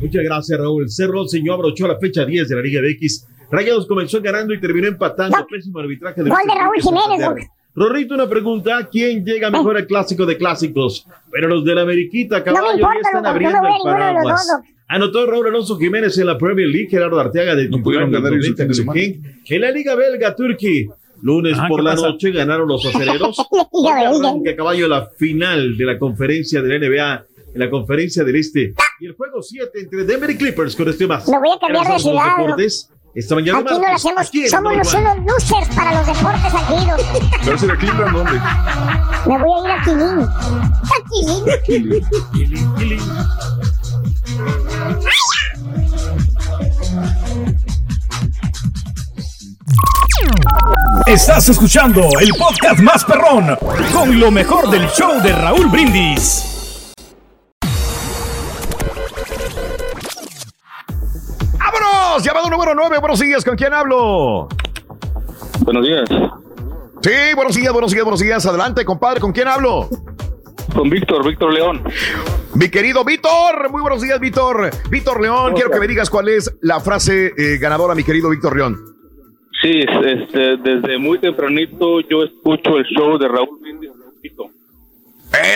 [0.00, 0.90] Muchas gracias, Raúl.
[0.90, 3.28] Cerro señor abrochó la fecha 10 de la Liga BX.
[3.52, 5.36] Rayados comenzó ganando y terminó empatando.
[5.48, 7.48] Pésimo arbitraje de Gol de Raúl Jiménez.
[7.74, 8.88] Rorrito, una pregunta.
[8.90, 11.06] ¿Quién llega mejor al clásico de clásicos?
[11.30, 14.48] Pero los de la Ameriquita, caballo, importa, ya están no abriendo a el paraguas.
[14.88, 18.44] Anotó Raúl Alonso Jiménez en la Premier League, Gerardo Arteaga de pudieron ganar el
[19.48, 20.88] En la Liga Belga, Turquía.
[21.22, 22.08] Lunes Ah, por ¿qué la pasa?
[22.08, 23.36] noche ganaron los aceleros.
[23.88, 27.24] Arranca caballo la final de la conferencia de la NBA
[27.54, 28.74] en la conferencia del Este.
[28.98, 31.28] Y el juego 7 entre Denver y Clippers con este más.
[31.28, 32.56] Me voy a cambiar de Gracias ciudad.
[33.14, 34.26] Esta mañana Aquí no lo martes, hacemos.
[34.28, 36.86] aquí Somos los unos losers para los deportes aquí.
[36.86, 37.00] Doc.
[37.44, 38.40] ¿Pero si era Cleveland dónde?
[39.26, 40.20] Me voy a ir a Quilín.
[41.50, 43.02] A Quilín.
[51.06, 53.56] Estás escuchando el podcast más perrón
[53.92, 56.51] con lo mejor del show de Raúl Brindis.
[62.12, 62.24] ¡Vámonos!
[62.24, 62.98] Llamado número 9.
[62.98, 63.42] Buenos días.
[63.42, 64.46] ¿Con quién hablo?
[65.60, 66.04] Buenos días.
[67.00, 68.44] Sí, buenos días, buenos días, buenos días.
[68.44, 69.18] Adelante, compadre.
[69.18, 69.88] ¿Con quién hablo?
[70.74, 71.82] Con Víctor, Víctor León.
[72.54, 74.70] Mi querido Víctor, muy buenos días, Víctor.
[74.90, 78.56] Víctor León, quiero que me digas cuál es la frase eh, ganadora, mi querido Víctor
[78.58, 78.76] León.
[79.62, 83.90] Sí, este, desde muy tempranito yo escucho el show de Raúl Brindis.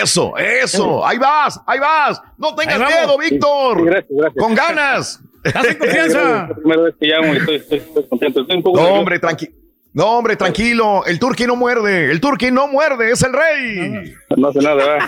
[0.01, 1.05] Eso, eso.
[1.05, 2.19] Ahí vas, ahí vas.
[2.37, 3.77] No tengas Ahí miedo, Víctor.
[3.77, 4.43] Sí, gracias, gracias.
[4.43, 5.21] Con ganas.
[5.47, 8.41] Es la primera vez que llamo y estoy, estoy- estoy contento.
[8.41, 9.51] Estoy un poco No, hombre, tranquilo.
[9.93, 11.05] No, hombre, tranquilo.
[11.05, 12.11] El turqui no muerde.
[12.11, 13.11] El turqui no muerde.
[13.11, 14.13] Es el rey.
[14.35, 14.99] No hace nada, ¿verdad?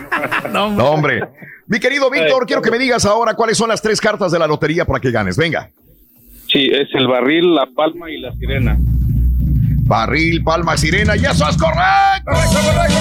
[0.53, 1.21] No, hombre.
[1.67, 4.47] Mi querido Víctor, quiero que me digas ahora cuáles son las tres cartas de la
[4.47, 5.37] lotería para que ganes.
[5.37, 5.69] Venga.
[6.47, 8.75] Sí, es el barril, la palma y la sirena.
[9.83, 11.15] Barril, palma, sirena.
[11.15, 12.25] ¡Y eso es correcto!
[12.25, 12.99] ¡Correcto, correcto,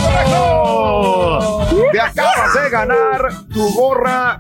[1.69, 1.91] correcto!
[1.93, 4.39] Te acabas de ganar tu gorra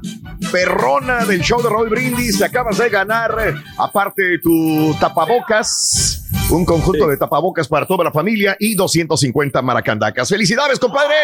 [0.50, 2.38] perrona del show de Roy Brindis.
[2.38, 8.12] Te acabas de ganar, aparte de tu tapabocas, un conjunto de tapabocas para toda la
[8.12, 10.28] familia y 250 maracandacas.
[10.28, 11.14] ¡Felicidades, compadre!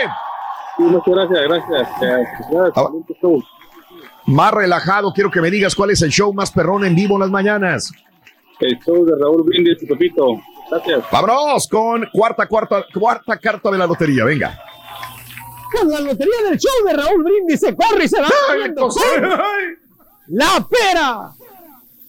[0.77, 1.89] Sí, muchas gracias, gracias.
[2.03, 3.43] Eh, gracias, show.
[4.27, 7.21] Más relajado, quiero que me digas cuál es el show más perrón en vivo en
[7.21, 7.93] las mañanas.
[8.61, 10.41] El show de Raúl Brindis Pepito.
[10.71, 11.05] Gracias.
[11.13, 14.25] Vámonos con cuarta, cuarta, cuarta carta de la lotería.
[14.25, 14.59] Venga.
[15.87, 18.29] La lotería del show de Raúl Brindis se corre y se va
[20.29, 21.31] la pera.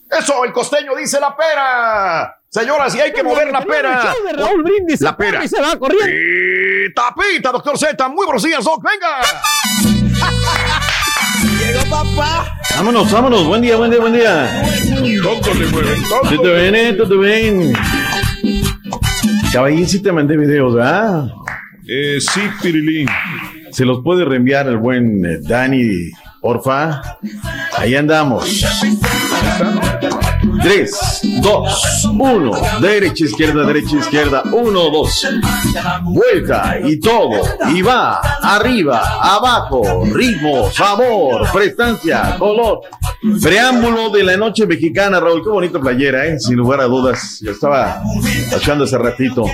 [0.09, 2.37] Eso, el costeño dice la pera.
[2.47, 4.13] Señoras, y hay que mover la pera.
[4.13, 5.43] show de Raúl Brindis La se corre pera.
[5.43, 6.05] y se va corriendo.
[6.85, 8.07] Pita, pita, doctor Z.
[8.09, 8.81] Muy buenos días, Doc.
[8.83, 9.19] Venga.
[11.59, 12.47] Llegó papá.
[12.77, 13.45] Vámonos, vámonos.
[13.45, 14.63] Buen día, buen día, buen día.
[15.21, 16.21] Todo le mueven, todo.
[16.21, 16.93] ¿Todo bien, eh?
[16.93, 17.73] ¿Todo bien?
[19.51, 21.25] Caballín, sí te mandé videos, ¿verdad?
[21.87, 23.07] Eh, sí, Pirilín.
[23.71, 27.01] Se los puede reenviar el buen eh, Dani, porfa.
[27.77, 28.65] Ahí andamos.
[30.61, 32.51] 3, 2, 1.
[32.81, 34.41] Derecha, izquierda, derecha, izquierda.
[34.51, 35.27] 1, 2.
[36.05, 37.41] Vuelta y todo.
[37.71, 38.19] Y va.
[38.41, 40.05] Arriba, abajo.
[40.11, 42.81] Ritmo, sabor, prestancia, color.
[43.41, 45.43] Preámbulo de la noche mexicana, Raúl.
[45.43, 46.39] Qué bonita playera, ¿eh?
[46.39, 47.39] Sin lugar a dudas.
[47.41, 48.01] Yo estaba
[48.55, 49.45] echando hace ratito.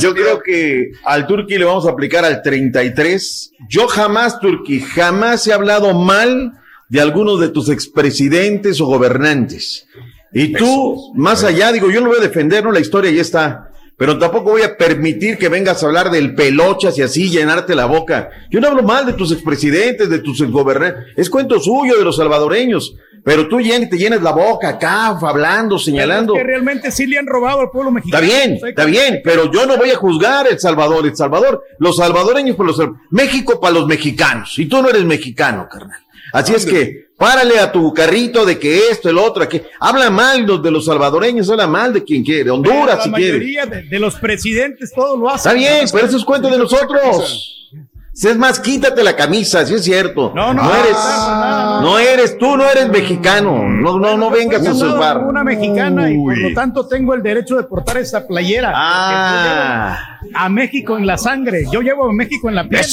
[0.00, 3.52] Yo creo que al Turqui le vamos a aplicar al 33.
[3.68, 6.52] Yo jamás, Turqui, jamás he hablado mal
[6.88, 9.86] de algunos de tus expresidentes o gobernantes.
[10.32, 12.72] Y tú, más allá, digo, yo no voy a defender, ¿no?
[12.72, 13.70] La historia ya está.
[13.96, 17.86] Pero tampoco voy a permitir que vengas a hablar del pelochas y así llenarte la
[17.86, 18.30] boca.
[18.50, 21.04] Yo no hablo mal de tus expresidentes, de tus gobernantes.
[21.16, 22.96] Es cuento suyo de los salvadoreños.
[23.24, 26.34] Pero tú llen- te llenas la boca acá, hablando, señalando.
[26.34, 28.26] Que realmente sí le han robado al pueblo Está mexicano.
[28.26, 32.54] bien, está bien, pero yo no voy a juzgar El Salvador, El Salvador, los salvadoreños
[32.54, 32.78] por los
[33.10, 35.98] México para los mexicanos, y tú no eres mexicano, carnal.
[36.32, 40.42] Así es que Párale a tu carrito de que esto, el otro, que habla mal
[40.44, 43.32] los de los salvadoreños, habla mal de quien quiere, Honduras la si quiere.
[43.38, 45.52] mayoría de, de los presidentes todo lo hacen.
[45.52, 47.70] Está bien, pero eso es cuento de nosotros.
[48.14, 50.32] Si es más, quítate la camisa, si es cierto.
[50.36, 53.64] No, no, eres, no, no eres, tú no eres mexicano.
[53.64, 55.18] No, no, no vengas a Yo soy usurpar.
[55.18, 58.72] una mexicana y por lo tanto tengo el derecho de portar esa playera.
[58.72, 60.13] Ah.
[60.32, 61.64] A México en la sangre.
[61.72, 62.84] Yo llevo a México en la piel.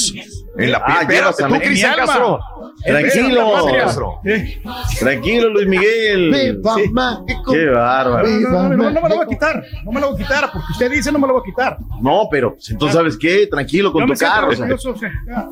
[0.58, 1.20] En la Ah, piel.
[1.20, 1.66] llevas Espérate, a tú, México.
[1.68, 1.94] Cristian.
[1.96, 2.38] Castro.
[2.84, 3.66] Tranquilo.
[4.24, 4.98] Sí.
[4.98, 6.30] Tranquilo, Luis Miguel.
[6.32, 6.80] Viva Sí.
[6.92, 7.52] México.
[7.52, 8.28] Qué bárbaro.
[8.28, 9.64] No, no, no, no, no me lo voy a quitar.
[9.84, 10.50] No me lo voy a quitar.
[10.52, 11.76] Porque usted dice no me lo voy a quitar.
[12.02, 13.46] No, pero pues, entonces, ¿sabes qué?
[13.46, 14.48] Tranquilo con tu carro.
[14.48, 14.64] o sea.
[14.64, 15.48] orgulloso, o sea, ya.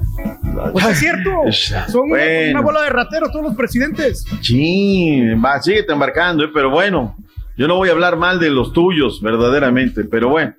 [0.73, 1.31] Pues es cierto.
[1.91, 4.25] Son una bola de rateros todos los presidentes.
[4.43, 7.17] Sí, va, síguete embarcando, eh, pero bueno,
[7.61, 10.55] yo no voy a hablar mal de los tuyos, verdaderamente, pero bueno.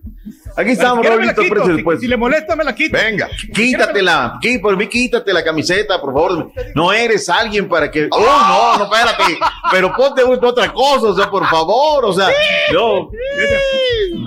[0.56, 1.12] Aquí estamos, Si
[1.42, 2.00] quito, si- después.
[2.00, 2.96] Si le molesta, me la quito.
[2.96, 3.28] Venga.
[3.56, 6.52] Quítatela, quí- por mí quítate la camiseta, por favor.
[6.76, 8.08] No eres alguien para que.
[8.12, 9.40] Oh, no, no, espérate.
[9.72, 12.30] Pero ponte otra cosa, o sea, por favor, o sea,
[12.72, 13.10] no.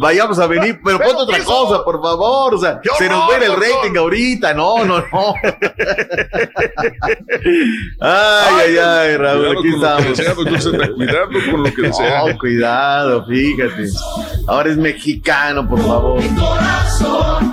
[0.01, 3.44] Vayamos a venir, pero ponte otra cosa, por favor, o sea, ¡Qué se nos ve
[3.46, 5.34] el rating ahorita, no, no, no.
[8.01, 10.62] Ay, ay, ay, Raúl, Cuidado aquí con lo que estamos.
[10.62, 12.24] Z, cuidado con lo que desea.
[12.26, 13.89] No, cuidado, fíjate.
[14.47, 16.20] Ahora es mexicano, por favor.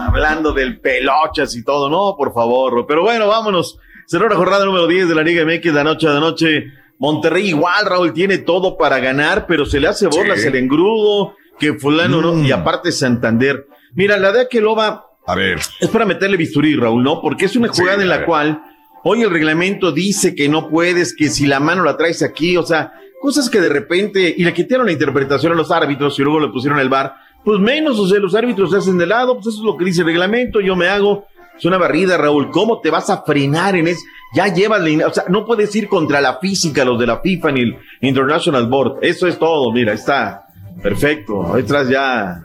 [0.08, 2.86] Hablando del pelochas y todo, no, por favor.
[2.88, 3.78] Pero bueno, vámonos.
[4.08, 6.64] Cerró la jornada número 10 de la Liga MX la noche de noche.
[7.00, 10.48] Monterrey igual, Raúl, tiene todo para ganar, pero se le hace bolas Sí.
[10.48, 12.46] el engrudo, que fulano no, Mm.
[12.46, 13.68] y aparte Santander.
[13.94, 15.60] Mira, la de Aqueloba A ver.
[15.80, 17.22] es para meterle bisturí, Raúl, ¿no?
[17.22, 18.62] Porque es una Sí, jugada en a la cual
[19.04, 22.64] hoy el reglamento dice que no puedes, que si la mano la traes aquí, o
[22.64, 26.39] sea, cosas que de repente, y le quitaron la interpretación a los árbitros y luego
[26.39, 27.15] le pusieron el bar,
[27.45, 29.85] pues menos, o sea, los árbitros se hacen de lado, pues eso es lo que
[29.85, 31.27] dice el reglamento, yo me hago.
[31.57, 32.49] Es una barrida, Raúl.
[32.49, 34.02] ¿Cómo te vas a frenar en eso?
[34.34, 37.61] Ya llevas O sea, no puedes ir contra la física, los de la FIFA ni
[37.61, 38.98] el International Board.
[39.02, 40.48] Eso es todo, mira, está
[40.81, 41.53] perfecto.
[41.53, 42.43] Ahí atrás ya.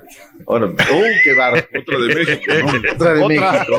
[0.49, 0.75] Ahora, ¡uh,
[1.25, 1.57] qué barro!
[1.59, 2.93] Otra de México, ¿no?
[2.95, 3.53] Otra de Otra.
[3.53, 3.79] México.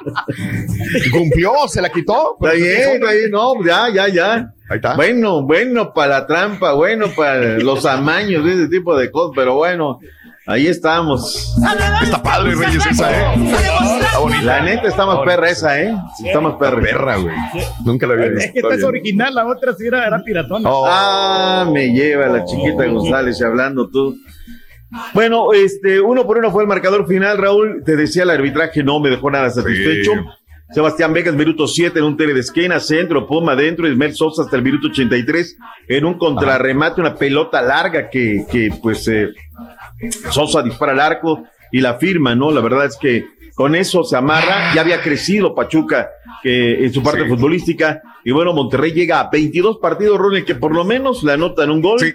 [1.12, 2.36] Cumplió, se la quitó.
[2.40, 4.34] Está bien, está bien, no, ya, ya, ya.
[4.68, 4.94] Ahí está.
[4.96, 9.98] Bueno, bueno para la trampa, bueno para los amaños, ese tipo de cosas, pero bueno,
[10.46, 11.54] ahí estamos.
[12.02, 13.34] Está padre, Reyes, esa, ¿eh?
[14.00, 14.42] Está bonita.
[14.42, 15.94] La neta está más perra esa, ¿eh?
[16.24, 16.80] Está más perra.
[16.80, 17.34] Perra, güey.
[17.84, 18.52] Nunca la había Es visto.
[18.54, 20.70] que esta es original, la otra sí era, era piratona.
[20.70, 20.86] Oh.
[20.88, 24.16] Ah, me lleva la chiquita González hablando tú.
[25.14, 27.82] Bueno, este, uno por uno fue el marcador final, Raúl.
[27.84, 30.12] Te decía el arbitraje, no me dejó nada satisfecho.
[30.72, 34.56] Sebastián Vegas, minuto 7 en un tele de esquina, centro, Puma adentro, Ismael Sosa hasta
[34.56, 35.56] el minuto 83
[35.88, 39.30] en un contrarremate, una pelota larga que, que pues eh,
[40.30, 42.50] Sosa dispara al arco y la firma, ¿no?
[42.52, 43.24] La verdad es que
[43.56, 46.08] con eso se amarra, ya había crecido Pachuca
[46.42, 47.28] que en su parte Sí.
[47.28, 51.70] futbolística y bueno, Monterrey llega a 22 partidos, Ronald, que por lo menos le anotan
[51.70, 51.98] un gol.
[51.98, 52.12] Sí.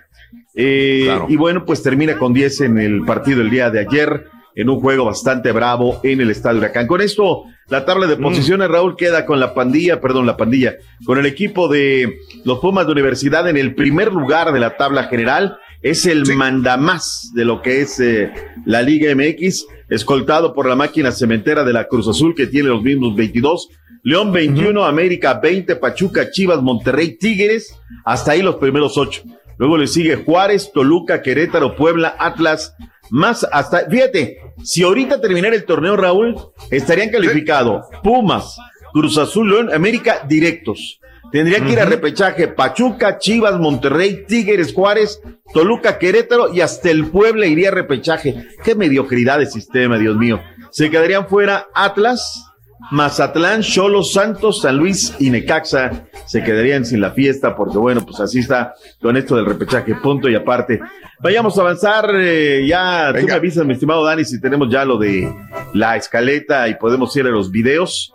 [0.56, 1.26] Eh, Claro.
[1.30, 4.26] Y bueno, pues termina con 10 en el partido el día de ayer,
[4.56, 6.88] en un juego bastante bravo en el Estadio Huracán.
[6.88, 10.76] Con esto, la tabla de posiciones, Raúl, queda con la pandilla, perdón, la pandilla,
[11.06, 15.06] con el equipo de los Pumas de Universidad en el primer lugar de la tabla
[15.06, 15.58] general.
[15.82, 18.32] Es el mandamás de lo que es eh,
[18.66, 22.82] la Liga MX, escoltado por la máquina cementera de la Cruz Azul, que tiene los
[22.82, 23.70] mismos 22.
[24.04, 27.76] León 21, América 20, Pachuca, Chivas, Monterrey, Tigres,
[28.06, 29.24] hasta ahí los primeros ocho.
[29.58, 32.76] Luego le sigue Juárez, Toluca, Querétaro, Puebla, Atlas,
[33.10, 36.36] más hasta, fíjate, si ahorita terminara el torneo, Raúl,
[36.72, 38.58] estarían calificados Pumas,
[38.94, 41.00] Cruz Azul, León, América directos.
[41.32, 45.22] Tendrían que ir a repechaje Pachuca, Chivas, Monterrey, Tigres, Juárez,
[45.54, 48.48] Toluca, Querétaro y hasta el Puebla iría a repechaje.
[48.64, 50.40] Qué mediocridad de sistema, Dios mío.
[50.72, 52.46] Se quedarían fuera Atlas,
[52.92, 58.20] Mazatlán, Cholos, Santos, San Luis y Necaxa se quedarían sin la fiesta porque bueno, pues
[58.20, 60.80] así está con esto del repechaje, punto y aparte.
[61.22, 63.36] Vayamos a avanzar, eh, ya tú me Venga.
[63.36, 65.34] avisas, mi estimado Dani, si tenemos ya lo de
[65.74, 68.14] la escaleta y podemos ir a los videos.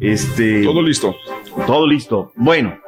[0.00, 1.14] Este, Todo listo.
[1.66, 2.32] todo listo.
[2.36, 2.78] Bueno,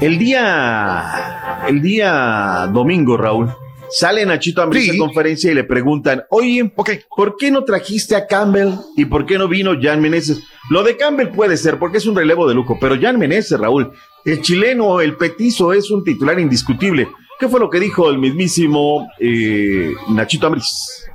[0.00, 3.50] el día, el día domingo, Raúl,
[3.92, 4.90] sale Nachito Sí.
[4.90, 6.72] a conferencia y le preguntan, oye.
[7.16, 10.42] ¿por qué no trajiste a Campbell y por qué no vino Jan Meneses?
[10.70, 13.92] Lo de Campbell puede ser porque es un relevo de lujo, pero Jan Meneses, Raúl,
[14.24, 17.08] el chileno, el petizo, es un titular indiscutible.
[17.38, 20.64] ¿Qué fue lo que dijo el mismísimo eh, Nachito Ambriz?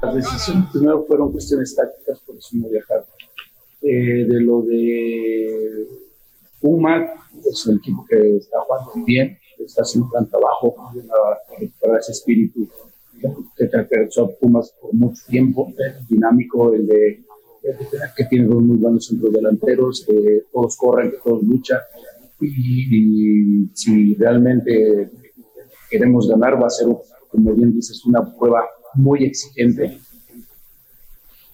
[0.02, 3.06] Las decisiones primero fueron cuestiones tácticas, por eso no viajar.
[3.82, 5.86] Eh, de lo de
[6.60, 7.06] Puma,
[7.50, 12.00] es un equipo que está jugando muy bien, está haciendo un gran trabajo para recuperar
[12.00, 12.70] ese espíritu
[13.56, 15.74] que caracterizó a Pumas por mucho tiempo,
[16.08, 17.24] dinámico, el de
[18.16, 21.80] que tiene dos muy buenos centros delanteros, que todos corren, que todos luchan,
[22.40, 25.10] y, y si realmente
[25.90, 26.88] queremos ganar va a ser,
[27.30, 28.64] como bien dices, una prueba
[28.94, 30.00] muy exigente.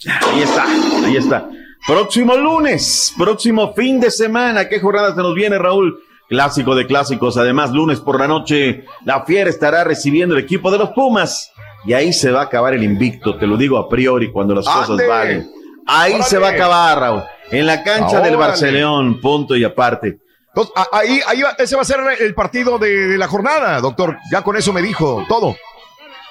[0.06, 1.50] Ahí está, ahí está.
[1.88, 5.98] Próximo lunes, próximo fin de semana, ¿qué jornada se nos viene, Raúl?
[6.34, 10.80] Clásico de clásicos, además lunes por la noche, la Fiera estará recibiendo el equipo de
[10.80, 11.52] los Pumas
[11.86, 14.66] y ahí se va a acabar el invicto, te lo digo a priori cuando las
[14.66, 15.08] cosas ¡Ande!
[15.08, 15.52] valen.
[15.86, 16.28] Ahí ¡Órale!
[16.30, 18.36] se va a acabar, Raúl, en la cancha del ¡Órale!
[18.38, 20.18] Barcelona, punto y aparte.
[20.48, 24.18] Entonces, ahí, ahí va- ese va a ser el partido de, de la jornada, doctor.
[24.32, 25.56] Ya con eso me dijo todo.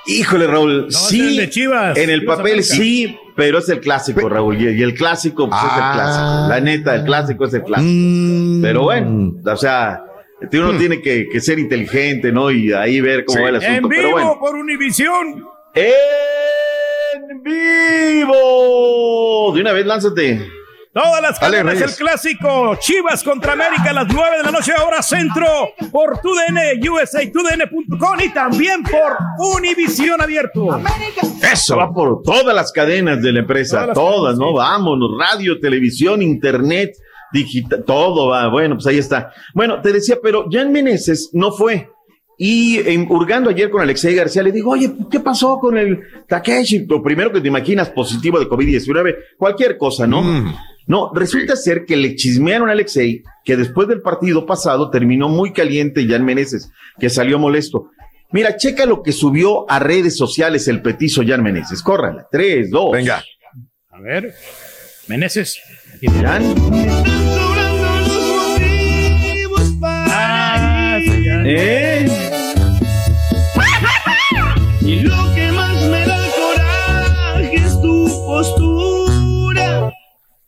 [0.07, 2.74] Híjole, Raúl, sí, el de Chivas, en el Chivas papel América.
[2.74, 5.93] sí, pero es el clásico, Raúl, y, el clásico pues, es el Ah.
[5.95, 6.49] clásico.
[6.49, 7.89] La neta, el clásico es el clásico.
[7.93, 8.62] Mm.
[8.62, 10.03] Pero bueno, o sea,
[10.53, 12.51] uno tiene que, que ser inteligente, ¿no?
[12.51, 13.43] Y ahí ver cómo Sí.
[13.45, 13.89] va el En asunto.
[13.89, 15.45] vivo Pero bueno, por Univisión.
[15.74, 17.43] en
[18.23, 19.53] vivo.
[19.55, 20.41] De una vez, lánzate.
[20.93, 22.77] Todas las cadenas, el clásico.
[22.78, 25.47] Chivas contra América a las 9 de la noche, hora centro.
[25.90, 29.16] Por TUDN, USA, TUDN.com y también por
[29.56, 30.78] Univisión Abierto.
[31.51, 34.48] Eso va por todas las cadenas de la empresa, Todas las todas, cadenas, ¿no?
[34.48, 34.55] sí.
[34.56, 36.93] Vámonos, radio, televisión, internet,
[37.32, 38.48] digital, todo va.
[38.48, 39.32] Bueno, pues ahí está.
[39.55, 41.89] Bueno, te decía, pero Jan Meneses no fue.
[42.36, 46.86] Y en, hurgando ayer con Alexei García, le digo, oye, ¿qué pasó con el Takeshi?
[46.86, 50.23] Lo primero que te imaginas, positivo de COVID-19, cualquier cosa, ¿no?
[50.23, 50.55] Mm.
[50.87, 55.53] No, resulta ser que le chismearon a Alexei que después del partido pasado terminó muy
[55.53, 57.91] caliente Jan Meneses, que salió molesto.
[58.31, 61.83] Mira, checa lo que subió a redes sociales el petizo Jan Meneses.
[61.83, 62.27] Córrala.
[62.31, 62.93] Tres, dos.
[62.93, 63.23] Venga.
[63.91, 64.35] A ver,
[65.07, 65.61] Meneses.
[66.21, 66.55] Jan.
[69.85, 71.43] Ah, sí, ya.
[71.45, 72.07] ¿Eh?
[74.81, 75.41] Y lo que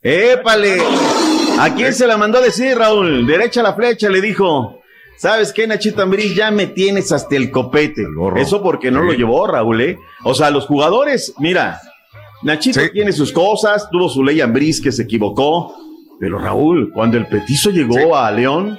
[0.05, 0.77] ¡Épale!
[1.59, 3.27] ¿A quién se la mandó a decir, Raúl?
[3.27, 4.81] Derecha la flecha, le dijo.
[5.17, 6.35] ¿Sabes qué, Nachito Ambriz?
[6.35, 8.05] Ya me tienes hasta el copete.
[8.15, 8.37] gorro.
[8.39, 9.07] Eso porque no Sí.
[9.07, 9.99] lo llevó, Raúl, ¿eh?
[10.25, 11.81] O sea, los jugadores, mira,
[12.43, 12.91] Nachito Sí.
[12.93, 15.75] tiene sus cosas, tuvo su ley Ambriz que se equivocó.
[16.21, 18.05] Pero Raúl, cuando el petizo llegó Sí.
[18.15, 18.79] a León,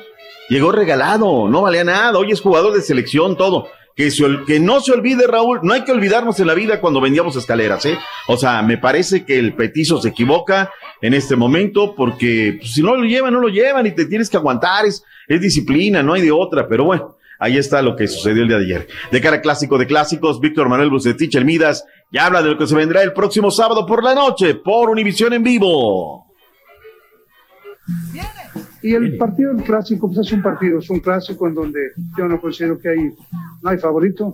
[0.50, 2.20] llegó regalado, no valía nada.
[2.20, 3.68] Hoy es jugador de selección, todo.
[3.96, 7.00] Que, se que no se olvide, Raúl, no hay que olvidarnos en la vida cuando
[7.02, 7.98] vendíamos escaleras, ¿eh?
[8.28, 10.70] O sea, me parece que el petizo se equivoca
[11.02, 14.30] en este momento porque pues, si no lo llevan, no lo llevan y te tienes
[14.30, 17.18] que aguantar, es, es disciplina, no hay de otra, pero bueno.
[17.38, 18.88] Ahí está lo que sucedió el día de ayer.
[19.12, 22.58] De cara a clásico de clásicos, Víctor Manuel Bucetich, el Midas, ya habla de lo
[22.58, 26.34] que se vendrá el próximo sábado por la noche por Univisión en vivo.
[28.86, 32.28] Y el partido del clásico, pues es un partido, es un clásico en donde yo
[32.28, 33.16] no considero que hay,
[33.64, 34.32] no hay favorito.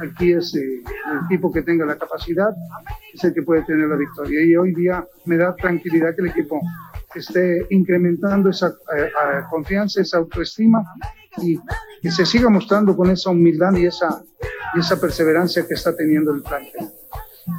[0.00, 2.48] Aquí es eh, el equipo que tenga la capacidad,
[3.14, 4.44] es el que puede tener la victoria.
[4.44, 6.60] Y hoy día me da tranquilidad que el equipo
[7.14, 9.10] esté incrementando esa eh,
[9.48, 10.82] confianza, esa autoestima
[11.40, 11.56] y
[12.02, 14.20] que se siga mostrando con esa humildad y esa,
[14.74, 16.88] y esa perseverancia que está teniendo el plantel.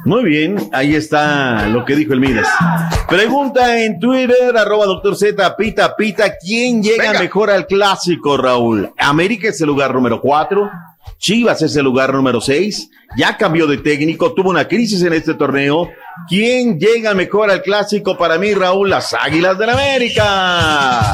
[0.04, 2.48] Muy bien, ahí está lo que dijo el Midas.
[3.08, 7.20] Pregunta en Twitter, arroba doctor Z, pita, pita, ¿quién llega Venga.
[7.20, 8.90] mejor al clásico, Raúl?
[8.96, 10.70] América es el lugar número cuatro,
[11.18, 15.34] Chivas es el lugar número seis, ya cambió de técnico, tuvo una crisis en este
[15.34, 15.88] torneo.
[16.28, 18.88] ¿Quién llega mejor al clásico para mí, Raúl?
[18.88, 21.12] Las Águilas del América.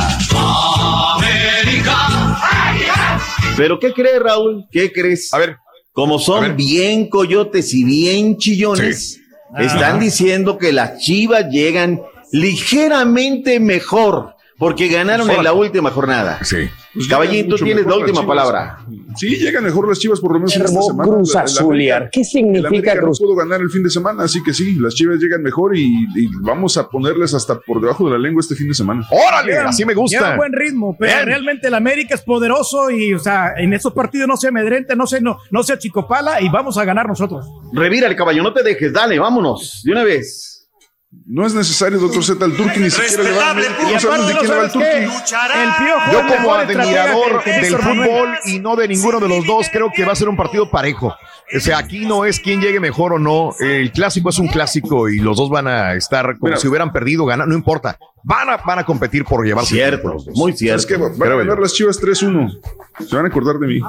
[3.56, 4.66] ¿Pero qué crees, Raúl?
[4.70, 5.32] ¿Qué crees?
[5.34, 5.58] A ver.
[5.92, 9.20] Como son bien coyotes y bien chillones,
[9.58, 9.98] están Ajá.
[9.98, 12.00] diciendo que las chivas llegan
[12.32, 16.38] ligeramente mejor porque ganaron en la última jornada.
[16.44, 16.68] Sí.
[16.94, 18.78] Pues Caballín, llegan tú mucho tienes la última palabra.
[19.16, 21.08] Sí, llegan mejor las Chivas por lo menos en esta semana.
[21.12, 22.10] Cruz Azuliar.
[22.10, 23.20] ¿Qué significa el Cruz?
[23.20, 25.84] no pudo ganar el fin de semana, así que sí, las Chivas llegan mejor y,
[26.16, 29.06] y vamos a ponerles hasta por debajo de la lengua este fin de semana.
[29.10, 29.52] ¡Órale!
[29.52, 30.36] Lleva- Así me Lleva gusta.
[30.36, 31.26] buen ritmo, pero Bien.
[31.26, 35.06] realmente el América es poderoso y, o sea, en esos partidos no se amedrenta, no
[35.06, 37.46] se, no, no se achicopala y vamos a ganar nosotros.
[37.72, 40.49] Revira el caballo, no te dejes, dale, vámonos, de una vez.
[41.26, 44.04] No es necesario, doctor Z, el Turqui ni siquiera le va a Y No sabemos
[44.04, 44.70] aparte, de ¿no quién le va el?
[44.70, 44.88] Turqui.
[44.88, 49.90] El Piojo Yo como admirador del fútbol y no de ninguno de los dos, creo
[49.92, 51.08] que va a ser un partido parejo.
[51.08, 53.50] O sea, aquí no es quién llegue mejor o no.
[53.58, 56.58] El clásico es un clásico y los dos van a estar como Mira.
[56.58, 57.98] si hubieran perdido, ganar, no importa.
[58.22, 59.74] Van a, van a competir por llevarse.
[59.74, 60.36] el Cierto, título los dos.
[60.36, 60.86] muy Es cierto.
[60.86, 62.58] que van a ganar las Chivas 3-1.
[63.08, 63.80] Se van a acordar de mí.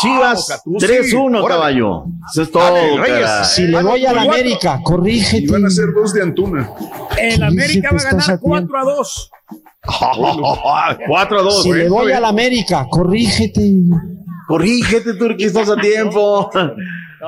[0.00, 1.48] Chivas Catuzzi, 3-1, órale.
[1.48, 2.04] caballo.
[2.30, 3.30] Eso es todo, Dale, Reyes.
[3.54, 4.22] Si le voy a la.
[4.22, 5.50] América, Y corrígete.
[5.52, 6.70] van a ser dos de Antuna.
[7.18, 8.40] El América va a ganar a tiempo.
[8.40, 9.30] 4 a 2.
[11.06, 11.62] 4 a 2.
[11.62, 13.72] Si le voy a la América, corrígete.
[14.46, 16.50] Corrígete, Turqui, estás a tiempo.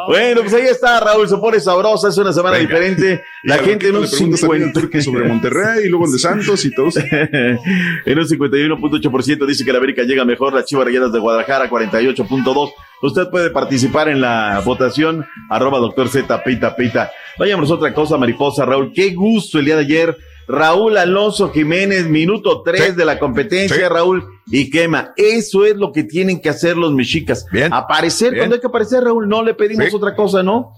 [0.07, 2.69] Bueno, pues ahí está, Raúl, se pone sabrosa, es una semana Venga.
[2.69, 3.25] diferente.
[3.43, 6.13] La gente en un le preguntas también al 50 Turqui sobre Monterrey y luego el
[6.13, 6.97] de Santos y todos.
[7.13, 12.73] en un 51.8% dice que la América llega mejor, las Chivas Rayadas de Guadalajara 48.2.
[13.03, 17.11] Usted puede participar en la votación, arroba doctor Z, pita, pita.
[17.39, 18.93] Vayamos a otra cosa, mariposa, Raúl.
[18.95, 20.17] Qué gusto el día de ayer.
[20.51, 25.13] Raúl Alonso Jiménez, minuto 3 de la competencia, Raúl, y quema.
[25.17, 27.47] Eso es lo que tienen que hacer los mexicas.
[27.71, 28.41] Aparecer bien.
[28.41, 29.29] cuando hay que aparecer, Raúl.
[29.29, 30.73] No le pedimos otra cosa, ¿no?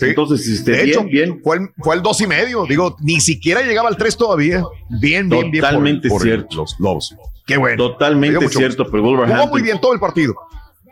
[0.00, 1.40] Entonces, este, de bien, hecho, bien.
[1.42, 2.64] Fue, el, fue dos y medio.
[2.66, 4.62] Digo, ni siquiera llegaba al tres todavía.
[5.00, 5.64] Bien, bien, bien.
[5.64, 6.56] Totalmente por cierto.
[6.56, 7.16] Los Lobos.
[7.44, 7.76] Qué bueno.
[7.76, 10.36] Totalmente cierto, pero Jugó muy bien todo el partido.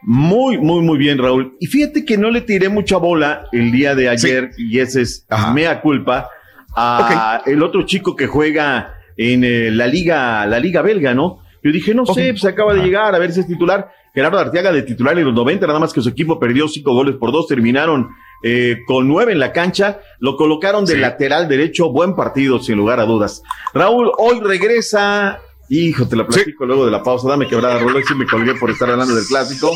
[0.03, 1.57] Muy, muy, muy bien, Raúl.
[1.61, 5.27] Y fíjate que no le tiré mucha bola el día de ayer, y ese es
[5.53, 6.28] mea culpa,
[6.77, 11.40] a el otro chico que juega en eh, la liga, la liga belga, ¿no?
[11.62, 13.90] Yo dije, no sé, pues acaba de llegar, a ver si es titular.
[14.15, 17.16] Gerardo Arteaga de titular en los 90, nada más que su equipo perdió cinco goles
[17.16, 18.09] por dos, terminaron
[18.43, 23.01] eh, con nueve en la cancha, lo colocaron de lateral derecho, buen partido, sin lugar
[23.01, 23.43] a dudas.
[23.74, 28.05] Raúl, hoy regresa, hijo, te la platico luego de la pausa, dame quebrada, Raúl, hoy
[28.07, 29.73] sí me colgué por estar hablando del clásico.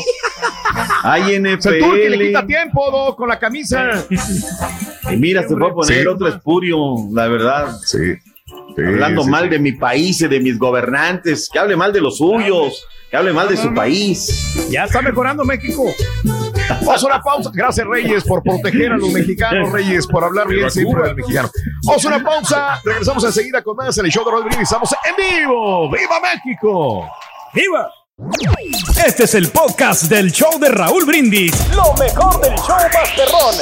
[1.03, 2.47] Hay El Turqui le quita NFL.
[2.47, 4.05] tiempo, Do, con la camisa.
[5.09, 6.07] Y mira, se fue a poner Sí.
[6.07, 6.77] otro espurio,
[7.13, 7.75] la verdad.
[7.85, 7.97] Sí.
[8.77, 12.17] Hablando sí, mal de mi país y de mis gobernantes, que hable mal de los
[12.17, 14.69] suyos, que hable mal de su país.
[14.69, 15.83] Ya está mejorando México.
[16.85, 17.51] Vamos a una pausa.
[17.53, 21.49] Gracias, Reyes, por proteger a los mexicanos, Reyes, por hablar bien siempre del mexicano.
[21.85, 22.79] Vamos a una pausa.
[22.85, 24.61] Regresamos enseguida con más en el show de Rodríguez.
[24.61, 25.91] Estamos en vivo.
[25.91, 27.09] ¡Viva México!
[27.53, 27.89] ¡Viva!
[29.03, 31.53] Este es el podcast del show de Raúl Brindis.
[31.73, 33.55] Lo mejor del show Masterrón.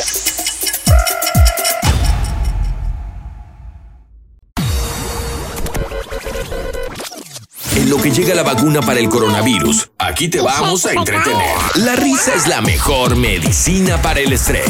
[7.77, 11.55] En lo que llega la vacuna para el coronavirus, aquí te vamos a entretener.
[11.75, 14.69] La risa es la mejor medicina para el estrés.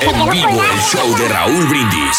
[0.00, 2.18] En vivo el show de Raúl Brindis.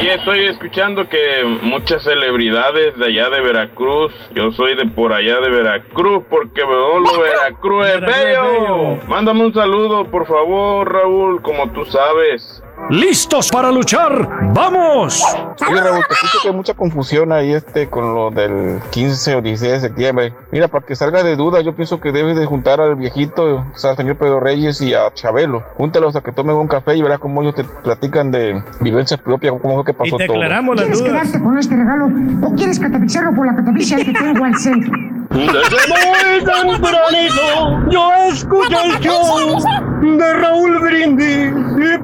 [0.00, 5.40] Y estoy escuchando que muchas celebridades de allá de Veracruz, yo soy de por allá
[5.40, 8.98] de Veracruz, porque Beolo Veracruz es bello.
[9.06, 12.62] Mándame un saludo, por favor, Raúl, como tú sabes.
[12.90, 14.28] ¿Listos para luchar?
[14.52, 15.22] ¡Vamos!
[15.70, 19.40] Oye, Raúl, te escucho que hay mucha confusión ahí este con lo del 15 o
[19.42, 20.34] 16 de septiembre.
[20.50, 23.78] Mira, para que salga de duda, yo pienso que debes de juntar al viejito, o
[23.78, 25.62] sea, al señor Pedro Reyes y a Chabelo.
[25.76, 29.54] Júntalos a que tomen un café y verás cómo ellos te platican de vivencias propias,
[29.62, 30.40] cómo fue que pasó todo.
[30.74, 32.08] ¿Quieres quedarte con este regalo
[32.42, 34.92] o quieres catapixarlo por la catapixia que tengo al centro?
[35.30, 39.58] Desde muy tempranito yo escucho el show
[40.02, 41.98] de Raúl Brindis y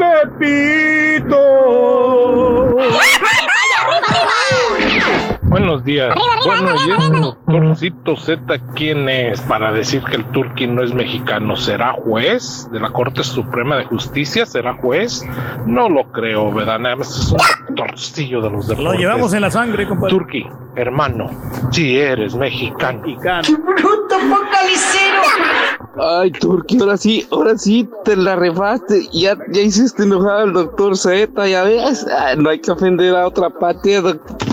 [5.43, 6.15] Buenos días.
[6.45, 11.57] Bueno, y ese doctorcito Z, ¿quién es para decir que el Turqui no es mexicano?
[11.57, 14.47] ¿Será juez de la Corte Suprema de Justicia?
[14.47, 15.27] ¿Será juez?
[15.67, 16.79] No lo creo, ¿verdad?
[16.79, 17.39] Nada más es un
[17.75, 18.93] doctorcillo de los deportes.
[18.93, 20.11] Lo llevamos en la sangre, compadre.
[20.11, 21.31] Turqui, hermano,
[21.71, 23.03] si eres mexicano.
[23.03, 24.08] ¡Bruto focalicero!
[26.01, 29.09] Ay, Turqui, ahora sí, ahora sí te la refaste.
[29.13, 32.07] Ya, ya hiciste enojar al doctor Z, ya ves.
[32.07, 34.03] Ay, no hay que ofender a otra patria,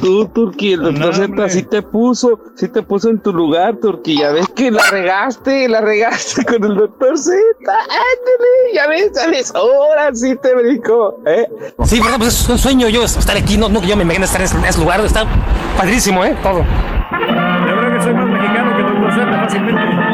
[0.02, 0.74] tú, Turqui.
[0.74, 4.20] El doctor Z sí te puso, sí te puso en tu lugar, Turqui.
[4.20, 7.36] Ya ves que la regaste, la regaste con el doctor Z.
[7.68, 9.54] Ándale, ya ves, ya ves.
[9.56, 11.48] Ahora sí te brincó, ¿eh?
[11.84, 14.42] Sí, verdad, pues es un sueño yo estar aquí, no, no yo me imagino estar
[14.42, 15.26] en ese, en ese lugar, está
[15.78, 16.36] padrísimo, ¿eh?
[16.42, 16.60] Todo.
[16.60, 20.05] Yo creo que soy más mexicano que Doctor Z fácilmente.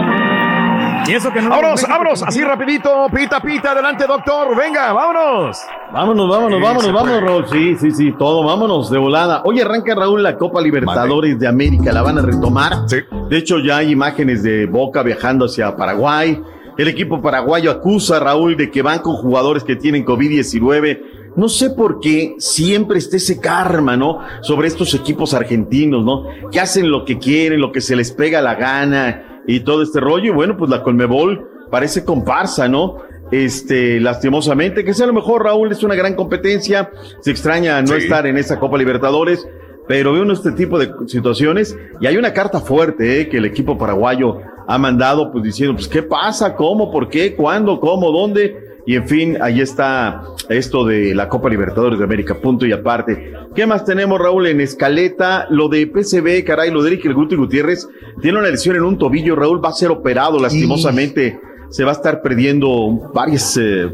[1.07, 1.49] Y eso que no.
[1.49, 5.57] Vámonos, vámonos, así rapidito, pita, pita, adelante, doctor, venga, vámonos.
[5.91, 7.21] Vámonos, vámonos, Sí, vámonos, vámonos.
[7.21, 7.45] Raúl.
[7.49, 9.41] Sí, sí, sí, todo, vámonos de volada.
[9.43, 12.85] Hoy arranca Raúl la Copa Libertadores de América, la van a retomar.
[12.87, 16.41] De hecho, ya hay imágenes de Boca viajando hacia Paraguay.
[16.77, 21.33] El equipo paraguayo acusa a Raúl de que van con jugadores que tienen COVID-19.
[21.35, 24.19] No sé por qué siempre está ese karma, ¿no?
[24.41, 26.23] Sobre estos equipos argentinos, ¿no?
[26.49, 29.99] Que hacen lo que quieren, lo que se les pega la gana y todo este
[29.99, 30.25] rollo.
[30.31, 32.97] Y bueno, pues la Colmebol parece comparsa, ¿no?
[33.31, 36.91] Este, lastimosamente, que sea lo mejor, Raúl, es una gran competencia.
[37.21, 37.93] Se extraña no Sí.
[38.03, 39.47] estar en esa Copa Libertadores,
[39.87, 43.29] pero veo este tipo de situaciones y hay una carta fuerte, ¿eh?
[43.29, 46.55] Que el equipo paraguayo ha mandado, pues diciendo, pues, ¿qué pasa?
[46.55, 46.91] ¿Cómo?
[46.91, 47.35] ¿Por qué?
[47.35, 47.79] ¿Cuándo?
[47.79, 48.11] ¿Cómo?
[48.11, 48.70] ¿Dónde?
[48.85, 53.33] Y en fin, ahí está esto de la Copa Libertadores de América, punto y aparte.
[53.55, 54.47] ¿Qué más tenemos, Raúl?
[54.47, 57.87] En escaleta, lo de PCB, caray, lo de Eric El Guti Gutiérrez,
[58.21, 61.39] tiene una lesión en un tobillo, Raúl va a ser operado lastimosamente.
[61.69, 63.87] Se va a estar perdiendo varios, eh,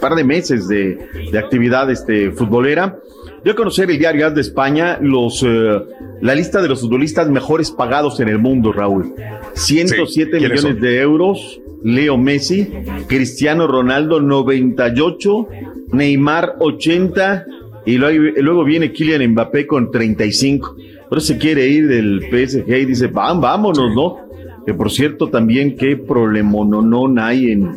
[0.00, 0.98] par de meses de,
[1.30, 2.98] de actividad este, futbolera.
[3.48, 5.78] a conocer el diario de España los, eh,
[6.20, 9.14] la lista de los futbolistas mejores pagados en el mundo, Raúl.
[9.54, 10.80] 107 Sí, ¿quiénes millones son?
[10.80, 11.60] de euros.
[11.86, 12.68] Leo Messi,
[13.06, 15.48] Cristiano Ronaldo 98,
[15.92, 17.46] Neymar 80
[17.86, 20.74] y luego, viene Kylian Mbappé con 35.
[21.08, 24.16] Pero se quiere ir del PSG y dice, "Vam- vámonos, ¿no?
[24.66, 27.70] Que por cierto también qué problemononón hay en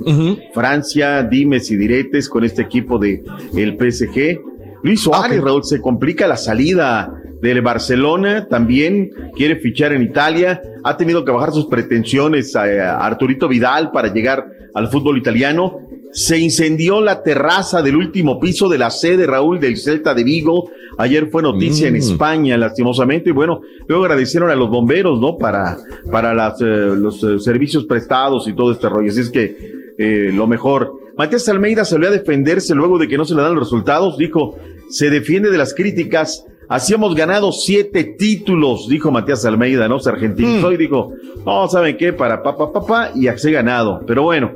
[0.55, 3.23] Francia, dimes y diretes con este equipo de
[3.55, 4.41] el PSG.
[4.81, 10.97] Luis Suárez, Raúl, se complica la salida del Barcelona, también quiere fichar en Italia, ha
[10.97, 15.79] tenido que bajar sus pretensiones a, Arturito Vidal para llegar al fútbol italiano.
[16.11, 20.69] Se incendió la terraza del último piso de la sede, Raúl, del Celta de Vigo.
[20.97, 21.97] Ayer fue noticia en Mm.
[21.97, 23.29] España, lastimosamente.
[23.29, 25.37] Y bueno, luego agradecieron a los bomberos, ¿no?
[25.37, 25.77] Para,
[26.11, 29.11] para las, eh, los eh, servicios prestados y todo este rollo.
[29.11, 29.55] Así es que
[29.97, 30.93] eh, lo mejor.
[31.15, 34.17] Matías Almeida salió a defenderse luego de que no se le dan los resultados.
[34.17, 34.57] Dijo,
[34.89, 36.45] se defiende de las críticas.
[36.69, 39.99] Así hemos ganado siete títulos, dijo Matías Almeida, ¿no?
[39.99, 41.13] Se argentinizó y dijo,
[41.43, 42.13] no, ¿saben qué?
[42.13, 44.01] Para papá, papá, y así he ganado.
[44.05, 44.53] Pero bueno,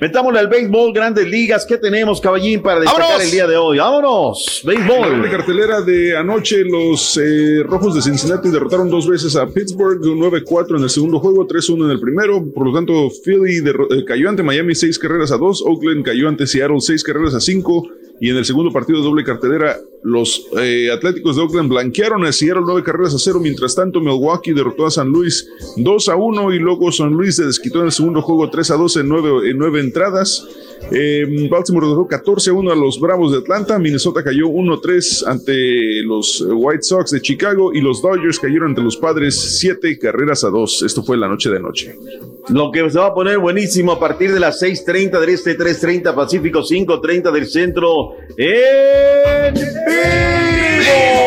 [0.00, 1.66] metámosle al béisbol, grandes ligas.
[1.66, 3.24] ¿Qué tenemos, caballín, para destacar ¡Vámonos!
[3.24, 3.78] el día de hoy?
[3.78, 4.62] ¡Vámonos!
[4.62, 5.30] La doble Béisbol.
[5.30, 10.76] cartelera de anoche, los eh, Rojos de Cincinnati derrotaron dos veces a Pittsburgh, un 9-4
[10.76, 12.44] en el segundo juego, 3-1 en el primero.
[12.54, 16.46] Por lo tanto, Philly eh, cayó ante Miami seis carreras a dos, Oakland cayó ante
[16.46, 17.88] Seattle seis carreras a cinco.
[18.18, 22.32] Y en el segundo partido de doble cartelera, los eh, Atléticos de Oakland blanquearon a
[22.32, 23.40] Seattle nueve carreras a cero.
[23.40, 27.44] Mientras tanto, Milwaukee derrotó a San Luis 2 a 1 y luego San Luis se
[27.44, 30.46] desquitó en el segundo juego 3 a 2 en nueve, en nueve entradas.
[30.92, 33.78] Eh, Baltimore derrotó 14 a 1 a los Bravos de Atlanta.
[33.78, 38.96] Minnesota cayó 1-3 ante los White Sox de Chicago y los Dodgers cayeron ante los
[38.96, 40.82] Padres 7 carreras a 2.
[40.82, 41.96] Esto fue la noche de anoche.
[42.48, 46.14] Lo que se va a poner buenísimo a partir de las 6:30 del este, 3:30
[46.14, 48.12] Pacífico, 5:30 del centro.
[48.36, 51.25] ¡En vivo!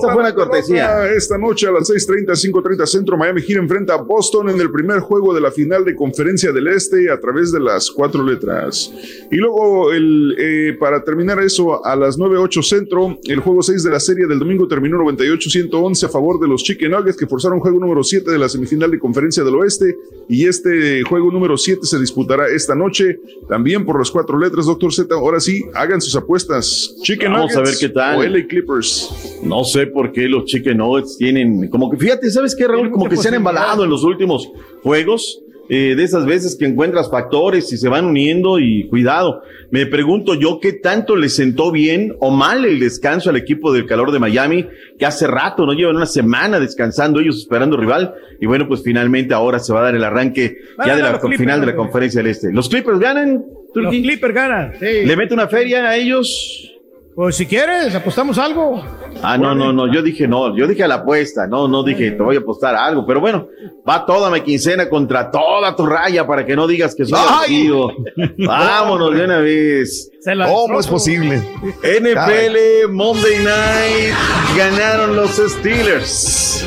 [0.00, 1.06] Esa fue una cortesía.
[1.12, 5.00] Esta noche a las 6:30, 5:30 Centro, Miami Heat enfrenta a Boston en el primer
[5.00, 8.92] juego de la final de Conferencia del Este a través de las cuatro letras.
[9.30, 13.90] Y luego, el, eh, para terminar eso, a las 9:08 Centro, el juego 6 de
[13.90, 17.78] la serie del domingo terminó 98-111 a favor de los Chicken Nuggets que forzaron juego
[17.78, 19.96] número 7 de la semifinal de Conferencia del Oeste.
[20.28, 23.18] Y este juego número 7 se disputará esta noche
[23.48, 24.66] también por las cuatro letras.
[24.66, 26.94] Doctor Z, ahora sí, hagan sus apuestas.
[27.02, 28.18] Chicken Vamos a ver Nuggets qué tal.
[28.18, 29.40] o LA Clippers.
[29.42, 32.90] No sé por qué los Chicken Nuggets tienen, como que fíjate, ¿sabes qué, Raúl?
[32.90, 34.50] Como que se han embalado en los últimos
[34.82, 35.42] juegos.
[35.72, 39.42] eh, de esas veces que encuentras factores y se van uniendo y cuidado.
[39.70, 43.86] Me pregunto yo qué tanto le sentó bien o mal el descanso al equipo del
[43.86, 44.66] calor de Miami,
[44.98, 48.14] que hace rato, no llevan una semana descansando ellos esperando rival.
[48.40, 51.12] Y bueno, pues finalmente ahora se va a dar el arranque Van ya de la
[51.12, 52.52] los Clippers, final de la conferencia del Este.
[52.52, 53.34] ¿Los Clippers ganan?
[53.72, 54.02] Los Turki?
[54.02, 54.72] Clippers ganan.
[54.80, 55.06] Sí.
[55.06, 56.79] ¿Le mete una feria a ellos?
[57.20, 58.82] Pues si quieres, apostamos algo.
[59.22, 62.12] Ah, no, no, no, yo dije no, yo dije a la apuesta, no, no dije
[62.12, 63.46] te voy a apostar a algo, pero bueno,
[63.86, 67.92] va toda mi quincena contra toda tu raya para que no digas que soy divertido.
[68.38, 70.10] Vámonos de una vez.
[70.46, 71.36] ¿Cómo es posible?
[71.82, 74.14] NFL Monday Night
[74.56, 76.66] ganaron los Steelers.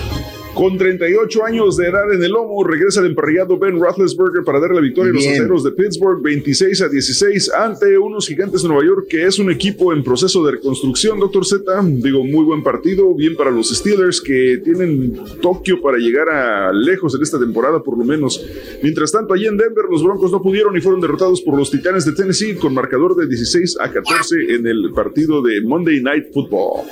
[0.54, 4.76] Con 38 años de edad en el lomo, regresa el emparrillado Ben Roethlisberger para darle
[4.76, 8.86] la victoria a los aceros de Pittsburgh 26 a 16 ante unos gigantes de Nueva
[8.86, 11.64] York, que es un equipo en proceso de reconstrucción, doctor Z.
[11.84, 17.16] Digo, muy buen partido, bien para los Steelers que tienen Tokio para llegar a lejos
[17.16, 18.46] en esta temporada, por lo menos.
[18.84, 22.06] Mientras tanto, allí en Denver, los Broncos no pudieron y fueron derrotados por los Titanes
[22.06, 26.84] de Tennessee con marcador de 16 a 14 en el partido de Monday Night Football.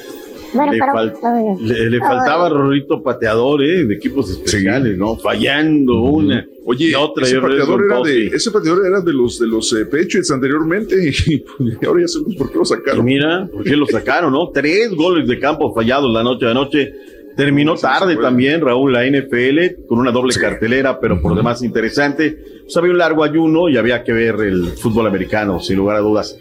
[0.54, 0.94] Bueno, Le, pero.
[0.94, 3.86] fal- le- le faltaba Rorrito pateador, ¿eh?
[3.86, 5.16] De equipos especiales, ¿no?
[5.18, 6.46] Fallando una.
[6.66, 7.26] Oye, y otra.
[7.26, 10.96] ese pateador, era de, ese pateador era de los de los eh, Patriots anteriormente
[11.28, 13.06] y, pues, ahora ya sabemos por qué lo Y sacaron.
[13.06, 14.50] mira, ¿por qué lo sacaron, no?
[14.50, 16.94] Tres goles de campo fallados la noche de anoche.
[17.36, 22.38] Terminó tarde también, Raúl, la NFL, con una doble cartelera, pero por demás interesante.
[22.64, 26.00] Pues había un largo ayuno y había que ver el fútbol americano, sin lugar a
[26.02, 26.38] dudas.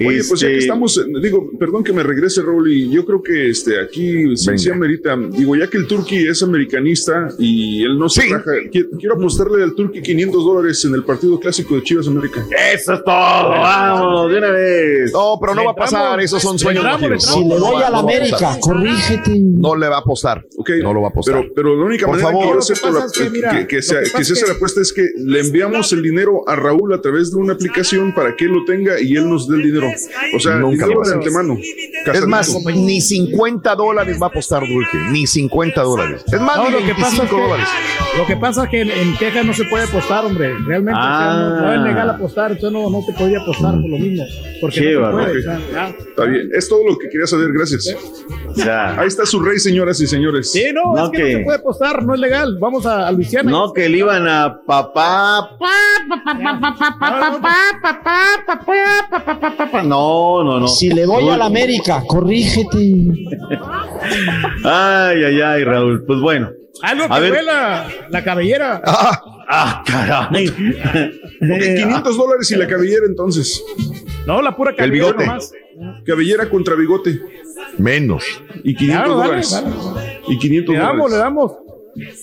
[0.00, 3.22] Oye, pues ya que Este, estamos, digo, perdón que me regrese, Raúl, y yo creo
[3.22, 7.98] que este, aquí sí, sí amerita, digo, ya que el Turqui es americanista y él
[7.98, 11.82] no se raja, qui- quiero apostarle al Turqui 500 dólares en el partido clásico de
[11.82, 12.44] Chivas América.
[12.74, 13.14] Eso es todo,
[13.50, 15.12] vámonos, de una vez.
[15.12, 16.84] No, pero no va a pasar, esos son sueños.
[17.18, 19.38] Si le va- a la América, corrígete.
[19.40, 20.44] No le va a apostar.
[20.82, 21.34] No lo va a apostar.
[21.40, 22.46] Pero, pero la única Por manera favor.
[22.46, 24.32] que yo acepto pasa la- es que, mira, que, que sea- que que pasa se
[24.32, 27.30] es hace que- la apuesta es que le enviamos el dinero a Raúl a través
[27.30, 30.36] de una aplicación para que él lo tenga y él nos dé el dinero Pedro.
[30.36, 31.56] O sea, Nunca lo de antemano.
[32.12, 36.24] Es más, ni 50 dólares va a apostar Dulce, ni 50 dólares.
[36.26, 37.68] Es más, No, ni lo que pasa es 25 que, dólares.
[38.18, 40.52] lo que pasa es que en, en Texas no se puede apostar, hombre.
[40.66, 41.84] Realmente o sea, no, no es Ah.
[41.84, 44.24] legal apostar, entonces no, no te podía apostar por lo mismo.
[44.60, 45.38] Porque Qué no puede.
[45.38, 47.94] Está bien, es todo lo que quería saber, gracias.
[48.98, 50.52] Ahí está su rey, señoras y señores.
[50.52, 52.58] Sí, no, No, es que, que- no se puede apostar, no es legal.
[52.60, 53.50] Vamos a, a Luisiana.
[53.50, 55.56] No, que le iban a papá.
[59.82, 60.68] No, no, no.
[60.68, 62.94] Si le voy a la América, corrígete.
[64.64, 66.04] Ay, ay, ay, Raúl.
[66.06, 66.50] Pues bueno.
[66.82, 67.32] Algo A que ver.
[67.34, 68.82] fue la, la cabellera.
[68.84, 70.48] Ah, caray.
[70.48, 70.56] Ok,
[71.76, 73.62] 500 dólares y la cabellera entonces.
[74.26, 75.26] No, la pura El cabellera bigote.
[75.26, 75.52] nomás.
[76.06, 77.20] Cabellera contra bigote.
[77.78, 78.24] Menos.
[78.64, 79.50] Y 500 Claro, dale, dólares.
[79.94, 80.20] dale.
[80.28, 81.18] Y 500 Le damos, le dólares.
[81.18, 81.52] damos.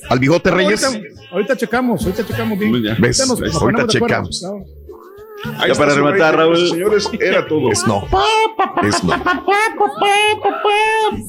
[0.10, 0.84] Al bigote Reyes.
[0.84, 2.72] Ahorita, ahorita checamos, ahorita checamos bien.
[3.00, 3.20] ¿Ves?
[3.28, 3.88] nos- nos Ahorita acuerdo.
[3.88, 4.40] checamos.
[4.40, 4.66] Claro.
[5.58, 6.70] Ahí Ya para rematar, Raúl.
[6.70, 7.72] Señores, era todo.
[7.72, 8.06] Es no.
[8.84, 9.14] Es no.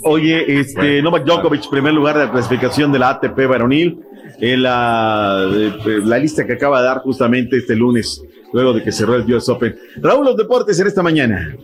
[0.04, 4.00] Oye, este, Novak Djokovic, primer lugar de la clasificación de la ATP varonil,
[4.40, 8.22] en la, eh, la lista que acaba de dar justamente este lunes,
[8.52, 9.76] luego de que cerró el US Open.
[9.96, 11.56] Raúl, los deportes en esta mañana.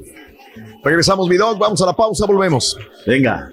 [0.85, 1.59] Regresamos, mi dog.
[1.59, 2.79] Vamos a la pausa, volvemos.
[3.07, 3.51] Venga.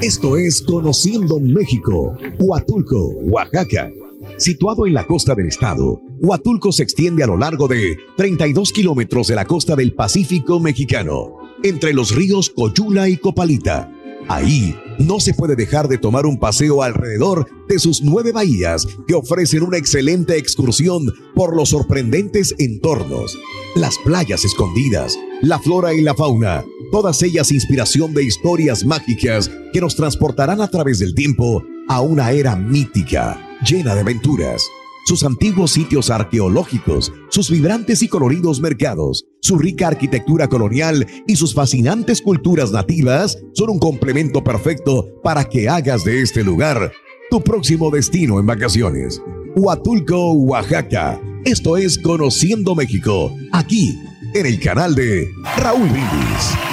[0.00, 3.90] Esto es Conociendo México, Huatulco, Oaxaca.
[4.36, 9.28] Situado en la costa del estado, Huatulco se extiende a lo largo de 32 kilómetros
[9.28, 13.92] de la costa del Pacífico mexicano, entre los ríos Coyula y Copalita.
[14.28, 19.14] Ahí no se puede dejar de tomar un paseo alrededor de sus nueve bahías que
[19.14, 23.38] ofrecen una excelente excursión por los sorprendentes entornos,
[23.74, 29.80] las playas escondidas, la flora y la fauna, todas ellas inspiración de historias mágicas que
[29.80, 34.68] nos transportarán a través del tiempo a una era mítica, llena de aventuras.
[35.06, 41.54] Sus antiguos sitios arqueológicos, sus vibrantes y coloridos mercados, su rica arquitectura colonial y sus
[41.54, 46.92] fascinantes culturas nativas son un complemento perfecto para que hagas de este lugar
[47.30, 49.22] tu próximo destino en vacaciones.
[49.56, 51.20] Huatulco, Oaxaca.
[51.44, 53.98] Esto es Conociendo México, aquí
[54.34, 56.67] en el canal de Raúl Brindis.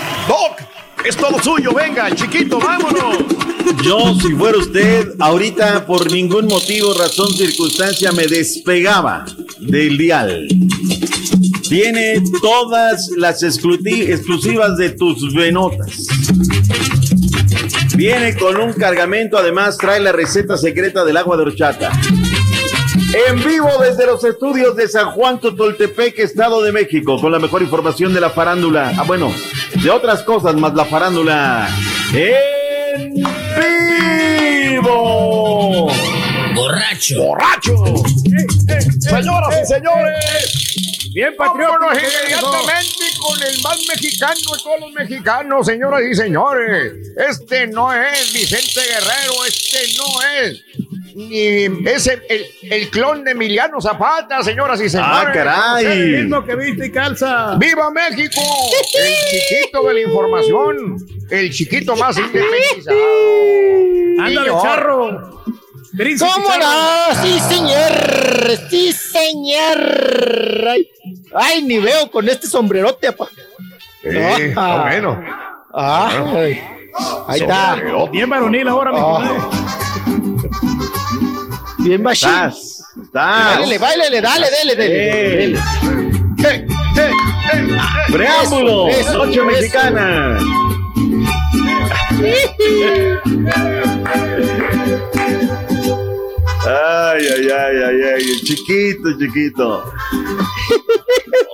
[1.06, 1.72] Es todo suyo.
[1.74, 3.18] Venga, chiquito, vámonos.
[3.84, 9.26] Yo, si fuera usted, ahorita por ningún motivo, razón, circunstancia, me despegaba
[9.60, 10.48] del dial.
[11.70, 16.08] Tiene todas las exclusivas de tus venotas.
[17.96, 21.92] Viene con un cargamento, además trae la receta secreta del agua de horchata.
[23.28, 27.62] En vivo desde los estudios de San Juan Totoltepec, Estado de México, con la mejor
[27.62, 28.94] información de la farándula.
[28.98, 29.32] Ah, bueno,
[29.74, 31.68] de otras cosas más la farándula.
[32.14, 33.14] En
[34.72, 35.92] vivo.
[36.54, 37.24] Borracho.
[37.24, 37.76] Borracho.
[39.00, 40.76] Señoras y señores.
[41.14, 41.88] Bien, patriota.
[41.94, 46.94] Inmediatamente con el más mexicano de todos los mexicanos, señoras y señores.
[47.18, 50.62] Este no es Vicente Guerrero, este no es.
[51.16, 55.14] Ni es el, el- el clon de Emiliano Zapata, señoras y señores.
[55.28, 55.86] Ah, caray.
[55.86, 57.56] Es el mismo que viste y calza.
[57.58, 58.42] ¡Viva México!
[58.98, 60.98] El chiquito de la información,
[61.30, 62.98] el chiquito más independizado.
[64.20, 65.44] Ándale, charro.
[65.96, 67.24] Príncipe ¿Cómo no?
[67.24, 68.58] Sí, señor.
[68.70, 70.68] Sí, señor.
[70.68, 70.90] Ay,
[71.34, 73.28] ay, ni veo con este sombrerote, apa.
[74.04, 75.24] Eh, está bueno.
[75.74, 76.62] Ay,
[77.28, 77.78] ahí está.
[78.12, 79.80] Bien varonil ahora, mi Ah.
[81.86, 82.28] Bien machín.
[82.30, 83.58] Estás, estás.
[83.60, 85.60] Báilele, báilele, dale, dele, dele.
[88.12, 89.46] Preámbulo, Eso, eso, Noche eso.
[89.46, 90.40] Mexicana.
[96.66, 99.94] Ay, ay, ay, ay, ay, chiquito, chiquito.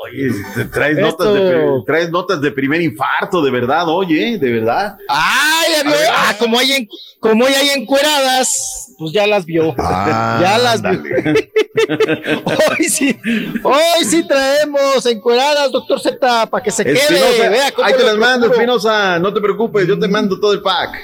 [0.04, 0.32] Oye,
[0.72, 4.98] traes notas, de, traes notas de primer infarto, de verdad, oye, de verdad.
[5.10, 5.96] Ay, ya vio.
[6.14, 6.88] Ah, como hay, en,
[7.20, 9.76] como hay encueradas, pues ya las vio.
[9.78, 11.02] Ah, ya las vio.
[12.46, 13.18] hoy sí,
[13.64, 17.50] hoy sí traemos encueradas, doctor Z, para que se quede.
[17.50, 18.48] Vea cómo ahí te las mando.
[18.48, 20.98] Espinosa, no te preocupes, yo te mando todo el pack.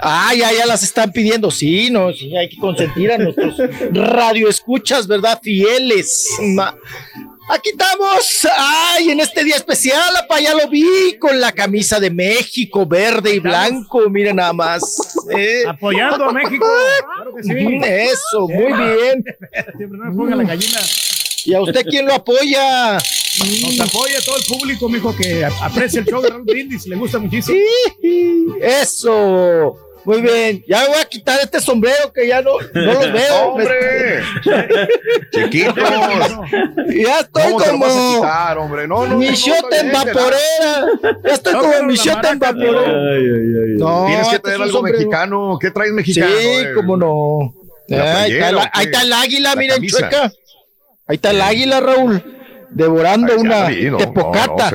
[0.00, 1.50] Ah, ya, ya las están pidiendo.
[1.50, 3.56] Sí, no, sí, hay que consentir a nuestros
[3.90, 5.40] radioescuchas, ¿verdad?
[5.42, 6.28] Fieles.
[6.40, 6.76] Ma-
[7.50, 8.46] Aquí estamos.
[8.58, 13.34] Ay, en este día especial, apa, ya lo vi con la camisa de México, verde
[13.34, 14.08] y blanco.
[14.10, 14.82] Mira nada más.
[15.34, 15.62] eh.
[15.66, 16.66] Apoyando a México.
[17.16, 17.80] Claro que sí.
[17.82, 19.24] Eso, muy bien.
[19.78, 20.78] Siempre no me ponga la gallina.
[21.46, 22.92] ¿Y a usted quién lo apoya?
[22.98, 27.18] Nos apoya todo el público, mijo, que aprecia el show de Raúl Brindis, le gusta
[27.18, 27.56] muchísimo.
[28.60, 29.76] Eso.
[30.08, 33.42] Muy bien, ya voy a quitar este sombrero que ya no, no los veo.
[33.52, 34.22] ¡Hombre!
[35.30, 35.76] Chiquitos.
[36.94, 38.88] Ya estoy ¿Cómo te lo como quitar, hombre?
[38.88, 40.86] No, no, está en vaporera.
[41.24, 42.92] Ya estoy No, como Michote en vaporera.
[43.76, 44.98] No, Tienes que este traer es un algo sombrero.
[44.98, 45.58] mexicano.
[45.60, 46.32] ¿Qué traes mexicano?
[46.40, 47.54] Sí, cómo no.
[47.88, 50.32] ¿La ahí, está la- ahí el águila, ¿La miren, chueca.
[51.06, 52.22] Ahí está el águila, Raúl.
[52.70, 54.70] Devorando Ay, una tepocata.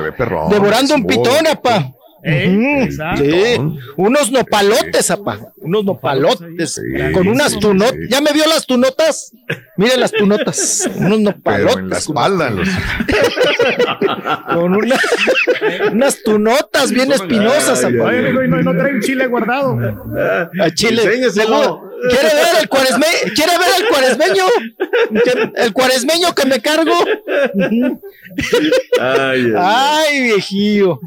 [0.51, 1.91] devorando un pitón, apa.
[2.25, 3.61] Eh, sí,
[3.97, 5.53] unos nopalotes, apa.
[5.63, 6.81] Unos nopalotes.
[7.13, 7.93] con unas sí, tunotas.
[7.93, 8.07] sí.
[8.09, 9.31] ¿Ya me vio las tunotas?
[9.77, 10.89] Miren las tunotas.
[10.95, 11.65] Unos nopalotes.
[11.73, 12.49] Pero en la espalda.
[12.49, 12.67] los-
[14.53, 14.99] Con una-
[15.91, 18.03] unas tunotas bien espinosas, apa.
[18.05, 19.77] Oye, amigo, y no, no trae un chile guardado.
[20.61, 21.29] A Chile.
[21.31, 21.89] Seguro.
[22.09, 23.05] ¿Quiere ver el cuaresme?
[23.33, 24.43] ¿Quiere ver el cuaresmeño?
[25.55, 26.91] ¿El cuaresmeño que me cargo?
[28.99, 30.99] Ay, ay, Ay, viejillo.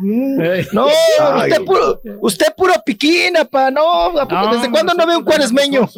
[0.73, 0.87] No,
[1.21, 1.51] Ay.
[1.51, 3.71] usted puro, usted puro piquina, pa.
[3.71, 4.13] No,
[4.51, 5.89] ¿desde cuándo no ve un cuaresmeño?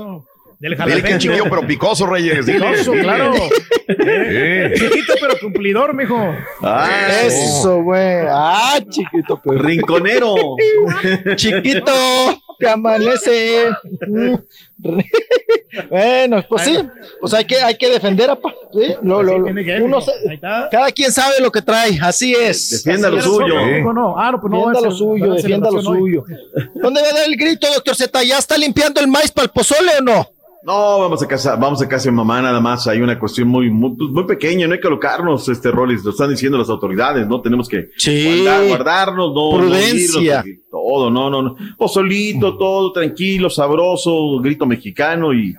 [0.61, 2.45] Del es chiquillo, pero picoso, Reyes.
[2.45, 3.33] Picoso, claro.
[3.87, 4.73] Eh.
[4.77, 6.19] Chiquito, pero cumplidor, mijo.
[6.63, 8.27] Ay, Eso, güey.
[8.29, 9.61] Ah, chiquito, pues.
[9.61, 10.35] Rinconero.
[11.37, 11.93] Chiquito,
[12.59, 13.71] que amanece.
[15.91, 16.79] bueno, pues sí,
[17.21, 18.53] pues hay que, hay que defender, apa.
[18.73, 18.95] ¿sí?
[19.03, 20.13] Lo- lo- lo- tiene que, uno se-
[20.71, 22.83] cada quien sabe lo que trae, así es.
[22.85, 23.63] Defienda lo suyo.
[23.65, 24.19] Mijo, no.
[24.19, 24.59] Ah, no, pues no.
[24.59, 26.25] Defienda a lo suyo, a defienda lo suyo.
[26.75, 28.23] ¿Dónde va a dar el grito, doctor Z?
[28.25, 30.29] ¿Ya está limpiando el maíz para el pozole o no?
[30.65, 32.87] No, vamos a casa, vamos a casa de mamá nada más.
[32.89, 36.11] Hay una cuestión muy, muy, pues, muy pequeña, no hay que colocarnos, este Rolis, lo
[36.11, 37.41] están diciendo las autoridades, ¿no?
[37.41, 38.25] Tenemos que Sí.
[38.45, 40.43] guardar- guardarnos, no, no Prudencia.
[40.45, 41.57] irnos, todo, no, no, no.
[41.77, 45.55] Pozolito, todo tranquilo, sabroso, grito mexicano y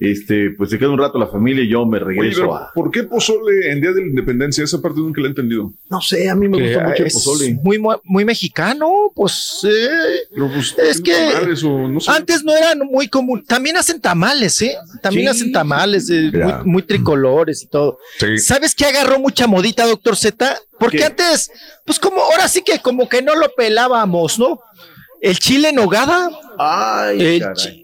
[0.00, 2.72] este, pues se queda un rato la familia y yo me regreso a.
[2.74, 4.64] ¿por qué pozole en Día de la Independencia?
[4.64, 5.72] Esa parte nunca la he entendido.
[5.88, 7.58] No sé, a mí me gusta mucho el Es pozole.
[7.62, 9.60] Muy, mu- muy mexicano, pues.
[9.64, 9.88] eh,
[10.34, 12.10] Pero, pues, Es ¿tiene que tamales o no sé?
[12.10, 13.44] Antes no eran muy común.
[13.46, 14.76] También hacen tamales, ¿eh?
[15.02, 15.30] También Sí.
[15.40, 16.30] hacen tamales eh,
[16.64, 17.98] muy, tricolores y todo.
[18.18, 18.38] Sí.
[18.38, 20.58] ¿Sabes qué agarró mucha modita, doctor Z?
[20.78, 21.04] Porque ¿Qué?
[21.04, 21.50] antes,
[21.86, 24.60] pues como ahora sí que como que no lo pelábamos, ¿no?
[25.20, 27.83] El chile en nogada, Ay, el, caray.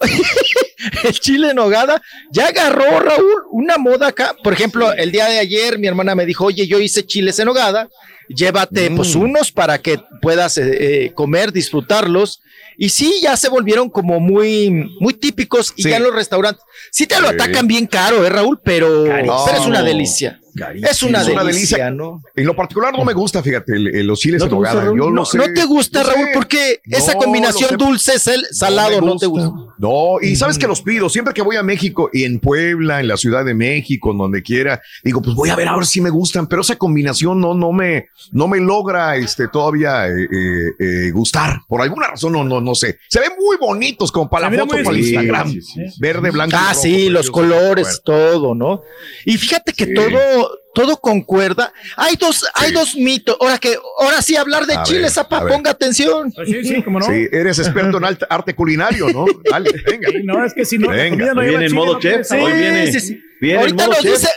[1.04, 2.00] el chile en nogada
[2.32, 4.34] ya agarró, Raúl, una moda acá.
[4.42, 7.46] Por ejemplo, el día de ayer mi hermana me dijo, oye, yo hice chiles en
[7.46, 7.88] nogada,
[8.28, 12.40] llévate pues unos para que puedas eh, eh, comer, disfrutarlos.
[12.78, 14.70] Y sí, ya se volvieron como muy,
[15.00, 15.90] muy típicos y Sí.
[15.90, 16.62] ya en los restaurantes.
[16.90, 17.34] Sí te lo Sí.
[17.34, 18.58] atacan bien caro, ¿eh, Raúl?
[18.64, 20.40] Pero, pero es una delicia.
[20.54, 21.90] Es una Es una delicia, delicia.
[21.90, 22.22] ¿no?
[22.34, 24.70] En lo particular no me gusta, fíjate, el- el- los chiles ¿No en te gusta,
[24.74, 24.86] nogada.
[24.86, 24.98] Raúl?
[24.98, 25.38] Yo No, no, sé.
[25.38, 26.14] no te gusta, no sé.
[26.14, 29.50] Raúl, porque esa No, combinación dulce es el salado, no te gusta.
[29.78, 33.08] No, y sabes que los pido siempre que voy a México y en Puebla, en
[33.08, 36.00] la Ciudad de México, en donde quiera, digo, pues voy a ver a ver si
[36.00, 40.70] me gustan, pero esa combinación no, no me, no me logra, este, todavía eh, eh,
[40.78, 41.60] eh, gustar.
[41.68, 42.98] Por alguna razón, no, no, no sé.
[43.08, 45.50] Se ven muy bonitos como para la foto para el Instagram.
[45.50, 45.96] sí, sí, sí.
[46.00, 46.50] Verde, blanco.
[46.56, 48.82] y Ah, rojo, sí, los colores, todo, ¿no?
[49.24, 49.94] Y fíjate que Sí.
[50.40, 51.72] Todo, todo concuerda.
[51.96, 53.36] Hay dos, hay dos mitos.
[53.40, 56.32] Ahora que, ahora sí hablar de A Chile, ver, Zapa, ponga atención.
[56.32, 57.06] Pues sí, sí, como no.
[57.06, 59.26] Sí, eres experto en arte culinario, ¿no?
[59.50, 60.08] Dale, venga.
[60.10, 62.52] Sí, no, es que si no, Venga, comida no viene en modo no chef, hoy
[62.52, 63.20] viene- sí, sí.
[63.40, 64.12] viene en ahorita modo nos chef.
[64.12, 64.28] dice,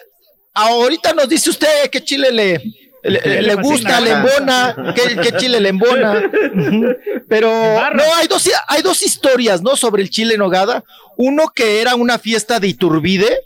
[0.54, 2.62] ahorita nos dice usted que Chile le,
[3.04, 3.62] le, Le le fascina.
[3.62, 6.32] gusta, le embona, que, que Chile le embona.
[7.28, 7.50] Pero
[7.94, 9.76] no, hay dos, hay dos historias, ¿no?
[9.76, 10.84] Sobre el Chile en nogada.
[11.18, 13.40] Uno que era una fiesta de Iturbide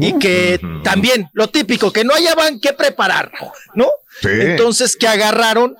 [0.00, 3.30] y que también, lo típico, que no hallaban qué preparar,
[3.74, 3.86] ¿no?
[4.20, 4.28] Sí.
[4.30, 5.76] Entonces que agarraron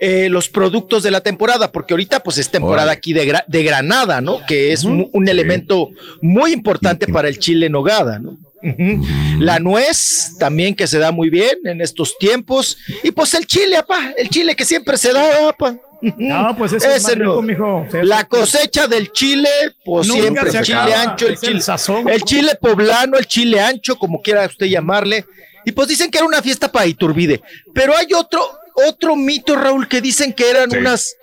[0.00, 3.62] eh, los productos de la temporada, porque ahorita pues es temporada aquí de, Gra- de
[3.64, 4.38] Granada, ¿no?
[4.46, 8.36] Que es un elemento muy importante para el chile en nogada, ¿no?
[9.40, 12.76] La nuez también que se da muy bien en estos tiempos.
[13.02, 15.76] Y pues el chile, apá, el chile que siempre se da, apá.
[16.00, 17.40] No, pues ese es Ese no.
[17.42, 19.48] rico, La cosecha del chile,
[19.84, 22.08] pues Nunca siempre el chile ancho, el Es el chile, sazón.
[22.08, 25.24] el chile poblano, el chile ancho, como quiera usted llamarle.
[25.64, 27.42] Y pues dicen que era una fiesta para Iturbide.
[27.74, 28.40] Pero hay otro,
[28.88, 30.76] otro mito, Raúl, que dicen que eran Sí.
[30.78, 31.14] unas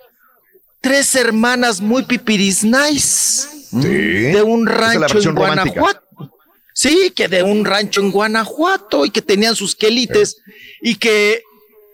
[0.80, 3.78] tres hermanas muy pipiris nice Sí.
[3.88, 5.80] de un es rancho en romántica.
[5.80, 6.02] Guanajuato.
[6.74, 10.36] Sí, que de un rancho en Guanajuato y que tenían sus quelites
[10.82, 11.42] y que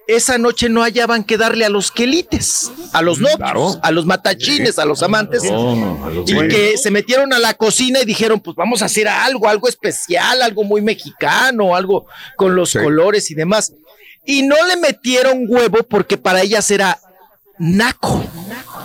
[0.09, 3.79] esa noche no hallaban que darle a los quelites, a los novios, Claro.
[3.83, 5.43] a los matachines, a los amantes.
[5.45, 5.51] A
[6.11, 9.49] los Y que se metieron a la cocina y dijeron, pues vamos a hacer algo,
[9.49, 12.07] algo especial, algo muy mexicano, algo
[12.37, 12.79] con los Sí.
[12.79, 13.73] colores y demás.
[14.25, 16.99] Y no le metieron huevo porque para ellas era
[17.59, 18.25] naco,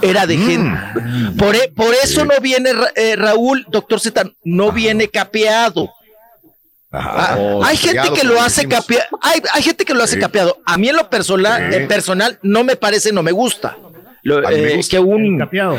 [0.01, 0.79] era de gente.
[1.37, 5.89] Por, e- por eso no viene eh, Raúl, doctor Z, no viene capeado.
[6.97, 7.33] Ajá.
[7.33, 9.05] Ah, Oh, hay gente que lo hace capeado.
[9.21, 10.19] Hay, hay gente que lo hace Sí.
[10.21, 10.57] capeado.
[10.65, 11.77] A mí en lo personal, Sí.
[11.77, 13.77] en personal no me parece, no me gusta.
[14.23, 14.91] Lo- A mí me eh, gusta.
[14.97, 15.77] que un Capeado.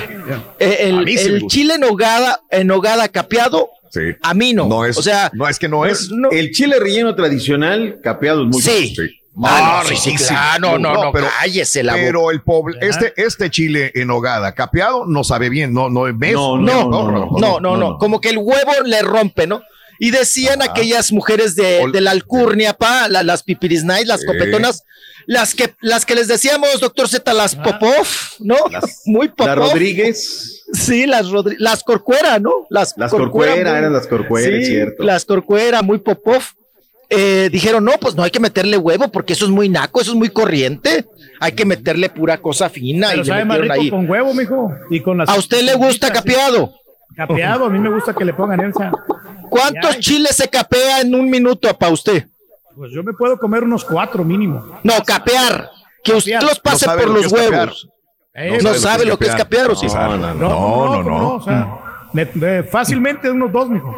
[0.59, 1.55] eh, el, sí el gusta.
[1.55, 4.01] chile en nogada, en nogada capeado, Sí.
[4.23, 4.67] a mí no.
[4.67, 6.11] No es, o sea, no es que no es.
[6.11, 8.95] no- El chile relleno tradicional, capeado es muy Sí.
[9.41, 12.05] Ah, Ah, no, sí, sí, claro, no, no, no, cállese la boca.
[12.05, 16.57] Pero el poble- este, este chile en hogada capeado no sabe bien, no, no, no,
[16.59, 19.63] no, no, no, no, como que el huevo le rompe, ¿no?
[19.99, 24.27] Y decían aquellas mujeres de, de la alcurnia, pa, la- las pipiris night, las Sí.
[24.27, 24.83] copetonas,
[25.27, 28.07] las que, las que les decíamos, doctor Z, las Popov,
[28.41, 28.57] ¿no?
[29.07, 29.47] Muy Popov.
[29.47, 30.65] La Rodríguez.
[30.73, 32.67] Sí, las Rodri- las Corcuera, ¿no?
[32.71, 35.03] Las, Las Corcuera, eran las Corcuera, es cierto.
[35.03, 36.43] Las Corcuera, muy Popov.
[37.11, 40.11] Eh, dijeron, no, pues no hay que meterle huevo porque eso es muy naco, eso
[40.11, 41.07] es muy corriente.
[41.41, 43.09] Hay que meterle pura cosa fina.
[43.09, 43.89] Pero y le sabe más rico ahí.
[43.91, 44.75] con huevo, mijo.
[44.91, 46.75] Y con las ¿A usted le gusta capeado?
[47.17, 48.93] Capeado, a mí me gusta que le pongan esa.
[49.51, 52.27] ¿Cuántos chiles se capea en un minuto para usted?
[52.77, 54.79] Pues yo me puedo comer unos cuatro mínimo.
[54.85, 55.69] No, capear.
[56.05, 56.43] Que usted Capear.
[56.51, 57.89] los pase No sabe por los huevos.
[58.35, 59.87] Eh, no sabe lo que es capear, ¿o sí?
[59.89, 61.35] No, no, no, No, no, no.
[61.35, 61.79] o sea,
[62.13, 63.97] me- me- fácilmente unos dos, mijo.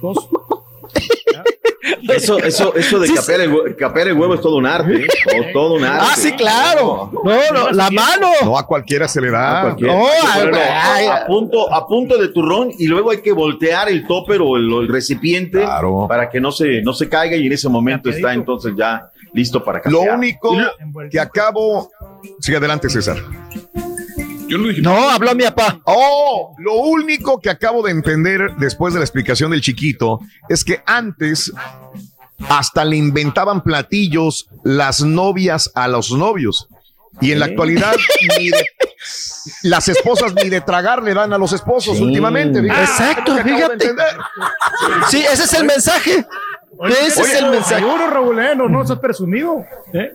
[0.00, 0.28] Dos.
[2.08, 5.04] Eso, eso, eso de Sí, capear el, hue- capear el huevo es todo un arte.
[5.04, 5.50] ¿eh?
[5.52, 6.06] Todo un arte.
[6.10, 7.10] Ah, sí, claro.
[7.24, 8.28] No, no, la mano.
[8.44, 9.70] No a cualquiera se le da.
[9.70, 9.76] A.
[9.78, 14.40] No, ay, a, punto, a punto de turrón y luego hay que voltear el topper
[14.42, 15.64] o el, recipiente
[16.08, 19.64] para que no se, no se caiga y en ese momento está entonces ya listo
[19.64, 20.18] para Lo capear.
[20.18, 20.56] único
[21.10, 21.90] que acabo.
[22.40, 23.16] Sigue adelante, César.
[24.52, 25.80] Yo no dije No, habló mi papá.
[25.84, 30.82] Oh, lo único que acabo de entender después de la explicación del chiquito es que
[30.84, 31.50] antes
[32.48, 36.68] hasta le inventaban platillos las novias a los novios.
[37.20, 37.94] Y en la actualidad
[38.38, 38.66] ni de-
[39.62, 42.60] las esposas ni de tragar le dan a los esposos últimamente.
[42.62, 42.80] fíjate.
[42.82, 43.94] Exacto, fíjate.
[45.08, 46.26] Sí, ese es el mensaje.
[46.88, 47.76] Ese es el mensaje.
[47.82, 49.64] Seguro, Raúl, eh, no, no seas presumido.
[49.92, 50.12] ¿eh?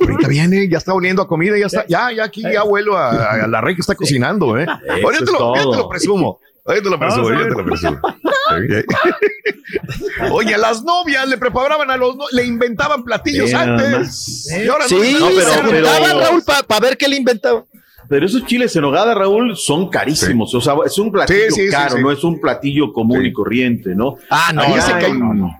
[0.00, 3.44] Ahorita viene, ya está oliendo a comida, ya está, ya, ya aquí ya huelo a,
[3.44, 4.64] a la rey que está cocinando, ¿eh?
[4.64, 6.38] Eso Ahorita te, lo, te presumo.
[6.64, 8.00] Ahorita te lo presumo, te lo.
[10.32, 14.48] Oye, a las novias le preparaban a los no- le inventaban platillos antes.
[14.64, 17.64] Y ahora Sí, no, pero- se pero- juntaban, Raúl, para ver qué le inventaban.
[18.08, 20.54] Pero esos chiles en hogada, Raúl, son carísimos.
[20.54, 22.02] O sea, es un platillo Sí, sí, sí, caro, sí.
[22.02, 24.16] no es un platillo común y corriente, ¿no?
[24.30, 25.50] Ah, no, Allá ese que- en-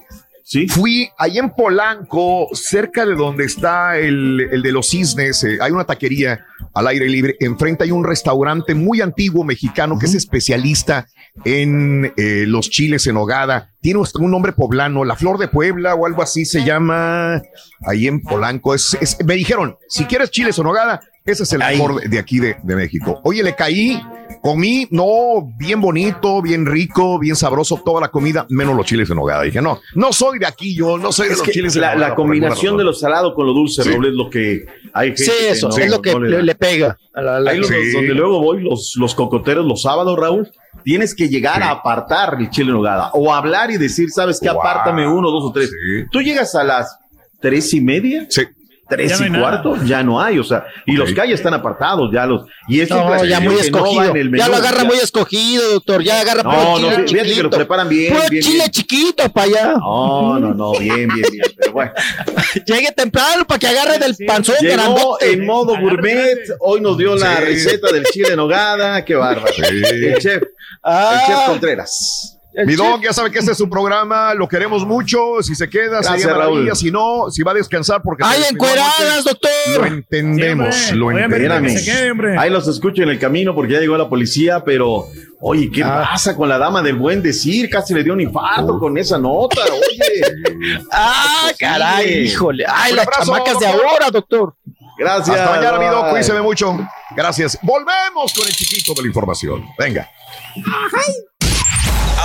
[0.48, 0.68] Sí.
[0.68, 5.72] Fui ahí en Polanco, cerca de donde está el, el de los cisnes, eh, hay
[5.72, 11.08] una taquería al aire libre, enfrente hay un restaurante muy antiguo mexicano que es especialista
[11.44, 13.72] en eh, los chiles en hogada.
[13.80, 17.42] Tiene un nombre poblano, la flor de Puebla o algo así se llama
[17.84, 18.72] ahí en Polanco.
[18.72, 22.18] Es, es- me dijeron, si quieres chiles en hogada, ese es el mejor de, de
[22.20, 23.20] aquí de, de México.
[23.24, 24.00] Oye, le caí,
[24.46, 29.18] comí, no, bien bonito, bien rico, bien sabroso, toda la comida, menos los chiles en
[29.18, 29.42] hogada.
[29.42, 31.82] Dije, no, no soy de aquí, yo no soy de Es los que chiles en
[31.82, 33.90] la, la combinación de lo salado con lo dulce, Sí.
[33.90, 36.96] Raúl, es lo que hay gente Sí, eso, no- es lo que no le pega.
[37.12, 37.92] a la- a la- Ahí los- Sí.
[37.92, 40.48] donde luego voy, los, los cocoteros los sábados, Raúl,
[40.84, 44.48] tienes que llegar a apartar el chile en nogada o hablar y decir, ¿sabes qué?
[44.50, 44.60] Wow.
[44.60, 45.70] Apártame uno, dos o tres.
[45.70, 46.04] Sí.
[46.12, 46.96] Tú llegas a las
[47.40, 48.42] tres y media, Sí.
[48.88, 49.42] Tres Ya no y nada.
[49.62, 52.90] cuarto, ya no hay, o sea, y los hay están apartados, ya los, y es
[52.90, 54.14] No, ya muy no escogido.
[54.14, 54.84] ya lo agarra ya.
[54.84, 56.02] muy escogido, doctor.
[56.02, 58.70] Ya agarra No, puro no, chile fíjate que lo preparan bien, Puro bien, chile bien.
[58.70, 59.72] chiquito para allá.
[59.78, 61.92] No, no, no, bien, bien, bien, pero bueno.
[62.66, 65.32] Llegue temprano para que agarre del panzón Llegó grandote.
[65.32, 69.52] en modo gourmet, hoy nos dio la receta del chile en nogada, qué bárbaro.
[69.54, 69.62] Sí.
[69.64, 70.42] El chef,
[70.82, 72.35] Ah, el chef Contreras.
[72.56, 72.86] El Mi chef.
[72.86, 75.42] dog, ya sabe que este es su programa, lo queremos mucho.
[75.42, 76.64] Si se queda, Gracias, sería maravilla.
[76.66, 76.76] Raúl.
[76.76, 78.24] Si no, si va a descansar, porque.
[78.26, 79.16] ¡Ay, encueradas, anoche.
[79.16, 79.86] Lo doctor!
[79.88, 82.38] entendemos, lo entendemos.
[82.38, 85.06] Ahí los escucho en el camino porque ya llegó la policía, pero
[85.40, 86.08] oye, ¿qué Ah.
[86.10, 87.68] pasa con la dama del buen decir?
[87.68, 90.22] Casi le dio un infarto con esa nota, oye.
[90.90, 91.54] Ah, Sí.
[91.58, 92.64] caray, híjole.
[92.66, 93.86] Ay, Un las abrazo, chamacas de doctor.
[93.86, 94.54] ahora, doctor.
[94.98, 95.38] Gracias.
[95.38, 96.10] Hasta mañana, mi dog, bye.
[96.12, 96.78] cuídese mucho.
[97.14, 97.58] Gracias.
[97.62, 99.62] Volvemos con el chiquito de la información.
[99.78, 100.08] Venga.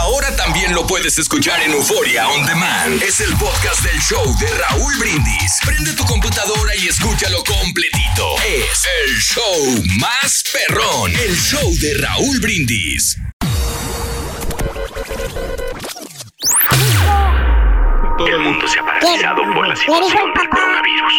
[0.01, 3.03] Ahora también lo puedes escuchar en Euforia On Demand.
[3.03, 5.59] Es el podcast del show de Raúl Brindis.
[5.63, 8.35] Prende tu computadora y escúchalo completito.
[8.43, 11.11] Es el show más perrón.
[11.15, 13.15] El show de Raúl Brindis.
[18.27, 21.13] El mundo se ha paralizado por la situación del coronavirus.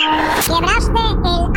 [0.45, 1.53] Quebraste el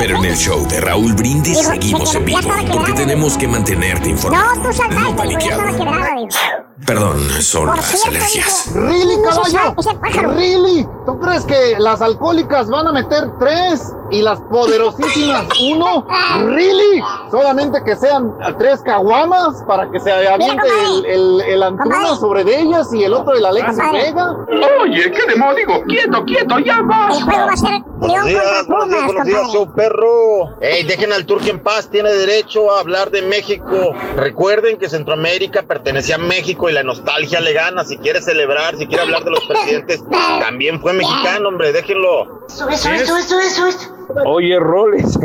[0.00, 2.40] Pero en el show de Raúl Brindis Digo, seguimos se en vivo
[2.72, 4.54] porque tenemos que mantenerte informado.
[4.54, 6.69] No, tú saltaste, No paniqueado.
[6.86, 8.70] Perdón, son Por las alergias.
[8.74, 9.50] ¿Really, caballo?
[9.50, 10.32] sa- ese pájaro.
[10.32, 10.86] ¿Really?
[11.06, 13.92] ¿Tú crees que las alcohólicas van a meter tres?
[14.12, 16.04] y las poderosísimas uno,
[16.46, 17.00] really,
[17.30, 22.60] solamente que sean tres caguamas para que se aviente el, el, el Antuna sobre de
[22.60, 24.36] ellas y el otro el Alex Vega.
[24.82, 25.56] Oye, ¿qué demonios?
[25.68, 27.08] Digo, quieto, quieto, ya va.
[27.16, 29.52] El juego va a ser León días, contra buenos días, Pumas, buenos días, compadre.
[29.52, 30.56] show perro.
[30.60, 33.92] Ey, dejen al turco en paz, tiene derecho a hablar de México.
[34.16, 37.84] Recuerden que Centroamérica pertenecía a México y la nostalgia le gana.
[37.84, 40.02] Si quiere celebrar, si quiere hablar de los presidentes,
[40.40, 42.46] también fue mexicano, hombre, déjenlo.
[42.48, 44.00] Eso, eso, eso, eso.
[44.24, 45.04] Oye, Roles,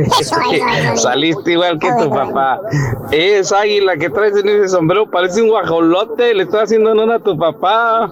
[0.95, 2.59] saliste igual que tu papá.
[3.11, 7.19] Es águila que traes en ese sombrero, parece un guajolote, le estoy haciendo honor a
[7.19, 8.09] tu papá.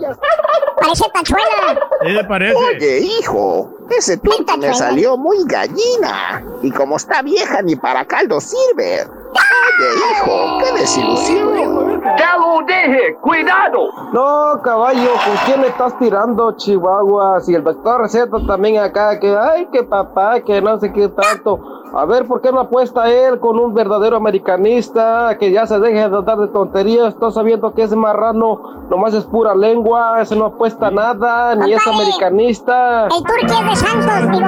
[0.79, 1.79] Parece tachuela.
[2.01, 2.55] ¿Qué le parece?
[2.55, 6.43] Oye, hijo, ese turco me salió muy gallina.
[6.61, 9.03] Y como está vieja, ni para caldo sirve.
[9.03, 11.82] Oye, hijo, qué desilusión.
[12.17, 13.15] ¡Ya lo deje!
[13.21, 13.89] ¡Cuidado!
[14.11, 17.39] No, caballo, ¿con quién le estás tirando, Chihuahua?
[17.41, 21.59] Si el doctor receta también acá, que ay, que papá, que no sé qué tanto.
[21.95, 25.37] A ver, ¿por qué no apuesta él con un verdadero americanista?
[25.37, 29.23] Que ya se deje de dar de tonterías, está sabiendo que ese marrano nomás es
[29.25, 33.05] pura lengua, ese no apuesta nada, ni es americanista.
[33.05, 34.47] El turqui es de Santos, digo,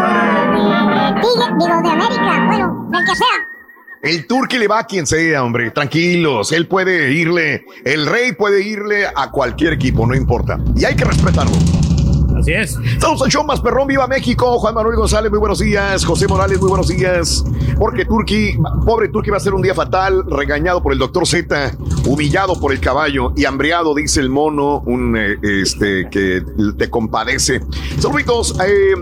[1.06, 3.55] de digo, de América, bueno, del que sea.
[4.06, 5.72] El Turqui le va a quien sea, hombre.
[5.72, 6.52] Tranquilos.
[6.52, 10.60] Él puede irle, el rey puede irle a cualquier equipo, no importa.
[10.76, 11.85] Y hay que respetarlo.
[12.46, 12.78] Así es.
[12.94, 14.60] Estamos al show más perrón, viva México.
[14.60, 16.06] Juan Manuel González, muy buenos días.
[16.06, 17.44] José Morales, muy buenos días.
[17.80, 21.76] Porque Turqui, pobre Turqui va a ser un día fatal, regañado por el doctor Z,
[22.06, 26.44] humillado por el caballo y hambreado, dice el mono, un eh, este que
[26.78, 27.62] te compadece.
[28.00, 28.94] Saluditos, eh,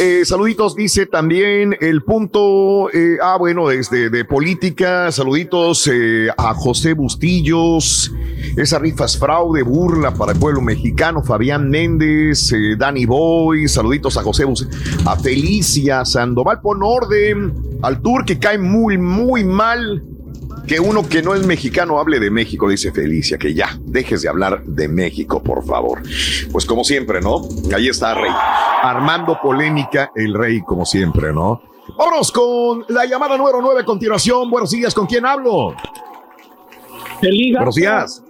[0.00, 2.88] eh, saluditos, dice también el punto,
[3.22, 5.88] ah, bueno, desde de política, saluditos
[6.36, 8.12] a José Bustillos,
[8.56, 14.16] esa rifa es fraude, burla para el pueblo mexicano, Fabián Méndez, eh, Danny Boy, saluditos
[14.16, 14.66] a José Bus
[15.04, 20.04] a Felicia, Sandoval, pon orden, al tour que cae muy, muy mal.
[20.66, 24.28] Que uno que no es mexicano hable de México, dice Felicia, que ya, dejes de
[24.28, 26.02] hablar de México, por favor.
[26.52, 27.40] Pues como siempre, ¿no?
[27.74, 28.30] Ahí está Rey.
[28.82, 31.62] Armando polémica, el Rey, como siempre, ¿no?
[31.96, 34.50] Vámonos con la llamada número 9 a continuación.
[34.50, 35.74] Buenos días, ¿con quién hablo?
[37.22, 38.22] Eli Buenos días.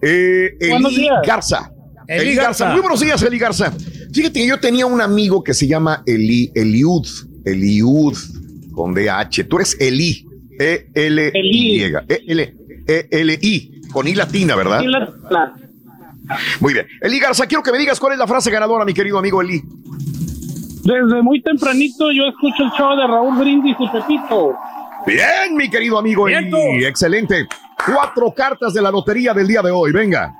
[0.00, 1.18] Eh, Eli Buenos días.
[1.26, 1.73] Garza.
[2.08, 2.64] Eli Eli Garza.
[2.64, 2.70] Garza.
[2.72, 3.72] Muy buenos días, Eli Garza.
[4.12, 7.06] Fíjate que yo tenía un amigo que se llama Eli, Eliud,
[7.44, 8.16] Eliud,
[8.72, 9.44] con DH.
[9.48, 10.26] Tú eres Eli,
[10.58, 12.54] E-L-Y, E-L-
[12.86, 14.80] E-L-I, con I latina, ¿verdad?
[16.60, 16.86] Muy bien.
[17.00, 19.62] Eli Garza, quiero que me digas cuál es la frase ganadora, mi querido amigo Eli.
[20.84, 24.54] Desde muy tempranito yo escucho el show de Raúl Brindis y Pepito.
[25.06, 26.84] Bien, mi querido amigo Eli.
[26.84, 27.46] Excelente.
[27.86, 29.92] Cuatro cartas de la lotería del día de hoy.
[29.92, 30.34] Venga.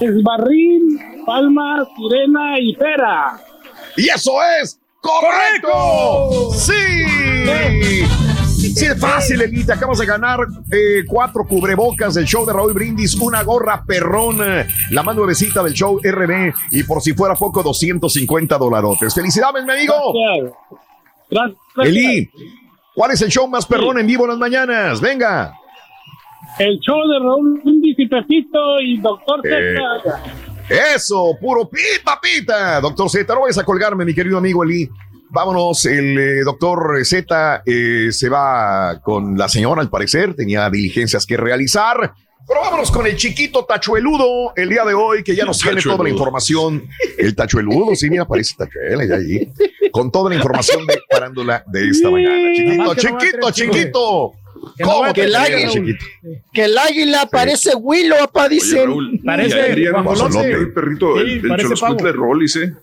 [0.00, 3.40] Es Barril, Palma, Sirena y Pera.
[3.96, 6.50] Y eso es correcto.
[6.52, 6.72] Sí.
[8.74, 9.64] Sí, es fácil, Eli.
[9.64, 10.40] Te acabas de ganar
[10.72, 15.62] eh, cuatro cubrebocas del show de Raúl Brindis, una gorra perrón, eh, la más nuevecita
[15.62, 19.14] del show RB y por si fuera poco, 250 dolarotes.
[19.14, 19.94] Felicidades, mi amigo.
[21.30, 21.58] Gracias.
[21.76, 22.30] Eli,
[22.94, 25.00] ¿cuál es el show más perrón en vivo en las mañanas?
[25.00, 25.54] Venga.
[26.58, 29.76] El show de Raúl Brindis y Pepito y Doctor Eh.
[30.68, 30.94] Z.
[30.94, 32.80] Eso, puro pita, pita.
[32.80, 34.88] Doctor Z, no vayas a colgarme, mi querido amigo Eli.
[35.30, 41.26] Vámonos, el eh, doctor Z eh, se va con la señora, al parecer, tenía diligencias
[41.26, 42.14] que realizar.
[42.46, 46.04] Pero vámonos con el chiquito tachueludo el día de hoy, que ya nos tiene toda
[46.04, 46.84] la información.
[47.18, 49.48] El tachueludo, sí, mira, parece tachuela ya allí.
[49.90, 52.52] Con toda la información de parándula de esta mañana.
[52.54, 54.32] Chiquito, chiquito, chiquito.
[54.76, 55.98] Que ¿Cómo que el águila?
[56.52, 59.20] Que el águila parece Willow, papá, dicen.
[59.24, 62.74] Parece el perrito, el, el Choloscuintle Rollis, ¿eh?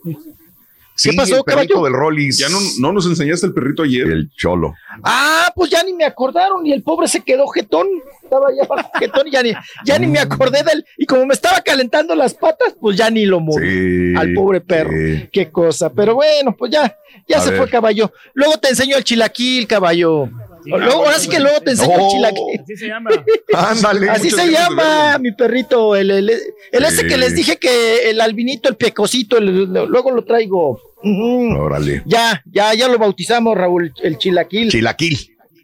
[1.01, 2.38] Sí, el perrito del Rollis.
[2.38, 4.08] Ya no, no nos enseñaste el perrito ayer.
[4.08, 4.76] El cholo.
[5.03, 7.88] Ah, pues ya ni me acordaron y el pobre se quedó jetón.
[8.24, 8.68] Estaba ya
[9.00, 9.53] jetón y ya ni,
[9.84, 10.85] ya ni me acordé de él.
[10.98, 13.68] Y como me estaba calentando las patas, pues ya ni lo moví.
[13.68, 14.92] Sí, al pobre perro.
[15.32, 15.92] Qué cosa.
[15.92, 16.95] Pero bueno, pues ya,
[17.27, 17.60] ya A se ver.
[17.60, 18.11] fue caballo.
[18.35, 20.30] Luego te enseño el chilaquil, caballo.
[20.65, 22.09] Luego, ahora sí que luego te enseño el Oh.
[22.11, 22.61] chilaquil.
[22.64, 23.09] Así se llama.
[23.53, 24.09] Ándale.
[24.09, 26.30] Así se llama mi perrito, el, el,
[26.72, 30.80] el ese que les dije que el albinito, el piecosito, el- luego lo traigo.
[31.03, 32.03] Órale.
[32.06, 34.69] Ya, ya, ya lo bautizamos, Raúl, el chilaquil.
[34.69, 35.17] Chilaquil.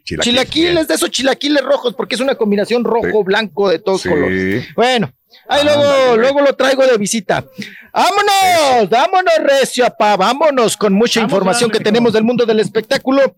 [0.04, 4.08] Chilaquil es de esos chilaquiles rojos porque es una combinación rojo-blanco de todos Sí.
[4.08, 4.66] colores.
[4.74, 5.12] Bueno,
[5.48, 7.44] ahí luego, luego lo traigo de visita.
[7.92, 8.88] ¡Vámonos!
[8.88, 10.16] ¡Vámonos, Recio, papá!
[10.16, 13.36] ¡Vámonos con mucha información que tenemos del mundo del espectáculo!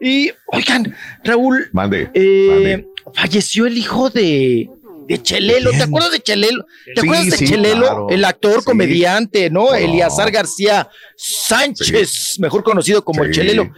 [0.00, 2.10] Y, oigan, Raúl, Mande.
[2.14, 4.68] eh, falleció el hijo de
[5.06, 5.72] de Chelelo.
[5.72, 6.64] ¿Te acuerdas de Chelelo?
[6.94, 7.80] ¿Te Sí, acuerdas de sí, Chelelo?
[7.80, 8.06] claro.
[8.10, 8.64] El actor, Sí.
[8.64, 9.64] comediante, ¿no?
[9.70, 9.74] No.
[9.74, 13.28] Eleazar García Sánchez, mejor conocido como.
[13.30, 13.72] Chelelo.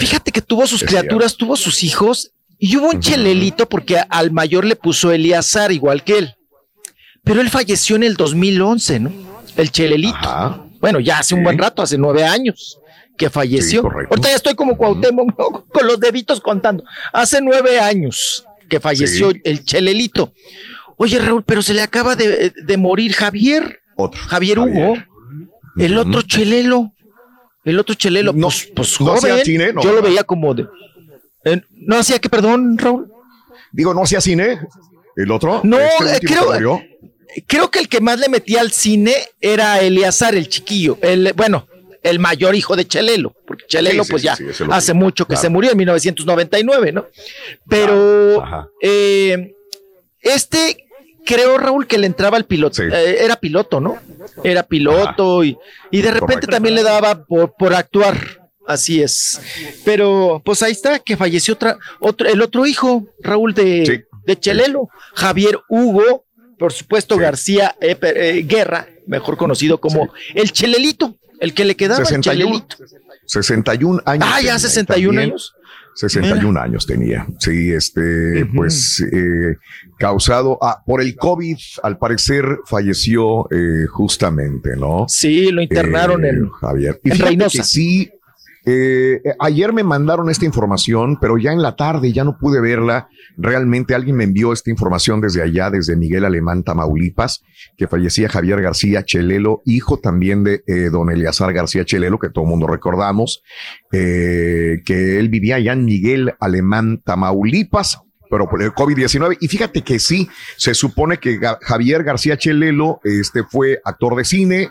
[0.00, 4.64] Fíjate que tuvo sus criaturas, tuvo sus hijos, y hubo un Chelelito porque al mayor
[4.64, 6.34] le puso Eleazar, igual que él.
[7.22, 9.12] Pero él falleció en el 2011, ¿no?
[9.56, 10.66] El Chelelito.
[10.80, 12.78] Bueno, ya hace un buen rato, hace nueve años
[13.16, 13.82] que falleció.
[13.82, 14.12] correcto.
[14.14, 15.64] Ahorita ya estoy como Cuauhtémoc, ¿no?
[15.72, 16.84] con los deditos contando.
[17.12, 19.40] Hace nueve años que falleció Sí.
[19.44, 20.32] el Chelelito.
[20.96, 23.80] Oye, Raúl, pero se le acaba de, de morir Javier.
[23.96, 24.20] Otro.
[24.28, 24.96] Javier Hugo.
[25.78, 26.92] El otro Chelelo.
[27.64, 29.44] El otro Chelelo, pues, pues no joven.
[29.44, 29.82] cine, no.
[29.82, 30.66] Yo lo veía como de.
[31.44, 33.10] eh, no hacía que, perdón, Raúl.
[33.72, 34.60] Digo, no hacía cine.
[35.16, 35.60] El otro.
[35.64, 36.96] No, este eh, creo- que.
[37.46, 40.96] Creo que el que más le metía al cine era Eleazar, el chiquillo.
[41.02, 41.66] El, bueno,
[42.08, 43.34] el mayor hijo de Chelelo.
[43.46, 45.42] Porque Chelelo, Sí, pues sí, ya sí, hace mucho que claro.
[45.42, 47.06] se murió en 1999, ¿no?
[47.68, 48.44] Pero
[48.80, 49.54] eh,
[50.20, 50.86] este,
[51.24, 52.82] creo, Raúl, que le entraba al piloto.
[52.82, 53.98] Eh, era piloto, ¿no?
[54.42, 55.56] Era piloto y,
[55.90, 56.50] y de repente Correcto.
[56.50, 58.48] también le daba por, por actuar.
[58.66, 59.40] Así es.
[59.84, 64.88] Pero pues ahí está, que falleció otra, otro, el otro hijo, Raúl, de, de Chelelo,
[65.14, 66.24] Javier Hugo,
[66.58, 72.00] por supuesto, García eh, eh, Guerra, mejor conocido como el Chelelito, el que le quedaba
[72.00, 72.76] el 61, Chelelito.
[73.26, 74.28] 61 años.
[74.28, 75.54] Ah, ya tenía, 61 también años.
[75.96, 77.26] 61 años tenía.
[77.38, 79.56] Sí, este, pues, eh,
[79.98, 85.06] causado ah, por el COVID, al parecer falleció eh, justamente, ¿no?
[85.08, 87.00] Sí, lo internaron Eh, en, Javier.
[87.02, 87.58] Y en Reynosa.
[87.58, 88.10] que sí,
[88.68, 92.60] eh, eh, ayer me mandaron esta información, pero ya en la tarde ya no pude
[92.60, 93.08] verla.
[93.36, 97.44] Realmente alguien me envió esta información desde allá, desde Miguel Alemán, Tamaulipas,
[97.76, 102.42] que fallecía Javier García Chelelo, hijo también de eh, don Eleazar García Chelelo, que todo
[102.42, 103.44] el mundo recordamos,
[103.92, 108.00] eh, que él vivía allá en Miguel Alemán, Tamaulipas.
[108.28, 113.44] Pero por el COVID-19, y fíjate que sí, se supone que Javier García Chelelo este,
[113.44, 114.70] fue actor de cine,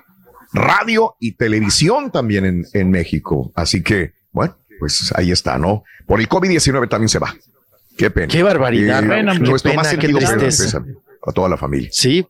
[0.56, 3.52] radio y televisión también en, en México.
[3.56, 5.84] Así que, bueno, pues ahí está, ¿no?
[6.06, 7.36] Por el COVID-19 también se va.
[7.98, 8.28] Qué pena.
[8.28, 10.84] Qué barbaridad, Eh, pena, qué nuestro pena, más qué sentido tristeza.
[11.26, 11.90] a toda la familia.
[11.92, 12.28] Sí,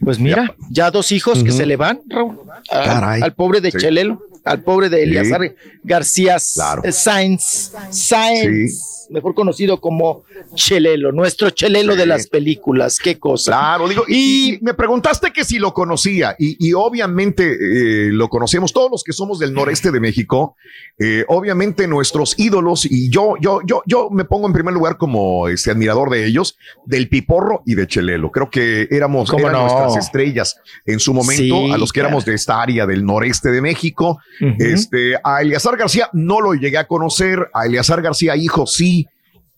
[0.00, 2.38] pues mira, ya dos hijos que se le van, Raúl,
[2.70, 3.22] al, Caray.
[3.22, 3.78] al pobre de Sí.
[3.78, 5.02] Chelelo, al pobre de Sí.
[5.04, 5.54] Eleazar
[5.84, 6.82] García Claro.
[6.90, 7.72] Sáenz,
[9.10, 13.52] mejor conocido como Chelelo, nuestro Chelelo de las películas, qué cosa.
[13.52, 18.72] Claro, digo, y, me preguntaste que si lo conocía, y, y obviamente eh, lo conocemos
[18.72, 20.56] todos los que somos del noreste de México,
[20.98, 25.48] eh, obviamente nuestros ídolos, y yo, yo, yo, yo me pongo en primer lugar como
[25.48, 26.56] este admirador de ellos,
[26.86, 28.30] del Piporro y de Chelelo.
[28.30, 29.68] Creo que éramos ¿Cómo eran no?
[29.68, 30.56] nuestras estrellas
[30.86, 34.18] en su momento, Sí, a los que éramos de esta área del noreste de México.
[34.58, 39.06] Este, a Eleazar García no lo llegué a conocer, a Eleazar García hijo sí,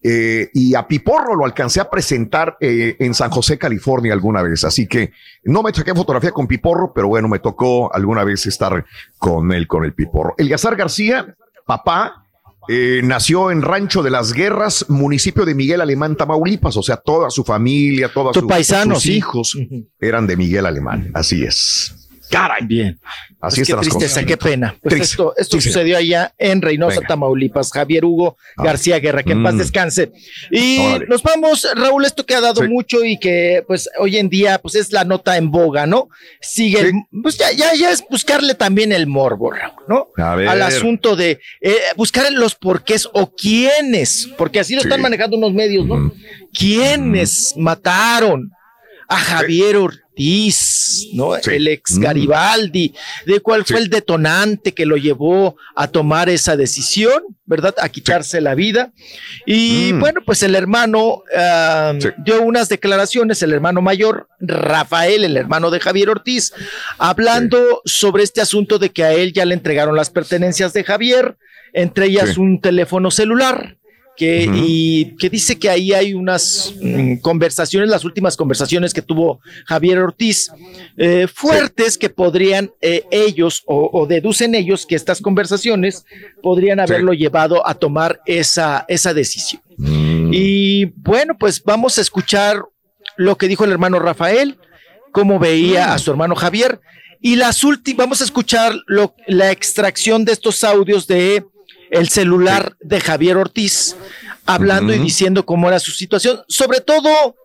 [0.06, 4.62] eh, y a Piporro lo alcancé a presentar eh, en San José, California alguna vez.
[4.64, 5.12] Así que
[5.44, 8.84] no me saqué fotografía con Piporro, pero bueno, me tocó alguna vez estar
[9.18, 10.34] con él, con el Piporro.
[10.36, 12.26] Eleazar García, papá,
[12.68, 16.76] eh, nació en Rancho de las Guerras, municipio de Miguel Alemán, Tamaulipas.
[16.76, 19.16] O sea, toda su familia, todos sus sí.
[19.16, 19.56] hijos
[19.98, 21.12] eran de Miguel Alemán.
[21.14, 22.03] Así es.
[22.30, 22.64] Caray.
[22.66, 22.98] Bien.
[23.40, 24.24] Así Pues qué las tristeza, cosas.
[24.26, 24.74] qué pena.
[24.82, 25.12] Pues Triste.
[25.12, 27.08] esto, esto sucedió allá en Reynosa, Venga.
[27.08, 27.70] Tamaulipas.
[27.70, 28.64] Javier Hugo Ah.
[28.64, 29.58] García Guerra, que en paz Mm.
[29.58, 30.12] descanse.
[30.50, 31.06] Y Órale.
[31.06, 34.74] nos vamos, Raúl, esto que ha dado mucho y que pues hoy en día pues
[34.74, 36.08] es la nota en boga, ¿no?
[36.40, 40.08] Sigue, pues ya, ya, ya es buscarle también el morbo, Raúl, ¿no?
[40.16, 40.48] A ver.
[40.48, 44.88] Al asunto de eh, buscar los porqués o quiénes, porque así lo Sí.
[44.88, 46.10] están manejando unos medios, ¿no?
[46.58, 48.50] ¿Quiénes mataron
[49.08, 49.76] a Javier
[50.24, 51.36] Ortiz, ¿no?
[51.36, 52.02] El ex Mm.
[52.02, 52.94] Garibaldi,
[53.26, 57.74] de cuál fue el detonante que lo llevó a tomar esa decisión, ¿verdad?
[57.80, 58.92] A quitarse la vida.
[59.44, 60.00] Y Mm.
[60.00, 61.94] bueno, pues el hermano ah,
[62.24, 66.52] dio unas declaraciones, el hermano mayor, Rafael, el hermano de Javier Ortiz,
[66.98, 71.36] hablando sobre este asunto de que a él ya le entregaron las pertenencias de Javier,
[71.72, 73.76] entre ellas un teléfono celular
[74.16, 79.40] que, y que dice que ahí hay unas mm, conversaciones, las últimas conversaciones que tuvo
[79.66, 80.50] Javier Ortiz,
[80.96, 86.04] eh, fuertes que podrían eh, ellos o, o deducen ellos que estas conversaciones
[86.42, 89.62] podrían haberlo llevado a tomar esa, esa decisión.
[89.76, 90.30] Mm.
[90.32, 92.62] Y bueno, pues vamos a escuchar
[93.16, 94.58] lo que dijo el hermano Rafael,
[95.12, 96.80] cómo veía a su hermano Javier.
[97.20, 101.36] Y las últimas, vamos a escuchar lo- la extracción de estos audios de
[101.94, 103.96] el celular de Javier Ortiz,
[104.46, 106.38] hablando y diciendo cómo era su situación.
[106.48, 107.36] Sobre todo,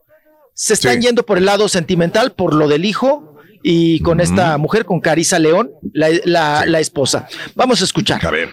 [0.54, 4.86] se están yendo por el lado sentimental, por lo del hijo, y con esta mujer,
[4.86, 7.28] con Carisa León, la, la- la esposa.
[7.56, 8.26] Vamos a escuchar.
[8.26, 8.50] A ver,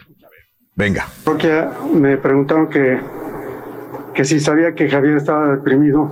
[0.75, 1.09] venga.
[1.25, 3.01] Porque me preguntaron que,
[4.15, 6.11] que si sabía que Javier estaba deprimido.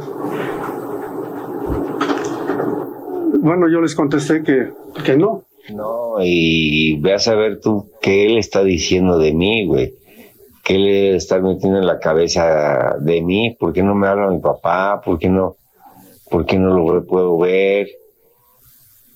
[3.40, 4.72] Bueno, yo les contesté que,
[5.04, 5.44] que no.
[5.70, 9.94] No, y ve a saber tú qué él está diciendo de mí, güey.
[10.62, 13.56] ¿Qué le está metiendo en la cabeza de mí?
[13.58, 15.00] ¿Por qué no me habla mi papá?
[15.04, 15.56] ¿Por qué no,
[16.30, 17.88] por qué no lo puedo ver?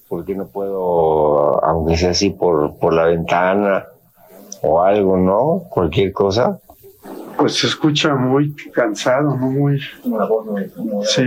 [0.08, 3.86] ¿Por qué no puedo, aunque sea así por, por la ventana
[4.62, 5.64] o algo, no?
[5.70, 6.60] Cualquier cosa.
[7.38, 9.50] Pues se escucha muy cansado, ¿no?
[9.50, 9.80] Muy...
[11.04, 11.24] Sí.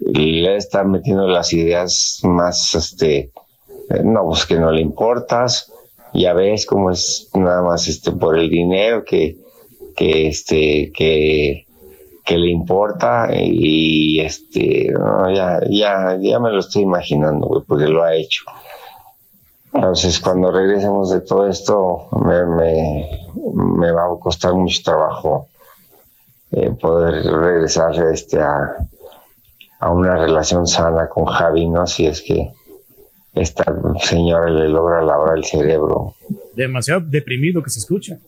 [0.00, 3.30] Le está metiendo las ideas más, este,
[4.04, 5.72] no, pues que no le importas,
[6.12, 9.36] ya ves cómo es nada más este por el dinero que,
[9.96, 11.66] que este, que,
[12.24, 17.86] que le importa y este, no, ya, ya, ya me lo estoy imaginando, güey, porque
[17.86, 18.44] lo ha hecho.
[19.72, 23.08] Entonces, cuando regresemos de todo esto, me, me,
[23.54, 25.46] me va a costar mucho trabajo
[26.52, 28.76] eh, poder regresar este, a,
[29.78, 31.86] a una relación sana con Javi, ¿no?
[31.86, 32.52] Si es que
[33.40, 33.64] esta
[34.02, 36.14] señora le logra lavar el cerebro.
[36.54, 38.18] Demasiado deprimido que se escucha.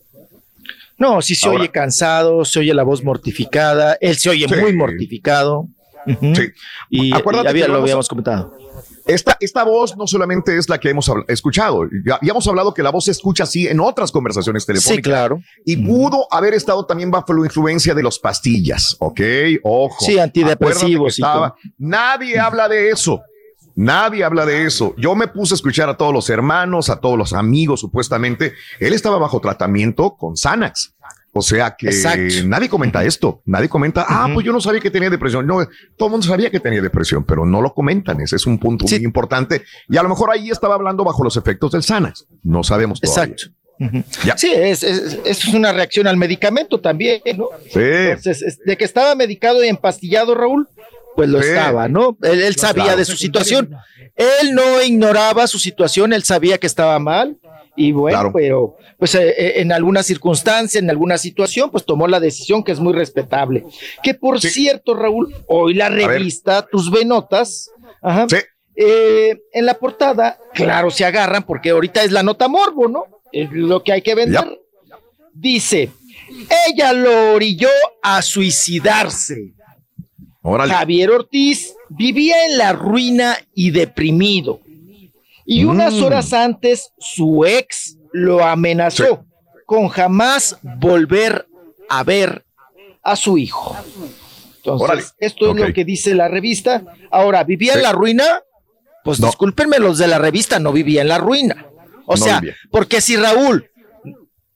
[0.97, 5.67] No, sí se oye cansado, se oye la voz mortificada, él se oye muy mortificado.
[6.05, 6.49] Sí.
[6.89, 8.57] Y, Acuérdate y había- lo habíamos comentado.
[9.05, 12.73] Esta, esta voz no solamente es la que hemos habl- escuchado, ya, ya hemos hablado
[12.73, 14.95] que la voz se escucha así en otras conversaciones telefónicas.
[14.95, 15.41] Sí, claro.
[15.65, 19.19] Y pudo haber estado también bajo la influencia de los pastillas, ¿ok?
[19.63, 20.05] Ojo.
[20.05, 23.21] Sí, antidepresivos que y estaba- Nadie habla de eso.
[23.75, 24.93] Nadie habla de eso.
[24.97, 28.53] Yo me puse a escuchar a todos los hermanos, a todos los amigos, supuestamente.
[28.79, 30.93] Él estaba bajo tratamiento con Xanax.
[31.35, 32.35] O sea que Exacto.
[32.45, 33.41] nadie comenta esto.
[33.45, 35.47] Nadie comenta, ah, pues yo no sabía que tenía depresión.
[35.47, 35.65] No,
[35.97, 38.21] todo el mundo sabía que tenía depresión, pero no lo comentan.
[38.21, 39.63] Ese es un punto muy importante.
[39.89, 42.27] Y a lo mejor ahí estaba hablando bajo los efectos del Xanax.
[42.43, 43.33] No sabemos todavía.
[43.33, 43.55] Exacto.
[44.37, 47.47] Sí, es, es, es una reacción al medicamento también, ¿no?
[47.71, 47.79] Sí.
[47.81, 50.69] Entonces, es- de que estaba medicado y empastillado, Raúl,
[51.15, 52.17] pues lo estaba, ¿no?
[52.23, 53.69] Él, él sabía de su situación.
[54.15, 57.37] Él no ignoraba su situación, él sabía que estaba mal.
[57.75, 58.31] Y bueno, Claro.
[58.33, 62.71] pero pues eh, eh, en alguna circunstancia, en alguna situación, pues tomó la decisión que
[62.71, 63.65] es muy respetable.
[64.03, 68.27] Que por cierto, Raúl, hoy la revista Tus Venotas, ajá,
[68.75, 73.05] eh, en la portada, claro, se agarran porque ahorita es la nota morbo, ¿no?
[73.31, 74.59] Es lo que hay que vender.
[75.33, 75.89] Dice,
[76.67, 77.69] ella lo orilló
[78.03, 79.53] a suicidarse.
[80.43, 80.73] Órale.
[80.73, 84.59] Javier Ortiz vivía en la ruina y deprimido.
[85.45, 86.03] Y unas Mm.
[86.03, 89.25] horas antes, su ex lo amenazó
[89.65, 91.47] con jamás volver
[91.89, 92.45] a ver
[93.01, 93.75] a su hijo.
[94.57, 95.03] Entonces, Órale.
[95.19, 96.83] esto es lo que dice la revista.
[97.11, 98.23] Ahora, ¿vivía en la ruina?
[99.03, 99.27] Pues No.
[99.27, 101.65] discúlpenme, los de la revista no vivía en la ruina.
[102.05, 102.55] O No sea, vivía.
[102.71, 103.69] porque si Raúl,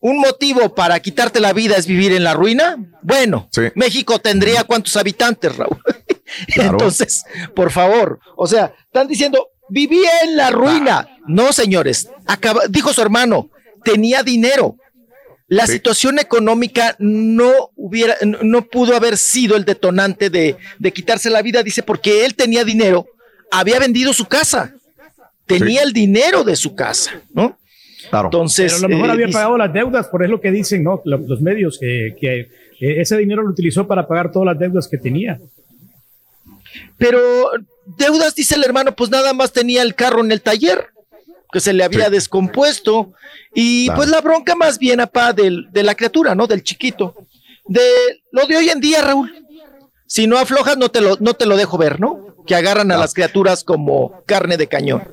[0.09, 3.63] un motivo para quitarte la vida es vivir en la ruina, bueno, Sí.
[3.75, 5.77] México tendría cuántos habitantes, Raúl.
[6.53, 6.71] Claro.
[6.73, 7.23] Entonces,
[7.55, 11.07] por favor, o sea, están diciendo, vivía en la ruina.
[11.25, 13.49] No, señores, acaba, dijo su hermano,
[13.83, 14.75] tenía dinero.
[15.47, 15.73] La Sí.
[15.73, 21.41] situación económica no hubiera, no, no pudo haber sido el detonante de, de quitarse la
[21.41, 23.07] vida, dice, porque él tenía dinero,
[23.49, 24.73] había vendido su casa,
[25.45, 27.57] tenía el dinero de su casa, ¿no?
[28.09, 28.27] Claro.
[28.27, 30.51] Entonces, Pero a lo mejor eh, había pagado las deudas, por eso es lo que
[30.51, 31.01] dicen ¿no?
[31.05, 32.49] Lo- los medios, que, que, eh,
[33.01, 35.39] ese dinero lo utilizó para pagar todas las deudas que tenía.
[36.97, 37.19] Pero
[37.97, 40.87] deudas, dice el hermano, pues nada más tenía el carro en el taller,
[41.51, 43.13] que se le había descompuesto.
[43.53, 43.97] Y Claro.
[43.97, 46.47] pues la bronca más bien, apá, del, de la criatura, ¿no?
[46.47, 47.15] Del chiquito.
[47.65, 47.81] De
[48.31, 49.33] lo de hoy en día, Raúl.
[50.05, 52.35] Si no aflojas, no te lo, no te lo dejo ver, ¿no?
[52.47, 55.03] Que agarran a las criaturas como carne de cañón.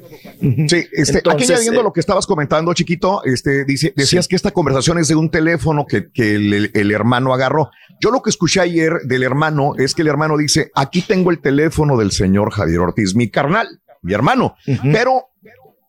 [0.40, 4.36] Sí, este, aquí Entonces, añadiendo eh, lo que estabas comentando, chiquito, este, dice, decías que
[4.36, 7.70] esta conversación es de un teléfono que, que el, el hermano agarró.
[8.00, 11.40] Yo lo que escuché ayer del hermano es que el hermano dice, aquí tengo el
[11.40, 14.56] teléfono del señor Javier Ortiz, mi carnal, mi hermano,
[14.92, 15.30] pero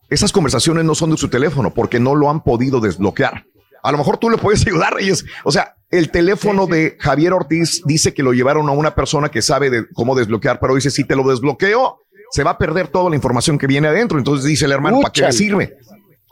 [0.08, 3.46] esas conversaciones no son de su teléfono porque no lo han podido desbloquear.
[3.82, 5.24] A lo mejor tú le puedes ayudar, Reyes.
[5.44, 9.42] O sea, el teléfono de Javier Ortiz dice que lo llevaron a una persona que
[9.42, 12.00] sabe de cómo desbloquear, pero dice, si te lo desbloqueo,
[12.30, 14.18] se va a perder toda la información que viene adentro.
[14.18, 15.76] Entonces dice el hermano, ¿para qué sirve?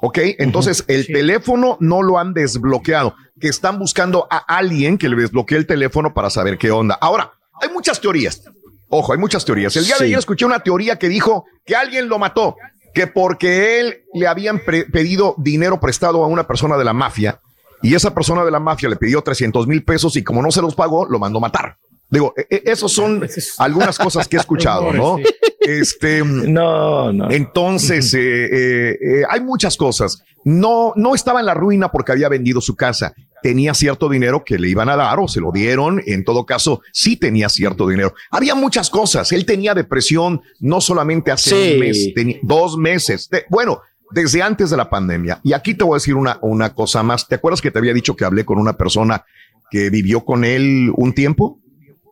[0.00, 5.16] Ok, entonces el teléfono no lo han desbloqueado, que están buscando a alguien que le
[5.16, 6.98] desbloquee el teléfono para saber qué onda.
[7.00, 8.42] Ahora, hay muchas teorías.
[8.88, 9.74] Ojo, hay muchas teorías.
[9.76, 12.56] El día de ayer escuché una teoría que dijo que alguien lo mató,
[12.92, 17.40] que porque él le habían pedido dinero prestado a una persona de la mafia
[17.84, 20.60] y esa persona de la mafia le pidió 300 mil pesos y como no se
[20.62, 21.76] los pagó, lo mandó matar.
[22.10, 23.26] Digo, e- e- esos son
[23.58, 25.16] algunas cosas que he escuchado, ¿no?
[25.60, 27.30] Este, no, no.
[27.30, 30.22] Entonces, eh, eh, eh, hay muchas cosas.
[30.44, 33.14] No, no estaba en la ruina porque había vendido su casa.
[33.42, 36.02] tenía cierto dinero que le iban a dar o se lo dieron.
[36.06, 38.14] En todo caso, sí tenía cierto dinero.
[38.30, 39.32] Había muchas cosas.
[39.32, 43.28] Él tenía depresión no solamente hace un mes, dos meses.
[43.48, 45.40] bueno, desde antes de la pandemia.
[45.42, 47.26] Y aquí te voy a decir una, una cosa más.
[47.28, 49.24] ¿Te acuerdas que te había dicho que hablé con una persona
[49.70, 51.60] que vivió con él un tiempo?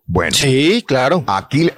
[0.06, 0.36] Bueno.
[0.36, 1.24] Sí, claro.
[1.26, 1.70] Aquí,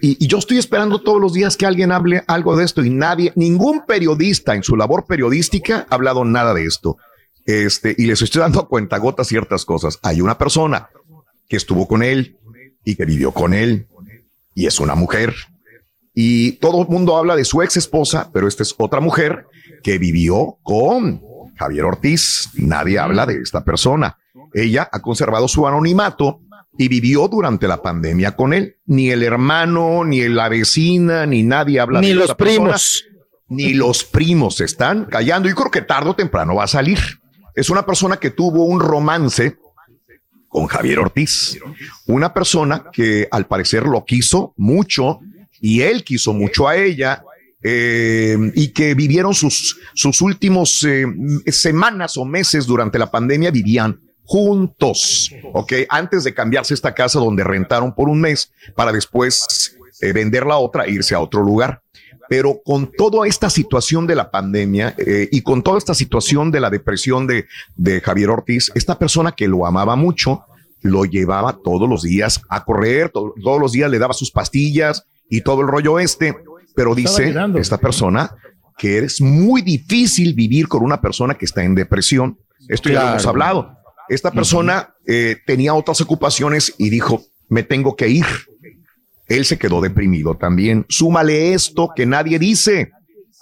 [0.00, 3.32] y, yo estoy esperando todos los días que alguien hable algo de esto y nadie,
[3.36, 6.96] ningún periodista en su labor periodística ha hablado nada de esto.
[7.44, 9.98] Este, y les estoy dando cuenta gota ciertas cosas.
[10.02, 10.90] Hay una persona
[11.48, 12.38] que estuvo con él
[12.84, 13.86] y que vivió con él
[14.54, 15.34] y es una mujer.
[16.20, 19.46] Y todo el mundo habla de su ex esposa, pero esta es otra mujer
[19.84, 21.22] que vivió con
[21.54, 22.50] Javier Ortiz.
[22.54, 24.18] Nadie habla de esta persona.
[24.52, 26.40] Ella ha conservado su anonimato
[26.76, 28.78] y vivió durante la pandemia con él.
[28.86, 33.04] Ni el hermano, ni la vecina, ni nadie habla ni de los primos.
[33.46, 35.48] ni los primos están callando.
[35.48, 36.98] Y creo que tarde o temprano va a salir.
[37.54, 39.56] Es una persona que tuvo un romance
[40.48, 41.60] con Javier Ortiz.
[42.08, 45.20] Una persona que al parecer lo quiso mucho
[45.60, 47.24] y él quiso mucho a ella.
[47.60, 51.04] Eh, y que vivieron sus, sus últimos eh,
[51.48, 55.72] semanas o meses durante la pandemia, vivían juntos, ¿ok?
[55.88, 60.58] Antes de cambiarse esta casa donde rentaron por un mes para después eh, vender la
[60.58, 61.82] otra e irse a otro lugar.
[62.28, 66.60] Pero con toda esta situación de la pandemia eh, y con toda esta situación de
[66.60, 70.44] la depresión de, de Javier Ortiz, esta persona que lo amaba mucho,
[70.82, 75.42] lo llevaba todos los días a correr, todos los días le daba sus pastillas y
[75.42, 76.36] todo el rollo este.
[76.74, 78.30] Pero dice esta persona
[78.76, 82.38] que es muy difícil vivir con una persona que está en depresión.
[82.68, 83.76] Esto ya lo hemos hablado.
[84.08, 88.26] Esta persona eh, tenía otras ocupaciones y dijo, me tengo que ir.
[89.26, 90.86] Él se quedó deprimido también.
[90.88, 92.92] Súmale esto que nadie dice.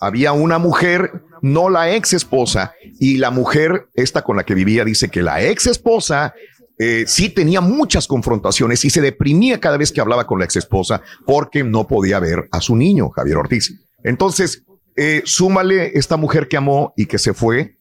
[0.00, 4.84] Había una mujer, no la ex esposa, y la mujer, esta con la que vivía,
[4.84, 6.34] dice que la ex esposa
[6.78, 10.56] eh, sí tenía muchas confrontaciones y se deprimía cada vez que hablaba con la ex
[10.56, 13.74] esposa porque no podía ver a su niño, Javier Ortiz.
[14.04, 14.62] Entonces,
[14.96, 17.76] eh, súmale esta mujer que amó y que se fue,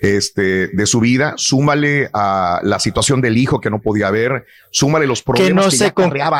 [0.00, 5.06] este, de su vida, súmale a la situación del hijo que no podía ver, súmale
[5.06, 5.92] los problemas que, no se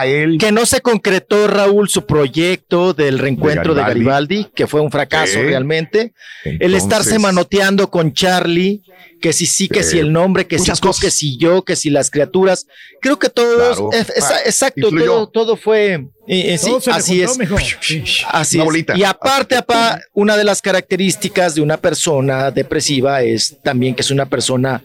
[0.07, 0.39] él.
[0.39, 5.41] Que no se concretó, Raúl, su proyecto del reencuentro de Garibaldi, que fue un fracaso
[5.43, 6.13] realmente.
[6.45, 8.83] el estarse manoteando con Charlie,
[9.21, 11.91] que si sí, que si el nombre, que si tú, que si yo, que si
[11.91, 12.67] las criaturas.
[13.01, 16.07] Creo que todo, exacto, todo, todo, fue.
[16.27, 17.39] sí, así es.
[18.29, 18.97] Así es.
[18.97, 19.57] Y aparte,
[20.13, 24.83] una de las características de una persona depresiva es también que es una persona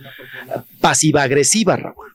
[0.81, 2.14] pasiva agresiva, Raúl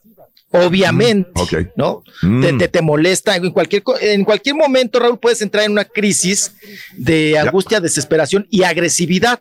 [0.51, 2.03] obviamente, mm, ¿no?
[2.23, 2.59] Mm.
[2.59, 6.53] Te, te, molesta en cualquier, en cualquier momento, Raúl, puedes entrar en una crisis
[6.97, 9.41] de angustia, desesperación y agresividad,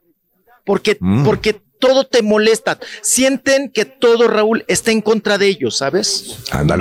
[0.65, 1.23] porque, mm.
[1.25, 2.77] porque todo te molesta.
[3.01, 6.38] Sienten que todo, Raúl, está en contra de ellos, ¿sabes?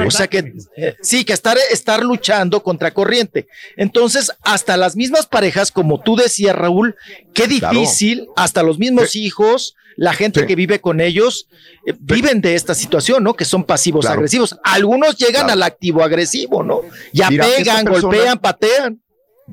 [0.07, 3.47] O sea que eh, sí, que estar, estar luchando contra corriente.
[3.76, 6.97] Entonces, hasta las mismas parejas, como tú decías, Raúl,
[7.32, 11.49] qué difícil, hasta los mismos hijos, la gente que vive con ellos
[11.85, 13.35] eh, viven de esta situación, ¿no?
[13.35, 14.57] Que son pasivos agresivos.
[14.62, 16.83] Algunos llegan al activo agresivo, ¿no?
[17.12, 19.02] Ya pegan, golpean, patean.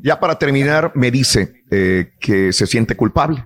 [0.03, 3.43] Ya para terminar, me dice eh, que se siente culpable.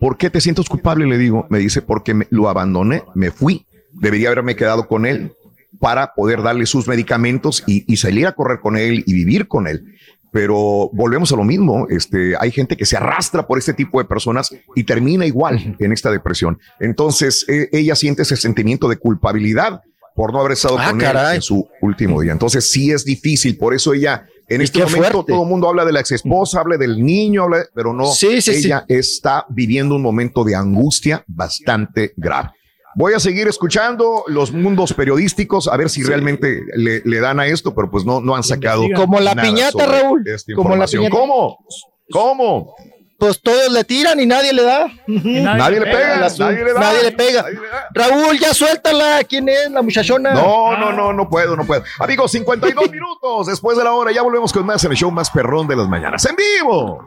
[0.00, 1.06] ¿Por qué te sientes culpable?
[1.06, 3.64] Le digo, me dice, porque lo abandoné, me fui.
[3.92, 5.32] Debería haberme quedado con él
[5.78, 9.68] para poder darle sus medicamentos y, y salir a correr con él y vivir con
[9.68, 9.94] él
[10.32, 11.86] pero volvemos a lo mismo.
[11.88, 15.92] Este, hay gente que se arrastra por este tipo de personas y termina igual en
[15.92, 16.58] esta depresión.
[16.80, 19.82] Entonces, e, ella siente ese sentimiento de culpabilidad
[20.16, 22.32] por no haber estado ah, con él en su último día.
[22.32, 23.58] Entonces, sí es difícil.
[23.58, 26.78] Por eso ella, en este momento, todo el mundo habla de la ex esposa, habla
[26.78, 32.50] del niño, pero no, ella está viviendo un momento de angustia bastante grave.
[32.94, 37.74] Voy a seguir escuchando los mundos periodísticos a ver si realmente le, dan a esto,
[37.74, 38.84] pero pues no, no han sacado.
[38.94, 40.24] Como la piñata, Raúl.
[40.54, 41.10] Como la piñata.
[41.10, 41.58] ¿Cómo?
[42.10, 42.74] ¿Cómo?
[43.22, 44.88] Pues todos le tiran y nadie le da.
[45.06, 46.80] nadie, le pega, nadie le da.
[46.80, 47.44] Nadie le pega.
[47.94, 49.22] Raúl, ya suéltala.
[49.22, 50.34] ¿Quién es la muchachona?
[50.34, 51.84] No, no, no, no puedo, no puedo.
[52.00, 54.10] Amigos, 52 minutos después de la hora.
[54.10, 56.26] Ya volvemos con más en el show más perrón de las mañanas.
[56.26, 57.06] ¡En vivo!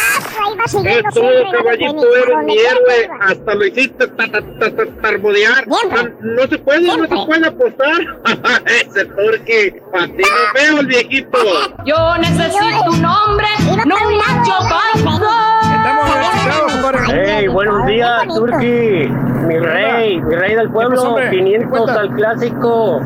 [0.68, 1.02] siempre,
[1.52, 3.10] caballito, eres mi héroe.
[3.22, 5.68] Hasta lo hiciste ta- ta- ta- ta- tarbodear.
[5.68, 5.78] No,
[6.22, 8.02] no se puede, no se puede apostar.
[8.94, 11.38] Ese turque, así no veo el viejito.
[11.86, 13.48] Yo necesito un hombre,
[13.86, 14.52] no un macho
[17.14, 19.08] Hey, buenos días, Turki.
[19.48, 21.01] Mi rey, mi rey del pueblo.
[21.01, 21.30] hombre?
[21.32, 23.00] 500 al clásico.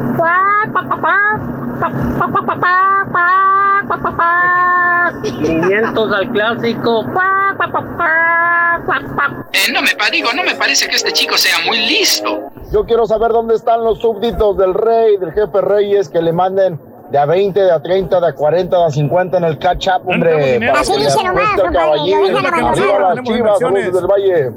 [5.23, 7.05] 500 al clásico.
[9.53, 12.49] Eh, no me pa- digo, no me parece que este chico sea muy listo.
[12.71, 16.79] Yo quiero saber dónde están los súbditos del rey, del jefe Reyes, que le manden
[17.09, 19.57] de a 20, de a 30, de a 40, de a 50 en el
[20.05, 20.59] hombre.
[20.59, 21.57] para que le nomás,
[22.33, 23.15] la Arriba mañana.
[23.15, 24.51] las chivas, del Valle.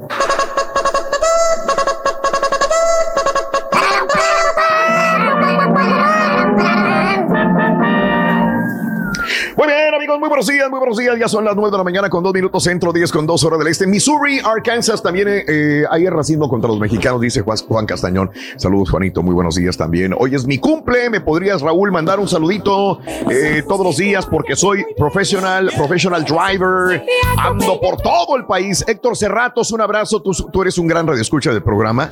[9.99, 11.18] Amigos, muy buenos días, muy buenos días.
[11.18, 13.59] Ya son las 9 de la mañana con 2 minutos centro, 10 con 2 horas
[13.59, 13.85] del este.
[13.85, 18.31] Missouri, Arkansas, también eh, eh, hay racismo contra los mexicanos, dice Juan, Castañón.
[18.57, 20.15] Saludos, Juanito, muy buenos días también.
[20.17, 24.25] Hoy es mi cumple, ¿me podrías, Raúl, mandar un saludito eh, todos los días?
[24.25, 27.05] Porque soy profesional, professional driver,
[27.36, 28.85] ando por todo el país.
[28.86, 32.09] Héctor Cerratos, un abrazo, tú, tú eres un gran radioescucha del programa.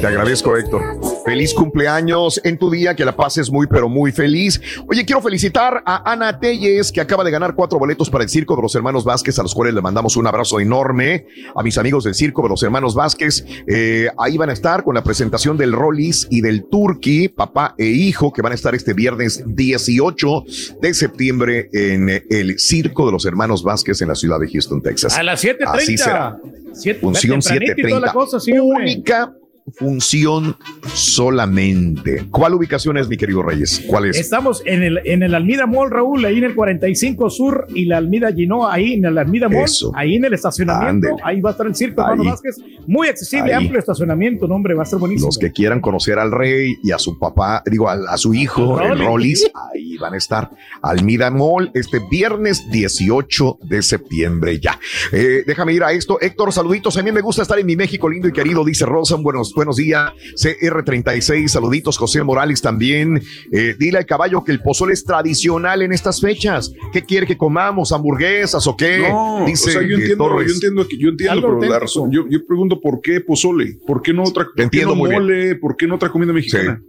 [0.00, 0.82] Te agradezco, Héctor.
[1.24, 4.60] Feliz cumpleaños en tu día, que la pases muy, pero muy feliz.
[4.88, 8.54] Oye, quiero felicitar a Ana Telles, que acaba de ganar cuatro boletos para el Circo
[8.56, 11.26] de los Hermanos Vázquez, a los cuales le mandamos un abrazo enorme.
[11.56, 14.94] A mis amigos del Circo de los Hermanos Vázquez, eh, ahí van a estar con
[14.94, 18.92] la presentación del Rollis y del Turkey, papá e hijo, que van a estar este
[18.92, 20.44] viernes 18
[20.80, 25.16] de septiembre en el Circo de los Hermanos Vázquez en la ciudad de Houston, Texas.
[25.16, 25.72] A las 7:30.
[25.72, 26.38] Así será.
[26.72, 28.12] Siete- Función tempranito y toda la 7:30.
[28.12, 28.82] cosa, sí, hombre.
[28.84, 29.32] Única
[29.72, 30.56] función
[30.92, 32.26] solamente.
[32.30, 33.82] ¿Cuál ubicación es, mi querido Reyes?
[33.86, 34.18] ¿Cuál es?
[34.18, 37.98] Estamos en el, en el Almida Mall, Raúl, ahí en el 45 Sur y la
[37.98, 39.92] Almida Ginoa, ahí en el Almida Mall, Eso.
[39.94, 42.24] ahí en el estacionamiento, ahí va a estar el circo, hermano.
[42.30, 42.56] Vázquez.
[42.86, 43.64] Muy accesible, Ahí.
[43.64, 45.28] amplio estacionamiento, no, hombre, va a estar buenísimo.
[45.28, 48.80] Los que quieran conocer al rey y a su papá, digo, a, a su hijo,
[48.80, 49.04] el Rollis.
[49.06, 50.50] Rollis, ahí van a estar.
[50.82, 54.78] Almida Mall, este viernes 18 de septiembre ya.
[55.12, 56.18] Eh, déjame ir a esto.
[56.20, 56.96] Héctor, saluditos.
[56.98, 59.16] A mí me gusta estar en mi México lindo y querido, dice Rosa.
[59.16, 60.12] Buenos, buenos días.
[60.36, 61.96] CR36, saluditos.
[61.96, 63.22] José Morales también.
[63.52, 66.72] Eh, dile al caballo que el pozole es tradicional en estas fechas.
[66.92, 67.92] ¿Qué quiere que comamos?
[67.92, 68.98] ¿Hamburguesas o qué?
[69.08, 70.48] No, dice o sea, yo entiendo, Torres.
[70.48, 73.78] yo entiendo que yo entiendo, Algo pero la razón, yo, yo pregunto por qué pozole,
[73.86, 75.22] por qué no otra, por qué entiendo no muy bien.
[75.22, 76.80] mole, por qué no otra comida mexicana.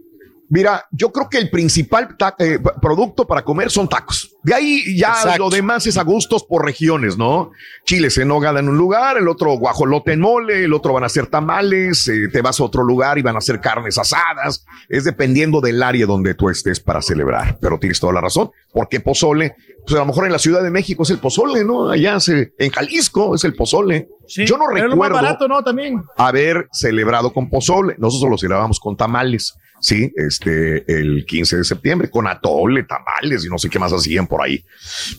[0.48, 4.32] Mira, yo creo que el principal eh, producto para comer son tacos.
[4.42, 5.38] De ahí ya Exacto.
[5.38, 7.50] lo demás es a gustos por regiones, ¿no?
[7.84, 11.08] Chiles en nogada en un lugar, el otro guajolote en mole, el otro van a
[11.08, 14.64] ser tamales, eh, te vas a otro lugar y van a ser carnes asadas.
[14.88, 17.58] Es dependiendo del área donde tú estés para celebrar.
[17.60, 18.50] Pero tienes toda la razón.
[18.72, 19.56] porque pozole?
[19.86, 21.90] Pues a lo mejor en la Ciudad de México es el pozole, ¿no?
[21.90, 24.08] Allá se, en Jalisco es el pozole.
[24.28, 25.62] yo no lo más recuerdo barato, ¿no?
[25.62, 26.02] También.
[26.16, 27.94] haber celebrado con pozole.
[27.98, 33.48] Nosotros lo celebramos con tamales, sí, este, el 15 de septiembre, con atole, tamales y
[33.48, 34.64] no sé qué más hacían por ahí.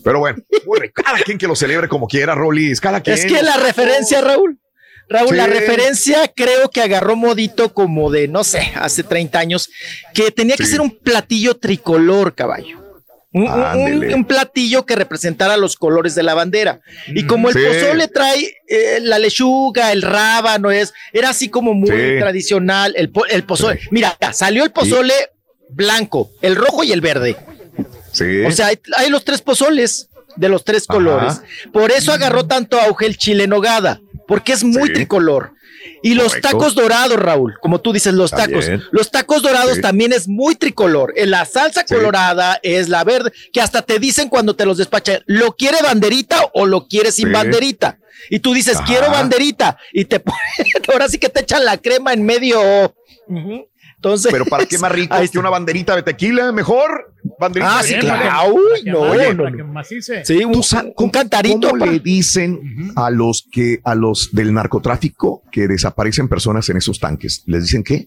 [0.04, 3.16] Pero bueno, bueno, cada quien que lo celebre como quiera, Rolis, cada quien.
[3.16, 4.58] Es que la referencia, Raúl.
[5.10, 5.36] Raúl, Sí.
[5.36, 9.70] la referencia creo que agarró modito como de, no sé, hace 30 años,
[10.12, 10.72] que tenía que Sí.
[10.72, 12.78] ser un platillo tricolor, caballo.
[13.46, 16.80] Un, platillo que representara los colores de la bandera.
[17.08, 17.60] Y como el Sí.
[17.66, 22.18] pozole trae eh, la lechuga, el rábano, es, era así como muy Sí.
[22.18, 22.94] tradicional.
[22.96, 23.80] El, po- el pozole.
[23.90, 25.14] Mira, salió el pozole
[25.70, 27.36] blanco, el rojo y el verde.
[28.12, 28.42] Sí.
[28.44, 30.94] O sea, hay, hay los tres pozoles de los tres Ajá.
[30.98, 31.40] colores.
[31.72, 35.52] Por eso agarró tanto auge el chile en nogada, porque es muy tricolor.
[36.02, 36.48] Y los Correcto.
[36.50, 38.66] tacos dorados, Raúl, como tú dices, los tacos.
[38.90, 39.80] Los tacos dorados Sí.
[39.80, 41.12] también es muy tricolor.
[41.16, 41.94] La salsa Sí.
[41.94, 46.50] colorada es la verde, que hasta te dicen cuando te los despachan, ¿lo quiere banderita
[46.54, 47.32] o lo quiere sin Sí.
[47.32, 47.98] banderita?
[48.30, 48.84] Y tú dices, Ajá.
[48.86, 49.78] quiero banderita.
[49.92, 52.94] Y te ponen- ahora sí que te echan la crema en medio.
[53.96, 57.12] Entonces, Pero para qué más rico que una banderita de tequila, mejor.
[57.40, 58.54] Banderita Ah, sí, claro.
[58.54, 59.82] Uy, no, Oye, no, no.
[60.24, 61.70] Sí, un, ¿Tú sabes un cantarito.
[61.70, 66.98] ¿Cómo le dicen a los que a los del narcotráfico que desaparecen personas en esos
[66.98, 67.42] tanques?
[67.46, 68.06] ¿Les dicen qué?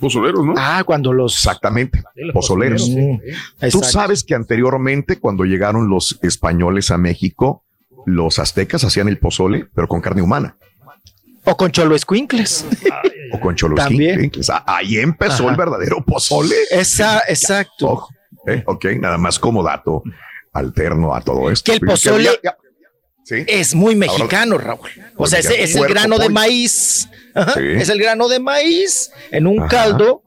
[0.00, 0.54] Pozoleros, ¿no?
[0.56, 1.34] Ah, cuando los.
[1.34, 2.82] Exactamente, los pozoleros.
[2.82, 3.20] pozoleros,
[3.60, 7.64] Mm, Tú sabes que anteriormente, cuando llegaron los españoles a México,
[8.06, 10.56] los aztecas hacían el pozole, pero con carne humana
[11.44, 12.64] O con cholo escuincles.
[13.32, 14.30] o con cholos También.
[14.66, 15.50] Ahí empezó Ajá.
[15.52, 16.54] el verdadero pozole.
[16.70, 17.88] Esa, exacto.
[17.88, 18.08] Ojo,
[18.54, 20.02] eh, ok, nada más como dato
[20.52, 21.70] alterno a todo esto.
[21.70, 22.56] Que el pozole- Ya- ya-
[23.24, 23.44] Sí.
[23.46, 24.88] Es muy mexicano, Raúl.
[25.16, 27.10] O sea, es el grano de maíz.
[27.34, 27.60] Ajá, Sí.
[27.76, 29.68] Es el grano de maíz en un Ajá.
[29.68, 30.22] caldo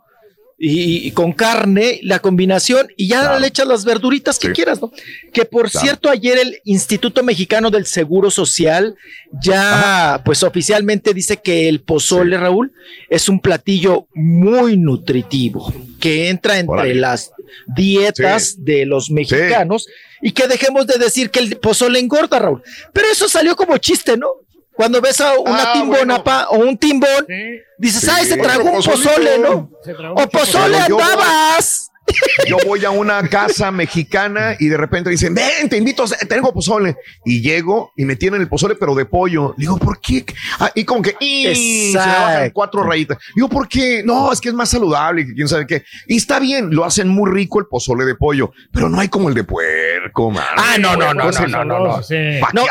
[0.64, 4.92] y, y con carne, la combinación, y ya le echas las verduritas que quieras, ¿no?
[5.34, 5.84] Que por Claro.
[5.84, 8.96] cierto, ayer el Instituto Mexicano del Seguro Social
[9.42, 12.72] ya, pues oficialmente dice que el pozole, Raúl,
[13.10, 17.32] es un platillo muy nutritivo, que entra entre las
[17.76, 19.88] dietas de los mexicanos
[20.22, 22.64] y que dejemos de decir que el pozole engorda, Raúl.
[22.94, 24.28] Pero eso salió como chiste, ¿no?
[24.74, 27.28] Cuando ves a una Ah, timbona o un timbón,
[27.78, 28.08] dices, Sí.
[28.12, 29.70] ay, se Otro tragó un pozole, ¿no?
[30.16, 31.91] O pozole andabas.
[32.48, 36.96] Yo voy a una casa mexicana y de repente dicen, ven, te invito, tengo pozole.
[37.26, 39.54] Y llego y me tienen el pozole, pero de pollo.
[39.58, 40.26] Digo, ¿por qué?
[40.60, 43.18] Ah, y como que, y se bajan cuatro rayitas.
[43.36, 44.02] Digo, ¿por qué?
[44.04, 45.84] No, es que es más saludable, quién sabe qué.
[46.08, 49.30] Y está bien, lo hacen muy rico el pozole de pollo, pero no hay como
[49.30, 50.44] el de puerco, man.
[50.58, 52.02] Ah, no, no, no, no, no, no, no.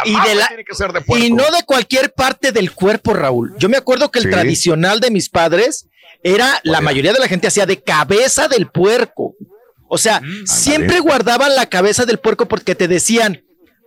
[0.04, 1.24] Y abajo de la- tiene que ser de puerco.
[1.24, 3.54] Y no de cualquier parte del cuerpo, Raúl.
[3.58, 4.30] Yo me acuerdo que el Sí.
[4.30, 5.86] tradicional de mis padres
[6.22, 9.34] era, la mayoría de la gente hacía de cabeza del puerco.
[9.88, 13.44] O sea, Mm, siempre guardaban la cabeza del puerco porque te decían,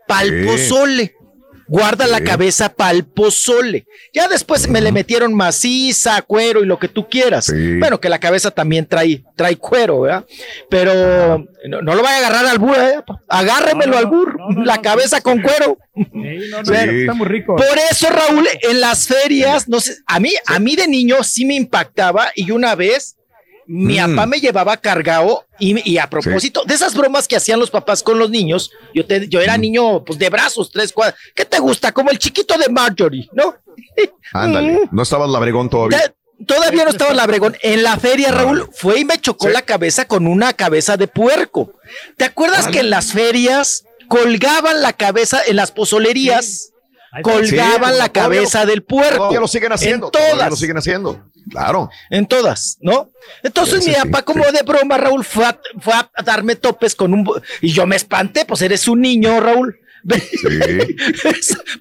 [0.08, 0.46] pal Sí.
[0.46, 1.16] pozole.
[1.74, 3.88] Guarda la cabeza pal pozole.
[4.14, 7.52] Ya después me le metieron maciza, cuero y lo que tú quieras.
[7.80, 10.24] Bueno, que la cabeza también trae, trae cuero, ¿verdad?
[10.70, 13.04] Pero no, no lo vaya a agarrar al burro, ¿eh?
[13.28, 14.38] Agárremelo al burro.
[14.64, 15.80] la cabeza con cuero.
[15.96, 17.56] está muy rico.
[17.56, 21.44] Por eso, Raúl, en las ferias, no sé, a mí, a mí de niño sí
[21.44, 23.18] me impactaba y una vez
[23.66, 24.16] mi Mm.
[24.16, 28.04] papá me llevaba cargado y, y a propósito de esas bromas que hacían los papás
[28.04, 29.44] con los niños, yo, te, yo Mm.
[29.44, 31.16] era niño pues de brazos, tres cuadras.
[31.36, 31.92] ¿Qué te gusta?
[31.92, 33.56] Como el chiquito de Marjorie, ¿no?
[34.34, 36.14] Ándale, no estabas labregón todavía.
[36.48, 37.56] Todavía no estaba en Labregón.
[37.62, 41.72] En la feria, Raúl, fue y me chocó la cabeza con una cabeza de puerco.
[42.18, 46.73] ¿Te acuerdas que en las ferias colgaban la cabeza en las pozolerías?
[47.22, 49.18] Colgaban Sí, la cabeza del puerco.
[49.18, 50.08] Todavía lo siguen haciendo.
[50.08, 50.50] En todas.
[50.50, 51.24] lo siguen haciendo.
[51.50, 51.90] Claro.
[52.10, 53.10] En todas, ¿no?
[53.44, 57.14] Entonces mi papá, sí, como de broma, Raúl, fue a, fue a darme topes con
[57.14, 57.30] un...
[57.62, 59.78] Y yo me espanté, pues eres un niño, Raúl.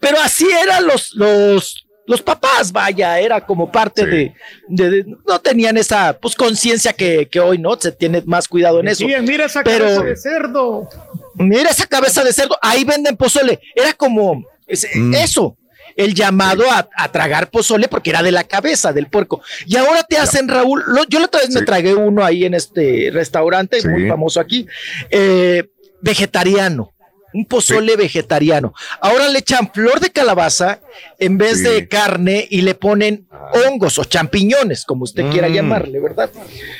[0.00, 4.34] Pero así eran los, los, los papás, vaya, era como parte de,
[4.68, 7.78] de- de- No tenían esa, pues, conciencia que, que hoy, ¿no?
[7.80, 9.04] Se tiene más cuidado en eso.
[9.04, 10.88] Decían, mira esa Pero- cabeza de cerdo.
[11.34, 13.58] Mira esa cabeza de cerdo, ahí venden pozole.
[13.74, 15.14] Era como ese- Mm.
[15.14, 15.56] eso,
[15.96, 19.42] el llamado a, a tragar pozole porque era de la cabeza del puerco.
[19.66, 22.54] Y ahora te hacen, Raúl, lo- yo la otra vez me tragué uno ahí en
[22.54, 23.88] este restaurante Sí.
[23.88, 24.66] muy famoso aquí,
[25.10, 25.64] eh,
[26.00, 26.90] vegetariano.
[27.34, 28.74] Un pozole vegetariano.
[29.00, 30.80] Ahora le echan flor de calabaza
[31.18, 31.64] en vez Sí.
[31.64, 33.26] de carne y le ponen
[33.66, 35.52] hongos o champiñones, como usted quiera Mm.
[35.54, 36.28] llamarle, ¿verdad?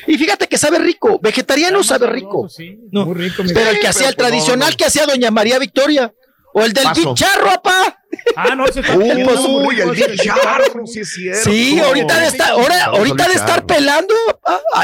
[0.07, 1.19] Y fíjate que sabe rico.
[1.23, 2.49] Vegetariano sabe rico.
[2.91, 3.43] No, Muy rico.
[3.55, 4.77] pero el que hacía el no, tradicional no.
[4.77, 6.13] que hacía doña María Victoria.
[6.55, 7.11] O el del Paso.
[7.15, 7.99] bicharro, apá.
[8.37, 11.51] Ah, no, ese está Uy, rico, el ese bicharro, sí es cierto.
[11.51, 14.15] Sí, ahorita de estar, ahora, ahorita de estar pelando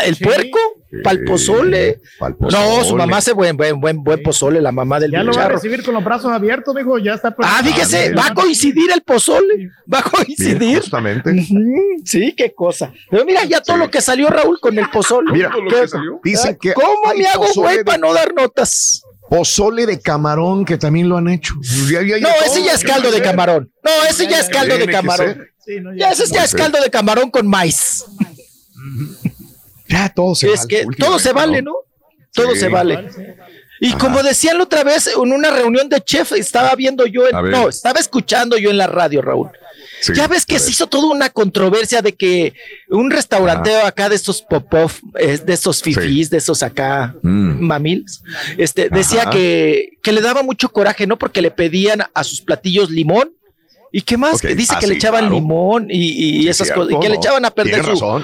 [0.04, 0.24] el Sí.
[0.24, 0.58] puerco
[1.04, 2.00] pa'l pozole.
[2.18, 2.84] Pa'l No, pozole.
[2.88, 5.48] su mamá hace buen, buen, buen, buen pozole, la mamá del Ya lo va a
[5.50, 6.98] recibir con los brazos abiertos, mijo.
[6.98, 7.36] Ya está.
[7.40, 9.70] Ah, fíjese, va a coincidir el pozole.
[9.92, 10.78] Va a coincidir.
[10.80, 11.30] justamente.
[11.30, 12.90] Ujú, Sí, qué cosa.
[13.10, 13.82] Pero mira, ya todo Sí.
[13.82, 15.30] lo que salió Raúl con el pozole.
[15.32, 15.60] Mira, ¿Qué?
[15.60, 16.20] lo que salió.
[16.24, 19.02] Dicen que ¿Cómo hay me hago pozole güey de- para no dar notas?
[19.28, 21.54] Pozole de camarón, que también lo han hecho.
[21.90, 23.72] Ya- ya- ya No, todo, ese ya es ¿qué caldo de camarón.
[23.82, 25.26] No, ese ya es caldo de camarón.
[25.34, 25.52] ser.
[25.64, 28.04] Sí, no, Ya ese ya es caldo de camarón con maíz.
[29.88, 31.74] Ya todo se Es vale que todo se vale, ¿no?
[32.32, 32.60] Todo Sí.
[32.60, 33.08] se vale.
[33.80, 33.98] Y Ajá.
[33.98, 37.34] como decían la otra vez en una reunión de chef, estaba viendo yo, ver.
[37.44, 39.50] no, estaba escuchando yo en la radio, Raúl.
[40.00, 42.54] Sí, ya ves que se hizo toda una controversia de que
[42.88, 47.60] un restauranteo acá de estos pop-off, eh, de estos fifís, de esos acá Mm.
[47.66, 48.22] mamiles,
[48.56, 49.30] este, decía Ajá.
[49.30, 51.18] que, que le daba mucho coraje, ¿no?
[51.18, 53.32] Porque le pedían a sus platillos limón.
[53.90, 54.40] ¿Y qué más?
[54.42, 55.34] Dice ah, que le sí, echaban claro.
[55.34, 58.22] limón y, y Sí, esas cierto, cosas, y que le echaban a perder su,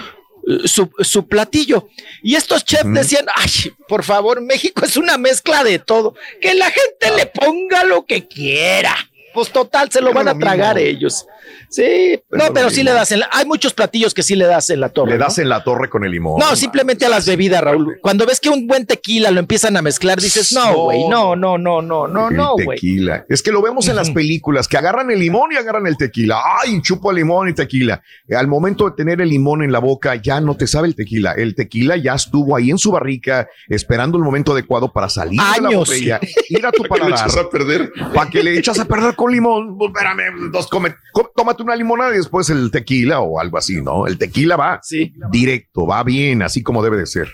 [0.67, 1.89] su, su platillo.
[2.23, 6.15] Y estos chefs decían, ay, por favor, México es una mezcla de todo.
[6.41, 8.95] Que la gente le ponga lo que quiera.
[9.35, 10.89] Pues total, se lo van a tragar mismo.
[10.91, 11.27] ellos.
[11.69, 14.45] Sí, Pero no, pero sí le das en la, hay muchos platillos que sí le
[14.47, 15.11] das en la torre.
[15.13, 15.25] Le ¿no?
[15.25, 16.39] das en la torre con el limón.
[16.39, 17.99] No, simplemente a las bebidas, Raúl.
[18.01, 21.59] Cuando ves que un buen tequila lo empiezan a mezclar, dices, no, güey, no, no,
[21.59, 22.79] no, no, no, El no, güey.
[22.79, 23.25] tequila.
[23.29, 26.41] Es que lo vemos en las películas, que agarran el limón y agarran el tequila.
[26.63, 28.03] Ay, chupo limón y tequila.
[28.37, 31.33] Al momento de tener el limón en la boca, ya no te sabe el tequila.
[31.33, 35.61] El tequila ya estuvo ahí en su barrica, esperando el momento adecuado para salir de
[35.61, 35.89] la Años.
[35.89, 37.29] botella, ir a tu ¿Para qué le paladar.
[37.29, 37.93] echas a perder?
[38.15, 41.77] Para que le echas a perder con limón, pues, espérame, dos, come- co- tómate una
[41.77, 44.07] limonada y después el tequila o algo así, ¿no?
[44.07, 45.13] El tequila va Sí.
[45.31, 47.29] directo, va bien, así como debe de ser.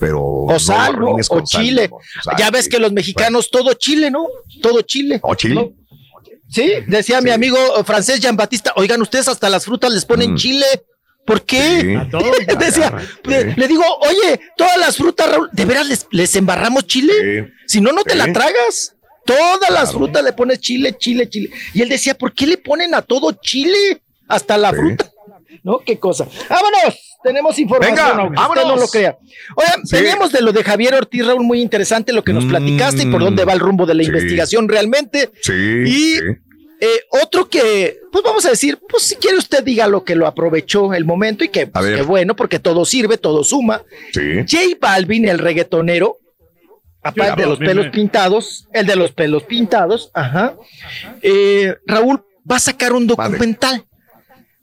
[0.00, 1.88] Pero O sal, O con sal, chile.
[2.22, 2.70] Sal, Ya ves sí.
[2.70, 4.26] que los mexicanos, todo chile, ¿no?
[4.60, 5.20] Todo chile.
[5.22, 5.54] ¿O chile?
[5.54, 5.72] ¿no?
[6.48, 10.36] Sí, decía mi amigo francés Jean Batista, oigan, ustedes hasta las frutas les ponen Mm.
[10.36, 10.66] chile.
[11.26, 12.06] ¿Por qué?
[12.10, 12.36] Todos.
[12.58, 17.50] Decía, le, le digo, oye, todas las frutas, Raúl, ¿de veras les, les embarramos chile?
[17.66, 18.18] Si no, no te Sí.
[18.18, 18.94] la tragas.
[19.24, 21.50] Todas las frutas le pones chile, chile, chile.
[21.72, 24.02] Y él decía, ¿por qué le ponen a todo chile?
[24.28, 25.10] Hasta la fruta.
[25.62, 25.78] ¿No?
[25.78, 26.26] Qué cosa.
[26.48, 27.00] Vámonos.
[27.22, 28.10] Tenemos información, Venga,
[28.42, 29.16] aunque usted no lo crea.
[29.56, 29.96] Oigan, Sí.
[29.96, 33.06] teníamos de lo de Javier Ortiz, Raúl, muy interesante lo que nos Mm, platicaste y
[33.06, 34.08] por dónde va el rumbo de la sí.
[34.10, 35.30] investigación realmente.
[35.40, 35.52] Sí.
[35.86, 36.16] Y
[36.80, 40.26] eh, otro que, pues vamos a decir, pues si quiere usted diga lo que lo
[40.26, 43.82] aprovechó el momento y que, pues, que bueno, porque todo sirve, todo suma.
[44.12, 44.40] Sí.
[44.40, 46.18] J Balvin, el reggaetonero,
[47.04, 50.54] aparte J de los pelos pintados, el de los pelos pintados, ajá.
[51.22, 53.84] Eh, Raúl va a sacar un documental.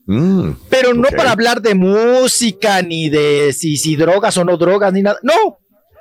[0.06, 4.92] Mm, Pero no para hablar de música, ni de si, si drogas o no drogas,
[4.92, 5.18] ni nada.
[5.22, 5.60] No,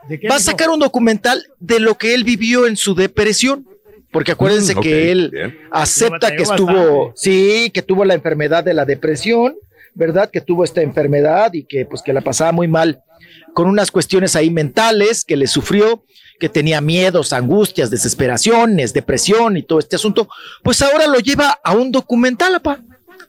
[0.08, 3.66] ¿De qué, va a sacar un documental de lo que él vivió en su depresión.
[4.10, 5.58] Porque acuérdense Mm, que él bien.
[5.70, 7.12] acepta que estuvo, bastante.
[7.14, 9.54] sí, que tuvo la enfermedad de la depresión,
[9.94, 10.28] ¿verdad?
[10.30, 13.02] Que tuvo esta enfermedad y que pues que la pasaba muy mal
[13.54, 16.04] con unas cuestiones ahí mentales que le sufrió,
[16.38, 20.28] que tenía miedos, angustias, desesperaciones, depresión y todo este asunto,
[20.62, 22.80] pues ahora lo lleva a un documental, apa,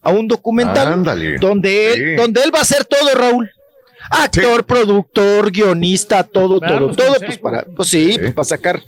[0.02, 1.38] a un documental Ándale.
[1.38, 2.16] donde él, Sí.
[2.16, 3.52] donde él va a hacer todo, Raúl.
[4.10, 8.82] Actor, productor, guionista, todo, Claro, todo, pues, todo, pues para, pues sí, pues, para sacar.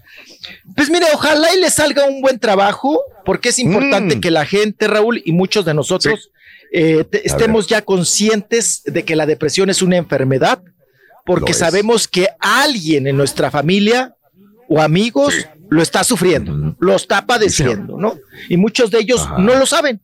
[0.76, 4.22] Pues mire, ojalá y le salga un buen trabajo, porque es importante Mm.
[4.22, 6.30] que la gente, Raúl, y muchos de nosotros
[6.76, 10.64] eh, te- estemos ya conscientes de que la depresión es una enfermedad,
[11.26, 14.16] porque sabemos que alguien en nuestra familia
[14.68, 15.46] o amigos Sí.
[15.70, 18.18] lo está sufriendo, lo está padeciendo, ¿no?
[18.50, 19.38] Y muchos de ellos Ajá.
[19.40, 20.02] no lo saben,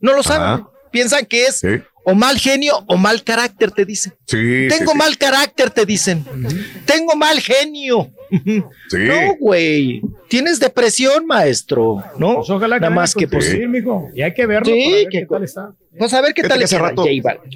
[0.00, 0.70] no lo saben, Ajá.
[0.90, 1.68] piensan que es Sí.
[2.04, 4.12] O mal genio o mal carácter, te dicen.
[4.26, 6.24] Sí, Tengo sí, mal carácter, te dicen.
[6.86, 8.10] Tengo mal genio.
[8.88, 8.96] Sí.
[8.98, 10.00] No, güey.
[10.28, 12.02] Tienes depresión, maestro.
[12.16, 13.26] No, Pues ojalá que nada venga más que
[13.66, 14.08] mijo.
[14.14, 15.72] Y hay que verlo Sí, para ver que- qué tal está.
[15.98, 17.04] Pues a ver qué Fíjate tal que a rato,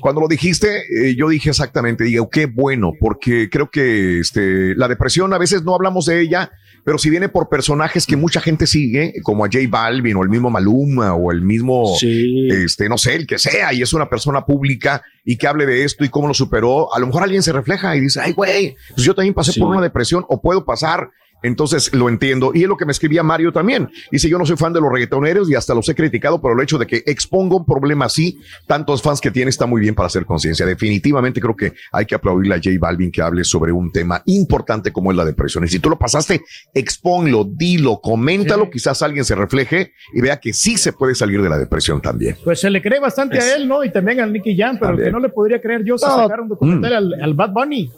[0.01, 4.89] cuando lo dijiste, eh, yo dije exactamente, digo, qué bueno, porque creo que este, la
[4.89, 6.51] depresión a veces no hablamos de ella,
[6.85, 10.29] pero si viene por personajes que mucha gente sigue, como a J Balvin o el
[10.29, 12.49] mismo Maluma o el mismo, Sí.
[12.51, 15.85] este, no sé, el que sea, y es una persona pública y que hable de
[15.85, 18.77] esto y cómo lo superó, a lo mejor alguien se refleja y dice, ay, güey,
[18.95, 19.61] pues yo también pasé Sí.
[19.61, 21.11] por una depresión o puedo pasar.
[21.45, 22.51] Entonces lo entiendo.
[22.55, 23.89] Y es lo que me escribía Mario también.
[24.11, 26.63] Dice, yo no soy fan de los reggaetoneros y hasta los he criticado por el
[26.65, 28.39] hecho de que expongo un problema así.
[28.67, 30.67] Tantos fans que tiene está muy bien para hacer conciencia.
[30.67, 34.93] Definitivamente creo que hay que aplaudirle a J Balvin que hable sobre un tema importante
[34.93, 35.65] como es la depresión.
[35.65, 36.43] Y si tú lo pasaste,
[36.73, 38.65] exponlo, dilo, coméntalo.
[38.65, 38.71] Sí.
[38.73, 42.37] Quizás alguien se refleje y vea que sí se puede salir de la depresión también.
[42.43, 43.85] Pues se le cree bastante Es- a él, ¿no?
[43.85, 46.17] Y también al Nicky Jam, pero que no le podría creer yo si No.
[46.17, 46.97] sacara un documental Mm.
[47.15, 47.91] al, al Bad Bunny.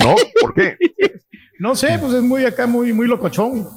[0.00, 0.14] ¿No?
[0.40, 0.76] ¿Por qué?
[1.62, 3.68] No sé, pues es muy acá, muy, muy locochón.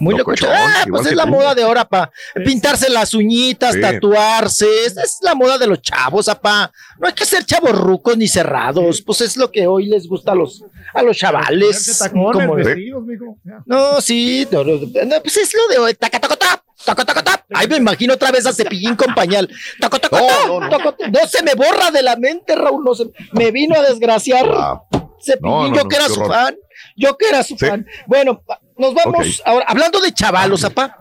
[0.00, 0.72] Muy Locochón, locochón.
[0.76, 1.30] Ah, pues es la tú.
[1.30, 2.10] moda de ahora, pa.
[2.44, 3.80] Pintarse las uñitas, Sí.
[3.80, 4.66] tatuarse.
[4.86, 6.72] Esa es la moda de los chavos, apá.
[6.98, 9.02] No hay que ser chavos rucos ni cerrados.
[9.02, 10.62] Pues es lo que hoy les gusta a los,
[10.94, 11.98] a los chavales.
[11.98, 13.36] tacones, como- vestidos, mijo.
[13.66, 15.94] No, sí, no, no, no, pues es lo de hoy.
[15.94, 17.40] Taca, taca, tap, taca, taca, tap.
[17.52, 19.48] Ay, me imagino otra vez a Cepillín con pañal.
[19.80, 20.78] Taca, taca, No, no, no.
[20.78, 22.82] No se me borra de la mente, Raúl.
[22.84, 24.46] No se, me vino a desgraciar.
[24.52, 24.82] Ah,
[25.24, 26.32] Cepillín, No, no, yo no, que era su horror.
[26.34, 26.56] fan.
[26.96, 27.66] Yo que era su Sí.
[27.66, 27.86] fan.
[28.06, 28.42] Bueno,
[28.78, 30.96] nos vamos ahora, hablando de chavalos, apá.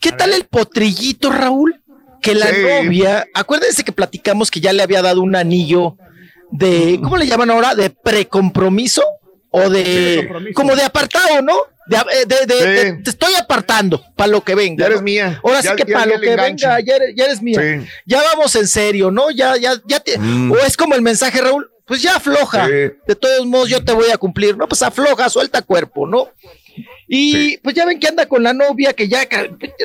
[0.00, 1.80] ¿Qué tal el potrillito, Raúl?
[2.20, 2.54] Que la Sí.
[2.62, 5.96] novia, acuérdense que platicamos que ya le había dado un anillo
[6.50, 7.74] de, ¿cómo le llaman ahora?
[7.74, 9.02] De precompromiso
[9.50, 10.54] o Sí, de, compromiso.
[10.54, 11.54] como de apartado, ¿no?
[11.86, 12.64] De, eh, de- de- Sí.
[12.86, 14.80] de- te estoy apartando para lo que venga.
[14.82, 15.04] Ya eres ¿no?
[15.04, 15.40] mía.
[15.44, 16.66] Ahora Ya- sí que para lo que engancho.
[16.68, 17.60] venga, ya eres, ya eres mía.
[17.60, 17.86] Sí.
[18.06, 19.30] Ya vamos en serio, ¿no?
[19.30, 20.52] Ya, ya, ya te, Mm.
[20.52, 22.66] o es como el mensaje, Raúl, pues ya afloja.
[22.66, 22.72] Sí.
[23.06, 24.66] De todos modos, yo te voy a cumplir, ¿no?
[24.68, 26.28] Pues afloja, suelta cuerpo, ¿no?
[27.08, 27.60] Y Sí.
[27.62, 29.26] pues ya ven que anda con la novia que ya,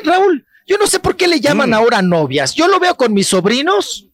[0.04, 1.74] Raúl, yo no sé por qué le llaman Mm.
[1.74, 2.54] ahora novias.
[2.54, 4.06] Yo lo veo con mis sobrinos.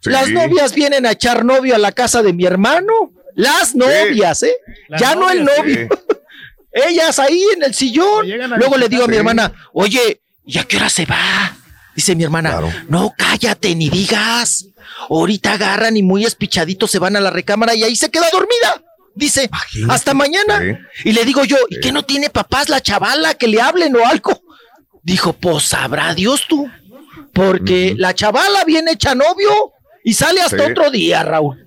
[0.00, 0.10] Sí.
[0.10, 2.92] Las novias vienen a echar novio a la casa de mi hermano.
[3.34, 4.56] Las novias, ¿eh?
[4.88, 5.88] Las ya no el novio.
[5.90, 5.96] Sí.
[6.72, 8.28] Ellas ahí en el sillón.
[8.56, 11.56] Luego le digo a mi hermana, oye, ¿y a qué hora se va?
[11.98, 12.72] Dice mi hermana, Claro.
[12.88, 14.66] no, cállate, ni digas.
[15.10, 18.84] Ahorita agarran y muy espichaditos se van a la recámara y ahí se queda dormida.
[19.16, 19.92] Dice, Imagínate.
[19.94, 20.78] hasta mañana.
[21.02, 24.06] Y le digo yo, ¿y qué no tiene papás la chavala que le hablen o
[24.06, 24.40] algo?
[25.02, 26.70] Dijo, pues sabrá Dios tú.
[27.32, 29.72] Porque la chavala viene hecha novio
[30.04, 30.70] y sale hasta Sí.
[30.70, 31.66] otro día, Raúl.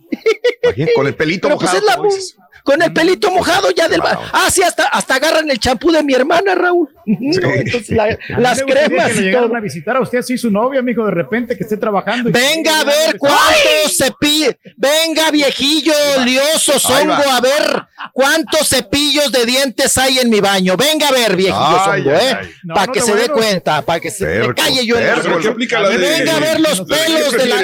[0.63, 2.50] Imagínate, Con el pelito Pero pues mojado, es la.
[2.63, 4.01] Con el pelito mojado ya del...
[4.03, 6.89] Ah, sí, hasta, hasta agarran el champú de mi hermana, Raúl.
[7.05, 9.55] No, entonces la- las cremas Que y todo.
[9.55, 12.29] a visitar a usted así su novia, amigo, de repente que esté trabajando.
[12.29, 17.83] y- Venga a ver cuántos cepillos, venga viejillo lioso, zongo, a ver
[18.13, 20.77] cuántos cepillos de dientes hay en mi baño.
[20.77, 22.37] Venga a ver, viejillo Ay, zongo, ay, ¿eh?
[22.63, 25.21] No, para no que se dé cuenta, para que se me calle yo en terco.
[25.23, 27.61] ¿Pero qué aplica la de- Venga a ver los ¿De qué pelos de la.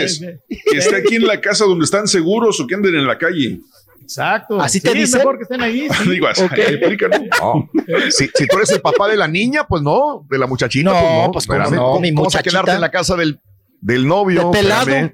[0.71, 3.59] ¿Que esté aquí en la casa donde están seguros o que anden en la calle?
[4.07, 4.61] Exacto.
[4.61, 5.19] Así te Sí, es dicen.
[5.19, 5.87] mejor que estén ahí.
[6.03, 6.09] sí.
[6.09, 6.53] Digo, así, Ok.
[6.81, 7.07] aplica,
[7.41, 7.69] ¿no?
[8.09, 10.93] Si, si tú eres el papá de la niña, pues no, de la muchachita, No,
[10.93, 11.31] pues no.
[11.33, 11.75] pues, ¿cómo espérame.
[11.75, 12.49] no, mi ¿Cómo vas a muchachita?
[12.49, 13.39] quedarte en la casa del,
[13.81, 14.49] del novio?
[14.51, 14.81] De pelado.
[14.89, 15.13] Espérame.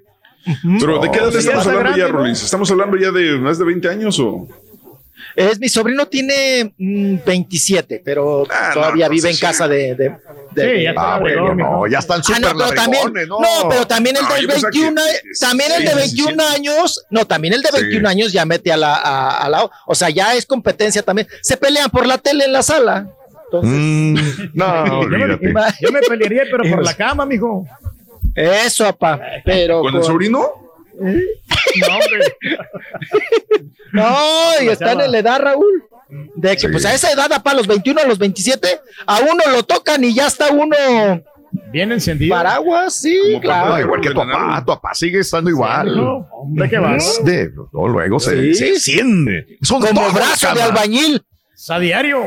[0.80, 2.14] Pero ¿de qué edad No, estamos hablando grande, ya, ¿no?
[2.18, 2.44] Rollins?
[2.44, 4.48] ¿Estamos hablando ya de más de 20 años o...?
[5.36, 9.95] Es mi sobrino tiene mm, 27, pero Ah, no, todavía vive en casa de.
[9.95, 10.16] de,
[10.52, 13.28] de- Sí, ya está Ah, bueno, no, ya están Ah, súper no, pero también, labregones,
[13.28, 13.40] no.
[13.40, 13.70] ¿no?
[13.70, 15.02] pero también el que 21,
[15.40, 17.82] también el de 16, 21 años, no, también el de Sí.
[17.82, 21.28] 21 años ya mete a la, a, a la, o sea, ya es competencia también.
[21.42, 23.08] Se pelean por la tele en la sala.
[23.45, 24.16] Entonces, Mm,
[24.53, 25.38] no, Yo me,
[25.82, 27.66] yo me pelearía, pero por la cama, mijo.
[28.36, 29.20] eso, papá.
[29.45, 30.73] Pero ¿Con el sobrino?
[31.00, 32.36] No, hombre.
[33.94, 34.04] No,
[34.62, 35.06] y chava.
[35.06, 35.84] en la edad, Raúl.
[36.36, 36.68] De que, Sí.
[36.72, 38.68] pues a esa edad, para los 21 a los 27,
[39.06, 40.76] a uno lo tocan y ya está uno
[41.72, 42.36] Bien encendido.
[42.36, 43.80] paraguas, sí, Como No, claro.
[43.80, 45.96] igual que tu papá, tu papá sigue estando igual.
[45.96, 47.24] No, hombre, qué vas.
[47.24, 48.56] De- no, luego se, Sí.
[48.56, 49.58] se enciende.
[49.62, 51.24] Son Como brazo de albañil.
[51.70, 52.26] A diario.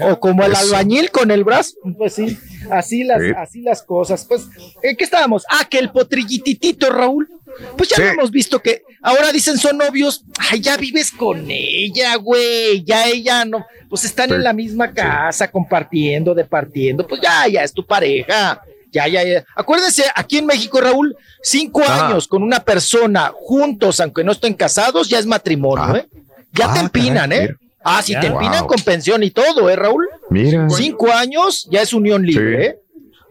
[0.00, 0.60] O como el Eso.
[0.66, 1.74] albañil con el brazo.
[1.98, 2.38] Pues sí,
[2.70, 3.28] así las, Sí.
[3.36, 4.24] así las cosas.
[4.26, 4.46] Pues,
[4.82, 5.44] ¿en qué estábamos?
[5.48, 7.28] Ah, que el potrillititito, Raúl.
[7.76, 8.02] Pues ya Sí.
[8.02, 10.24] lo hemos visto que ahora dicen son novios.
[10.50, 12.82] Ay, ya vives con ella, güey.
[12.84, 13.66] Ya ella no.
[13.88, 14.34] Pues están Sí.
[14.36, 17.06] en la misma casa, compartiendo, departiendo.
[17.06, 18.62] Pues ya, ya es tu pareja.
[18.90, 19.44] Ya, ya, ya.
[19.56, 25.08] Acuérdense, aquí en México, Raúl, cinco años con una persona juntos, aunque no estén casados,
[25.08, 25.98] ya es matrimonio, Ah.
[25.98, 26.08] ¿eh?
[26.52, 27.56] Ya Ah, te empinan, caray, ¿eh?
[27.84, 28.68] Ah, si te empinan Wow.
[28.68, 30.06] con pensión y todo, ¿eh, Raúl?
[30.30, 30.68] Mira.
[30.70, 32.66] Cinco años ya es unión libre, Sí.
[32.68, 32.78] ¿eh?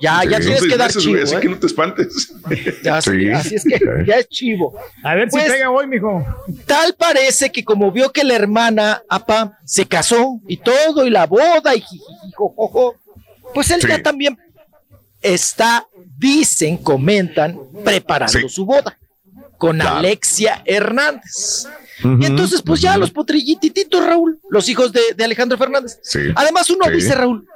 [0.02, 1.40] Ya, ya tienes que dar meses, chivo, Así ¿eh?
[1.40, 2.34] que no te espantes.
[2.84, 3.30] Ya, sí, Sí.
[3.32, 4.74] Así es que ya es chivo.
[5.04, 6.26] A ver Pues- si pega hoy, mijo.
[6.66, 11.28] Tal parece que como vio que la hermana, apa, se casó y todo, y la
[11.28, 12.96] boda, y jijijijojojo,
[13.54, 13.88] pues él Sí.
[13.90, 14.38] ya también
[15.22, 15.86] está,
[16.18, 18.50] dicen, comentan, preparando Sí.
[18.50, 18.98] su boda
[19.60, 19.98] con Claro.
[19.98, 21.68] Alexia Hernández.
[22.04, 26.00] Y entonces, pues ya los potrillititos, Raúl, los hijos de, de Alejandro Fernández.
[26.02, 26.20] Sí.
[26.36, 26.92] Además, uno Sí.
[26.94, 27.48] dice, Raúl,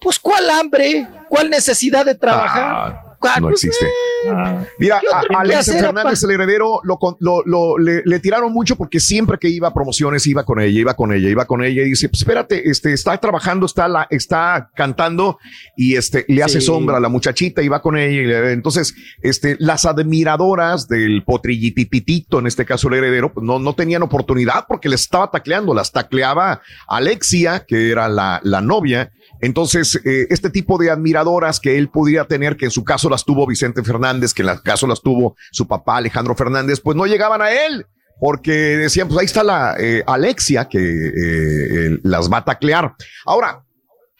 [0.00, 2.64] pues cuál hambre, cuál necesidad de trabajar.
[2.64, 3.11] Ah.
[3.40, 3.86] No existe.
[4.30, 8.20] Ah, Mira, ¿Qué a, otro a Alex Fernández, el heredero, lo, lo- lo- le, le
[8.20, 11.44] tiraron mucho porque siempre que iba a promociones iba con ella, iba con ella, iba
[11.44, 15.38] con ella y dice, pues espérate, este, está trabajando, está, la, está cantando
[15.76, 16.66] y este, le hace Sí.
[16.66, 18.22] sombra a la muchachita y va con ella.
[18.22, 23.58] y le- entonces, este, las admiradoras del potrillititito, en este caso el heredero, pues no,
[23.58, 29.10] no tenían oportunidad porque les estaba tacleando, las tacleaba Alexia, que era la, la novia.
[29.42, 33.24] Entonces, eh, este tipo de admiradoras que él pudiera tener, que en su caso las
[33.24, 37.04] tuvo Vicente Fernández, que en el caso las tuvo su papá Alejandro Fernández, pues no
[37.06, 37.84] llegaban a él,
[38.20, 42.94] porque decían, pues ahí está la eh, Alexia que eh, las va a taclear.
[43.26, 43.64] Ahora,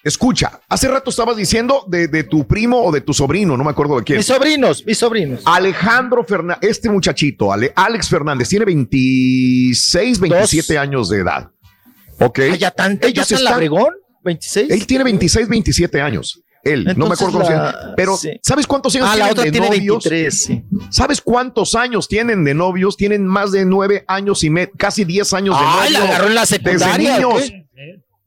[0.02, 3.70] escucha, hace rato estabas diciendo de, de tu primo o de tu sobrino, no me
[3.70, 4.16] acuerdo de quién.
[4.18, 5.42] Mis sobrinos, mis sobrinos.
[5.44, 11.50] Alejandro Fernández, este muchachito, Ale- Alex Fernández, tiene 26, 27 años de edad.
[12.18, 12.40] Ok.
[12.52, 14.70] Ah, ya tan, ya tan están- labregón, 26.
[14.70, 16.40] él tiene 26, 27 años.
[16.64, 17.94] Él, no me Entonces acuerdo la- llama.
[17.96, 18.30] Pero, sí.
[18.40, 20.04] ¿sabes cuántos años Ah, la tienen otra de tiene novios?
[20.04, 20.62] 23, sí.
[20.90, 22.96] ¿Sabes cuántos años tienen de novios?
[22.96, 26.14] Tienen más de nueve años y medio, casi 10 años de Ay, la novios.
[26.14, 27.50] agarró en la secundaria, Desde ¿o niños.
[27.50, 27.66] qué?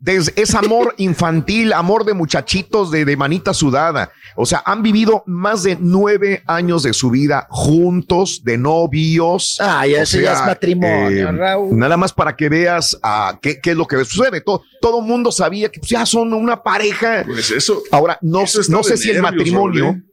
[0.05, 4.11] Desde, es amor infantil, amor de muchachitos de, de manita sudada.
[4.35, 9.59] O sea, han vivido más de nueve años de su vida juntos, de novios.
[10.03, 11.75] Eso ya sea, es matrimonio, eh, Raúl.
[11.75, 14.41] Nada más para que veas ah, qué, qué es lo que sucede.
[14.41, 17.23] Todo, todo mundo sabía que pues, ya son una pareja.
[17.25, 17.81] Pues eso.
[17.91, 20.05] Ahora, no, Eso sé si el matrimonio Raúl,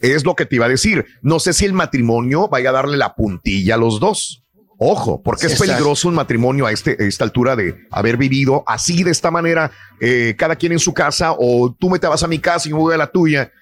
[0.00, 1.04] es lo que te iba a decir.
[1.20, 4.43] No sé si el matrimonio vaya a darle la puntilla a los dos.
[4.78, 9.02] Ojo, porque es peligroso un matrimonio a, este, a esta altura de haber vivido así,
[9.02, 9.70] de esta manera,
[10.00, 12.72] eh, cada quien en su casa, o tú me te vas a mi casa y
[12.72, 13.52] yo voy a la tuya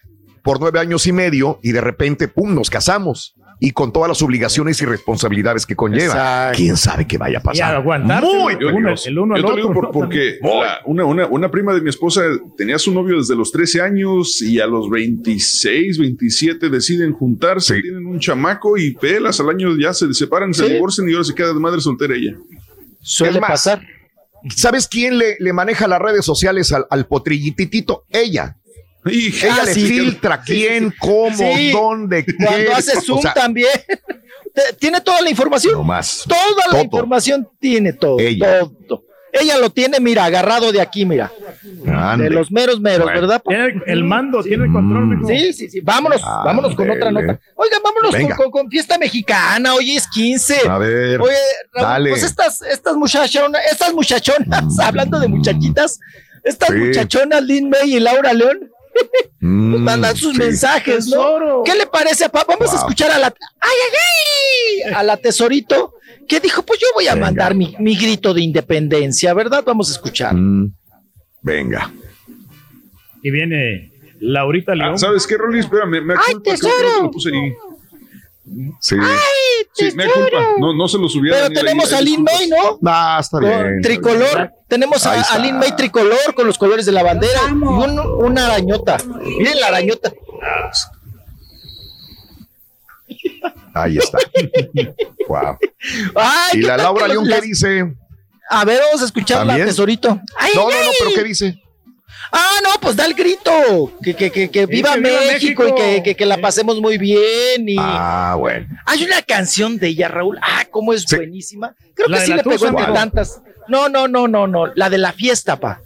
[0.42, 3.34] por nueve años y medio, y de repente, pum, nos casamos.
[3.64, 6.04] Y con todas las obligaciones y responsabilidades que conlleva.
[6.14, 6.56] Exacto.
[6.56, 7.80] ¿Quién sabe qué vaya a pasar?
[7.84, 9.56] Muy el, uno, el uno al Yo te lo otro.
[9.56, 9.90] digo por- ¿no?
[9.92, 12.22] porque la- una, una, una prima de mi esposa
[12.56, 17.82] tenía su novio desde los 13 años y a los 26, 27 deciden juntarse, Sí.
[17.82, 20.72] tienen un chamaco y pelas al año ya se separan, se Sí.
[20.72, 22.36] divorcian y ahora se queda de madre soltera ella.
[23.00, 23.80] Suele más, pasar.
[24.56, 28.06] ¿Sabes quién le, le maneja las redes sociales al, al potrillititito?
[28.10, 28.56] Ella.
[29.04, 31.72] Ella le sí, filtra quién, cómo, Sí.
[31.72, 32.34] dónde, qué.
[32.36, 33.68] Cuando hace o Zoom sea, también.
[34.78, 35.74] Tiene toda la información.
[35.74, 36.24] No más.
[36.28, 36.82] Toda la Todo.
[36.82, 38.18] información tiene todo.
[38.20, 38.60] Ella.
[38.86, 39.04] Todo.
[39.32, 41.32] Ella lo tiene, mira, agarrado de aquí, mira.
[41.86, 42.24] Ande.
[42.24, 43.20] De los meros meros, Bueno.
[43.22, 43.42] ¿verdad?
[43.48, 45.06] Tiene el, mando, tiene el control.
[45.06, 45.26] mijo.
[45.26, 45.80] Sí, sí, sí.
[45.80, 47.40] Vámonos, vámonos con otra nota.
[47.54, 48.36] Oigan, vámonos con, Venga.
[48.36, 49.74] con- con fiesta mexicana.
[49.74, 50.68] Hoy es 15.
[50.68, 51.32] A ver, Oye,
[51.72, 52.10] Raúl, dale.
[52.10, 55.98] pues estas, estas muchachonas, estas muchachonas, hablando de muchachitas,
[56.44, 56.74] estas Sí.
[56.74, 58.70] muchachonas, Lin May y Laura León,
[59.40, 60.38] mandan sus sí.
[60.38, 61.62] mensajes, ¿no?
[61.64, 62.54] ¿Qué le parece, papá?
[62.58, 65.94] Vamos a escuchar a la, ay, ay, ay, a la tesorito,
[66.28, 67.26] que dijo, pues yo voy a Venga.
[67.26, 69.62] mandar mi, mi grito de independencia, ¿verdad?
[69.66, 70.34] Vamos a escuchar.
[70.34, 70.72] Mm,
[71.42, 71.92] Venga.
[73.22, 74.92] Y viene Laurita León.
[74.94, 75.58] Ah, ¿Sabes qué, Rolly?
[75.60, 76.72] Espera, me, me ¡Ay, que tesoro!
[76.72, 77.52] no te lo puse ahí.
[78.80, 78.96] Sí.
[79.74, 80.38] Sí, me culpa.
[80.58, 82.78] No, no se lo subí a Pero tenemos ahí a Lin May, ¿no?
[82.84, 83.76] Ah, está Con bien.
[83.76, 84.36] está tricolor.
[84.36, 84.50] bien.
[84.68, 88.46] Tenemos a, a Lin May tricolor con los colores de la bandera y un- una
[88.46, 88.98] arañota.
[89.38, 90.12] Miren la arañota.
[93.74, 94.18] Ahí está.
[95.28, 95.56] wow.
[96.14, 97.94] Ay, ¿Y ¿qué la Laura que León las- qué dice?
[98.50, 99.68] A ver, vamos a escuchar la ¿También?
[99.68, 100.20] tesorito.
[100.36, 101.61] Ay, No, no, no, pero ¿qué dice?
[102.32, 103.92] Ah, no, pues da el grito.
[104.02, 105.74] Que, que, que, que viva viva México, y México.
[105.76, 107.68] que, que, que la pasemos muy bien.
[107.68, 108.66] Y Ah, bueno.
[108.86, 110.38] hay una canción de ella, Raúl.
[110.42, 111.16] Ah, cómo es Sí.
[111.16, 111.74] buenísima.
[111.94, 113.40] Creo La que sí le pegó entre tantas.
[113.68, 114.66] No, no, no, no, no.
[114.74, 115.80] La de la fiesta, pa.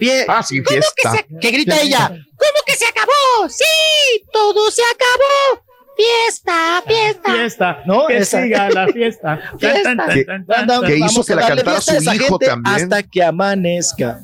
[0.00, 1.12] Fie- Ah, sí, ¿Cómo fiesta.
[1.12, 2.08] Que, se- que grita ella.
[2.08, 3.48] ¿Cómo que se acabó?
[3.48, 5.62] Sí, todo se acabó.
[5.94, 7.32] Fiesta, fiesta.
[7.32, 7.82] Fiesta.
[7.86, 8.42] No, que esa.
[8.42, 9.40] siga la fiesta.
[9.60, 9.82] Fiesta.
[9.82, 10.86] Tan, tan, tan, Que- tan, tan, Anda, tan.
[10.90, 12.74] que hizo que la cantara su hijo también.
[12.76, 14.20] Hasta que amanezca.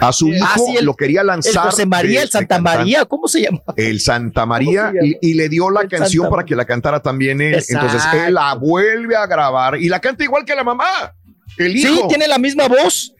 [0.00, 1.64] A su hijo Ah, sí, el- lo quería El lanzar.
[1.66, 2.58] José María, el Santa.
[2.60, 3.60] María, ¿cómo se llama?
[3.76, 7.00] El Santa María y, y le dio la El canción Santa para que la cantara
[7.00, 7.54] también él.
[7.54, 7.86] Exacto.
[7.86, 11.14] Entonces él la vuelve a grabar y la canta igual que la mamá.
[11.58, 11.94] El hijo.
[11.94, 13.12] Sí, tiene la misma voz.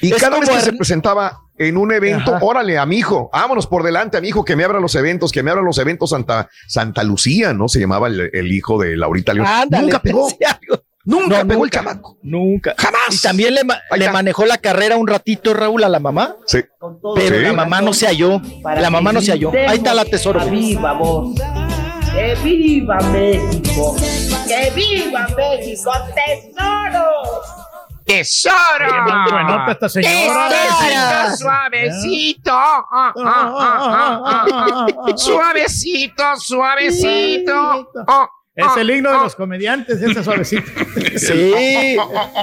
[0.00, 2.44] Y Es cada vez que se presentaba en un evento, Ajá.
[2.44, 5.30] órale, a mi hijo, vámonos por delante, a mi hijo, que me abra los eventos,
[5.30, 7.68] que me abra los eventos Santa, Santa Lucía, ¿no?
[7.68, 9.46] Se llamaba el, el hijo de Laurita León.
[9.46, 10.28] Ándale, nunca pegó.
[11.04, 11.78] nunca No, pegó el nunca.
[11.78, 12.18] chamaco.
[12.22, 12.74] Nunca.
[12.78, 13.00] Jamás.
[13.10, 13.62] Y también le,
[13.96, 16.36] le manejó la carrera un ratito, Raúl, a la mamá.
[16.46, 16.60] Sí.
[17.14, 17.42] Pero Sí.
[17.42, 18.40] la mamá no se halló.
[18.64, 19.50] La mamá no se halló.
[19.52, 20.40] Ahí está la tesoro.
[20.46, 21.34] viva voz.
[22.12, 23.96] ¡Que viva México!
[24.46, 27.04] ¡Que viva México, tesoro!
[28.06, 28.24] Bien
[29.30, 30.48] buenota esta señora.
[30.50, 31.36] Tesoro.
[31.38, 34.44] Suavecito, ah.
[35.16, 37.88] suavecito, suavecito.
[38.54, 40.62] Es el himno de los comediantes, ese suavecito.
[41.16, 41.96] Sí.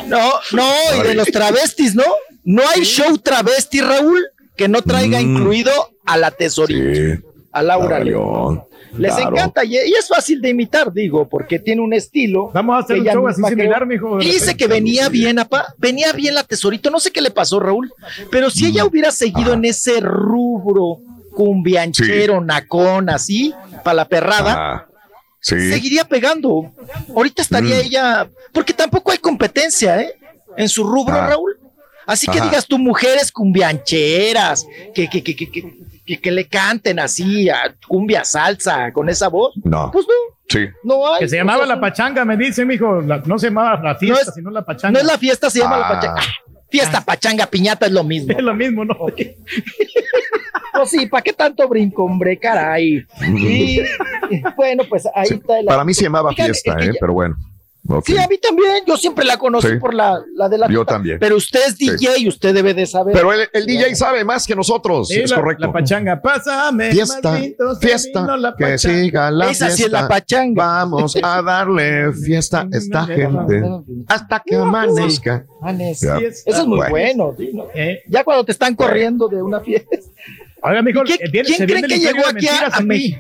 [0.08, 2.04] No, no, y de los travestis, ¿no?
[2.44, 4.20] No hay show travesti, Raúl,
[4.56, 5.22] que no traiga Mm.
[5.38, 5.72] incluido
[6.06, 7.24] a la tesorita, Sí.
[7.52, 8.64] a Laura León.
[8.98, 9.30] Les Claro.
[9.36, 12.50] encanta y, y es fácil de imitar, digo, porque tiene un estilo.
[12.56, 14.18] Vamos a hacer que un ella show así similar, mijo.
[14.18, 17.94] dice que venía bien, apa, venía bien la tesorito, no sé qué le pasó, Raúl,
[18.32, 20.98] pero si ella hubiera seguido en ese rubro
[21.34, 24.86] cumbianchero, nacón, así, para la perrada, Ah,
[25.40, 25.70] sí.
[25.72, 26.72] seguiría pegando.
[27.16, 27.86] Ahorita estaría Mm.
[27.86, 30.14] ella, porque tampoco hay competencia, ¿eh?
[30.58, 31.28] En su rubro, Ah.
[31.28, 31.58] Raúl.
[32.06, 32.50] Así que Ajá.
[32.50, 35.62] digas tú, mujeres cumbiancheras, que, que, que, que, que,
[36.06, 39.54] que- que le canten así a cumbia salsa con esa voz.
[39.64, 39.92] No.
[39.92, 40.14] Pues no,
[40.50, 40.66] Sí.
[40.84, 41.20] no hay.
[41.20, 43.00] Que se llamaba la pachanga, me dice, mijo.
[43.02, 44.94] La- no se llamaba la fiesta, No es- sino la pachanga.
[44.94, 45.92] No es la fiesta, se llama la Ah.
[46.70, 46.70] Pachanga.
[46.70, 48.32] Ah, Fiesta, pachanga, piñata es lo mismo.
[48.38, 48.96] Es lo mismo, ¿no?
[50.72, 52.38] Pues sí, ¿para qué tanto brinco, hombre?
[52.38, 53.04] Caray.
[53.38, 53.80] Y
[54.56, 55.34] bueno, pues ahí Sí.
[55.36, 55.60] está.
[55.60, 56.88] el- Para mí se llamaba fiesta, que ¿eh?
[56.94, 57.36] ya- Pero bueno.
[58.06, 58.84] Sí, a mí también.
[58.86, 59.76] Yo siempre la conocí Sí.
[59.78, 61.18] por la, la de la Yo también.
[61.20, 61.90] Pero usted es Sí.
[61.90, 63.14] DJ y usted debe de saber.
[63.14, 65.08] Pero el, el DJ sabe más que nosotros.
[65.08, 65.66] Sí, es la, correcto.
[65.68, 66.92] La pachanga, pásame.
[66.92, 67.38] Fiesta,
[67.82, 69.78] fiesta, la que siga la Esa fiesta.
[69.78, 70.64] sí es la pachanga.
[70.64, 73.62] Vamos a darle fiesta a esta gente
[74.08, 75.46] hasta que amanezca.
[75.62, 76.18] Manes, Ya.
[76.18, 77.34] sí, es- Eso es muy Bueno.
[77.34, 77.68] bueno.
[77.74, 79.90] Eh, Ya cuando te están corriendo de una fiesta.
[80.62, 83.20] Oiga, mijo, ¿Quién, eh, quién cree que llegó aquí a, México?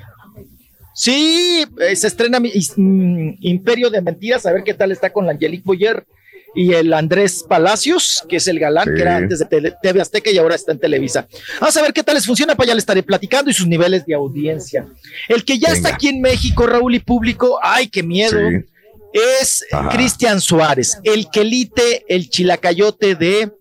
[1.01, 5.25] Sí, eh, se estrena mi- mm, Imperio de Mentiras, a ver qué tal está con
[5.25, 6.05] la Angelique Boyer
[6.53, 8.95] y el Andrés Palacios, que es el galán, Sí.
[8.95, 9.45] que era antes de
[9.81, 11.25] TV Azteca y ahora está en Televisa.
[11.61, 14.05] Vamos a ver qué tal les funciona, para allá le estaré platicando y sus niveles
[14.05, 14.87] de audiencia.
[15.29, 18.37] El que ya está aquí en México, Raúl y público, ay, qué miedo.
[18.49, 18.65] Sí.
[19.13, 19.65] Es.
[19.91, 23.51] Cristian Suárez, el quelite, el chilacayote de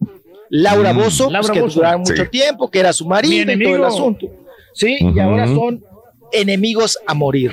[0.51, 0.97] Laura Mm.
[0.99, 2.29] Bozo, pues, que duraron mucho Sí.
[2.33, 4.27] tiempo, que era su marido y todo el asunto.
[4.75, 5.85] Sí, y ahora son
[6.33, 7.53] enemigos a morir.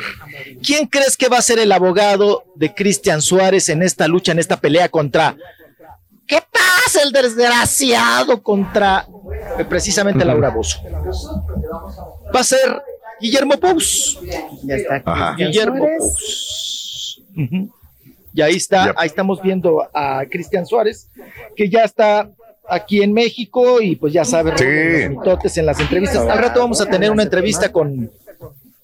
[0.65, 4.39] ¿Quién crees que va a ser el abogado de Cristian Suárez en esta lucha, en
[4.39, 5.35] esta pelea contra...
[6.27, 9.07] ¿Qué pasa el desgraciado contra
[9.59, 10.79] eh, precisamente Laura Bozo?
[12.35, 12.81] Va a ser
[13.21, 14.19] Guillermo Pous.
[14.63, 15.03] Ya está.
[15.05, 15.35] Ajá.
[15.37, 17.21] Guillermo Pous.
[18.33, 18.95] Y ahí está, Yep.
[18.97, 21.07] ahí estamos viendo a Cristian Suárez,
[21.55, 22.29] que ya está
[22.67, 24.65] aquí en México y pues ya saben, Sí.
[24.65, 26.27] los mitotes en las entrevistas.
[26.27, 28.11] Al rato vamos a tener una entrevista con,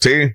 [0.02, 0.34] Sí.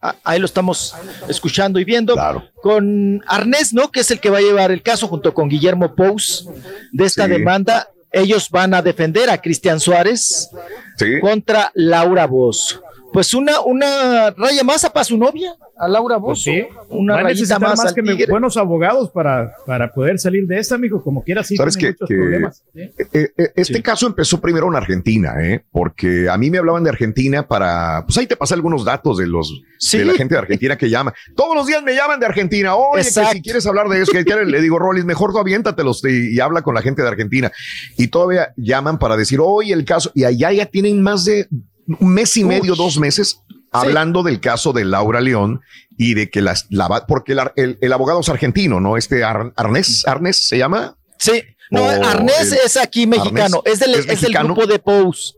[0.00, 0.94] Ah, ahí lo estamos
[1.28, 2.16] escuchando y viendo.
[2.62, 3.90] Con Arnés, ¿no?
[3.90, 6.48] Que es el que va a llevar el caso junto con Guillermo Pous
[6.92, 7.30] de esta Sí.
[7.30, 7.88] demanda.
[8.10, 10.50] Ellos van a defender a Cristian Suárez
[10.98, 11.20] Sí.
[11.20, 12.82] contra Laura Bozo.
[13.12, 16.44] Pues una, una raya más para su novia, a Laura Bozo.
[16.44, 16.64] Sí.
[16.88, 21.02] Una Va rayita más, que me- buenos abogados para, para poder salir de esta, amigo.
[21.02, 22.62] Como quiera, sí ¿Sabes Que, problemas.
[22.74, 25.64] eh, eh, este caso empezó primero en Argentina, ¿eh?
[25.70, 29.26] porque a mí me hablaban de Argentina para, pues ahí te pasé algunos datos de
[29.26, 31.12] los de la gente de Argentina que llama.
[31.36, 32.76] Todos los días me llaman de Argentina.
[32.76, 36.02] Oye, que si quieres hablar de eso, que quieres, le digo, Rolis, mejor tú aviéntatelos
[36.04, 37.50] y, y habla con la gente de Argentina.
[37.98, 41.48] Y todavía llaman para decir, oye, el caso, y allá ya tienen más de
[41.86, 43.40] un mes y medio, dos meses.
[43.74, 45.62] Hablando del caso de Laura León
[45.96, 48.98] y de que las, la, va- porque el, el- el abogado es argentino, ¿no?
[48.98, 50.96] Este Ar- Arnés, Arnés se llama.
[51.18, 54.54] Sí, no, Arnés el- es aquí mexicano, Arnés es del, es es del mexicano.
[54.54, 55.36] grupo de Pous.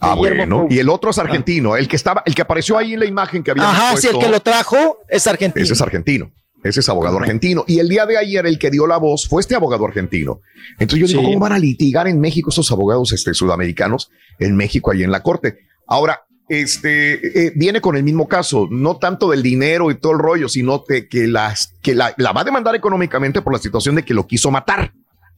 [0.00, 0.66] Ah, bueno.
[0.70, 3.42] Y el otro es argentino, el que estaba, el que apareció ahí en la imagen
[3.42, 3.68] que había.
[3.68, 5.62] Ajá, sí, el que lo trajo es argentino.
[5.64, 6.30] Ese es argentino.
[6.64, 7.64] Ese es abogado argentino.
[7.66, 10.40] Y el día de ayer, el que dio la voz fue este abogado argentino.
[10.78, 11.26] Entonces yo digo, Sí.
[11.26, 15.22] ¿cómo van a litigar en México esos abogados este, sudamericanos en México, ahí en la
[15.22, 15.58] corte?
[15.86, 20.18] Ahora, este eh, viene con el mismo caso, no tanto del dinero y todo el
[20.18, 24.04] rollo, sino que, las, que la, la va a demandar económicamente por la situación de
[24.04, 24.92] que lo quiso matar.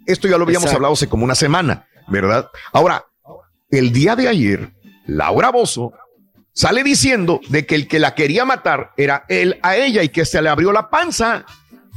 [0.07, 0.77] Esto ya lo habíamos Exacto.
[0.77, 2.49] hablado hace como una semana, ¿verdad?
[2.73, 3.07] Ahora,
[3.70, 4.73] el día de ayer,
[5.07, 5.93] Laura Bozo
[6.52, 10.25] sale diciendo de que el que la quería matar era él a ella y que
[10.25, 11.44] se le abrió la panza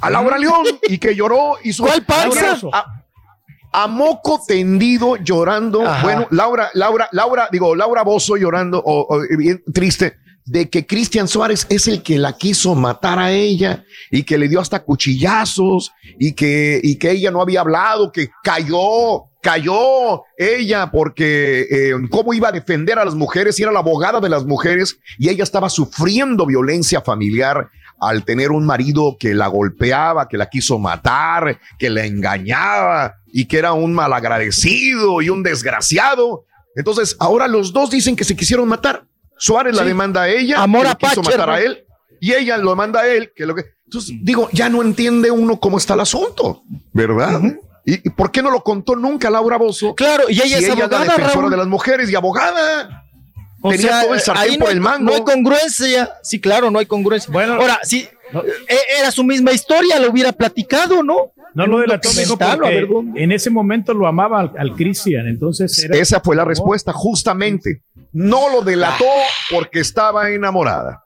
[0.02, 2.58] a Laura León y que lloró y su ¿Cuál panza?
[2.74, 3.01] A,
[3.72, 5.88] a moco tendido llorando.
[5.88, 6.04] Ajá.
[6.04, 11.28] Bueno, Laura, Laura, Laura, digo, Laura Bozo llorando o, o, bien triste de que Cristian
[11.28, 15.92] Suárez es el que la quiso matar a ella y que le dio hasta cuchillazos
[16.20, 22.34] y que, y que ella no había hablado, que cayó, cayó ella porque eh, cómo
[22.34, 25.44] iba a defender a las mujeres y era la abogada de las mujeres y ella
[25.44, 27.70] estaba sufriendo violencia familiar
[28.02, 33.46] al tener un marido que la golpeaba, que la quiso matar, que la engañaba y
[33.46, 36.46] que era un malagradecido y un desgraciado.
[36.76, 39.06] Entonces, ahora los dos dicen que se quisieron matar.
[39.38, 41.86] Suárez la demanda a ella, Amor que quiso matar a él,
[42.20, 43.66] y ella lo manda a él, que lo que.
[43.86, 46.64] Entonces, digo, ya no entiende uno cómo está el asunto,
[46.94, 47.42] ¿verdad?
[47.86, 49.94] ¿Y, y por qué no lo contó nunca Laura Bozo?
[49.96, 51.52] Claro, y ella Si es ella abogada, la defensora Raúl.
[51.52, 53.04] de las mujeres y abogada.
[53.62, 55.06] O Tenía sea, todo el sartén ahí no por hay- el mango.
[55.06, 56.12] No hay congruencia.
[56.24, 57.32] Sí, claro, no hay congruencia.
[57.32, 58.08] Bueno, ahora, sí,
[58.68, 61.32] e- era su misma historia, lo hubiera platicado, ¿no?
[61.54, 62.08] No En lo delató,
[62.60, 66.94] porque en ese momento lo amaba al, al Cristian, entonces era- Esa fue la respuesta,
[66.94, 67.82] justamente.
[68.14, 69.06] No lo delató
[69.52, 71.04] porque estaba enamorada.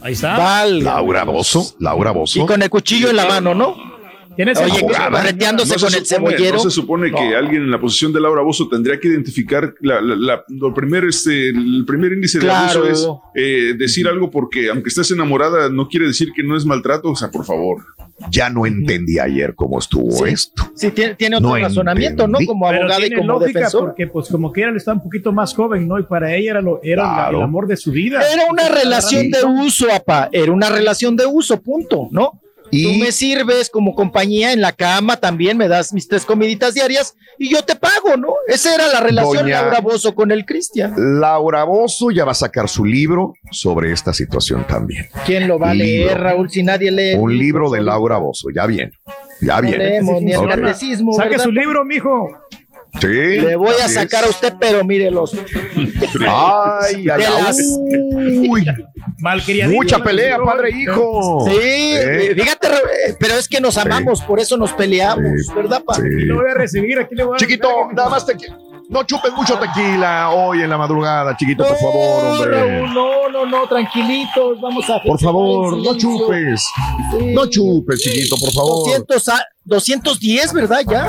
[0.00, 0.64] Ahí está.
[0.66, 2.38] Laura Bozo, Laura Bozo.
[2.42, 3.76] Y con el cuchillo en la mano, ¿no?
[4.36, 6.56] Tienes Oye, barreteándose No se con el supone- cebollero.
[6.56, 10.00] No se supone que alguien en la posición de Laura Bozo tendría que identificar la,
[10.00, 14.70] la- la- lo primer, este, el primer índice de abuso es eh, decir algo porque
[14.70, 17.10] aunque estés enamorada no quiere decir que no es maltrato.
[17.10, 17.84] O sea, por favor.
[18.30, 20.70] Ya no entendí ayer cómo estuvo esto.
[20.76, 22.38] Sí, tiene, tiene otro No razonamiento, ¿no?
[22.46, 23.80] Como Pero abogada y tiene como lógica defensor.
[23.86, 25.98] porque pues como quiera él está un poquito más joven, ¿no?
[25.98, 27.38] Y para ella era, lo, era Claro.
[27.38, 28.20] el amor de su vida.
[28.32, 30.28] Era una relación de uso, papá.
[30.30, 32.40] Era una relación de uso, punto, ¿no?
[32.76, 36.74] Y- Tú me sirves como compañía en la cama, también me das mis tres comiditas
[36.74, 38.34] diarias y yo te pago, ¿no?
[38.48, 40.94] Esa era la relación Doña- Laura Bozo con el Cristian.
[41.20, 45.06] Laura Bozo ya va a sacar su libro sobre esta situación también.
[45.24, 46.18] ¿Quién lo va a leer.
[46.18, 47.14] Raúl, si nadie lee?
[47.16, 48.92] Un libro de Laura Bozo, ya viene.
[49.40, 49.78] Ya No viene.
[49.78, 51.44] leemos ni el catecismo, Saque ¿verdad?
[51.44, 52.28] su libro, mijo.
[53.00, 53.06] Sí.
[53.08, 55.36] Le voy a sacar a usted, pero mírelos.
[56.28, 58.48] Ay, las- ay.
[58.48, 58.66] Uy,
[59.68, 61.44] mucha pelea, padre e hijo.
[61.48, 62.34] Sí, Eh.
[62.36, 62.68] fíjate,
[63.18, 65.94] pero es que nos amamos, por eso nos peleamos, ¿verdad, pa?
[65.94, 66.02] Sí.
[66.04, 68.36] Lo voy a recibir, aquí le voy a Chiquito, nada más te
[68.88, 72.78] no chupes mucho tequila hoy en la madrugada, chiquito, por favor, No, hombre.
[72.80, 76.64] Raúl, no, no, no, tranquilitos, vamos a Por favor, no chupes.
[77.10, 77.32] Sí.
[77.32, 78.84] No chupes, chiquito, por favor.
[78.86, 80.80] 200 a- 210, ¿verdad?
[80.86, 81.06] Ya.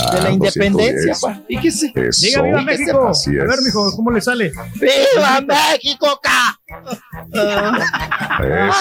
[0.00, 1.20] Ah, de la independencia, 210.
[1.20, 1.42] pa.
[1.46, 1.92] Fíjese.
[1.94, 2.26] Eso.
[2.26, 3.06] Diga, viva México.
[3.08, 4.50] A ver, mijo, ¿cómo le sale?
[4.74, 6.59] ¡Viva México, ca!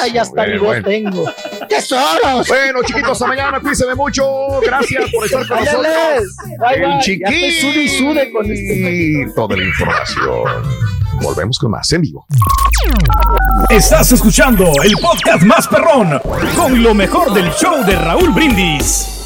[0.02, 0.88] Ay, Eso, hasta mi bien, voz bueno.
[0.88, 1.26] tengo.
[1.68, 2.48] ¡Tesoros!
[2.48, 4.60] Bueno, chiquitos, hasta mañana, cuídense mucho.
[4.62, 5.94] Gracias por estar con nosotros.
[6.60, 8.56] Bye, El sude y sude con esto.
[8.56, 10.90] chiquito de la información.
[11.22, 12.26] Volvemos con más en vivo.
[13.70, 16.20] Estás escuchando el podcast más perrón
[16.56, 19.19] con lo mejor del show de Raúl Brindis.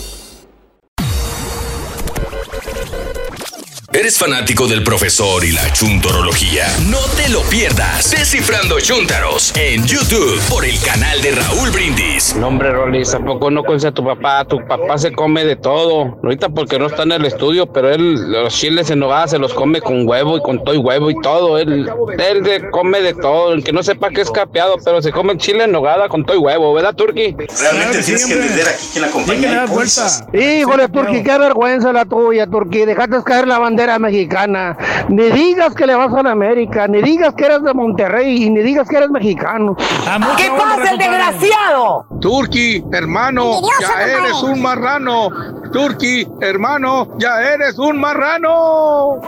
[3.96, 6.66] ¿Eres fanático del profesor y la chuntorología?
[6.90, 8.10] No te lo pierdas.
[8.10, 12.36] Descifrando Chuntaros en YouTube por el canal de Raúl Brindis.
[12.36, 14.46] No, hombre, Rolis, ¿a poco no conoces a tu papá?
[14.46, 16.18] Tu papá se come de todo.
[16.24, 19.54] Ahorita porque no está en el estudio, pero él los chiles en nogada se los
[19.54, 21.60] come con huevo y con todo y huevo y todo.
[21.60, 23.54] Él, él se come de todo.
[23.54, 26.36] El que no sepa que es capeado, pero se come chile en nogada con todo
[26.36, 27.36] y huevo, ¿verdad, Turki?
[27.62, 29.66] Realmente tienes que entender aquí quién la acompaña.
[30.34, 32.86] Híjole, Turki, qué vergüenza la tuya, Turki.
[32.86, 34.78] Dejaste caer la bandera mexicana.
[35.10, 38.50] Ni digas que le vas a la América, ni digas que eres de Monterrey y
[38.50, 39.76] ni digas que eres mexicano.
[40.38, 42.06] ¿Qué pasa, el desgraciado?
[42.20, 45.30] Turki, hermano, ya eres un marrano.
[45.72, 49.20] Turki, hermano, ya eres un marrano.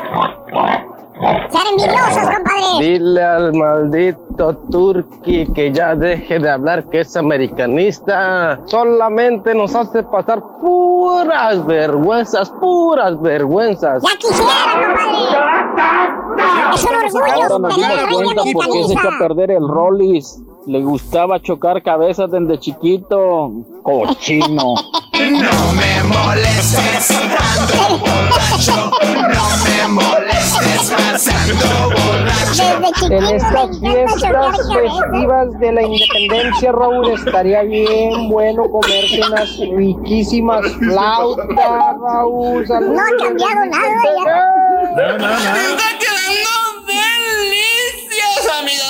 [1.16, 2.80] Ser envidiosos, compadre.
[2.80, 8.60] Dile al maldito Turki que ya deje de hablar que es americanista.
[8.66, 14.04] Solamente nos hace pasar puras vergüenzas, puras vergüenzas.
[14.04, 16.16] Ya quisiera, compadre.
[16.74, 19.68] Es un orgullo Ahora nos tener dimos cuenta por qué se echó a perder el
[19.68, 20.42] Rollis.
[20.68, 23.52] Le gustaba chocar cabezas desde chiquito.
[23.84, 24.74] Cochino.
[25.14, 28.92] No me molestes andando borracho.
[29.06, 32.66] No me molestes pasando borracho.
[33.14, 41.48] En estas fiestas festivas de la independencia, Raúl, estaría bien bueno comerse unas riquísimas flautas,
[42.02, 42.66] Raúl.
[42.68, 44.02] No ha cambiado nada.
[44.26, 44.40] Ya.
[44.96, 45.36] No, no, no.
[45.36, 46.56] Está quedando
[46.88, 48.86] delicias, amigo.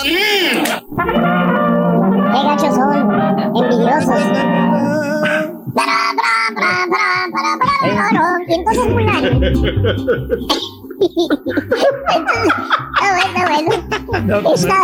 [2.36, 2.92] Qué gachos son,
[3.56, 4.22] envidiosos.
[8.48, 9.24] Y entonces Mulan.
[12.96, 14.54] Está bueno, está bueno.
[14.54, 14.76] Está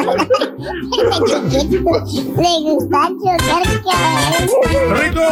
[1.50, 1.92] chiquito.
[2.38, 3.64] Le gusta chocar.
[5.00, 5.28] Rico.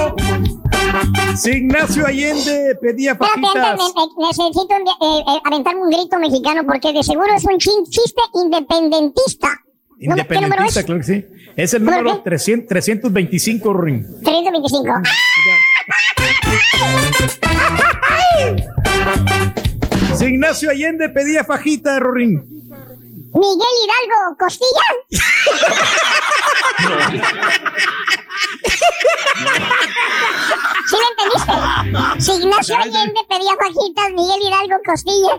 [1.36, 7.04] Si Ignacio Allende pedía Espérate, ne- necesito eh, eh, aventarme un grito mexicano porque de
[7.04, 9.50] seguro es un chin- chiste independentista.
[10.02, 10.76] ¿No me- ¿Qué número es?
[10.78, 11.26] Independentista, claro que sí.
[11.56, 14.06] Es el número 300 325, Ring.
[14.24, 14.94] 325.
[20.16, 22.59] Si Ignacio Allende pedía fajita, Rorín.
[23.34, 24.86] Miguel Hidalgo Costilla.
[30.90, 32.22] ¿Sí me entendiste?
[32.22, 35.36] Si Ignacio Allende pedía fajitas, Miguel Hidalgo Costilla.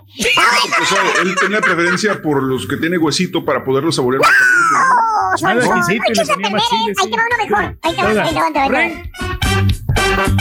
[0.81, 4.20] O sea, él tenía preferencia por los que tiene huesito para poderlos saborear.
[4.23, 6.94] más Oh, son- Nada son- exquisito hay y que le ponía más aprender, chile, ¿eh?
[7.02, 7.78] Ahí te va uno mejor.
[7.83, 9.02] Ahí te va, ahí te va, ahí te va, ahí te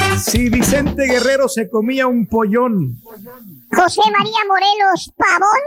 [0.09, 0.17] va.
[0.19, 2.97] Si Vicente Guerrero se comía un pollón.
[3.71, 5.63] José María Morelos Pavón.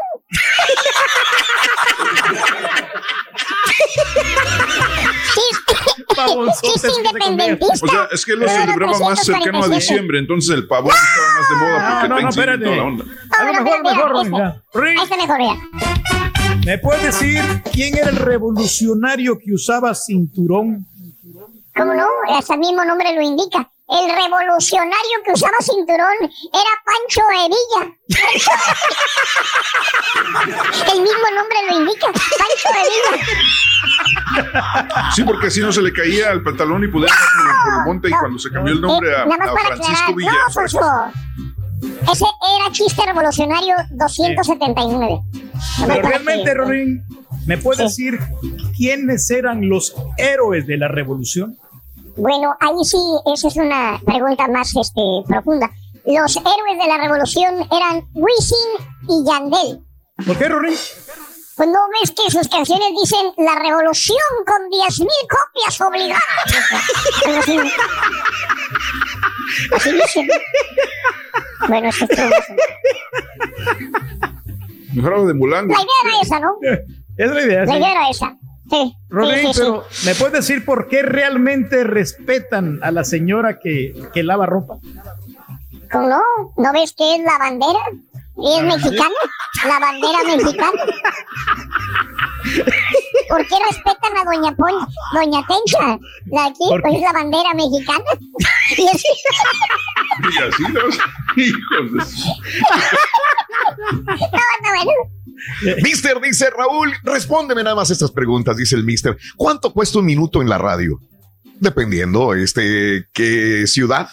[6.61, 7.87] Chiste independentista.
[7.87, 11.27] O sea, es que él lo celebraba más cercano a diciembre, entonces el pavón estaba
[11.39, 12.65] más de moda porque no, espérate.
[12.65, 13.05] toda la onda.
[13.39, 14.13] A lo mejor, mejor.
[16.65, 20.87] ¿Me puedes decir quién era el revolucionario que usaba cinturón?
[21.75, 22.07] ¿Cómo no?
[22.29, 23.69] Hasta el mismo nombre lo indica.
[23.93, 27.83] El revolucionario que usaba cinturón era Pancho Evilla.
[30.93, 32.07] el mismo nombre lo indica.
[32.07, 33.27] Pancho Evilla.
[35.15, 37.73] Sí, porque si no se le caía el pantalón y podía andar por el- por
[37.75, 40.15] el monte y cuando se cambió el nombre a, Nada más a para Francisco aclarar.
[40.17, 40.33] Villa.
[40.33, 41.13] No, Fosfo.
[42.13, 45.21] Ese era chiste revolucionario 279.
[45.87, 47.05] Pero realmente, Rorín,
[47.47, 48.19] ¿me puedes decir
[48.77, 51.59] quiénes eran los héroes de la revolución?
[52.17, 52.99] Bueno, ahí sí,
[53.33, 55.71] esa es una pregunta más este, profunda.
[56.05, 58.69] Los héroes de la revolución eran Wisin
[59.09, 59.81] y Yandel.
[60.27, 60.75] ¿Por qué, Rorín?
[61.57, 66.23] Pues no ves que sus canciones dicen la revolución con 10.000 copias obligadas.
[67.39, 67.59] Así.
[69.77, 70.29] Así dicen.
[71.69, 72.31] Bueno, eso es todo.
[74.95, 75.75] Mejor de Mulango.
[75.75, 76.57] La idea era esa, ¿no?
[77.17, 77.65] Es la idea.
[77.65, 77.79] La sí.
[77.79, 78.37] idea era esa.
[78.71, 78.95] Sí.
[79.09, 79.61] Rorín, sí, sí, sí.
[79.61, 84.77] pero ¿me puedes decir por qué realmente respetan a la señora que, que lava ropa?
[85.91, 86.21] ¿Cómo no?
[86.57, 87.81] ¿No ves que es la bandera?
[88.37, 89.15] ¿Y es mexicana?
[89.67, 90.83] ¿La bandera mexicana?
[93.29, 94.57] ¿Por qué respetan a Doña
[95.15, 95.99] Doña Tencha?
[96.27, 98.05] La aquí, ¿Por pues es la bandera mexicana.
[98.77, 99.05] Y es-
[100.23, 100.99] Y así los
[101.37, 101.99] hijos de
[103.93, 104.05] No,
[104.63, 104.93] no, bueno.
[105.83, 109.17] Mister, dice Raúl, respóndeme nada más estas preguntas, dice el mister.
[109.37, 111.01] ¿Cuánto cuesta un minuto en la radio?
[111.61, 114.09] Dependiendo, este, qué ciudad.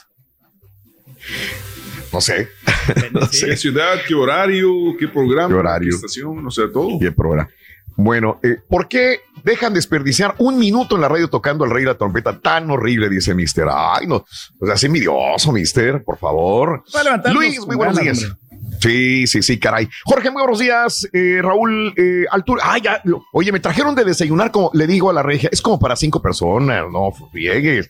[2.12, 2.50] No sé.
[3.12, 5.90] no ¿Qué ciudad, qué horario, qué programa, ¿Qué horario?
[5.92, 6.98] qué estación, o sea, todo.
[7.00, 7.50] El programa.
[7.96, 11.90] Bueno, eh, ¿por qué dejan desperdiciar un minuto en la radio tocando el rey de
[11.90, 13.10] la trompeta tan horrible?
[13.10, 13.68] Dice Mister.
[13.70, 14.26] Ay, no.
[14.60, 16.84] O sea, es envidioso, Mister, por favor.
[16.96, 18.24] Va a levantar Luis, muy buenos días.
[18.24, 18.49] hombre.
[18.80, 19.90] Sí, sí, sí, caray.
[20.06, 21.08] Jorge, muy buenos días.
[21.12, 22.64] Eh, Raúl, eh, altura.
[22.66, 23.02] Ah, ya.
[23.04, 25.96] lo- oye, me trajeron de desayunar, como le digo a la regia, es como para
[25.96, 27.90] cinco personas, no friegues.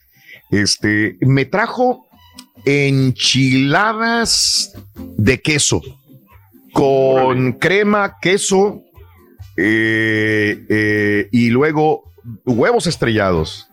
[0.51, 2.07] Este, me trajo
[2.65, 4.73] enchiladas
[5.17, 5.81] de queso
[6.73, 8.81] con crema, queso
[9.57, 12.11] eh, eh, y luego
[12.45, 13.67] huevos estrellados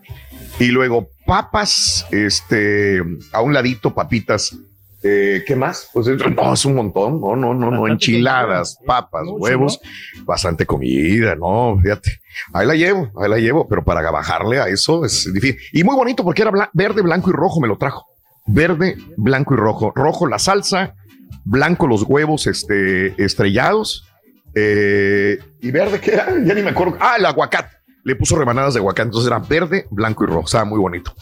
[0.59, 4.55] y luego papas, este, a un ladito papitas.
[5.09, 5.89] Eh, ¿Qué más?
[5.93, 7.21] Pues es- no, es un montón.
[7.21, 7.87] No, no, no, no.
[7.87, 9.79] Enchiladas, papas, Mucho, huevos,
[10.23, 12.19] bastante comida, no, fíjate.
[12.53, 15.57] Ahí la llevo, ahí la llevo, pero para bajarle a eso es difícil.
[15.71, 18.05] Y muy bonito porque era verde, blanco y rojo, me lo trajo.
[18.45, 19.91] Verde, blanco y rojo.
[19.95, 20.95] Rojo la salsa,
[21.45, 24.05] blanco los huevos este, estrellados.
[24.55, 26.27] eh, y verde, ¿qué era?
[26.43, 26.97] Ya ni me acuerdo.
[26.99, 27.75] Ah, el aguacate.
[28.03, 30.45] Le puso rebanadas de aguacate, entonces era verde, blanco y rojo.
[30.45, 31.13] Estaba muy bonito.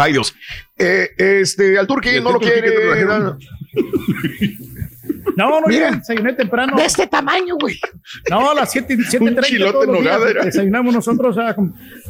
[0.00, 0.34] Ay, Dios.
[0.78, 2.72] Eh, este, al turqui ¿Y no lo quiere.
[5.36, 5.92] No, no, Mira.
[5.92, 6.76] desayuné temprano.
[6.76, 7.78] De este tamaño, güey.
[8.28, 10.44] No, a las 7 7:30 chilote todos los en días nogada era.
[10.44, 11.54] Desayunamos nosotros, o sea,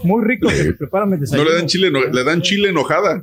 [0.05, 3.23] muy rico que preparan el No le dan chile, eno- le dan chile enojada.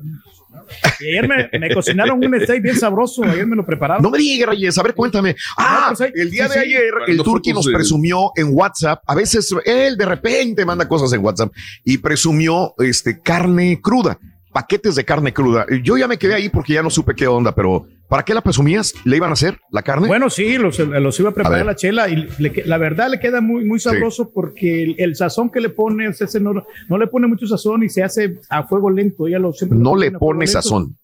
[1.00, 4.04] Y ayer me, me cocinaron un steak bien sabroso, ayer me lo prepararon.
[4.04, 5.36] No me digas, Reyes, a ver, cuéntame.
[5.58, 6.74] Ah, pues el día sí, de sí.
[6.76, 9.02] ayer, el Turqui nos presumió en WhatsApp.
[9.08, 11.54] A veces él de repente manda cosas en WhatsApp
[11.86, 14.20] y presumió este carne cruda,
[14.58, 15.68] paquetes de carne cruda.
[15.84, 18.42] Yo ya me quedé ahí porque ya no supe qué onda, pero ¿para qué la
[18.42, 18.95] presumías?
[19.06, 20.08] ¿Le iban a hacer la carne?
[20.08, 23.40] Bueno, sí, los, los iba a preparar la chela y le la verdad le queda
[23.40, 27.27] muy, muy sabroso porque el, el sazón que le pone, ese no, no le pone
[27.27, 29.27] mucho sazón y se hace a fuego lento.
[29.27, 30.53] Ella lo, siempre no le pone lento.
[30.53, 30.95] sazón.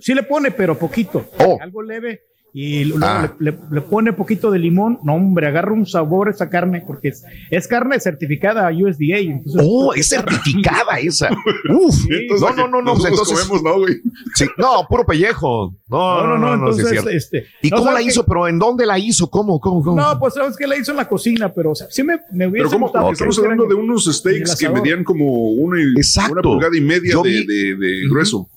[0.00, 1.30] Sí le pone, pero poquito.
[1.38, 1.56] Oh.
[1.62, 2.20] Algo leve.
[2.54, 3.32] Y luego Ah.
[3.38, 4.98] le, le- le pone poquito de limón.
[5.04, 9.18] No, hombre, agarra un sabor esa carne porque es, es carne certificada a USDA.
[9.18, 11.28] Entonces, Oh, es certificada esa.
[11.70, 11.94] Uf.
[12.10, 12.92] Entonces, no, no, no, no.
[12.94, 13.94] pues entonces, comemos, no, güey.
[14.34, 15.74] sí, no, puro pellejo.
[15.88, 17.10] No, no, no, no, sí es entonces, cierto.
[17.10, 18.10] este, ¿Y no, cómo la ¿sabes qué?
[18.12, 18.24] hizo?
[18.26, 19.30] ¿Pero en dónde la hizo?
[19.30, 19.60] ¿Cómo?
[19.60, 19.82] ¿Cómo?
[19.82, 20.00] cómo?
[20.00, 22.46] No, pues sabes que la hizo en la cocina, pero o sea, sí me, me
[22.46, 22.86] hubiese Pero ¿cómo?
[22.86, 26.32] gustado que Estamos hablando de unos steaks que medían como una, y- Exacto.
[26.32, 28.48] una pulgada y media de, vi- de- de grueso.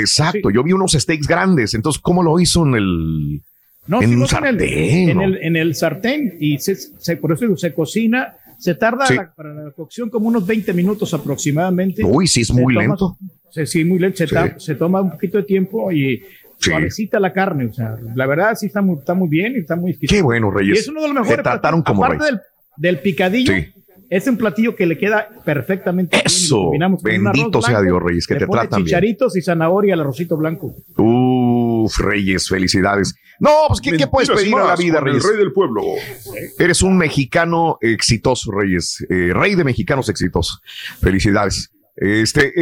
[0.00, 1.74] Exacto, yo vi unos steaks grandes.
[1.74, 3.42] Entonces, ¿cómo lo hizo en el.
[3.86, 6.76] No, en sí, un hacen en el- sartén, En el, en el sartén y se,
[6.76, 9.16] se- por eso se cocina, se tarda Sí.
[9.16, 12.04] la- para la cocción como unos 20 minutos aproximadamente.
[12.04, 13.16] Uy, sí, es Se muy toma- lento.
[13.50, 14.18] se- sí, muy lento.
[14.18, 14.34] Se, Sí.
[14.34, 16.18] ta- se toma un poquito de tiempo y
[16.58, 16.70] Sí.
[16.70, 17.66] suavecita la carne.
[17.66, 20.14] O sea, la verdad sí está muy, está muy bien y está muy exquisito.
[20.16, 20.78] Qué bueno, Y Reyes.
[20.80, 21.36] es uno de los mejores.
[21.38, 22.30] Te trataron como Aparte rey.
[22.30, 22.40] del,
[22.76, 23.66] del picadillo, Sí.
[24.12, 28.02] Es un platillo que le queda perfectamente bien y lo Eso, bendito sea blanco, Dios,
[28.02, 28.84] Reyes, que te tratan bien.
[28.86, 30.74] chicharitos y zanahoria al arrocito blanco.
[30.98, 33.14] Uf, Reyes, felicidades.
[33.40, 35.26] No, pues, ¿qué, qué puedes pedir a la vida, con el Reyes?
[35.26, 35.82] rey del pueblo.
[36.58, 39.04] Eres un mexicano exitoso, Reyes.
[39.08, 40.60] Eh, rey de mexicanos exitosos.
[41.00, 41.72] Felicidades.
[41.94, 42.52] Este,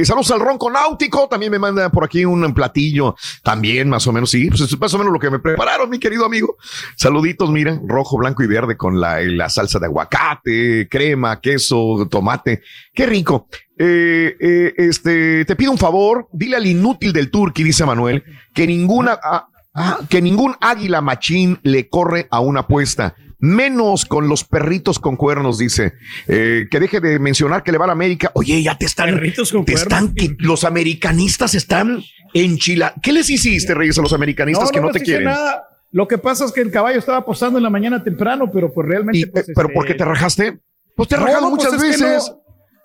[0.00, 1.28] eh, saludos al ronco náutico.
[1.28, 3.14] También me manda por aquí un platillo.
[3.42, 4.48] También, más o menos, sí.
[4.48, 6.56] Pues es más o menos lo que me prepararon, mi querido amigo.
[6.96, 12.62] Saluditos, mira, rojo, blanco y verde con la, la salsa de aguacate, crema, queso, tomate.
[12.94, 13.48] Qué rico.
[13.78, 18.22] Eh, eh, este, te pido un favor, dile al inútil del turqui, dice Manuel,
[18.54, 23.16] que ninguna, ah, ah, que ningún águila machín le corre a una apuesta.
[23.44, 25.94] Menos con los perritos con cuernos, dice.
[26.28, 28.30] Eh, que deje de mencionar que le va a la América.
[28.34, 29.10] Oye, ya te están.
[29.10, 32.04] Perritos con te están que los americanistas están
[32.34, 32.96] enchilados.
[33.02, 35.24] ¿Qué les hiciste, Reyes, a los americanistas que no, les te quieren?
[35.24, 35.64] nada.
[35.90, 38.86] Lo que pasa es que el caballo estaba apostando en la mañana temprano, pero pues
[38.86, 39.18] realmente.
[39.18, 40.58] Y, pues, eh, ¿Pero este, por qué te rajaste?
[40.94, 42.32] Pues te he no, rajado no, pues muchas veces.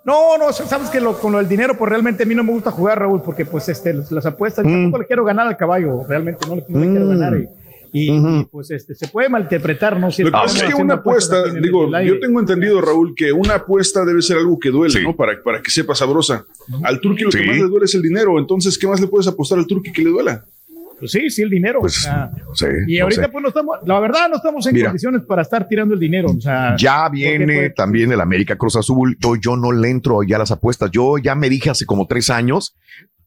[0.04, 2.44] No, no, no, sabes que lo, con lo del dinero, pues realmente a mí no
[2.44, 4.70] me gusta jugar, Raúl, porque pues este, las, apuestas, Mm.
[4.72, 7.34] tampoco le quiero ganar al caballo, realmente no, le- no le quiero ganar.
[7.38, 7.46] Y,
[7.92, 10.12] y- y, pues este, se puede malinterpretar, ¿no?
[10.12, 13.56] Si Lo que pasa es que una apuesta, digo, yo tengo entendido, Raúl, que una
[13.56, 15.16] apuesta debe ser algo que duele, ¿no?
[15.16, 16.46] Para, para que sepa sabrosa.
[16.84, 17.40] Al turqui lo Sí.
[17.40, 19.92] que más le duele es el dinero, entonces, ¿qué más le puedes apostar al turqui
[19.92, 20.44] que le duela?
[21.00, 21.80] Pues sí, sí, el dinero.
[21.80, 23.30] Pues, o sea, sí, y no ahorita, sé.
[23.30, 24.88] pues no estamos, la verdad, no estamos en Mira.
[24.88, 26.30] condiciones para estar tirando el dinero.
[26.36, 29.16] O sea, Ya viene pues, también el América Cruz Azul.
[29.20, 30.90] Yo, yo no le entro ya a las apuestas.
[30.90, 32.76] Yo ya me dije hace como tres años,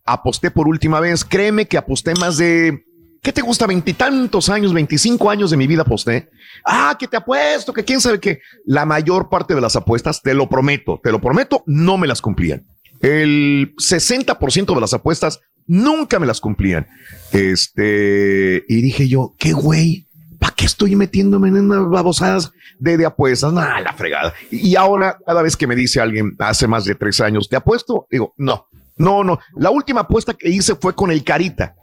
[0.05, 1.25] aposté por última vez.
[1.25, 2.83] Créeme que aposté más de,
[3.23, 3.67] ¿qué te gusta?
[3.67, 6.31] Veintitantos años, veinticinco años de mi vida aposté.
[6.65, 8.41] Ah, que te apuesto, que quién sabe qué.
[8.65, 12.21] La mayor parte de las apuestas, te lo prometo, te lo prometo, no me las
[12.21, 12.67] cumplían.
[13.01, 16.87] El 60% de las apuestas nunca me las cumplían.
[17.33, 20.07] Este, y dije yo, qué güey,
[20.39, 23.53] ¿para qué estoy metiéndome en unas babosadas de, de apuestas?
[23.53, 24.35] Nada, la fregada.
[24.51, 28.07] Y ahora, cada vez que me dice alguien hace más de tres años, ¿te apuesto?
[28.11, 28.67] Digo, no,
[28.97, 29.39] no, no.
[29.57, 31.75] La última apuesta que hice fue con el Carita.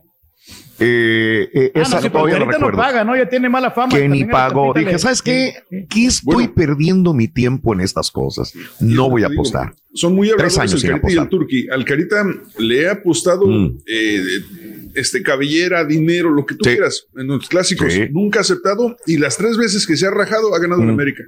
[0.80, 2.78] Eh, eh, ah, esa no, sí, pero todavía no recuerdo.
[2.78, 3.16] paga, ¿no?
[3.18, 3.90] Ya tiene mala fama.
[3.96, 4.74] que ni pagó.
[4.74, 5.56] Dije, le- ¿sabes qué?
[5.70, 5.86] sí.
[5.90, 8.54] ¿Qué estoy perdiendo mi tiempo en estas cosas?
[8.80, 9.74] No voy a digo, apostar.
[9.94, 11.30] Son muy Tres años el Carita y el apostar.
[11.30, 11.68] Turqui.
[11.70, 12.24] Al Carita
[12.60, 13.78] le he apostado Mm.
[13.88, 14.22] eh,
[14.94, 17.08] este, cabellera, dinero, lo que tú quieras.
[17.18, 20.60] En los clásicos, nunca ha aceptado y las tres veces que se ha rajado ha
[20.60, 21.24] ganado en América.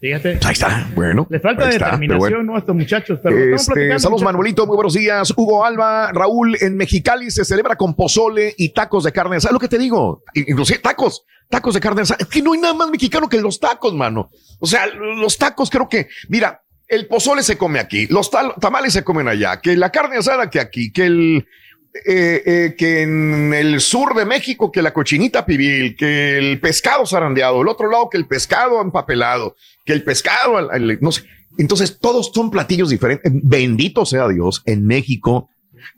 [0.00, 0.38] Fíjate.
[0.44, 1.26] Ahí está, bueno.
[1.28, 2.42] Le falta determinación bueno.
[2.42, 2.56] ¿no?
[2.56, 3.18] a estos muchachos.
[3.22, 4.22] Pero Este, platicando, saludos.
[4.22, 4.66] Manuelito.
[4.66, 5.32] Muy buenos días.
[5.36, 9.50] Hugo Alba, Raúl, en Mexicali se celebra con pozole y tacos de carne asada.
[9.50, 10.24] Es lo que te digo.
[10.32, 12.02] Inclusive tacos, tacos de carne.
[12.02, 14.30] Es que no hay nada más mexicano que los tacos, mano.
[14.58, 19.04] O sea, los tacos creo que, mira, el pozole se come aquí, los tamales se
[19.04, 21.46] comen allá, que la carne asada que aquí, que el,
[21.92, 27.04] eh, eh, que en el sur de México, que la cochinita pibil, que el pescado
[27.04, 30.70] zarandeado, el otro lado que el pescado empapelado, que el pescado,
[31.00, 31.24] no sé.
[31.58, 33.32] Entonces, todos son platillos diferentes.
[33.42, 35.50] Bendito sea Dios, en México,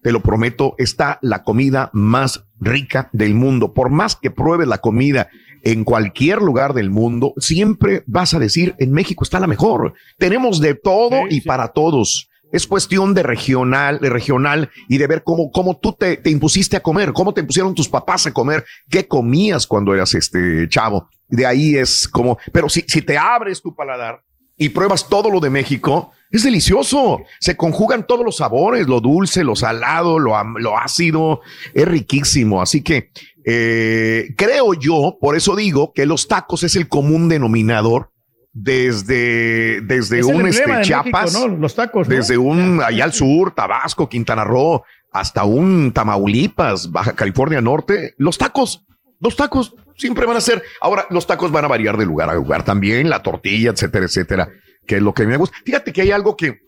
[0.03, 3.75] te lo prometo, está la comida más rica del mundo.
[3.75, 5.29] Por más que pruebes la comida
[5.63, 9.93] en cualquier lugar del mundo, siempre vas a decir, en México está la mejor.
[10.19, 12.31] Tenemos de todo y para todos.
[12.53, 16.77] Es cuestión de regional, de regional y de ver cómo, cómo tú te, te impusiste
[16.77, 21.09] a comer, cómo te impusieron tus papás a comer, qué comías cuando eras este chavo.
[21.29, 24.23] De ahí es como, pero si, si te abres tu paladar
[24.57, 27.23] y pruebas todo lo de México, es delicioso.
[27.41, 31.41] Se conjugan todos los sabores, lo dulce, lo salado, lo, lo ácido,
[31.75, 32.61] es riquísimo.
[32.61, 33.11] Así que
[33.45, 38.11] eh, creo yo, por eso digo que los tacos es el común denominador
[38.53, 41.49] desde, desde Es un este, de México, Chiapas, ¿no?
[41.49, 42.09] Los tacos.
[42.09, 42.15] ¿no?
[42.15, 48.39] desde un allá al sur, Tabasco, Quintana Roo, hasta un Tamaulipas, Baja California Norte, los
[48.39, 48.85] tacos,
[49.21, 50.63] los tacos siempre van a ser.
[50.81, 54.49] Ahora, los tacos van a variar de lugar a lugar también, la tortilla, etcétera, etcétera,
[54.87, 55.57] que es lo que me gusta.
[55.65, 56.61] Fíjate que hay algo que,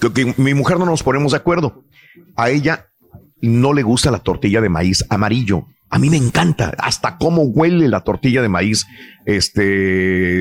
[0.00, 1.84] que, que mi mujer no nos ponemos de acuerdo.
[2.36, 2.90] A ella
[3.40, 5.66] no le gusta la tortilla de maíz amarillo.
[5.94, 8.84] A mí me encanta hasta cómo huele la tortilla de maíz,
[9.26, 9.62] este,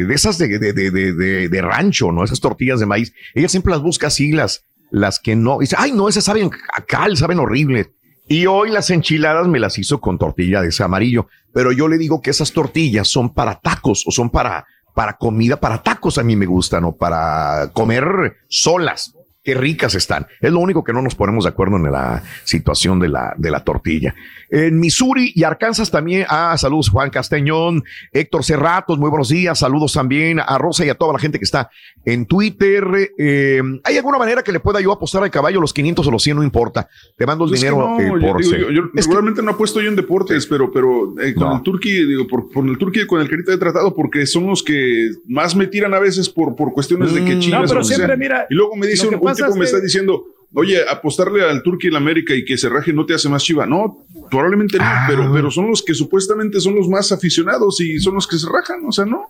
[0.03, 2.23] de esas de, de, de, de, rancho, ¿no?
[2.23, 3.13] Esas tortillas de maíz.
[3.35, 5.59] Ella siempre las busca así, las, las que no.
[5.59, 7.91] Dice, ay, no, esas saben a cal, saben horribles.
[8.27, 11.27] Y hoy las enchiladas me las hizo con tortilla de ese amarillo.
[11.53, 14.65] Pero yo le digo que esas tortillas son para tacos o son para,
[14.95, 19.13] para comida, para tacos a mí me gustan, o para comer solas.
[19.43, 20.25] Qué ricas están.
[20.39, 23.51] Es lo único que no nos ponemos de acuerdo en la situación de la, de
[23.51, 24.15] la tortilla.
[24.49, 26.25] En Missouri y Arkansas también.
[26.29, 29.59] Ah, saludos Juan Castañón, Héctor Cerratos, muy buenos días.
[29.59, 31.69] Saludos también a Rosa y a toda la gente que está
[32.05, 32.85] en Twitter.
[33.17, 36.23] Eh, ¿Hay alguna manera que le pueda yo apostar al caballo los 500 o los
[36.23, 36.37] 100?
[36.37, 36.87] No importa.
[37.17, 39.41] Te mando el Pues es que dinero no, eh, yo, por digo, yo- yo regularmente
[39.41, 41.55] no apuesto yo en deportes, pero, pero eh, con No.
[41.57, 44.47] el Turqui, digo, por, por el Turqui y con el Carita he tratado porque son
[44.47, 47.61] los que más me tiran a veces por, por cuestiones de que Mm, chingas.
[47.63, 48.15] no, pero que siempre, sea.
[48.15, 50.79] mira, y luego me dice un, que un pasa tipo es me está diciendo, oye,
[50.89, 53.65] apostarle al Turqui en la América y que se raje no te hace más chiva.
[53.65, 55.05] No, probablemente no, Ah.
[55.07, 58.47] pero, pero son los que supuestamente son los más aficionados y son los que se
[58.47, 59.27] rajan, o sea, no.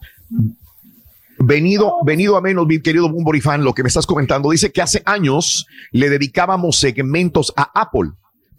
[1.39, 4.81] Venido, venido a menos, mi querido Bumbori fan, lo que me estás comentando, dice que
[4.81, 8.11] hace años le dedicábamos segmentos a Apple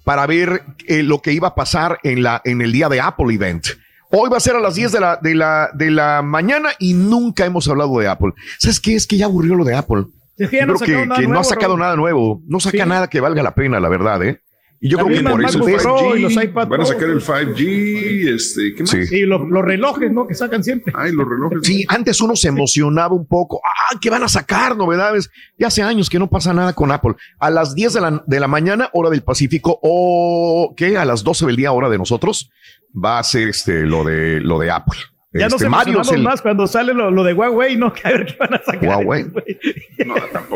[0.04, 3.32] para ver eh, lo que iba a pasar en, la, en el día de Apple
[3.32, 3.66] Event.
[4.10, 6.92] Hoy va a ser a las 10 de la, de la, de la mañana y
[6.92, 8.32] nunca hemos hablado de Apple.
[8.58, 8.94] ¿Sabes qué?
[8.96, 10.04] Es que ya aburrió lo de Apple.
[10.36, 11.68] Es que ya no Yo ha creo sacado que, nada que no nuevo, ha sacado
[11.68, 11.80] Raúl.
[11.80, 12.42] nada nuevo.
[12.46, 12.88] No saca Sí.
[12.88, 14.40] nada que valga la pena, la verdad, ¿eh?
[14.80, 16.84] Y yo La creo que por eso MacBook es- Pro y los iPad Van a
[16.84, 18.90] sacar el 5G, este, ¿qué más?
[18.90, 18.98] Sí.
[19.16, 20.26] Y los, los relojes, ¿no?
[20.26, 20.92] Que sacan siempre.
[20.96, 21.60] Ay, los relojes.
[21.62, 23.62] Sí, antes uno se emocionaba un poco.
[23.64, 25.30] Ah, que van a sacar novedades.
[25.56, 27.14] Ya hace años que no pasa nada con Apple.
[27.38, 31.24] A las 10 de la, de la mañana, hora del Pacífico, o que a las
[31.24, 32.50] 12 del día, hora de nosotros,
[32.94, 34.98] va a ser este lo de lo de Apple.
[35.36, 37.92] Ya Este, nos Mario es emocionamos el más cuando sale lo, lo de Huawei, ¿no?
[37.94, 38.88] Que a ver qué van a sacar.
[38.88, 39.26] Huawei.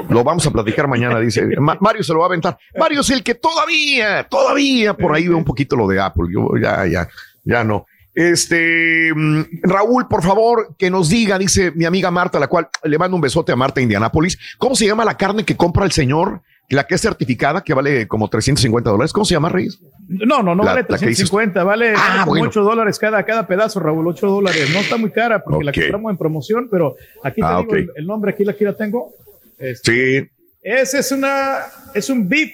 [0.09, 1.45] Lo vamos a platicar mañana, dice.
[1.59, 2.57] Ma- Mario se lo va a aventar.
[2.79, 6.27] Mario es el que todavía, todavía por ahí ve un poquito lo de Apple.
[6.33, 7.09] Yo ya, ya,
[7.45, 7.87] ya no.
[8.15, 12.99] Este, mm, Raúl, por favor, que nos diga, dice mi amiga Marta, la cual le
[12.99, 14.39] mando un besote a Marta Indianápolis.
[14.59, 16.43] ¿Cómo se llama la carne que compra el señor?
[16.71, 19.13] La que es certificada, que vale como 350 dólares.
[19.13, 19.79] ¿Cómo se llama, Reyes?
[20.07, 22.49] No, no, no La- vale la que dices- 350, vale, Ah, vale como bueno.
[22.49, 24.69] 8 dólares cada, cada pedazo, Raúl, 8 dólares.
[24.75, 27.73] No está muy cara porque la compramos en promoción, pero aquí te Ah, digo ok.
[27.79, 29.13] el, el nombre, aquí, aquí la tengo.
[29.59, 30.29] Este, Sí.
[30.63, 31.59] Ese es una,
[31.95, 32.53] es un beef,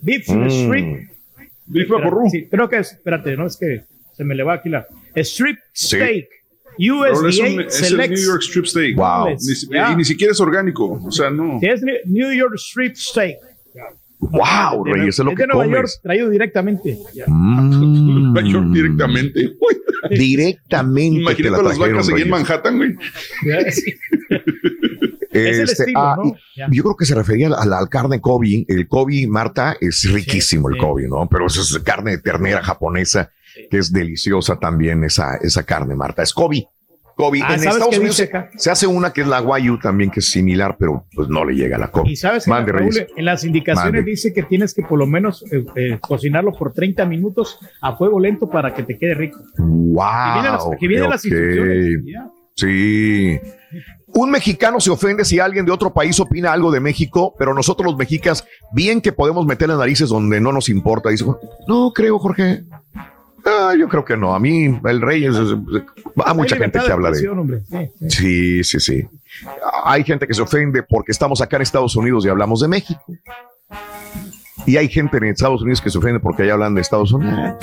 [0.00, 0.46] beef Mm.
[0.46, 1.10] strip.
[1.66, 1.88] Beef
[2.30, 5.58] sí, creo que es, espérate, no es que se me le va aquí la, strip
[5.72, 5.96] Sí.
[5.96, 6.28] steak.
[6.78, 7.96] Raúl, es, un- USDA es el.
[7.98, 8.96] New York Strip Steak.
[8.96, 9.28] Wow.
[9.28, 9.92] Ni Ya.
[9.92, 11.00] Y ni siquiera es orgánico.
[11.04, 11.58] O sea, no.
[11.60, 13.36] Sí, es New- York Strip Steak.
[14.22, 16.98] Wow, De- Reyes, es lo es que de Nueva York, traído directamente.
[17.26, 18.32] Mm.
[18.32, 19.52] Nueva York directamente.
[20.10, 21.16] Directamente.
[21.16, 22.28] te imagínate la a las vacas en.
[22.30, 22.94] Manhattan, güey.
[23.70, 23.94] Sí.
[25.32, 26.24] Es el Este, estilo, ah, ¿no?
[26.26, 26.66] y- Ya.
[26.72, 28.64] Yo creo que se refería a la, al carne Kobe.
[28.66, 30.80] El Kobe, Marta, es riquísimo el sí.
[30.80, 31.28] Kobe, ¿no?
[31.30, 33.30] Pero eso es carne de ternera japonesa,
[33.70, 36.22] que es deliciosa también esa, esa carne, Marta.
[36.22, 36.66] Es Kobe.
[37.16, 37.42] COVID.
[37.44, 38.16] Ah, en ¿sabes Estados Unidos
[38.56, 41.54] se, hace una que es la Guayu también, que es similar, pero pues no le
[41.54, 42.10] llega a la COVID.
[42.10, 43.08] Y sabes que Mande, Raúl, Reyes.
[43.14, 44.10] en las indicaciones Mande.
[44.10, 48.18] dice que tienes que por lo menos eh, eh, cocinarlo por 30 minutos a fuego
[48.20, 49.38] lento para que te quede rico.
[49.58, 50.00] Wow.
[50.00, 52.30] Que vienen las- que vienen las instrucciones, ya.
[52.56, 53.38] Sí.
[54.12, 57.86] Un mexicano se ofende si alguien de otro país opina algo de México, pero nosotros
[57.86, 61.10] los mexicas, bien que podemos meter las narices donde no nos importa.
[61.10, 61.26] Dice,
[61.68, 62.64] no creo, Jorge.
[63.50, 64.34] Ah, yo creo que no.
[64.34, 65.34] A mí, el rey es.
[66.24, 67.28] a mucha Hay gente que habla de.
[67.28, 67.62] hombre.
[67.68, 68.08] Sí, sí.
[68.10, 69.08] Sí, sí, sí.
[69.84, 73.00] Hay gente que se ofende porque estamos acá en Estados Unidos y hablamos de México.
[74.66, 77.54] Y hay gente en Estados Unidos que se ofende porque allá hablan de Estados Unidos.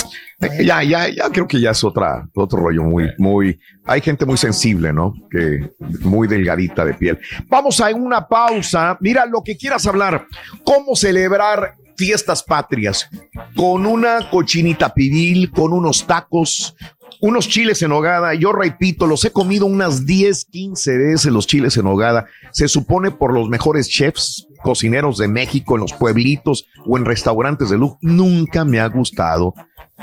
[0.41, 3.59] Eh, Ya, ya, ya creo que ya es otra, otro rollo muy, muy.
[3.85, 5.13] Hay gente muy sensible, ¿no?
[5.29, 7.19] Que muy delgadita de piel.
[7.47, 8.97] Vamos a una pausa.
[8.99, 10.25] Mira lo que quieras hablar.
[10.63, 13.09] ¿Cómo celebrar fiestas patrias?
[13.55, 16.75] Con una cochinita pibil, con unos tacos,
[17.19, 18.33] unos chiles en hogada.
[18.33, 22.27] Yo repito, los he comido unas 10, 15 veces los chiles en hogada.
[22.51, 27.69] Se supone por los mejores chefs, cocineros de México, en los pueblitos o en restaurantes
[27.69, 27.97] de lujo.
[28.01, 29.53] Nunca me ha gustado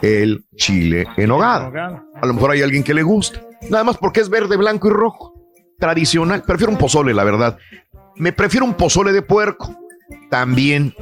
[0.02, 2.04] el chile en hogada.
[2.20, 3.40] A lo mejor hay alguien que le gusta.
[3.70, 5.34] Nada más porque es verde, blanco y rojo.
[5.78, 6.42] Tradicional.
[6.42, 7.58] Prefiero un pozole, la verdad.
[8.16, 9.83] Me prefiero un pozole de puerco.
[10.30, 10.94] También.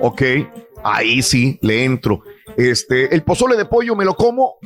[0.00, 0.22] Ok.
[0.82, 2.22] Ahí sí, le entro.
[2.56, 4.56] Este, el pozole de pollo me lo como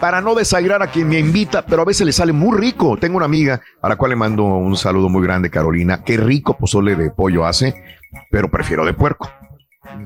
[0.00, 2.96] para no desagrar a quien me invita, pero a veces le sale muy rico.
[2.96, 6.02] Tengo una amiga a la cual le mando un saludo muy grande, Carolina.
[6.04, 7.74] Qué rico pozole de pollo hace,
[8.30, 9.30] pero prefiero de puerco.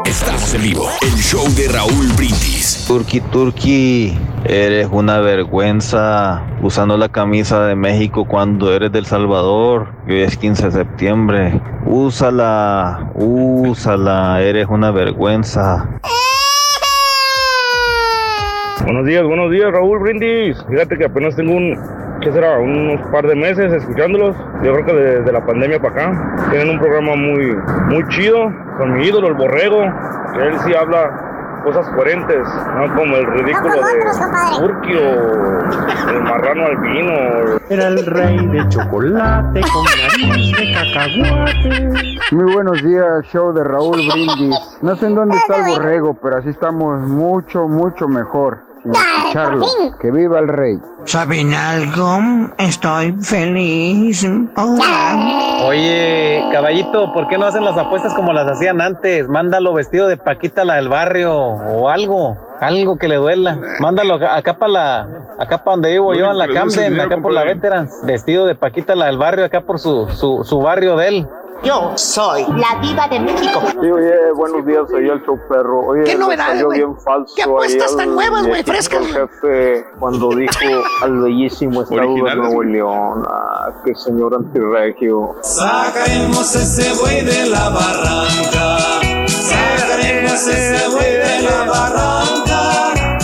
[0.04, 0.90] Estamos en vivo.
[1.00, 2.86] El show de Raúl Brindis.
[2.88, 9.94] Turki Turki, eres una vergüenza usando la camisa de México cuando eres del Salvador.
[10.08, 11.62] Hoy es 15 de septiembre.
[11.86, 15.88] Úsala, úsala, eres una vergüenza.
[18.84, 20.64] Buenos días, buenos días, Raúl Brindis.
[20.70, 21.78] Fíjate que apenas tengo un,
[22.22, 22.58] ¿qué será?
[22.60, 24.36] Unos par de meses escuchándolos.
[24.64, 26.50] Yo creo que desde la pandemia para acá.
[26.52, 27.56] Tienen un programa muy,
[27.90, 29.82] muy chido con mi ídolo, el borrego.
[30.34, 32.48] Que él sí habla cosas coherentes,
[32.78, 37.60] no como el ridículo de Turki o el marrano albino.
[37.70, 39.84] Era el rey de chocolate con
[40.30, 42.36] nariz de cacahuate.
[42.36, 44.78] Muy buenos días, show de Raúl Brindis.
[44.82, 48.67] No sé en dónde está el borrego, pero así estamos mucho, mucho mejor.
[48.84, 49.66] Sin escucharlo.
[50.00, 50.78] Que viva el rey.
[51.06, 52.20] ¿Saben algo?
[52.58, 54.26] Estoy feliz.
[55.66, 59.28] Oye, caballito, ¿por qué no hacen las apuestas como las hacían antes?
[59.28, 63.58] Mándalo vestido de Paquita la del barrio o algo, algo que le duela.
[63.80, 65.08] Mándalo acá- para la,
[65.40, 67.44] acá para donde vivo Lo yo, en la Camden, acá por la.
[67.44, 71.28] Veterans, vestido de Paquita la del barrio, acá por su, su, su barrio de él.
[71.64, 73.62] Yo soy la diva de México.
[73.82, 75.88] Sí, oye, buenos días, soy el show perro.
[75.88, 76.80] Oye, ¿Qué novedades, güey?
[76.80, 78.64] bien falso ¿Qué apuestas tan nuevas, güey?
[78.64, 80.54] Frescas, El jefe cuando dijo
[81.04, 82.64] al bellísimo estado de Nuevo.
[82.64, 85.36] León, ah, qué señor antirregio.
[85.42, 88.78] Sacaremos ese güey de la barranca.
[89.28, 93.18] Sacaremos ese güey de la barranca.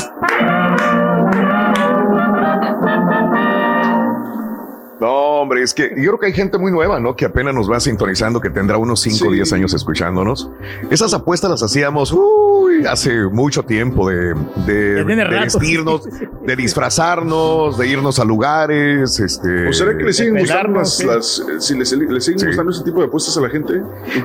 [5.00, 7.16] No, hombre, es que yo creo que hay gente muy nueva, ¿no?
[7.16, 10.50] Que apenas nos va sintonizando, que tendrá unos 5 o 10 años escuchándonos.
[10.90, 14.34] Esas apuestas las hacíamos uy, hace mucho tiempo de,
[14.66, 16.04] de, de vestirnos,
[16.46, 19.20] de disfrazarnos, de irnos a lugares.
[19.20, 21.06] Este, ¿O será que le siguen gustando las, sí.
[21.06, 21.80] las- eh, si le,
[22.14, 23.82] le siguen gustando ese tipo de apuestas a la gente?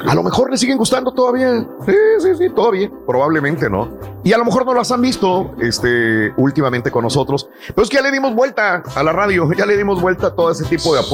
[0.06, 1.66] A lo mejor le siguen gustando todavía.
[1.86, 2.90] Sí, sí, sí, todavía.
[3.06, 3.88] Probablemente no.
[4.24, 7.48] Y a lo mejor no las han visto este, últimamente con nosotros.
[7.68, 10.34] Pero es que ya le dimos vuelta a la radio, ya le dimos vuelta a
[10.34, 11.07] todo ese tipo de apuestas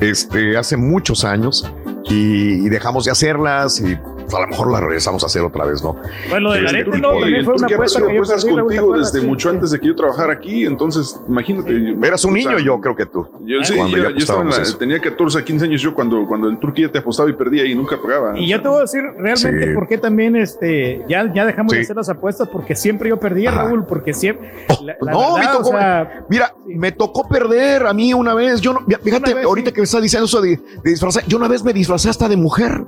[0.00, 1.70] este, hace muchos años
[2.04, 5.64] y, y dejamos de hacerlas y pues a lo mejor la regresamos a hacer otra
[5.64, 5.96] vez, ¿no?
[6.28, 8.56] Bueno, de la Este, neta, Turki, no, también fue una apuesta que yo apuestas perdí,
[8.56, 11.96] Raúl, ¿te contigo desde mucho antes de que yo trabajara aquí, entonces imagínate.
[12.06, 13.26] Eras un o niño sea, yo, creo que tú.
[13.44, 16.48] Yo, sí, Cuando yo- yo estaba en la- tenía 14, 15 años yo cuando, cuando
[16.48, 18.38] el Turquía te apostaba y perdía y nunca pagaba.
[18.38, 19.74] Y yo te voy a decir realmente Sí.
[19.74, 21.82] por qué también este, ya, ya dejamos de Sí.
[21.84, 23.64] hacer las apuestas, porque siempre yo perdía, Ajá.
[23.64, 24.52] Raúl, porque siempre.
[24.84, 25.68] la- la no, me verdad, tocó.
[25.68, 28.60] o sea, mira, me tocó perder a mí una vez.
[28.60, 31.48] Yo no, fíjate, vez, ahorita que me estás diciendo eso de, de disfrazar, yo una
[31.48, 32.84] vez me disfracé hasta de mujer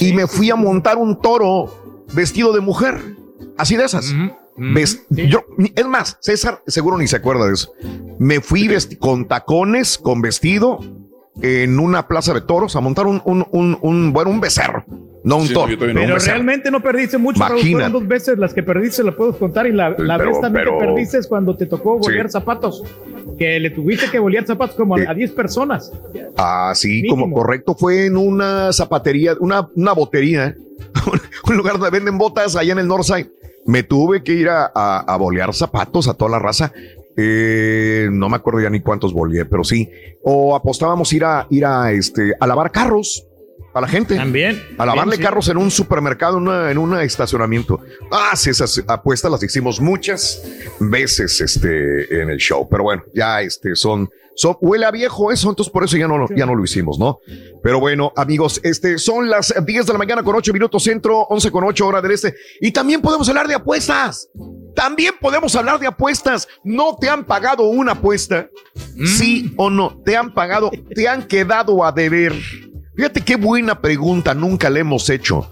[0.00, 3.00] y me fui a montar un toro vestido de mujer,
[3.56, 4.12] así de esas.
[4.74, 5.44] Ves- yo,
[5.74, 7.70] es más, César seguro ni se acuerda de eso.
[8.18, 8.68] Me fui
[8.98, 10.80] con tacones, con vestido,
[11.40, 14.84] en una plaza de toros a montar un, un, un, un- bueno, un becerro,
[15.24, 17.44] no un Sí, no un pero realmente no perdiste mucho.
[17.44, 19.66] Fueron dos veces las que perdiste, las puedo contar.
[19.66, 22.08] Y la, la Pero- vez también pero- que perdiste es cuando te tocó Sí.
[22.10, 22.82] bolear zapatos.
[23.38, 25.92] Que le tuviste que bolear zapatos como a- a 10 personas.
[26.36, 27.14] Ah, sí, Mínimo.
[27.24, 30.54] como correcto, fue en una zapatería, una, una botería,
[31.48, 33.28] un lugar donde venden botas allá en el Northside.
[33.66, 36.72] Me tuve que ir a, a, a bolear zapatos a toda la raza.
[37.20, 39.90] Eh, no me acuerdo ya ni cuántos boleé, pero sí.
[40.22, 43.26] O apostábamos ir a ir a este a lavar carros
[43.74, 44.16] a la gente.
[44.16, 44.62] También.
[44.78, 47.80] A lavarle carros en un supermercado, en una, en un estacionamiento.
[48.10, 50.42] Ah, sí, esas apuestas las hicimos muchas
[50.80, 52.68] veces este, en el show.
[52.68, 56.16] Pero bueno, ya este, son, son, huele a viejo eso, entonces por eso ya no,
[56.18, 57.18] lo- ya no lo hicimos, ¿no?
[57.62, 61.50] Pero bueno, amigos, este, son las 10 de la mañana con 8 minutos centro, 11
[61.50, 62.34] con 8 hora del este.
[62.60, 64.28] Y también podemos hablar de apuestas.
[64.74, 66.46] También podemos hablar de apuestas.
[66.62, 68.48] ¿No te han pagado una apuesta?
[69.18, 70.00] Sí o no.
[70.04, 70.70] ¿Te han pagado?
[70.94, 72.32] ¿Te han quedado a deber?
[72.98, 75.48] Fíjate qué buena pregunta, nunca la hemos hecho.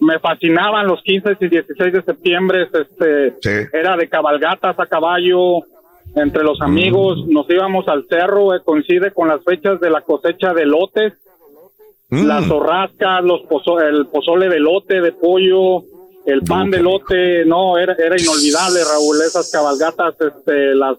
[0.00, 2.68] me fascinaban los 15 y 16 de septiembre.
[2.72, 3.34] Este,
[3.72, 5.60] era de cabalgatas a caballo
[6.14, 7.24] entre los amigos.
[7.26, 7.32] Mm.
[7.32, 11.14] Nos íbamos al cerro, eh, coincide con las fechas de la cosecha de lotes.
[12.10, 12.26] Mm.
[12.26, 15.82] Las zorrascas, los pozo- el pozole de lote, de pollo,
[16.26, 20.96] el pan de lote, no, era, era inolvidable, Raúl, esas cabalgatas, este, las,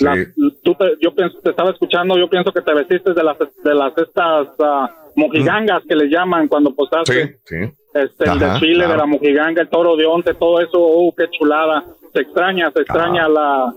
[0.00, 0.18] las
[0.62, 3.74] tú te- yo pienso, te estaba escuchando, yo pienso que te vestiste de las, de
[3.74, 7.56] las estas ah, mojigangas que le llaman cuando posaste, Sí.
[7.94, 8.92] Este, el desfile claro.
[8.92, 12.82] de la mojiganga, el toro de once, todo eso, oh, qué chulada, se extraña, se
[12.82, 13.72] extraña la,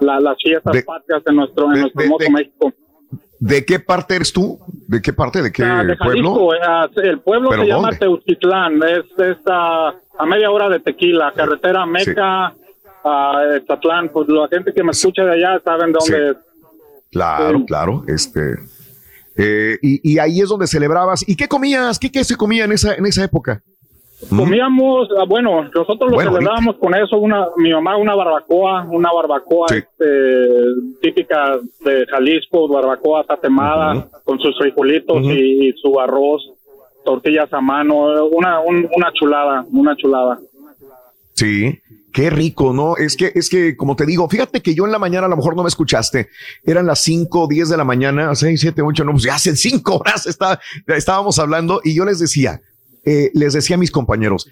[0.00, 2.72] la, las fiestas De- patrias en nuestro, en de- nuestro hermoso de- México.
[3.40, 4.58] ¿De qué parte eres tú?
[4.88, 5.40] ¿De qué parte?
[5.42, 6.52] ¿De qué Ah, de pueblo?
[6.54, 7.98] Eh, ah, el pueblo ¿Pero se llama dónde?
[7.98, 12.52] Teucitlán, es, es ah, a media hora de Tequila, carretera Meca,
[13.04, 16.36] a Estatlán, pues la gente que me escucha de allá saben de dónde es.
[17.12, 18.02] Claro, claro.
[18.08, 18.56] Este.
[19.38, 21.26] Eh, y, y ahí es donde celebrabas.
[21.26, 21.98] ¿Y qué comías?
[21.98, 23.62] ¿Qué, qué se comía en esa, en esa época?
[24.28, 29.12] Comíamos, ah, bueno, nosotros lo Bueno, celebrábamos con eso, una, mi mamá una barbacoa, una
[29.12, 30.04] barbacoa este,
[31.00, 36.42] típica de Jalisco, barbacoa tatemada, con sus frijolitos y, y su arroz,
[37.04, 40.40] tortillas a mano, una, un- una chulada, una chulada.
[41.34, 41.78] Sí,
[42.18, 42.96] qué rico, ¿no?
[42.96, 45.36] Es que, es que, como te digo, fíjate que yo en la mañana a lo
[45.36, 46.30] mejor no me escuchaste.
[46.64, 49.94] Eran las 5, 10 de la mañana, 6, 7, 8, no, pues ya hace 5
[49.98, 52.60] horas está, estábamos hablando y yo les decía,
[53.04, 54.50] eh, les decía a mis compañeros,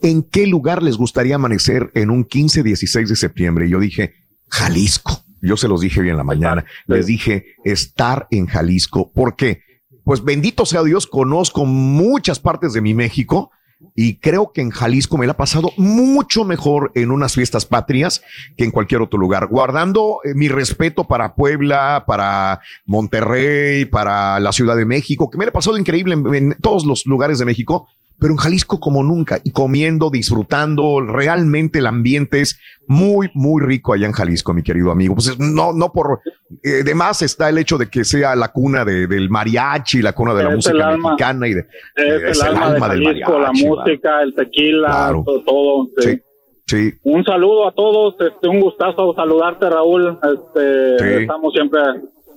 [0.00, 3.66] ¿en qué lugar les gustaría amanecer en un 15, 16 de septiembre?
[3.66, 4.14] Y yo dije,
[4.46, 5.24] Jalisco.
[5.42, 6.64] Yo se los dije hoy en la mañana.
[6.86, 9.10] Les dije estar en Jalisco.
[9.12, 9.62] ¿Por qué?
[10.04, 13.50] Pues bendito sea Dios, conozco muchas partes de mi México
[13.94, 18.22] y creo que en Jalisco me la ha pasado mucho mejor en unas fiestas patrias
[18.56, 24.52] que en cualquier otro lugar, guardando eh, mi respeto para Puebla, para Monterrey, para la
[24.52, 27.44] Ciudad de México, que me la ha pasado increíble en, en todos los lugares de
[27.44, 27.88] México,
[28.20, 33.92] pero en Jalisco como nunca, y comiendo, disfrutando, realmente el ambiente es muy, muy rico
[33.92, 35.14] allá en Jalisco, mi querido amigo.
[35.14, 36.20] Pues no, no por
[36.62, 40.34] eh, demás está el hecho de que sea la cuna de, del mariachi, la cuna
[40.34, 41.10] de la música el alma.
[41.10, 41.66] mexicana y de,
[41.96, 45.24] Es, el, alma, de del Jalisco, la mariachi, música, el tequila, Claro.
[45.46, 45.88] todo.
[45.98, 46.20] sí.
[46.66, 46.92] Sí.
[47.02, 50.18] Un saludo a todos, este, un gustazo saludarte, Raúl.
[50.22, 51.22] Este, Sí.
[51.22, 51.80] Estamos siempre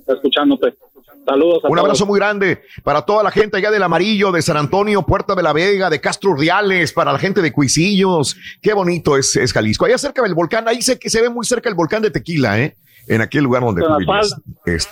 [0.07, 0.75] escuchándote.
[1.25, 1.79] Saludos a Un todos.
[1.85, 5.43] abrazo muy grande para toda la gente allá del Amarillo, de San Antonio, Puerta de
[5.43, 8.35] la Vega, de Castro Urdiales, para la gente de Cuisillos.
[8.61, 9.85] Qué bonito es, es Jalisco.
[9.85, 12.59] Allá cerca del volcán, ahí sé que se ve muy cerca el volcán de Tequila,
[12.59, 12.75] ¿eh?
[13.07, 14.29] En aquel lugar donde En tú la vivías.
[14.31, 14.43] falda.
[14.65, 14.89] Es-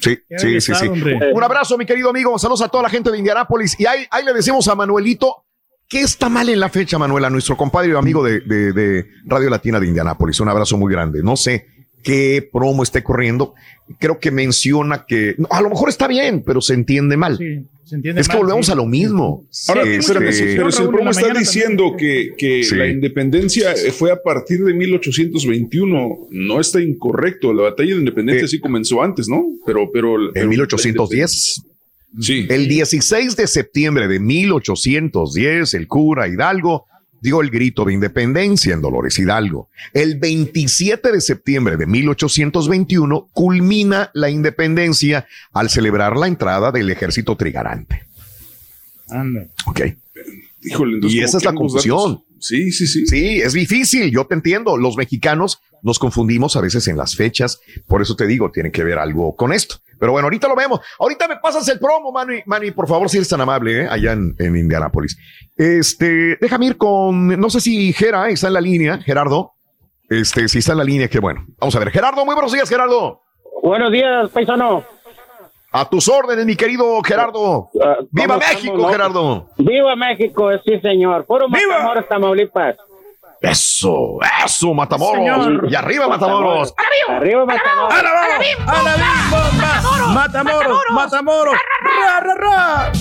[0.00, 0.86] Sí, sí, sí, sí.
[0.88, 1.18] hombre.
[1.32, 2.38] Un abrazo, mi querido amigo.
[2.38, 3.78] Saludos a toda la gente de Indianápolis.
[3.80, 5.44] Y ahí, ahí le decimos a Manuelito,
[5.88, 7.24] ¿qué está mal en la fecha, Manuel?
[7.24, 10.38] A nuestro compadre y amigo de, de- de Radio Latina de Indianápolis.
[10.40, 11.22] Un abrazo muy grande.
[11.22, 11.68] No sé
[12.04, 13.54] qué promo esté corriendo.
[13.98, 17.36] Creo que menciona que no, a lo mejor está bien, pero se entiende mal.
[17.84, 18.72] Se entiende es que volvemos sí.
[18.72, 19.44] a lo mismo.
[19.68, 22.76] Ahora, Este, espérame, pero si el promo está diciendo que, que Sí.
[22.76, 27.52] la independencia eh, fue a partir de 1821, no está incorrecto.
[27.52, 29.44] La batalla de independencia sí comenzó antes, ¿no?
[29.66, 31.62] Pero, pero en 1810.
[32.20, 32.46] Sí.
[32.48, 36.86] El 16 de septiembre de 1810, el cura Hidalgo
[37.24, 39.70] dio el grito de independencia en Dolores Hidalgo.
[39.94, 47.34] El 27 de septiembre de 1821 culmina la independencia al celebrar la entrada del ejército
[47.34, 48.02] trigarante.
[49.08, 49.46] Anda.
[49.64, 49.80] Ok.
[50.62, 52.22] Híjole, entonces, y esa es la confusión.
[52.44, 53.06] Sí, sí, sí.
[53.06, 54.76] Sí, es difícil, yo te entiendo.
[54.76, 58.84] Los mexicanos nos confundimos a veces en las fechas, por eso te digo, tiene que
[58.84, 59.76] ver algo con esto.
[59.98, 60.80] Pero bueno, ahorita lo vemos.
[60.98, 63.88] Ahorita me pasas el promo, Manny, Manny por favor, si eres tan amable, ¿eh?
[63.88, 65.16] allá en, en Indianápolis.
[65.56, 69.52] Este, déjame ir con, no sé si Gera está en la línea, Gerardo.
[70.10, 71.46] Este, si está en la línea, qué bueno.
[71.58, 73.22] Vamos a ver, Gerardo, muy buenos días, Gerardo.
[73.62, 74.84] Buenos días, paisano.
[75.76, 77.68] A tus órdenes, mi querido Gerardo.
[78.12, 78.92] ¡Viva ¿cómo México, estamos?
[78.92, 79.50] Gerardo!
[79.58, 81.26] Viva México, sí, señor.
[81.26, 82.76] Puro Matamoros, Tamaulipas.
[83.40, 85.16] Eso, eso, Matamoros.
[85.16, 85.66] Señor.
[85.68, 86.72] Y arriba, Matamoros.
[87.08, 87.92] Arriba, Matamoros.
[87.92, 88.72] ¡A la bomba!
[88.72, 88.94] ¡A la
[89.32, 90.14] bomba!
[90.14, 90.82] ¡Matamoros!
[90.92, 91.54] ¡Matamoros!
[91.82, 92.92] ¡Ra, ra, ra!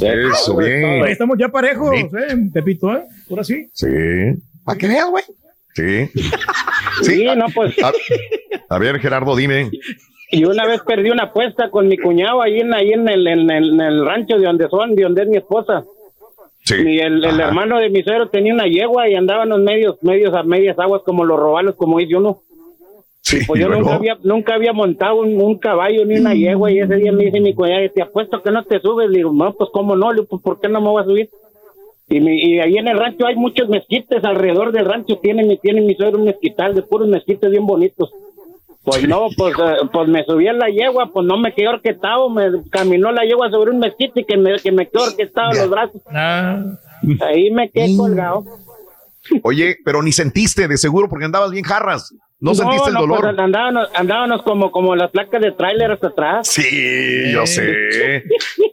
[0.00, 1.04] Eso, bien.
[1.04, 2.08] Ahí estamos ya parejos, ¿eh?
[2.54, 3.04] Pepito, ¿eh?
[3.28, 3.68] Ahora sí.
[3.74, 3.86] Sí.
[4.64, 5.24] ¿Para qué veas, güey?
[5.74, 6.10] Sí.
[7.02, 7.76] Sí, no, pues.
[7.84, 7.92] A,
[8.70, 9.70] a ver, Gerardo, dime.
[10.36, 13.50] Y una vez perdí una apuesta con mi cuñado ahí en, ahí en, el, en,
[13.50, 15.84] el, en el rancho de donde son, de donde es mi esposa.
[16.64, 16.74] Sí.
[16.76, 20.34] Y el, el hermano de mi suegro tenía una yegua y andaban los medios, medios
[20.34, 22.38] a medias aguas como los robalos, como dice uno.
[23.20, 26.78] Sí, Pues yo nunca había, nunca había montado un, un caballo ni una yegua y
[26.80, 29.08] ese día me dice mi cuñado, te apuesto que no te subes.
[29.10, 31.06] Le digo, no, pues cómo no, Le digo, pues ¿por qué no me voy a
[31.06, 31.30] subir?
[32.08, 35.56] Y, mi- y ahí en el rancho hay muchos mezquites alrededor del rancho, tiene, mi-
[35.58, 38.10] tiene mi suegro un mezquital de puros mezquites bien bonitos.
[38.84, 42.28] Pues no, pues, eh, pues me subí a la yegua, pues no me quedé orquetado,
[42.28, 45.70] me caminó la yegua sobre un mezquite y que me, que me quedó orquetado los
[45.70, 46.02] brazos.
[46.12, 48.44] Ahí me quedé colgado.
[49.42, 52.14] Oye, pero ni sentiste de seguro porque andabas bien jarras.
[52.40, 53.20] No, sentiste el no, dolor.
[53.22, 56.46] pues andábamos, andábamos como, como las placas de tráiler hasta atrás.
[56.46, 58.24] Sí, yo sé.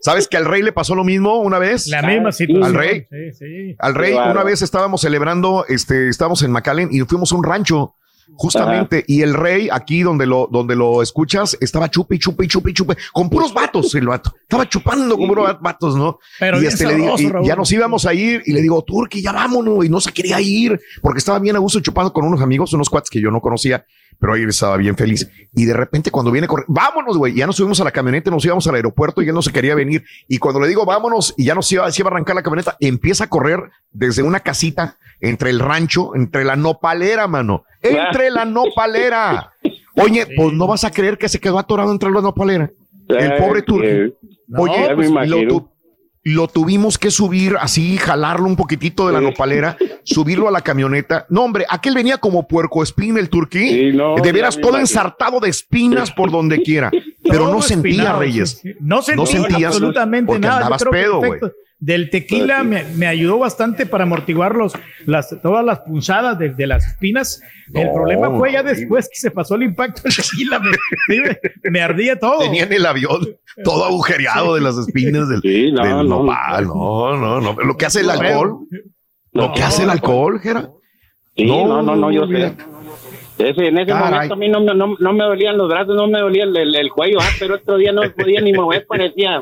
[0.02, 1.88] ¿Sabes que al rey le pasó lo mismo una vez?
[1.88, 2.66] La misma situación.
[2.66, 3.06] Al rey.
[3.10, 3.76] Sí, sí.
[3.80, 7.96] Al rey, una vez estábamos celebrando, este, estábamos en McAllen y fuimos a un rancho,
[8.36, 12.98] justamente, y el rey, aquí donde lo, donde lo escuchas, estaba chupe, chupe, chupe, chupe,
[13.14, 14.34] con puros vatos el vato.
[14.42, 16.20] Estaba chupando con puros vatos, ¿no?
[16.40, 19.22] Pero y este le digo, y ya nos íbamos a ir, y le digo, Turki,
[19.22, 22.42] ya vámonos, y no se quería ir, porque estaba bien a gusto chupando con unos
[22.42, 23.86] amigos, unos cuates que yo no conocía,
[24.22, 25.28] pero ahí estaba bien feliz.
[25.54, 28.46] Y de repente, cuando viene corriendo, vámonos, güey, ya nos subimos a la camioneta, nos
[28.46, 30.04] íbamos al aeropuerto y él no se quería venir.
[30.28, 32.78] Y cuando le digo vámonos y ya nos iba, se iba a arrancar la camioneta,
[32.80, 33.60] empieza a correr
[33.92, 39.54] desde una casita entre el rancho, entre la nopalera, mano, entre la nopalera.
[39.96, 42.72] Oye, pues no vas a creer que se quedó atorado entre la nopalera.
[43.10, 43.88] El pobre Turki.
[44.56, 45.70] Oye, pues, lo, tu-
[46.24, 51.26] lo tuvimos que subir así, jalarlo un poquitito de la nopalera, subirlo a la camioneta.
[51.30, 53.92] No, hombre, aquel venía como puerco espín el turquí.
[53.94, 56.92] no, de veras, todo ensartado de espinas por donde quiera.
[57.24, 58.50] Pero no sentía, espinado, Reyes.
[58.62, 58.76] sí, sí.
[58.80, 60.58] No sentía sentías absolutamente porque nada.
[60.58, 61.40] Andabas pedo, güey.
[61.84, 64.72] Del tequila me, me ayudó bastante para amortiguar los,
[65.08, 67.42] las, todas las punzadas de, de las espinas.
[67.74, 70.62] el problema fue ya después que se pasó el impacto del tequila,
[71.72, 72.38] me, ardía todo.
[72.40, 73.28] Tenían el avión
[73.64, 75.42] todo agujereado de las espinas del,
[75.74, 76.66] no, del no, nopal.
[76.68, 77.54] No, no, no.
[77.64, 78.58] Lo que hace el No, alcohol.
[79.34, 80.70] Lo que hace el alcohol, Jera.
[81.36, 82.54] Sí, no, no, no, yo sé.
[83.40, 84.12] Ese, en ese Caray.
[84.12, 86.56] momento a mí no, me- no, no me dolían los brazos, no me dolía el,
[86.56, 89.42] el- el cuello, ah, pero otro día no podía ni mover, parecía,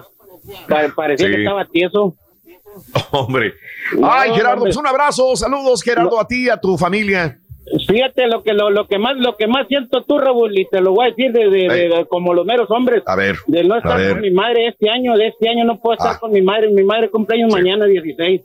[0.69, 1.33] pa- parecía Sí.
[1.33, 2.15] que estaba tieso.
[3.11, 3.53] Hombre.
[4.03, 5.35] Ay, Gerardo, pues un abrazo.
[5.35, 7.37] Saludos, Gerardo, a ti y a tu familia.
[7.87, 10.81] Fíjate lo que lo, lo que más lo que más siento tú, Raúl, y te
[10.81, 13.35] lo voy a decir de, de- de- de- como los meros hombres, A ver.
[13.45, 16.19] de no estar con mi madre este año, de este año no puedo estar Ah.
[16.19, 18.41] con mi madre, mi madre cumpleaños mañana 16.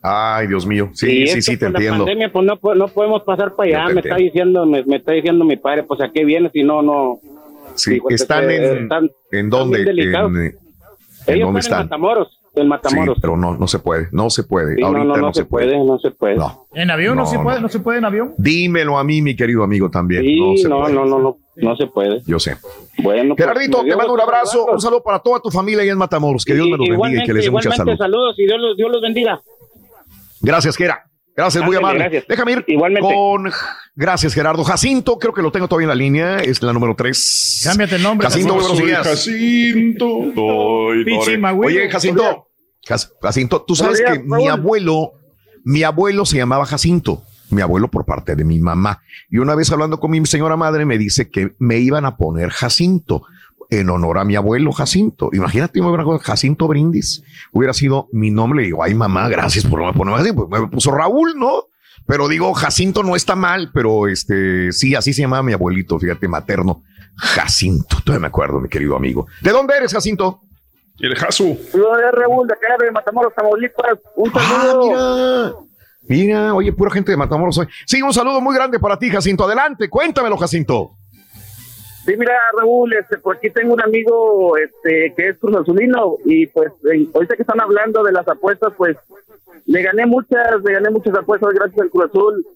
[0.00, 0.90] Ay, Dios mío.
[0.94, 2.04] Sí, Y sí, sí, te por la entiendo.
[2.04, 4.24] pandemia, pues no, no podemos pasar para allá, me está entiendo.
[4.62, 7.18] diciendo, me, me está diciendo mi padre, pues a qué vienes si no, no.
[7.74, 8.82] Sí, están en.
[8.84, 9.82] están- ¿En dónde?
[9.82, 10.22] En, ¿en Ellos
[11.46, 11.84] dónde están en?
[11.86, 13.16] Matamoros, en Matamoros.
[13.16, 14.08] Sí, pero no, no se puede.
[14.12, 14.74] No se puede.
[14.74, 16.36] Sí, no, Ahorita no, no se puede, no se puede.
[16.36, 16.66] No.
[16.74, 17.62] En avión no, No, se puede, no.
[17.62, 17.68] no.
[17.68, 18.34] se puede en avión.
[18.38, 20.22] Dímelo a mí, mi querido amigo, también.
[20.22, 20.94] Sí, no, se no, puede.
[20.94, 22.22] no, no, no, no se puede.
[22.26, 22.56] Yo sé.
[22.98, 25.98] Bueno, pues, Gerardito, te mando un abrazo, un saludo para toda tu familia ahí en
[25.98, 26.44] Matamoros.
[26.44, 28.16] Que Dios me los bendiga y que les dé mucha igualmente, salud.
[28.16, 29.40] saludos y Dios los, Dios los bendiga.
[30.40, 31.02] Gracias, Gera.
[31.36, 31.98] Gracias, muy amable.
[31.98, 32.24] gracias.
[32.26, 33.14] Déjame ir Igualmente.
[33.14, 33.50] con.
[33.94, 34.64] Gracias, Gerardo.
[34.64, 36.38] Jacinto, creo que lo tengo todavía en la línea.
[36.38, 37.60] Es la número 3.
[37.64, 38.26] Cámbiate el nombre.
[38.26, 38.74] Jacinto, Jacinto.
[38.74, 39.06] buenos días.
[39.06, 40.06] Jacinto.
[41.58, 42.45] Oye, Jacinto.
[43.20, 45.12] Jacinto, tú sabes días, que mi abuelo,
[45.64, 47.22] mi abuelo se llamaba Jacinto.
[47.50, 49.02] Mi abuelo por parte de mi mamá.
[49.30, 52.50] Y una vez hablando con mi señora madre me dice que me iban a poner
[52.50, 53.22] Jacinto
[53.70, 55.30] en honor a mi abuelo Jacinto.
[55.32, 57.22] Imagínate, me hubieran puesto Jacinto Brindis.
[57.52, 58.62] Hubiera sido mi nombre.
[58.62, 60.32] Y digo, ay mamá, gracias por ponerme así.
[60.32, 61.64] Pues me puso Raúl, ¿no?
[62.06, 66.28] Pero digo, Jacinto no está mal, pero este, sí, así se llamaba mi abuelito, fíjate,
[66.28, 66.84] materno.
[67.16, 69.26] Jacinto, todavía me acuerdo, mi querido amigo.
[69.40, 70.42] ¿De dónde eres, Jacinto?
[70.98, 71.58] El Jasu.
[71.72, 73.98] De Raúl, de acá de Matamoros, Tamaulipas.
[74.16, 74.92] Un saludo.
[74.96, 75.66] Ah, mira.
[76.08, 77.66] Mira, oye, pura gente de Matamoros hoy.
[77.84, 79.44] Sí, un saludo muy grande para ti, Jacinto.
[79.44, 80.92] Adelante, cuéntamelo, Jacinto.
[82.04, 86.46] Sí, mira, Raúl, este, por aquí tengo un amigo este, que es Cruz Azulino y
[86.46, 88.96] pues en- ahorita que están hablando de las apuestas, pues
[89.66, 92.46] le gané muchas, le gané muchas apuestas gracias al Cruz Azul,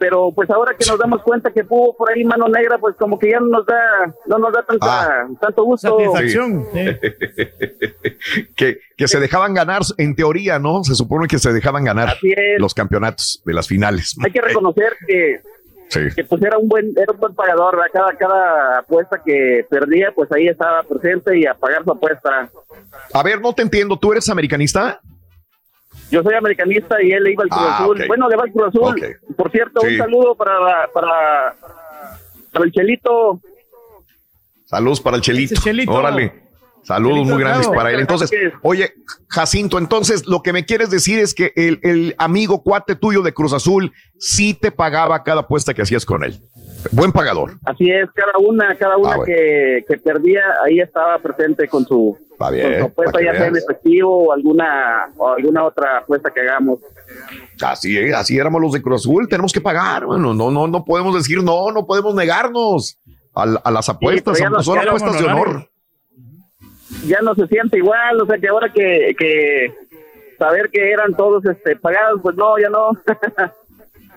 [0.00, 3.18] pero pues ahora que nos damos cuenta que hubo por ahí mano negra, pues como
[3.18, 5.28] que ya no nos da, no nos da tanta, Ah.
[5.40, 5.98] tanto gusto.
[5.98, 6.66] Satisfacción.
[8.56, 10.82] que, que se dejaban ganar, en teoría, ¿no?
[10.84, 12.16] Se supone que se dejaban ganar
[12.58, 14.16] los campeonatos de las finales.
[14.24, 15.40] Hay que reconocer que,
[15.88, 16.00] Sí.
[16.14, 17.90] que pues era un buen, era un buen pagador, ¿verdad?
[17.92, 22.48] cada, cada apuesta que perdía, pues ahí estaba presente y a pagar su apuesta.
[23.12, 23.98] A ver, no te entiendo.
[23.98, 25.00] ¿Tú eres americanista?
[26.10, 28.04] Yo soy americanista y él le iba al Cruz Ah, Azul.
[28.08, 29.16] Bueno, le va al Cruz Azul.
[29.36, 29.86] Por cierto, Sí.
[29.94, 31.54] un saludo para, la- para,
[32.52, 33.40] para el Chelito.
[34.66, 35.60] Saludos para el Chelito.
[35.60, 35.92] Chelito.
[35.92, 36.49] Órale.
[36.82, 38.00] Saludos muy grandes para él.
[38.00, 38.30] Entonces,
[38.62, 38.92] oye,
[39.28, 43.32] Jacinto, entonces lo que me quieres decir es que el, el amigo cuate tuyo de
[43.34, 46.40] Cruz Azul sí te pagaba cada apuesta que hacías con él.
[46.92, 47.58] Buen pagador.
[47.66, 49.24] Así es, cada una, cada una Ah, bueno.
[49.26, 52.78] que, que perdía, ahí estaba presente con su, Está con bien.
[52.80, 56.78] su apuesta, ya sea en efectivo o alguna, o alguna otra apuesta que hagamos.
[57.60, 59.28] Así, es, así éramos los de Cruz Azul.
[59.28, 60.06] Tenemos que pagar.
[60.06, 62.98] Bueno, no, no, no podemos decir no, no podemos negarnos
[63.34, 65.69] a, a las apuestas, son apuestas de honor.
[67.06, 69.72] Ya no se siente igual, o sea que ahora que, que
[70.38, 72.90] saber que eran todos este pagados, pues no, ya no.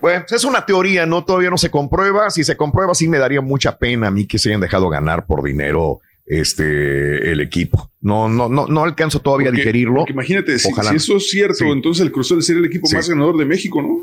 [0.01, 1.23] Pues es una teoría, ¿no?
[1.23, 2.29] Todavía no se comprueba.
[2.29, 5.25] Si se comprueba, sí me daría mucha pena a mí que se hayan dejado ganar
[5.25, 7.89] por dinero este el equipo.
[8.01, 9.95] No, no, no, no alcanzo todavía Porque- a digerirlo.
[9.99, 11.69] porque imagínate, si, Ojalá si eso es cierto, Sí.
[11.69, 12.95] entonces el Cruz Azul sería el equipo Sí.
[12.95, 13.97] más ganador de México, ¿no?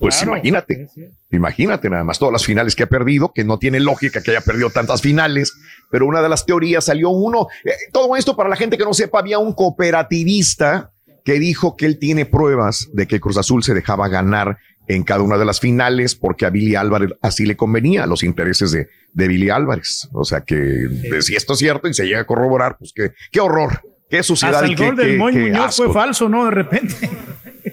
[0.00, 0.32] Pues Claro.
[0.32, 0.88] imagínate,
[1.30, 4.40] imagínate nada más todas las finales que ha perdido, que no tiene lógica que haya
[4.40, 5.52] perdido tantas finales,
[5.90, 7.48] pero una de las teorías salió uno.
[7.64, 10.90] eh, todo esto para la gente que no sepa, había un cooperativista
[11.24, 14.56] que dijo que él tiene pruebas de que Cruz Azul se dejaba ganar
[14.88, 18.72] en cada una de las finales porque a Billy Álvarez así le convenía, los intereses
[18.72, 20.08] de, de Billy Álvarez.
[20.12, 20.88] O sea que
[21.20, 24.56] si esto es cierto y se llega a corroborar, pues qué, qué horror, qué suciedad
[24.56, 26.46] Hasta y el qué, gol del qué- Moy Muñoz fue falso, ¿no?
[26.46, 26.94] De repente.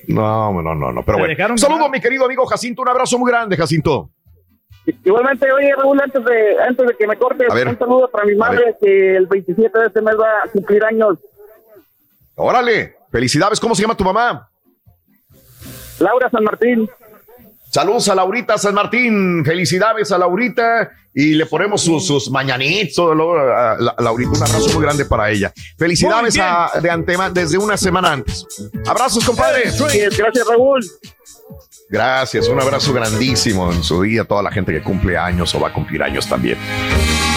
[0.08, 1.32] No, no, no, no, pero bueno.
[1.36, 1.92] dejaron Saludo ganar.
[1.92, 4.10] mi querido amigo Jacinto, un abrazo muy grande, Jacinto.
[5.04, 8.76] Igualmente, oye Raúl, antes de, antes de que me cortes, un saludo para mi madre
[8.82, 11.20] que el 27 de este mes va a cumplir años.
[12.36, 13.60] Órale, felicidades.
[13.60, 14.50] ¿Cómo se llama tu mamá?
[16.00, 16.90] Laura San Martín.
[17.78, 19.46] Saludos a Laurita San Martín.
[19.46, 22.98] Felicidades a Laurita y le ponemos sus, sus mañanitos.
[23.12, 23.14] a
[23.80, 25.54] la- a Laurita, un abrazo muy grande para ella.
[25.78, 28.48] Felicidades a- de antemano desde una semana antes.
[28.88, 29.66] Abrazos, compadre.
[30.18, 30.84] Gracias, Raúl.
[31.88, 35.60] Gracias, un abrazo grandísimo en su día a toda la gente que cumple años o
[35.60, 36.58] va a cumplir años también.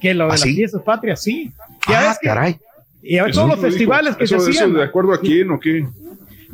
[0.00, 0.54] que lo de ¿Ah, las sí?
[0.54, 1.52] fiestas patrias, sí.
[1.88, 2.56] Ya Ah, ves que- caray.
[3.06, 4.74] Y a ver, Eso todos los festivales que Eso- se eso hacían.
[4.74, 5.86] ¿De acuerdo a quién o qué?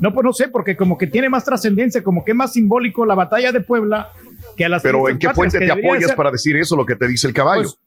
[0.00, 3.04] No, pues no sé, porque como que tiene más trascendencia, como que es más simbólico
[3.06, 4.08] la batalla de Puebla
[4.56, 6.96] que a las Pero ¿en qué fuente te apoyas ser- para decir eso, lo que
[6.96, 7.62] te dice el caballo?
[7.62, 7.78] Pues,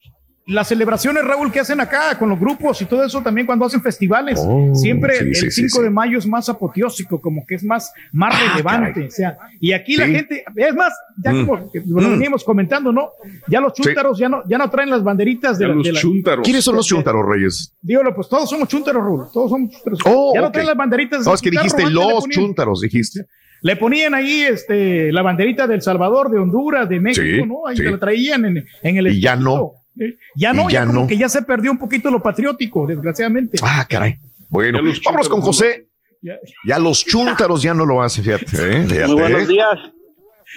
[0.45, 3.81] las celebraciones, Raúl, que hacen acá con los grupos y todo eso también cuando hacen
[3.81, 4.39] festivales.
[4.45, 5.81] Oh, siempre sí, el sí, 5 sí, sí.
[5.83, 8.91] de mayo es más apoteósico, como que es más, más Ah, relevante.
[8.93, 9.07] caray.
[9.07, 11.45] O sea, y aquí la gente, es más, ya Mm.
[11.45, 11.69] como
[12.01, 12.11] lo Mm.
[12.11, 13.11] veníamos comentando, ¿no?
[13.47, 13.83] Ya los Sí.
[13.83, 16.43] chúntaros ya, no, ya no traen las banderitas de, la- los de la- chúntaros.
[16.43, 17.73] ¿Quiénes son los chúntaros, Reyes?
[17.81, 19.25] Dígalo, pues todos somos chúntaros, Raúl.
[19.31, 19.99] Todos somos chúntaros.
[20.05, 21.23] Oh, ya no traen las banderitas.
[21.25, 23.25] No, de es que dijiste los ponían- chúntaros, dijiste.
[23.61, 27.65] le ponían ahí este, la banderita del Salvador, de Honduras, de México, Sí, ¿no?
[27.65, 27.83] Ahí sí.
[27.83, 29.75] te la traían en, en el Y ya no.
[29.99, 31.07] Eh, Ya no, ya, ya como no.
[31.07, 33.57] que ya se perdió un poquito lo patriótico, desgraciadamente.
[33.61, 34.15] Ah, caray.
[34.49, 35.87] Bueno, vámonos con José.
[36.21, 36.33] Ya.
[36.65, 38.45] Ya los chúntaros ya no lo hacen, fíjate.
[38.45, 38.85] ¿eh?
[38.87, 39.07] Fíjate.
[39.07, 39.79] Muy buenos días.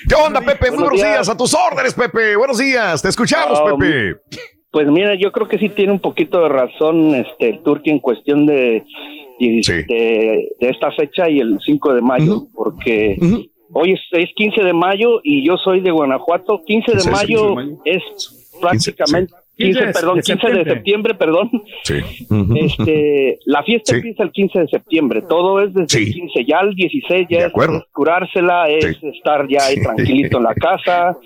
[0.09, 0.71] ¿Qué onda, Pepe?
[0.71, 1.09] Muy Buenos días.
[1.15, 1.29] días.
[1.31, 2.37] A tus órdenes, Pepe.
[2.37, 3.01] Buenos días.
[3.03, 4.21] Te escuchamos, Um, Pepe.
[4.71, 7.99] Pues mira, yo creo que sí tiene un poquito de razón este el Turki en
[8.01, 8.85] cuestión de,
[9.39, 9.73] y- Sí.
[9.73, 13.17] de, de esta fecha y el 5 de mayo, porque
[13.73, 16.63] hoy es, es 15 de mayo y yo soy de Guanajuato.
[16.67, 17.79] 15 de Sí, sí, mayo 15 de mayo.
[17.87, 18.03] es
[18.61, 21.15] prácticamente 15, 15 de perdón, 15 de septiembre.
[21.15, 21.51] perdón.
[21.85, 21.95] Sí.
[22.57, 23.97] Este, la fiesta Sí.
[23.97, 26.05] empieza el 15 de septiembre, todo es desde Sí.
[26.09, 27.79] el 15, ya el 16 ya De es, acuerdo.
[27.79, 29.09] es curársela, es Sí.
[29.09, 29.83] estar ya ahí Sí.
[29.83, 31.17] tranquilito en la casa.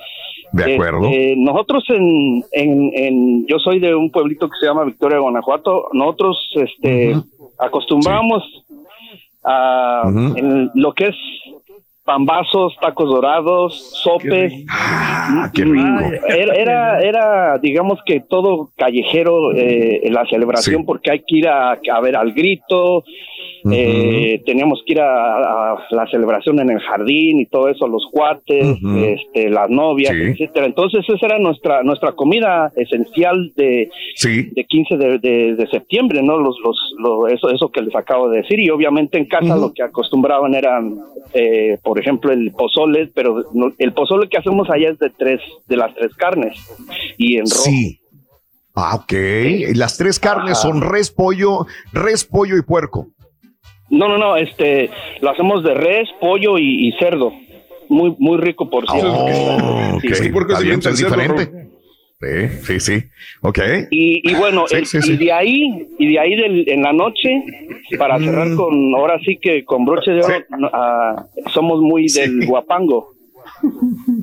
[0.53, 1.05] De acuerdo.
[1.05, 5.89] Este, nosotros en, en, en- yo soy de un pueblito que se llama Victoria, Guanajuato.
[5.93, 7.15] Nosotros, este,
[7.59, 8.43] acostumbramos
[9.45, 10.03] a
[10.37, 11.17] en lo que es
[12.11, 14.53] pambazos, tacos dorados, sopes.
[14.69, 15.87] Ah, qué rico.
[16.29, 20.87] Era, era, era, digamos que todo callejero eh, en la celebración Sí.
[20.87, 23.05] porque hay que ir a, a ver al grito,
[23.71, 28.07] eh, teníamos que ir a, a la celebración en el jardín y todo eso, los
[28.11, 30.23] cuates, este, las novias, Sí.
[30.23, 30.67] etcétera.
[30.67, 34.51] Entonces esa era nuestra nuestra comida esencial de, Sí.
[34.53, 36.39] de 15 de, de- de septiembre, ¿no?
[36.39, 38.59] Los, los, lo- eso, eso que les acabo de decir.
[38.61, 40.97] Y obviamente en casa lo que acostumbraban eran,
[41.35, 45.41] eh, por ejemplo, el pozole, pero no- el pozole que hacemos allá es de tres,
[45.69, 46.57] de las tres carnes.
[47.19, 47.63] Y en rojo.
[47.65, 47.97] Sí.
[48.75, 49.13] Ah, ok.
[49.75, 50.63] Las tres carnes Ajá.
[50.69, 53.09] son res, pollo, res, pollo y puerco.
[53.91, 54.89] No, no, no, este,
[55.21, 57.33] lo hacemos de res, pollo y, y cerdo.
[57.89, 59.13] Muy, muy rico, por cierto.
[59.13, 60.01] Oh, ok.
[60.03, 61.71] Sí, sí, porque bien, diferente es cerdo.
[62.23, 63.07] Sí, sí, sí.
[63.43, 63.59] Ok.
[63.91, 65.13] Y, y bueno, Sí, el- sí, sí.
[65.15, 67.31] y de ahí, y de ahí del- en la noche,
[67.99, 68.25] para Mm.
[68.25, 70.35] cerrar con, ahora sí que con broche de oro,
[70.73, 72.47] ah, somos muy del Sí.
[72.47, 73.15] guapango.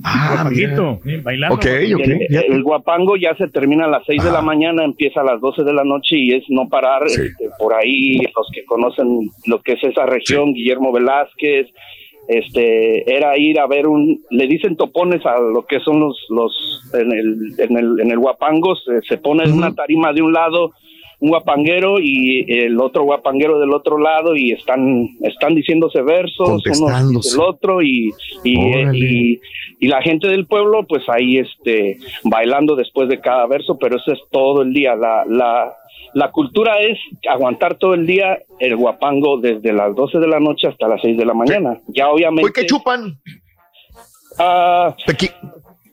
[0.03, 0.49] Ah,
[1.23, 1.55] bailando.
[1.55, 1.65] Ok,
[1.95, 2.07] ok.
[2.29, 4.41] El, guapango ya se termina a las 6 de la Ah.
[4.41, 7.21] mañana, empieza a las 12 de la noche y es no parar Sí.
[7.21, 11.67] este, por ahí, los que conocen lo que es esa región, Guillermo Velázquez,
[12.27, 16.83] este era ir a ver un le dicen topones a lo que son los los
[16.93, 20.33] en el en el en el guapango se, se pone en una tarima de un
[20.33, 20.73] lado
[21.19, 26.87] un guapanguero y el otro guapanguero del otro lado y están están diciéndose versos uno
[27.33, 28.11] el otro y
[28.43, 28.97] y, Órale.
[28.99, 29.39] y
[29.79, 34.11] y la gente del pueblo pues ahí este bailando después de cada verso pero eso
[34.13, 34.95] es todo el día.
[34.95, 35.73] La la
[36.13, 36.97] la cultura es
[37.29, 41.17] aguantar todo el día el guapango desde las 12 de la noche hasta las 6
[41.17, 41.77] de la mañana.
[41.87, 43.17] Ya obviamente ¿Qué chupan?
[45.05, 45.31] Tequi-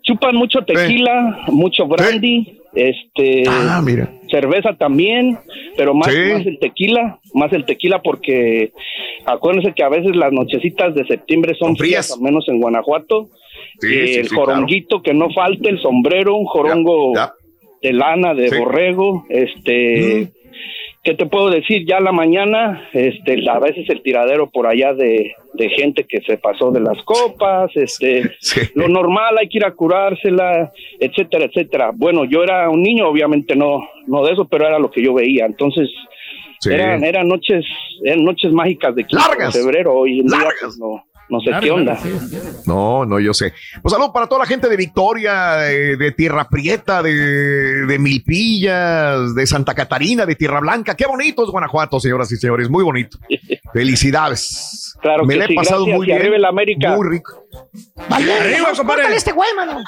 [0.02, 4.10] chupan mucho tequila mucho brandy este Ah, mira.
[4.30, 5.38] cerveza también,
[5.76, 6.18] pero más, Sí.
[6.32, 8.72] más el tequila, más el tequila porque
[9.24, 12.06] acuérdense que a veces las nochecitas de septiembre son Son frías.
[12.06, 13.28] frías, al menos en Guanajuato.
[13.80, 17.32] Sí, Eh, sí, el joronguito que no falte, el sombrero, un jorongo Ya,
[17.82, 20.28] de lana, de borrego, este,
[21.04, 21.84] ¿qué te puedo decir?
[21.86, 26.38] Ya la mañana, este, a veces el tiradero por allá de, de gente que se
[26.38, 28.60] pasó de las copas, este, Sí.
[28.74, 31.90] lo normal, hay que ir a curársela, etcétera, etcétera.
[31.94, 35.14] Bueno, yo era un niño, obviamente no, no de eso, pero era lo que yo
[35.14, 35.46] veía.
[35.46, 35.88] Entonces,
[36.60, 36.72] Sí.
[36.72, 37.62] eran, eran noches,
[38.02, 39.52] eran noches mágicas de 15 Largas.
[39.52, 40.06] de febrero.
[40.06, 40.54] En día, Largas.
[40.62, 41.98] pues, no, No sé qué onda.
[42.66, 43.54] No, no, yo sé.
[43.82, 49.34] Pues saludos para toda la gente de Victoria, de, de Tierra Prieta, de, de Milpillas,
[49.34, 50.94] de Santa Catarina, de Tierra Blanca.
[50.94, 52.68] Qué bonito es Guanajuato, señoras y señores.
[52.68, 53.18] Muy bonito.
[53.74, 54.96] Felicidades.
[55.02, 56.18] Claro Me que la he sí, pasado gracias, muy bien.
[56.18, 56.96] arriba el América.
[56.96, 57.44] Muy rico.
[58.08, 59.14] Arriba, compadre.
[59.14, 59.82] Este güey, mano.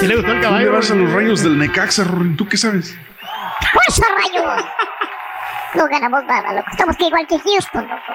[0.00, 0.72] Si le gustó el ¿Dónde caballo.
[0.72, 2.34] vas a los rayos del Necaxa, Rory?
[2.36, 2.96] ¿Tú qué sabes?
[3.72, 4.64] ¡Fuerza, rayo!
[5.74, 6.68] No ganamos nada, loco.
[6.70, 8.12] Estamos que igual que Houston, loco.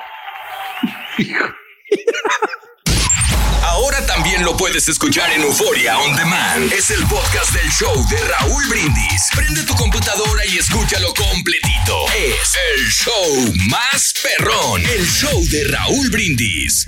[3.64, 6.72] Ahora también lo puedes escuchar en Euforia On Demand.
[6.72, 9.30] Es el podcast del show de Raúl Brindis.
[9.36, 12.06] Prende tu computadora y escúchalo completito.
[12.16, 14.82] Es el show más perrón.
[14.86, 16.88] El show de Raúl Brindis.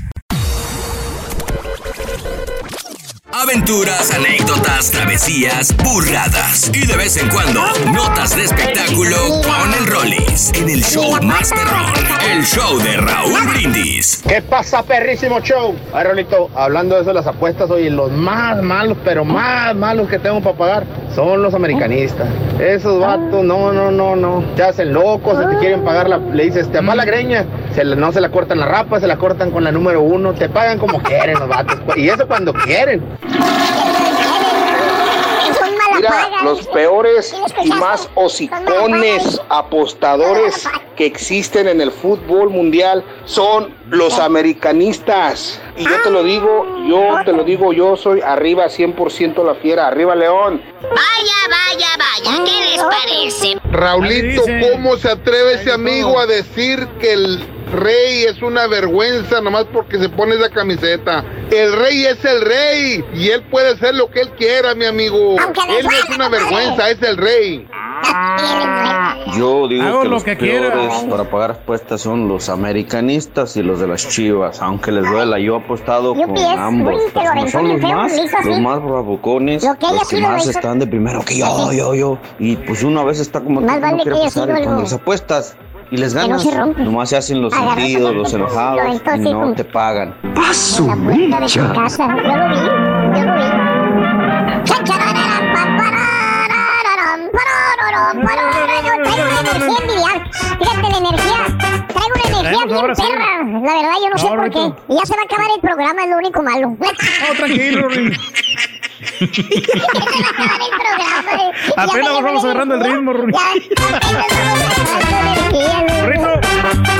[3.32, 7.62] Aventuras, anécdotas, travesías, burradas y de vez en cuando
[7.94, 11.94] notas de espectáculo con el Rollis en el show más perrón,
[12.28, 14.24] el show de Raúl Brindis.
[14.28, 15.76] ¿Qué pasa, perrísimo show?
[15.94, 20.18] Ay, Rolito, hablando de eso las apuestas, oye, los más malos, pero más malos que
[20.18, 20.88] tengo para pagar
[21.20, 22.30] son los americanistas.
[22.60, 24.42] Esos vatos, no, no, no, no.
[24.56, 26.18] Se hacen locos, se te quieren pagar la.
[26.18, 27.46] Le dices, te la greña.
[27.76, 30.34] Se no se la cortan la rapa, se la cortan con la número uno.
[30.34, 31.78] Te pagan como quieren los vatos.
[31.98, 33.04] Y eso cuando quieren.
[36.10, 44.20] Mira, los peores y más hocicones apostadores que existen en el fútbol mundial son los
[44.20, 45.62] americanistas.
[45.78, 49.88] Y yo te lo digo, yo te lo digo, yo soy arriba 100% la fiera,
[49.88, 50.62] arriba León.
[50.82, 53.58] Vaya, vaya, vaya, ¿qué les parece?
[53.72, 59.66] Raulito, ¿cómo se atreve ese amigo a decir que el rey es una vergüenza nomás
[59.72, 61.24] porque se pone esa camiseta?
[61.52, 65.36] El rey es el rey y él puede ser lo que él quiera, mi amigo.
[65.38, 67.68] Él no es una vergüenza, es el rey.
[69.38, 73.64] Yo digo Hago que lo los que peores para pagar apuestas son los americanistas y
[73.64, 75.40] los de las chivas, aunque les duela.
[75.40, 78.14] Yo he apostado con ambos, pero no son los más,
[78.46, 81.94] los más bravucones, Lo que haya los que más están de primero que yo, yo,
[81.94, 82.18] yo.
[82.40, 85.60] Y pues uno a veces está como que no quiere que haya apostar sido
[85.92, 86.82] y les que no ganas, se rompe.
[86.84, 90.16] nomás se hacen los Agarras sentidos, los enojados y no te pagan.
[90.24, 92.08] En la puerta de su casa.
[92.08, 92.56] Yo lo vi,
[93.16, 93.70] yo lo vi.
[99.04, 100.12] Traigo una energía.
[100.60, 101.40] Fíjate la energía.
[101.88, 103.02] Traigo una energía Traemos bien ahora sí.
[103.02, 103.44] perra.
[103.44, 104.94] La verdad, yo no sé por qué.
[104.94, 106.70] Y ya se va a acabar el programa, es lo único malo.
[106.70, 107.88] No, tranquilo.
[111.78, 113.34] Apenas vamos agarrando el ritmo, Rory.
[116.06, 116.42] Rito,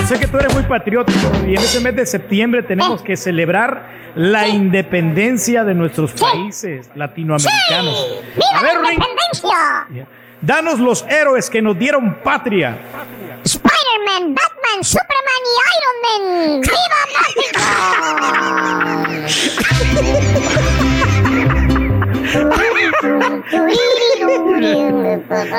[0.08, 4.12] sé que tú eres muy patriótico y en ese mes de septiembre tenemos que celebrar
[4.16, 8.08] la independencia de nuestros países latinoamericanos.
[8.54, 8.78] A ver,
[10.42, 12.78] danos los héroes que nos dieron patria.
[13.44, 16.62] Spider-Man, Batman, Superman y Iron Man.
[16.62, 17.00] ¡Viva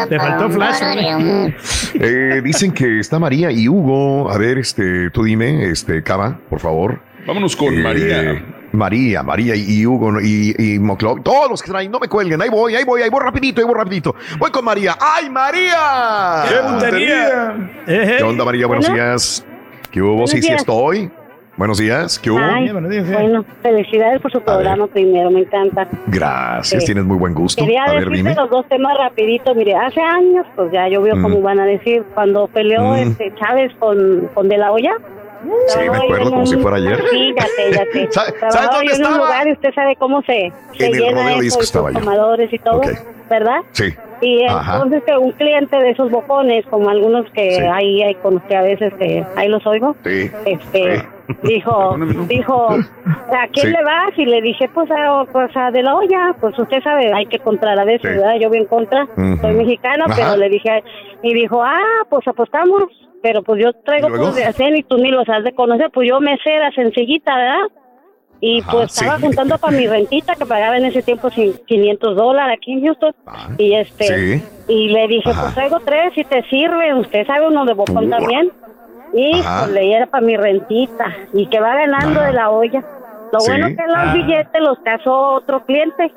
[0.09, 0.81] Te faltó Flash.
[1.95, 4.31] Eh, dicen que está María y Hugo.
[4.31, 7.01] A ver, este, tú dime, este, Cava, por favor.
[7.27, 8.45] Vámonos con Eh, María.
[8.73, 12.49] María, María y Hugo y, y Moclo- todos los que traen, no me cuelguen, ahí
[12.49, 14.15] voy, ahí voy, ahí voy rapidito, ahí voy rapidito.
[14.39, 14.97] Voy con María.
[15.01, 16.45] ¡Ay, María!
[16.49, 17.71] ¡Qué puntería!
[17.87, 18.67] ¿Qué onda, María?
[18.69, 19.03] Buenos Bueno.
[19.05, 19.45] días.
[19.91, 20.13] ¿Qué hubo?
[20.13, 20.61] Buenos Sí, sí días.
[20.61, 21.11] estoy.
[21.61, 22.19] Buenos días.
[22.19, 22.39] ¿Qué hubo?
[22.39, 25.87] Ay, bueno, felicidades por su programa primero, me encanta.
[26.07, 26.87] Gracias, Sí.
[26.87, 27.63] tienes muy buen gusto.
[27.63, 28.35] Quería A ver, decirte dime.
[28.35, 29.55] los dos temas rapidito.
[29.55, 31.23] Mire, hace años, pues ya yo veo Mm.
[31.23, 33.11] cómo van a decir, cuando peleó Mm.
[33.11, 34.95] este Chávez con, con De La Hoya,
[35.69, 37.03] Sí, me acuerdo como en si fuera ayer.
[37.11, 38.09] Sí, ya sé, ya sé.
[38.13, 39.17] ¿Sabe- sabe dónde yo en un estaba?
[39.17, 41.99] lugar y usted sabe cómo se, se En el llena rodeo eso disco estaba yo.
[42.01, 42.87] tomadores y todo, Ok.
[43.29, 43.61] ¿verdad?
[43.73, 43.85] Sí.
[44.23, 47.63] Y entonces que un cliente de esos bocones, como algunos que Sí.
[47.63, 50.31] ahí hay con que a veces que ahí los oigo, Sí.
[50.45, 51.07] este
[51.45, 51.97] dijo,
[52.29, 53.73] dijo, ¿a quién Sí.
[53.73, 54.11] le vas?
[54.19, 57.39] Y le dije, pues a, pues a de la olla, pues usted sabe, hay que
[57.39, 58.19] comprar a veces, Sí.
[58.19, 58.35] ¿verdad?
[58.41, 59.37] Yo bien contra, Ujú.
[59.41, 60.15] soy mexicana, Ajá.
[60.17, 60.83] pero le dije,
[61.23, 62.83] y dijo, ah, pues apostamos,
[63.23, 65.91] pero pues yo traigo ¿Y pues de hacer y tú ni los has de conocer,
[65.93, 67.69] pues yo me sé la sencillita, ¿verdad?
[68.43, 69.05] Y Ajá, pues sí.
[69.05, 72.85] estaba juntando para mi rentita que pagaba en ese tiempo cin- 500 dólares aquí en
[72.87, 73.15] Houston.
[73.59, 74.43] y este Ah, sí.
[74.73, 75.43] y le dije, Ajá.
[75.43, 78.51] pues traigo tres si te sirve, usted sabe uno de bocón también.
[79.13, 82.29] Y pues le era para mi rentita y que va ganando Ajá.
[82.29, 82.83] de la olla.
[83.33, 83.51] Lo Sí.
[83.51, 84.13] bueno que los Ah.
[84.15, 86.11] billetes los casó otro cliente.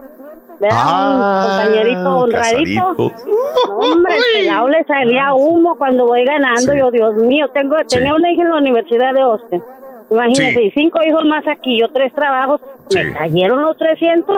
[0.59, 0.77] ¿Verdad?
[0.81, 2.93] Ah, un compañerito honradito.
[2.97, 6.71] No, hombre, el pelado le salía humo cuando voy ganando.
[6.71, 6.77] Sí.
[6.77, 9.63] Yo, Dios mío, tengo tenía una hija en la Universidad de Austin.
[10.11, 10.61] Imagínese, Sí.
[10.65, 12.61] y cinco hijos más aquí, yo tres trabajos.
[12.93, 14.37] Me cayeron los 300.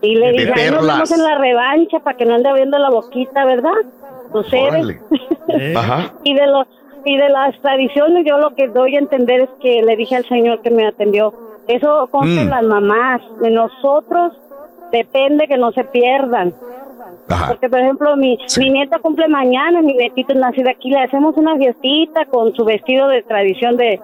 [0.00, 2.88] Y le dije, ahí nos vemos en la revancha para que no ande abriendo la
[2.90, 3.72] boquita, ¿verdad?
[5.76, 6.12] Ajá.
[6.24, 6.66] y de los
[7.04, 10.28] y de las tradiciones yo lo que doy a entender es que le dije al
[10.28, 11.32] señor que me atendió
[11.66, 12.50] eso en Mm.
[12.50, 14.32] las mamás de nosotros
[14.92, 16.54] depende que no se pierdan
[17.28, 17.48] Ajá.
[17.48, 21.36] porque por ejemplo mi mi nieta cumple mañana mi nietito es nacido aquí le hacemos
[21.36, 24.00] una fiestita con su vestido de tradición de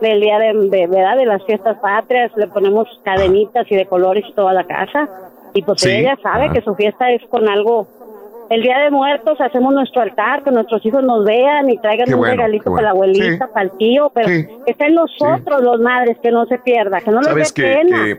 [0.00, 4.24] del día de, de verdad de las fiestas patrias le ponemos cadenitas y de colores
[4.28, 5.08] y toda la casa
[5.54, 5.90] y pues Sí.
[5.90, 6.52] ella sabe Ajá.
[6.54, 7.88] que su fiesta es con algo
[8.50, 12.14] el Día de Muertos hacemos nuestro altar, que nuestros hijos nos vean y traigan Qué
[12.14, 13.52] un bueno, regalito para la abuelita, Sí.
[13.52, 14.46] para el tío, pero Sí.
[14.64, 18.04] está en nosotros los madres, que no se pierda, que no les dé que, pena.
[18.04, 18.18] que,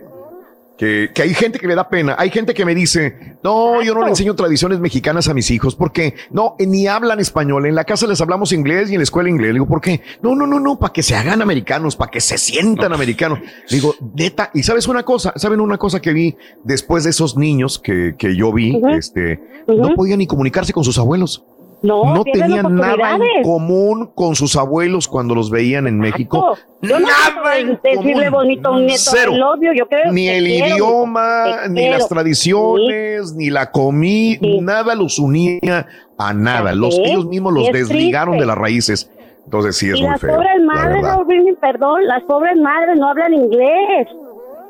[0.80, 2.16] que, que hay gente que le da pena.
[2.18, 5.76] Hay gente que me dice, no, yo no le enseño tradiciones mexicanas a mis hijos
[5.76, 7.66] porque no, eh, ni hablan español.
[7.66, 9.50] En la casa les hablamos inglés y en la escuela inglés.
[9.50, 10.00] Le digo, ¿por qué?
[10.22, 13.40] No, no, no, no, para que se hagan americanos, para que se sientan americanos.
[13.42, 17.36] Le digo, neta, y sabes una cosa, saben una cosa que vi después de esos
[17.36, 21.44] niños que, que yo vi, este, no podían ni comunicarse con sus abuelos.
[21.82, 26.58] No, tenían nada en común con sus abuelos cuando los veían en México.
[26.82, 28.24] Yo Nada en común.
[28.32, 29.32] bonito un nieto, Cero.
[29.76, 31.98] Yo creo Ni el quiero, idioma, ni quiero.
[31.98, 36.74] las tradiciones, ni la comida, nada los unía a nada.
[36.74, 38.44] Los, ellos mismos los es desligaron triste.
[38.44, 39.12] de las raíces.
[39.46, 40.36] Entonces sí es y muy las feo.
[40.36, 44.08] pobres la madres, Brindis, perdón, las pobres madres no hablan inglés.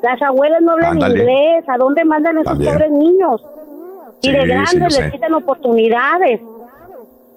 [0.02, 1.18] Las abuelas no hablan Ándale.
[1.20, 1.64] inglés.
[1.68, 2.72] ¿A dónde mandan esos También.
[2.72, 3.42] pobres niños?
[4.22, 6.40] Y Sí, de grandes les quitan oportunidades.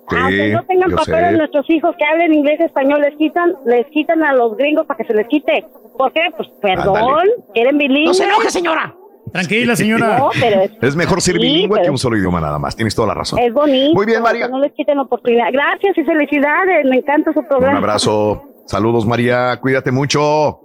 [0.10, 1.38] Sí, Aunque no tengan papeles sé.
[1.38, 4.98] nuestros hijos que hablen inglés y español, les quitan, les quitan a los gringos para
[4.98, 5.66] que se les quite.
[5.98, 6.22] ¿Por qué?
[6.36, 7.32] Pues perdón, Ándale.
[7.54, 8.08] quieren bilingües.
[8.08, 8.94] No se enoje, señora.
[9.32, 10.18] Tranquila, señora.
[10.20, 12.76] No, pero es, Es mejor ser Sí, bilingüe que un solo idioma nada más.
[12.76, 13.40] Tienes toda la razón.
[13.40, 13.94] es bonito.
[13.96, 14.46] Muy bien, María.
[14.48, 15.46] que No les quiten oportunidad.
[15.52, 16.86] Gracias y felicidades.
[16.86, 17.72] Me encanta su programa.
[17.80, 18.44] Un abrazo.
[18.68, 19.58] Saludos, María.
[19.62, 20.60] Cuídate mucho.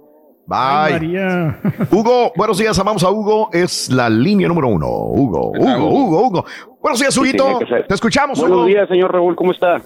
[0.45, 0.57] Bye.
[0.59, 1.59] Ay, María.
[1.91, 2.77] Hugo, buenos días.
[2.79, 3.49] Amamos a Hugo.
[3.53, 4.87] Es la línea número uno.
[4.87, 6.45] Hugo, Hugo, Hugo, Hugo.
[6.81, 7.59] Buenos días, Huguito.
[7.87, 8.67] Te escuchamos, Buenos Hugo.
[8.67, 9.81] días, señor Raúl, ¿cómo está?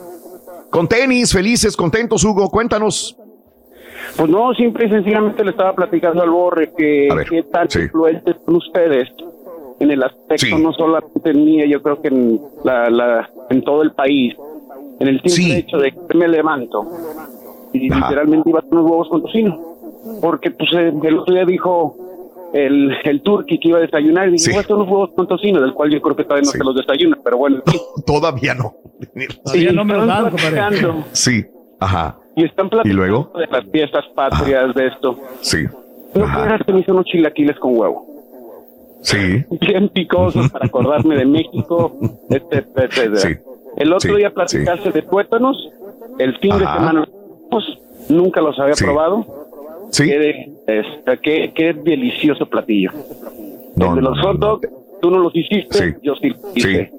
[0.70, 2.50] Con tenis, felices, contentos, Hugo.
[2.50, 3.18] Cuéntanos.
[4.18, 7.80] Pues no, simple y sencillamente le estaba platicando al Borre que ver, qué tan sí.
[7.80, 9.10] influentes son ustedes
[9.80, 10.56] en el aspecto Sí.
[10.56, 14.36] no solamente en mí, yo creo que en, la, la, en todo el país,
[15.00, 15.52] en el simple Sí.
[15.54, 16.86] hecho de que me levanto
[17.74, 18.02] y Ajá.
[18.02, 19.60] literalmente iba a hacer unos huevos con tocino.
[20.22, 21.96] Porque pues el otro día dijo
[22.54, 24.58] el, el turqui que iba a desayunar y dije, Sí.
[24.58, 26.58] hacer unos huevos con tocino, del cual yo creo que todavía no Sí.
[26.58, 27.82] se los desayuna, pero bueno, en fin.
[28.06, 28.76] Todavía no.
[29.44, 31.46] Todavía no me los dan, Sí.
[31.80, 32.18] Ajá.
[32.36, 33.32] Y están platicando ¿Y luego?
[33.38, 35.18] de las fiestas patrias, de esto.
[35.42, 35.58] Sí.
[36.14, 36.60] Pero Ajá.
[36.66, 38.06] que me hizo unos chilaquiles con huevo.
[39.02, 39.44] Sí.
[39.60, 41.98] Bien picosos para acordarme de México,
[42.30, 43.18] etcétera, etcétera.
[43.18, 43.30] Sí.
[43.78, 45.58] El otro Sí, día platicaste de tuétanos,
[46.20, 46.76] el fin de Ajá.
[46.78, 47.08] semana
[47.52, 47.66] pues,
[48.10, 48.84] nunca los había Sí.
[48.86, 49.26] probado.
[49.92, 50.06] Sí.
[50.06, 52.92] Qué, este, qué, qué delicioso platillo.
[53.76, 54.70] No, el de no, los no, hot dogs,
[55.02, 55.96] tú no los hiciste, Sí.
[56.04, 56.92] yo sí los hice.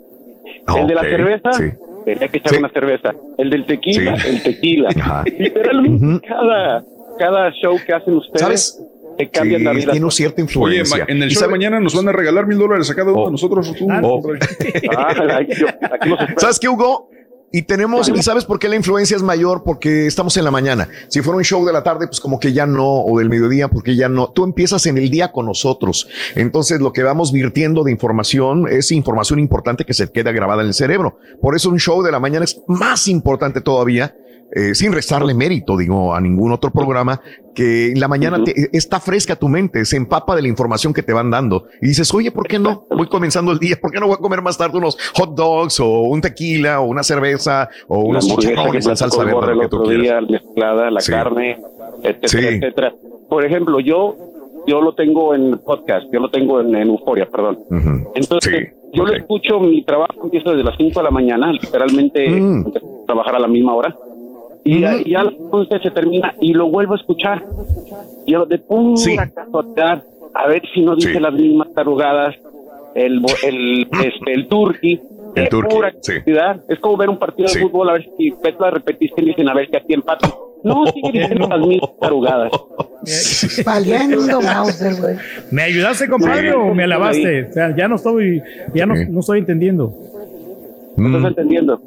[0.66, 0.74] Sí.
[0.78, 1.64] El de la cerveza, Sí.
[2.04, 2.58] tenía que echar Sí.
[2.58, 3.12] una cerveza.
[3.38, 4.28] El del tequila, Sí.
[4.28, 4.88] el tequila.
[4.96, 5.24] Ajá.
[5.38, 6.84] Literalmente cada,
[7.18, 8.82] cada show que hacen ustedes ¿Sabes?
[9.18, 9.92] te cambian Sí, la vida.
[9.92, 10.98] tiene cierta Oye, influencia.
[10.98, 12.94] ma- en el ¿Y show sabe- de mañana nos van a regalar mil dólares a
[12.94, 13.26] cada uno Oh.
[13.26, 13.72] de nosotros.
[13.78, 14.22] tú, Oh.
[14.96, 16.10] Ah, yo- aquí.
[16.38, 17.08] ¿Sabes qué, Hugo?
[17.56, 20.88] Y tenemos, y sabes por qué la influencia es mayor, porque estamos en la mañana.
[21.06, 23.68] Si fuera un show de la tarde, pues como que ya no, o del mediodía,
[23.68, 24.32] porque ya no.
[24.32, 26.08] Tú empiezas en el día con nosotros.
[26.34, 30.66] Entonces, lo que vamos virtiendo de información es información importante que se queda grabada en
[30.66, 31.20] el cerebro.
[31.40, 34.16] Por eso un show de la mañana es más importante todavía.
[34.52, 37.20] Eh, sin restarle mérito, digo, a ningún otro programa,
[37.54, 41.02] que en la mañana te- está fresca tu mente, se empapa de la información que
[41.02, 41.66] te van dando.
[41.82, 42.84] Y dices, oye, ¿por qué no?
[42.90, 45.78] Voy comenzando el día, ¿por qué no voy a comer más tarde unos hot dogs
[45.80, 49.52] o un tequila o una cerveza o la unos chicharrones en salsa verde?
[49.52, 50.26] El que tú otro quieras?
[50.28, 51.12] día, mezclada, la Sí.
[51.12, 51.58] carne,
[52.02, 52.38] etcétera, Sí.
[52.38, 52.94] etcétera.
[53.28, 54.16] Por ejemplo, yo
[54.66, 57.58] yo lo tengo en podcast, yo lo tengo en, en Euforia, perdón.
[58.14, 62.72] Entonces, yo lo escucho, mi trabajo empieza desde las 5 de la mañana, literalmente Mm.
[63.06, 63.94] trabajar a la misma hora.
[64.64, 67.44] Y, ya- y ya a las 11 se termina y lo vuelvo a escuchar.
[68.26, 70.02] Yo de pura casualidad,
[70.34, 72.34] a ver si no dice las mismas tarugadas,
[72.94, 75.00] el, bo- el, este, el turqui.
[75.34, 76.12] El turqui, sí.
[76.68, 79.48] Es como ver un partido de fútbol, a ver si ves la repetición y dicen
[79.48, 80.30] a ver si aquí empatan.
[80.62, 82.52] No, sigue diciendo las mismas tarugadas.
[83.66, 85.16] Valiendo Mauser, güey.
[85.50, 86.56] ¿Me ayudaste, compadre, Sí.
[86.56, 87.48] o me alabaste?
[87.48, 88.42] O sea, ya no estoy,
[88.74, 89.92] ya no, no estoy entendiendo.
[90.96, 91.16] ¿No Mm.
[91.16, 91.80] estás entendiendo?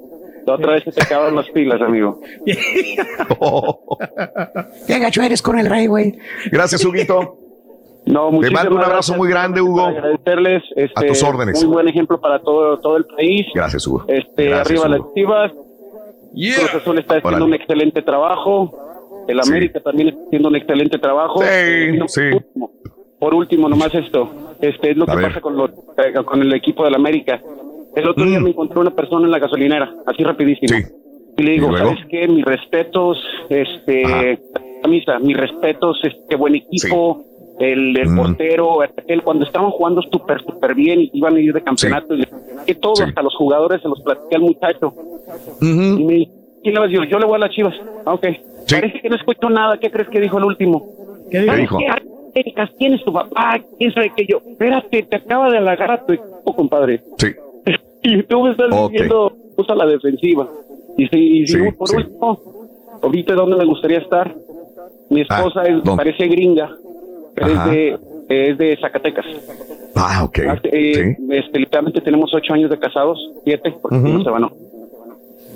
[0.47, 2.21] La otra vez se te acaban las pilas, amigo.
[4.87, 6.17] Qué gacho eres con el rey, güey.
[6.51, 7.37] Gracias, Huguito.
[8.05, 9.17] No, Te mando un abrazo gracias.
[9.17, 9.85] muy grande, Hugo.
[9.87, 10.63] Agradecerles.
[10.77, 11.61] Este, A tus órdenes.
[11.63, 13.45] Muy buen ejemplo para todo, todo el país.
[13.53, 14.05] Gracias, Hugo.
[14.07, 14.89] Este, Gracias, arriba Hugo.
[15.05, 15.51] las chivas.
[16.31, 19.25] Cruz Azul está haciendo un excelente trabajo.
[19.27, 21.41] El América también está haciendo un excelente trabajo.
[21.43, 22.21] Y no, sí.
[23.19, 24.29] Por último, nomás esto.
[24.61, 25.27] Este es lo A que ver.
[25.27, 27.41] pasa con, lo- eh, con el equipo del América.
[27.97, 28.27] El otro Mm.
[28.29, 30.77] día me encontré una persona en la gasolinera, así rapidísimo.
[31.37, 31.75] Y le digo.
[31.77, 32.27] ¿sabes qué?
[32.27, 33.17] Mis respetos,
[33.49, 34.39] este,
[34.81, 37.23] camisa, mis respetos, este, buen equipo,
[37.59, 38.15] el, el Mm.
[38.17, 42.19] portero, aquel, cuando estaban jugando súper, súper bien y iban a ir de campeonato, y
[42.19, 42.27] le-
[42.65, 44.93] que todo, hasta los jugadores se los platiqué al muchacho.
[45.61, 46.31] Y me dice,
[46.63, 47.09] ¿quién le vas a decir?
[47.09, 47.75] Yo le voy a las chivas.
[48.05, 48.27] Ah, ok.
[48.69, 49.77] Parece que no escuchó nada.
[49.79, 50.85] ¿Qué crees que dijo el último?
[51.31, 51.53] ¿Qué dijo?
[51.53, 51.77] ¿Qué dijo?
[52.35, 53.59] Américas, ¿Quién es tu papá?
[53.79, 54.39] ¿Quién sabe que yo?
[54.45, 57.01] Espérate, te acaba de halagar a tu equipo, compadre.
[57.17, 57.27] Sí.
[58.13, 58.91] Y tú me estás Ok.
[58.91, 60.47] diciendo, usa la defensiva.
[60.97, 61.95] Y si, y si Sí, por sí.
[61.97, 62.39] último,
[63.01, 64.33] ahorita dónde me gustaría estar.
[65.09, 66.03] Mi esposa es, ¿dónde?
[66.03, 66.69] parece gringa,
[67.35, 67.97] pero es de,
[68.29, 69.25] es de Zacatecas.
[69.95, 70.39] Ah, ok.
[70.49, 74.49] Hace, eh, este, literalmente tenemos ocho años de casados, siete, porque no se van.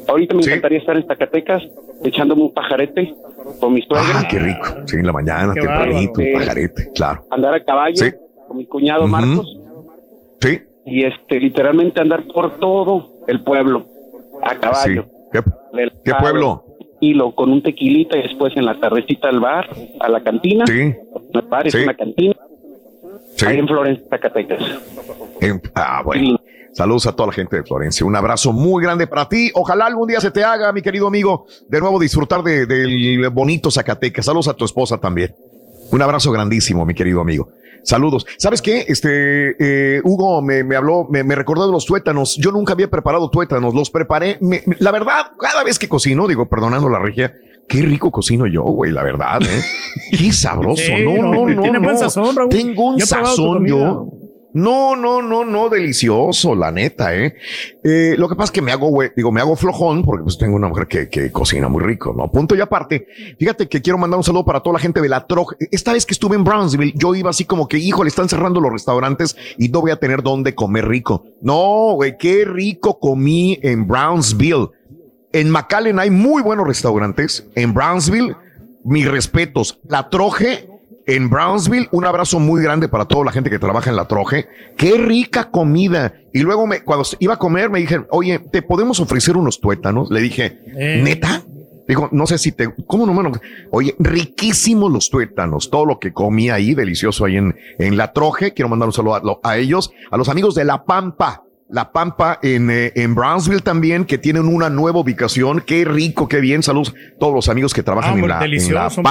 [0.07, 1.63] Ahorita me encantaría estar en Zacatecas
[2.03, 3.13] echándome un pajarete
[3.59, 4.03] con mi suegra.
[4.15, 4.67] Ah, qué rico.
[4.85, 7.23] Sí, en la mañana, Qué tempranito, un pajarete, claro.
[7.29, 8.11] andar a caballo Sí.
[8.47, 9.07] con mi cuñado.
[9.07, 9.57] Marcos
[10.41, 10.59] Sí.
[10.85, 13.85] Y este literalmente andar por todo el pueblo
[14.43, 15.05] a caballo.
[15.31, 15.41] ¿Qué,
[15.73, 16.65] Del qué pueblo?
[16.99, 19.67] Hilo con un tequilita y después en la tardecita al bar,
[19.99, 20.65] a la cantina.
[20.67, 20.93] Sí.
[21.33, 21.83] Me parece Sí.
[21.83, 22.35] una cantina.
[23.35, 23.45] Sí.
[23.45, 24.59] Ahí en Florencia, Zacatecas.
[25.39, 26.37] En- ah, bueno.
[26.73, 28.05] Saludos a toda la gente de Florencia.
[28.05, 29.51] Un abrazo muy grande para ti.
[29.55, 33.69] Ojalá algún día se te haga, mi querido amigo, de nuevo disfrutar de- del bonito
[33.71, 34.25] Zacatecas.
[34.25, 35.33] Saludos a tu esposa también.
[35.91, 37.49] Un abrazo grandísimo, mi querido amigo.
[37.83, 38.25] Saludos.
[38.37, 38.85] ¿Sabes qué?
[38.87, 42.37] Este, eh, Hugo me, me habló, me, me recordó de los tuétanos.
[42.37, 43.73] Yo nunca había preparado tuétanos.
[43.73, 44.37] Los preparé.
[44.41, 47.33] Me- la verdad, cada vez que cocino, digo, perdonando la regia,
[47.67, 49.61] qué rico cocino yo, güey, la verdad, ¿eh?
[50.17, 50.81] Qué sabroso.
[50.83, 51.61] Sí, no, no, no, no.
[51.61, 51.97] tiene buen no.
[51.97, 52.49] sazón, Raúl.
[52.49, 54.07] Tengo un Yo sazón yo.
[54.53, 57.35] No, no, no, no, delicioso, la neta, ¿eh?
[57.83, 60.37] Eh, lo que pasa es que me hago, güey, digo, me hago flojón porque pues
[60.37, 62.29] tengo una mujer que, que cocina muy rico, ¿no?
[62.29, 63.07] Punto y aparte,
[63.39, 65.53] fíjate que quiero mandar un saludo para toda la gente de la Troj.
[65.71, 68.59] Esta vez que estuve en Brownsville, yo iba así como que, hijo, le están cerrando
[68.59, 71.23] los restaurantes y no voy a tener dónde comer rico.
[71.41, 74.69] No, güey, qué rico comí en Brownsville.
[75.31, 77.47] En McAllen hay muy buenos restaurantes.
[77.55, 78.35] En Brownsville,
[78.83, 79.79] mis respetos.
[79.87, 80.67] La Troje
[81.15, 84.47] en Brownsville, un abrazo muy grande para toda la gente que trabaja en la Troje.
[84.77, 86.13] Qué rica comida.
[86.33, 90.09] Y luego me, cuando iba a comer me dije, oye, ¿te podemos ofrecer unos tuétanos?
[90.11, 91.01] Le dije, Eh.
[91.03, 91.43] ¿neta?
[91.87, 93.31] Digo, no sé si te, ¿cómo no, mano?
[93.71, 98.53] Oye, riquísimos los tuétanos, todo lo que comí ahí, delicioso ahí en, en La Troje.
[98.53, 101.43] Quiero mandar un saludo a, lo- a ellos, a los amigos de La Pampa.
[101.69, 105.61] La Pampa en, eh, en Brownsville también, que tienen una nueva ubicación.
[105.65, 106.63] Qué rico, qué bien.
[106.63, 109.03] Saludos a todos los amigos que trabajan Hombre, en, la, en La hombre.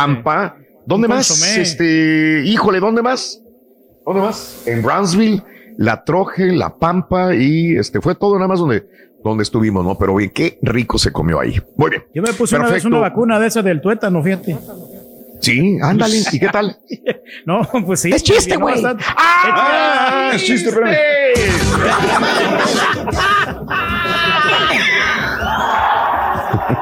[0.91, 1.29] ¿Dónde más?
[1.29, 1.63] consomé.
[1.63, 3.41] Este, híjole, ¿dónde más?
[4.05, 4.65] ¿Dónde más?
[4.67, 5.41] En Brownsville,
[5.79, 8.89] La Troje, La Pampa y este fue todo nada más donde,
[9.23, 9.97] donde estuvimos, ¿no?
[9.97, 11.61] Pero bien, qué rico se comió ahí.
[11.77, 12.03] Muy bien.
[12.13, 14.59] Yo me puse una vez una vacuna de esa del tuétano, fíjate.
[15.41, 16.23] Sí, ándale.
[16.33, 16.77] ¿Y qué tal?
[17.47, 18.11] No, pues sí.
[18.13, 18.83] Es chiste, güey.
[19.17, 20.97] Ah, es chiste, espérame.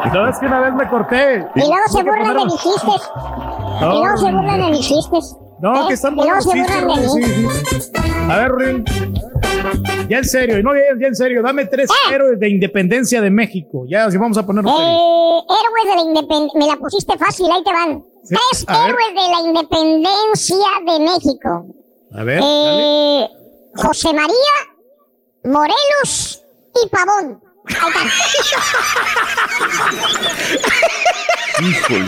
[0.14, 1.46] No, es que una vez me corté.
[1.54, 3.10] Y luego se burlan de mis chistes.
[3.80, 5.36] Y luego se burlan de mis chistes.
[5.60, 5.88] No, ¿Eh?
[5.88, 7.92] que están buenos se chistes, sí, sí.
[8.30, 8.84] A ver, Ruin.
[10.08, 12.14] Ya en serio, no, ya, ya en serio, dame tres Ah.
[12.14, 13.84] héroes de independencia de México.
[13.88, 14.70] Ya, si vamos a ponerlo.
[14.70, 16.58] Eh, héroes de la independencia.
[16.60, 18.02] Me la pusiste fácil, ahí te van.
[18.24, 18.90] Sí, Tres a ver.
[18.90, 21.66] héroes de la independencia de México.
[22.14, 23.20] A ver, dale.
[23.24, 23.28] Eh,
[23.76, 24.54] José María,
[25.44, 26.42] Morelos
[26.84, 27.40] y Pavón.
[31.60, 32.06] Híjole.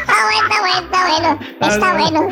[0.00, 1.74] Está bueno, está bueno, está bueno.
[1.74, 2.28] Está bueno.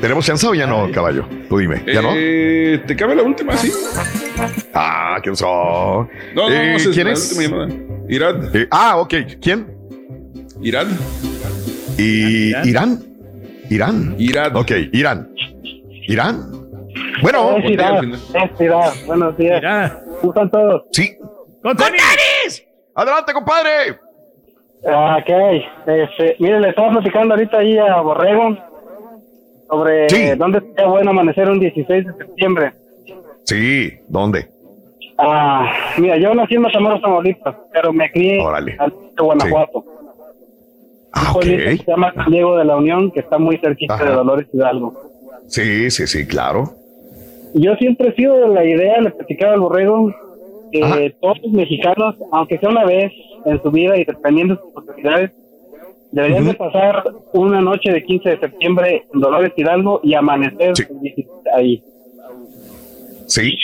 [0.00, 1.26] ¿Tenemos chance o ya no, caballo?
[1.48, 2.10] Tú dime, ¿ya no?
[2.14, 3.56] Eh, ¿Te cabe la última?
[3.56, 3.72] Sí.
[4.74, 6.08] Ah, ¿quién son?
[6.34, 7.38] No, no, Eh, no, ¿Quién es?
[8.08, 8.54] Irad.
[8.54, 9.14] Eh, ah, ok.
[9.40, 9.66] ¿Quién?
[10.62, 10.86] Irad.
[11.96, 13.02] ¿Y Irán?
[13.70, 14.14] ¿Irán?
[14.18, 14.54] Irán.
[14.56, 15.28] Ok, Irán.
[16.08, 16.50] ¿Irán?
[17.22, 18.90] Bueno, Es Irán, es Irán.
[19.06, 19.62] Buenos días.
[20.20, 20.82] ¿Cómo están todos?
[20.92, 21.16] Sí.
[21.62, 22.64] ¡Con tenis!
[22.94, 23.70] ¡Adelante, compadre!
[24.88, 25.28] Ah, Ok,
[25.86, 28.56] este, miren, le estaba platicando ahorita ahí a Borrego
[29.68, 32.72] sobre dónde sería bueno amanecer un 16 de septiembre.
[33.44, 34.48] Sí, ¿dónde?
[35.18, 38.76] Ah, mira, yo nací en Matamoros, Tamaulipas, pero me crié Órale.
[38.78, 39.84] al de Guanajuato.
[41.12, 43.94] Ah, Un pueblito que se llama San Diego de la Unión, que está muy cerquita
[43.94, 44.04] Ajá.
[44.04, 44.92] de Dolores Hidalgo.
[45.48, 46.74] Sí, sí, sí, claro.
[47.54, 50.12] Yo siempre he sido de la idea, le platicaba al borrego,
[50.72, 53.12] que todos los mexicanos, aunque sea una vez
[53.44, 55.30] en su vida y dependiendo de sus posibilidades,
[56.12, 61.00] deberían de pasar una noche de 15 de septiembre en Dolores Hidalgo y amanecer el
[61.00, 61.82] 16 ahí.
[63.26, 63.56] Sí.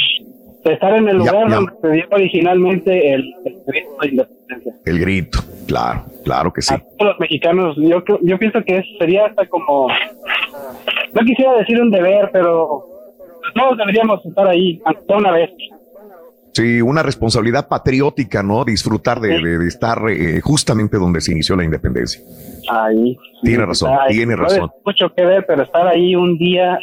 [0.65, 1.57] Estar en el lugar ya.
[1.57, 4.75] donde se dio originalmente el, el grito de independencia.
[4.85, 6.75] El grito, claro, claro que sí.
[6.75, 11.91] A todos los mexicanos, yo, yo pienso que sería hasta como, no quisiera decir un
[11.91, 12.92] deber, pero
[13.55, 15.51] todos deberíamos estar ahí, una vez.
[16.55, 18.63] Sí, una responsabilidad patriótica, ¿no?
[18.65, 22.21] Disfrutar de, de- de estar eh, justamente donde se inició la independencia.
[22.71, 23.17] Ahí.
[23.43, 24.71] Tiene razón, Ay, tiene no razón.
[24.85, 26.79] mucho que ver, pero estar ahí un día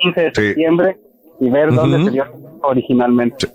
[0.00, 0.96] 15 de septiembre
[1.40, 2.24] y ver dónde se dio
[2.62, 3.46] originalmente.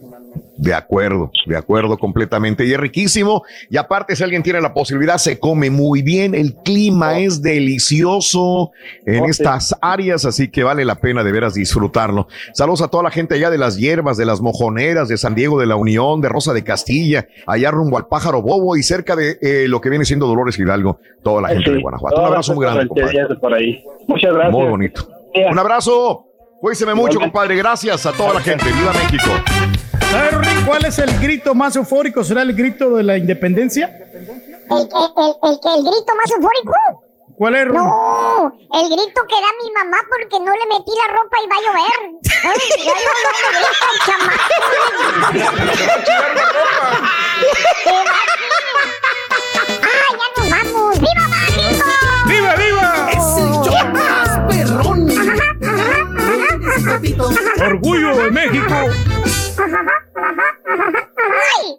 [0.58, 2.66] De acuerdo, de acuerdo completamente.
[2.66, 3.44] Y es riquísimo.
[3.70, 6.36] Y aparte, si alguien tiene la posibilidad, se come muy bien.
[6.36, 8.72] El clima es delicioso
[9.06, 9.32] en Oh, sí.
[9.32, 12.28] estas áreas, así que vale la pena de veras disfrutarlo.
[12.54, 15.60] Saludos a toda la gente allá de las hierbas, de las mojoneras, de San Diego
[15.60, 19.38] de la Unión, de Rosa de Castilla, allá rumbo al Pájaro Bobo y cerca de
[19.42, 22.20] eh, lo que viene siendo Dolores Hidalgo, toda la gente de Guanajuato.
[22.20, 22.88] Un abrazo muy grande,
[23.40, 23.82] por ahí.
[24.08, 24.54] Muchas gracias.
[24.54, 25.08] Muy bonito.
[25.52, 26.26] Un abrazo.
[26.60, 27.56] Cuídese mucho, compadre.
[27.56, 28.66] Gracias a toda la gente.
[28.66, 29.89] ¡Viva México!
[30.12, 32.24] ¿Sabes, Rorín, cuál es el grito más eufórico?
[32.24, 33.88] ¿Será el grito de la independencia?
[33.88, 36.74] ¿El, el, el, el, que- el grito más eufórico?
[37.36, 37.84] ¿Cuál es, Rorín?
[37.84, 41.56] No, el grito que da mi mamá porque no le metí la ropa y va
[41.56, 42.00] a llover.
[42.44, 42.60] Ay,
[44.08, 44.30] Ya no.
[49.82, 51.00] ¡Ah, nos vamos!
[51.00, 51.86] ¡Viva México!
[52.28, 53.10] ¡Viva, viva!
[53.12, 55.00] Es el show más perrón.
[57.62, 58.76] Orgullo de México.
[61.60, 61.79] Oi!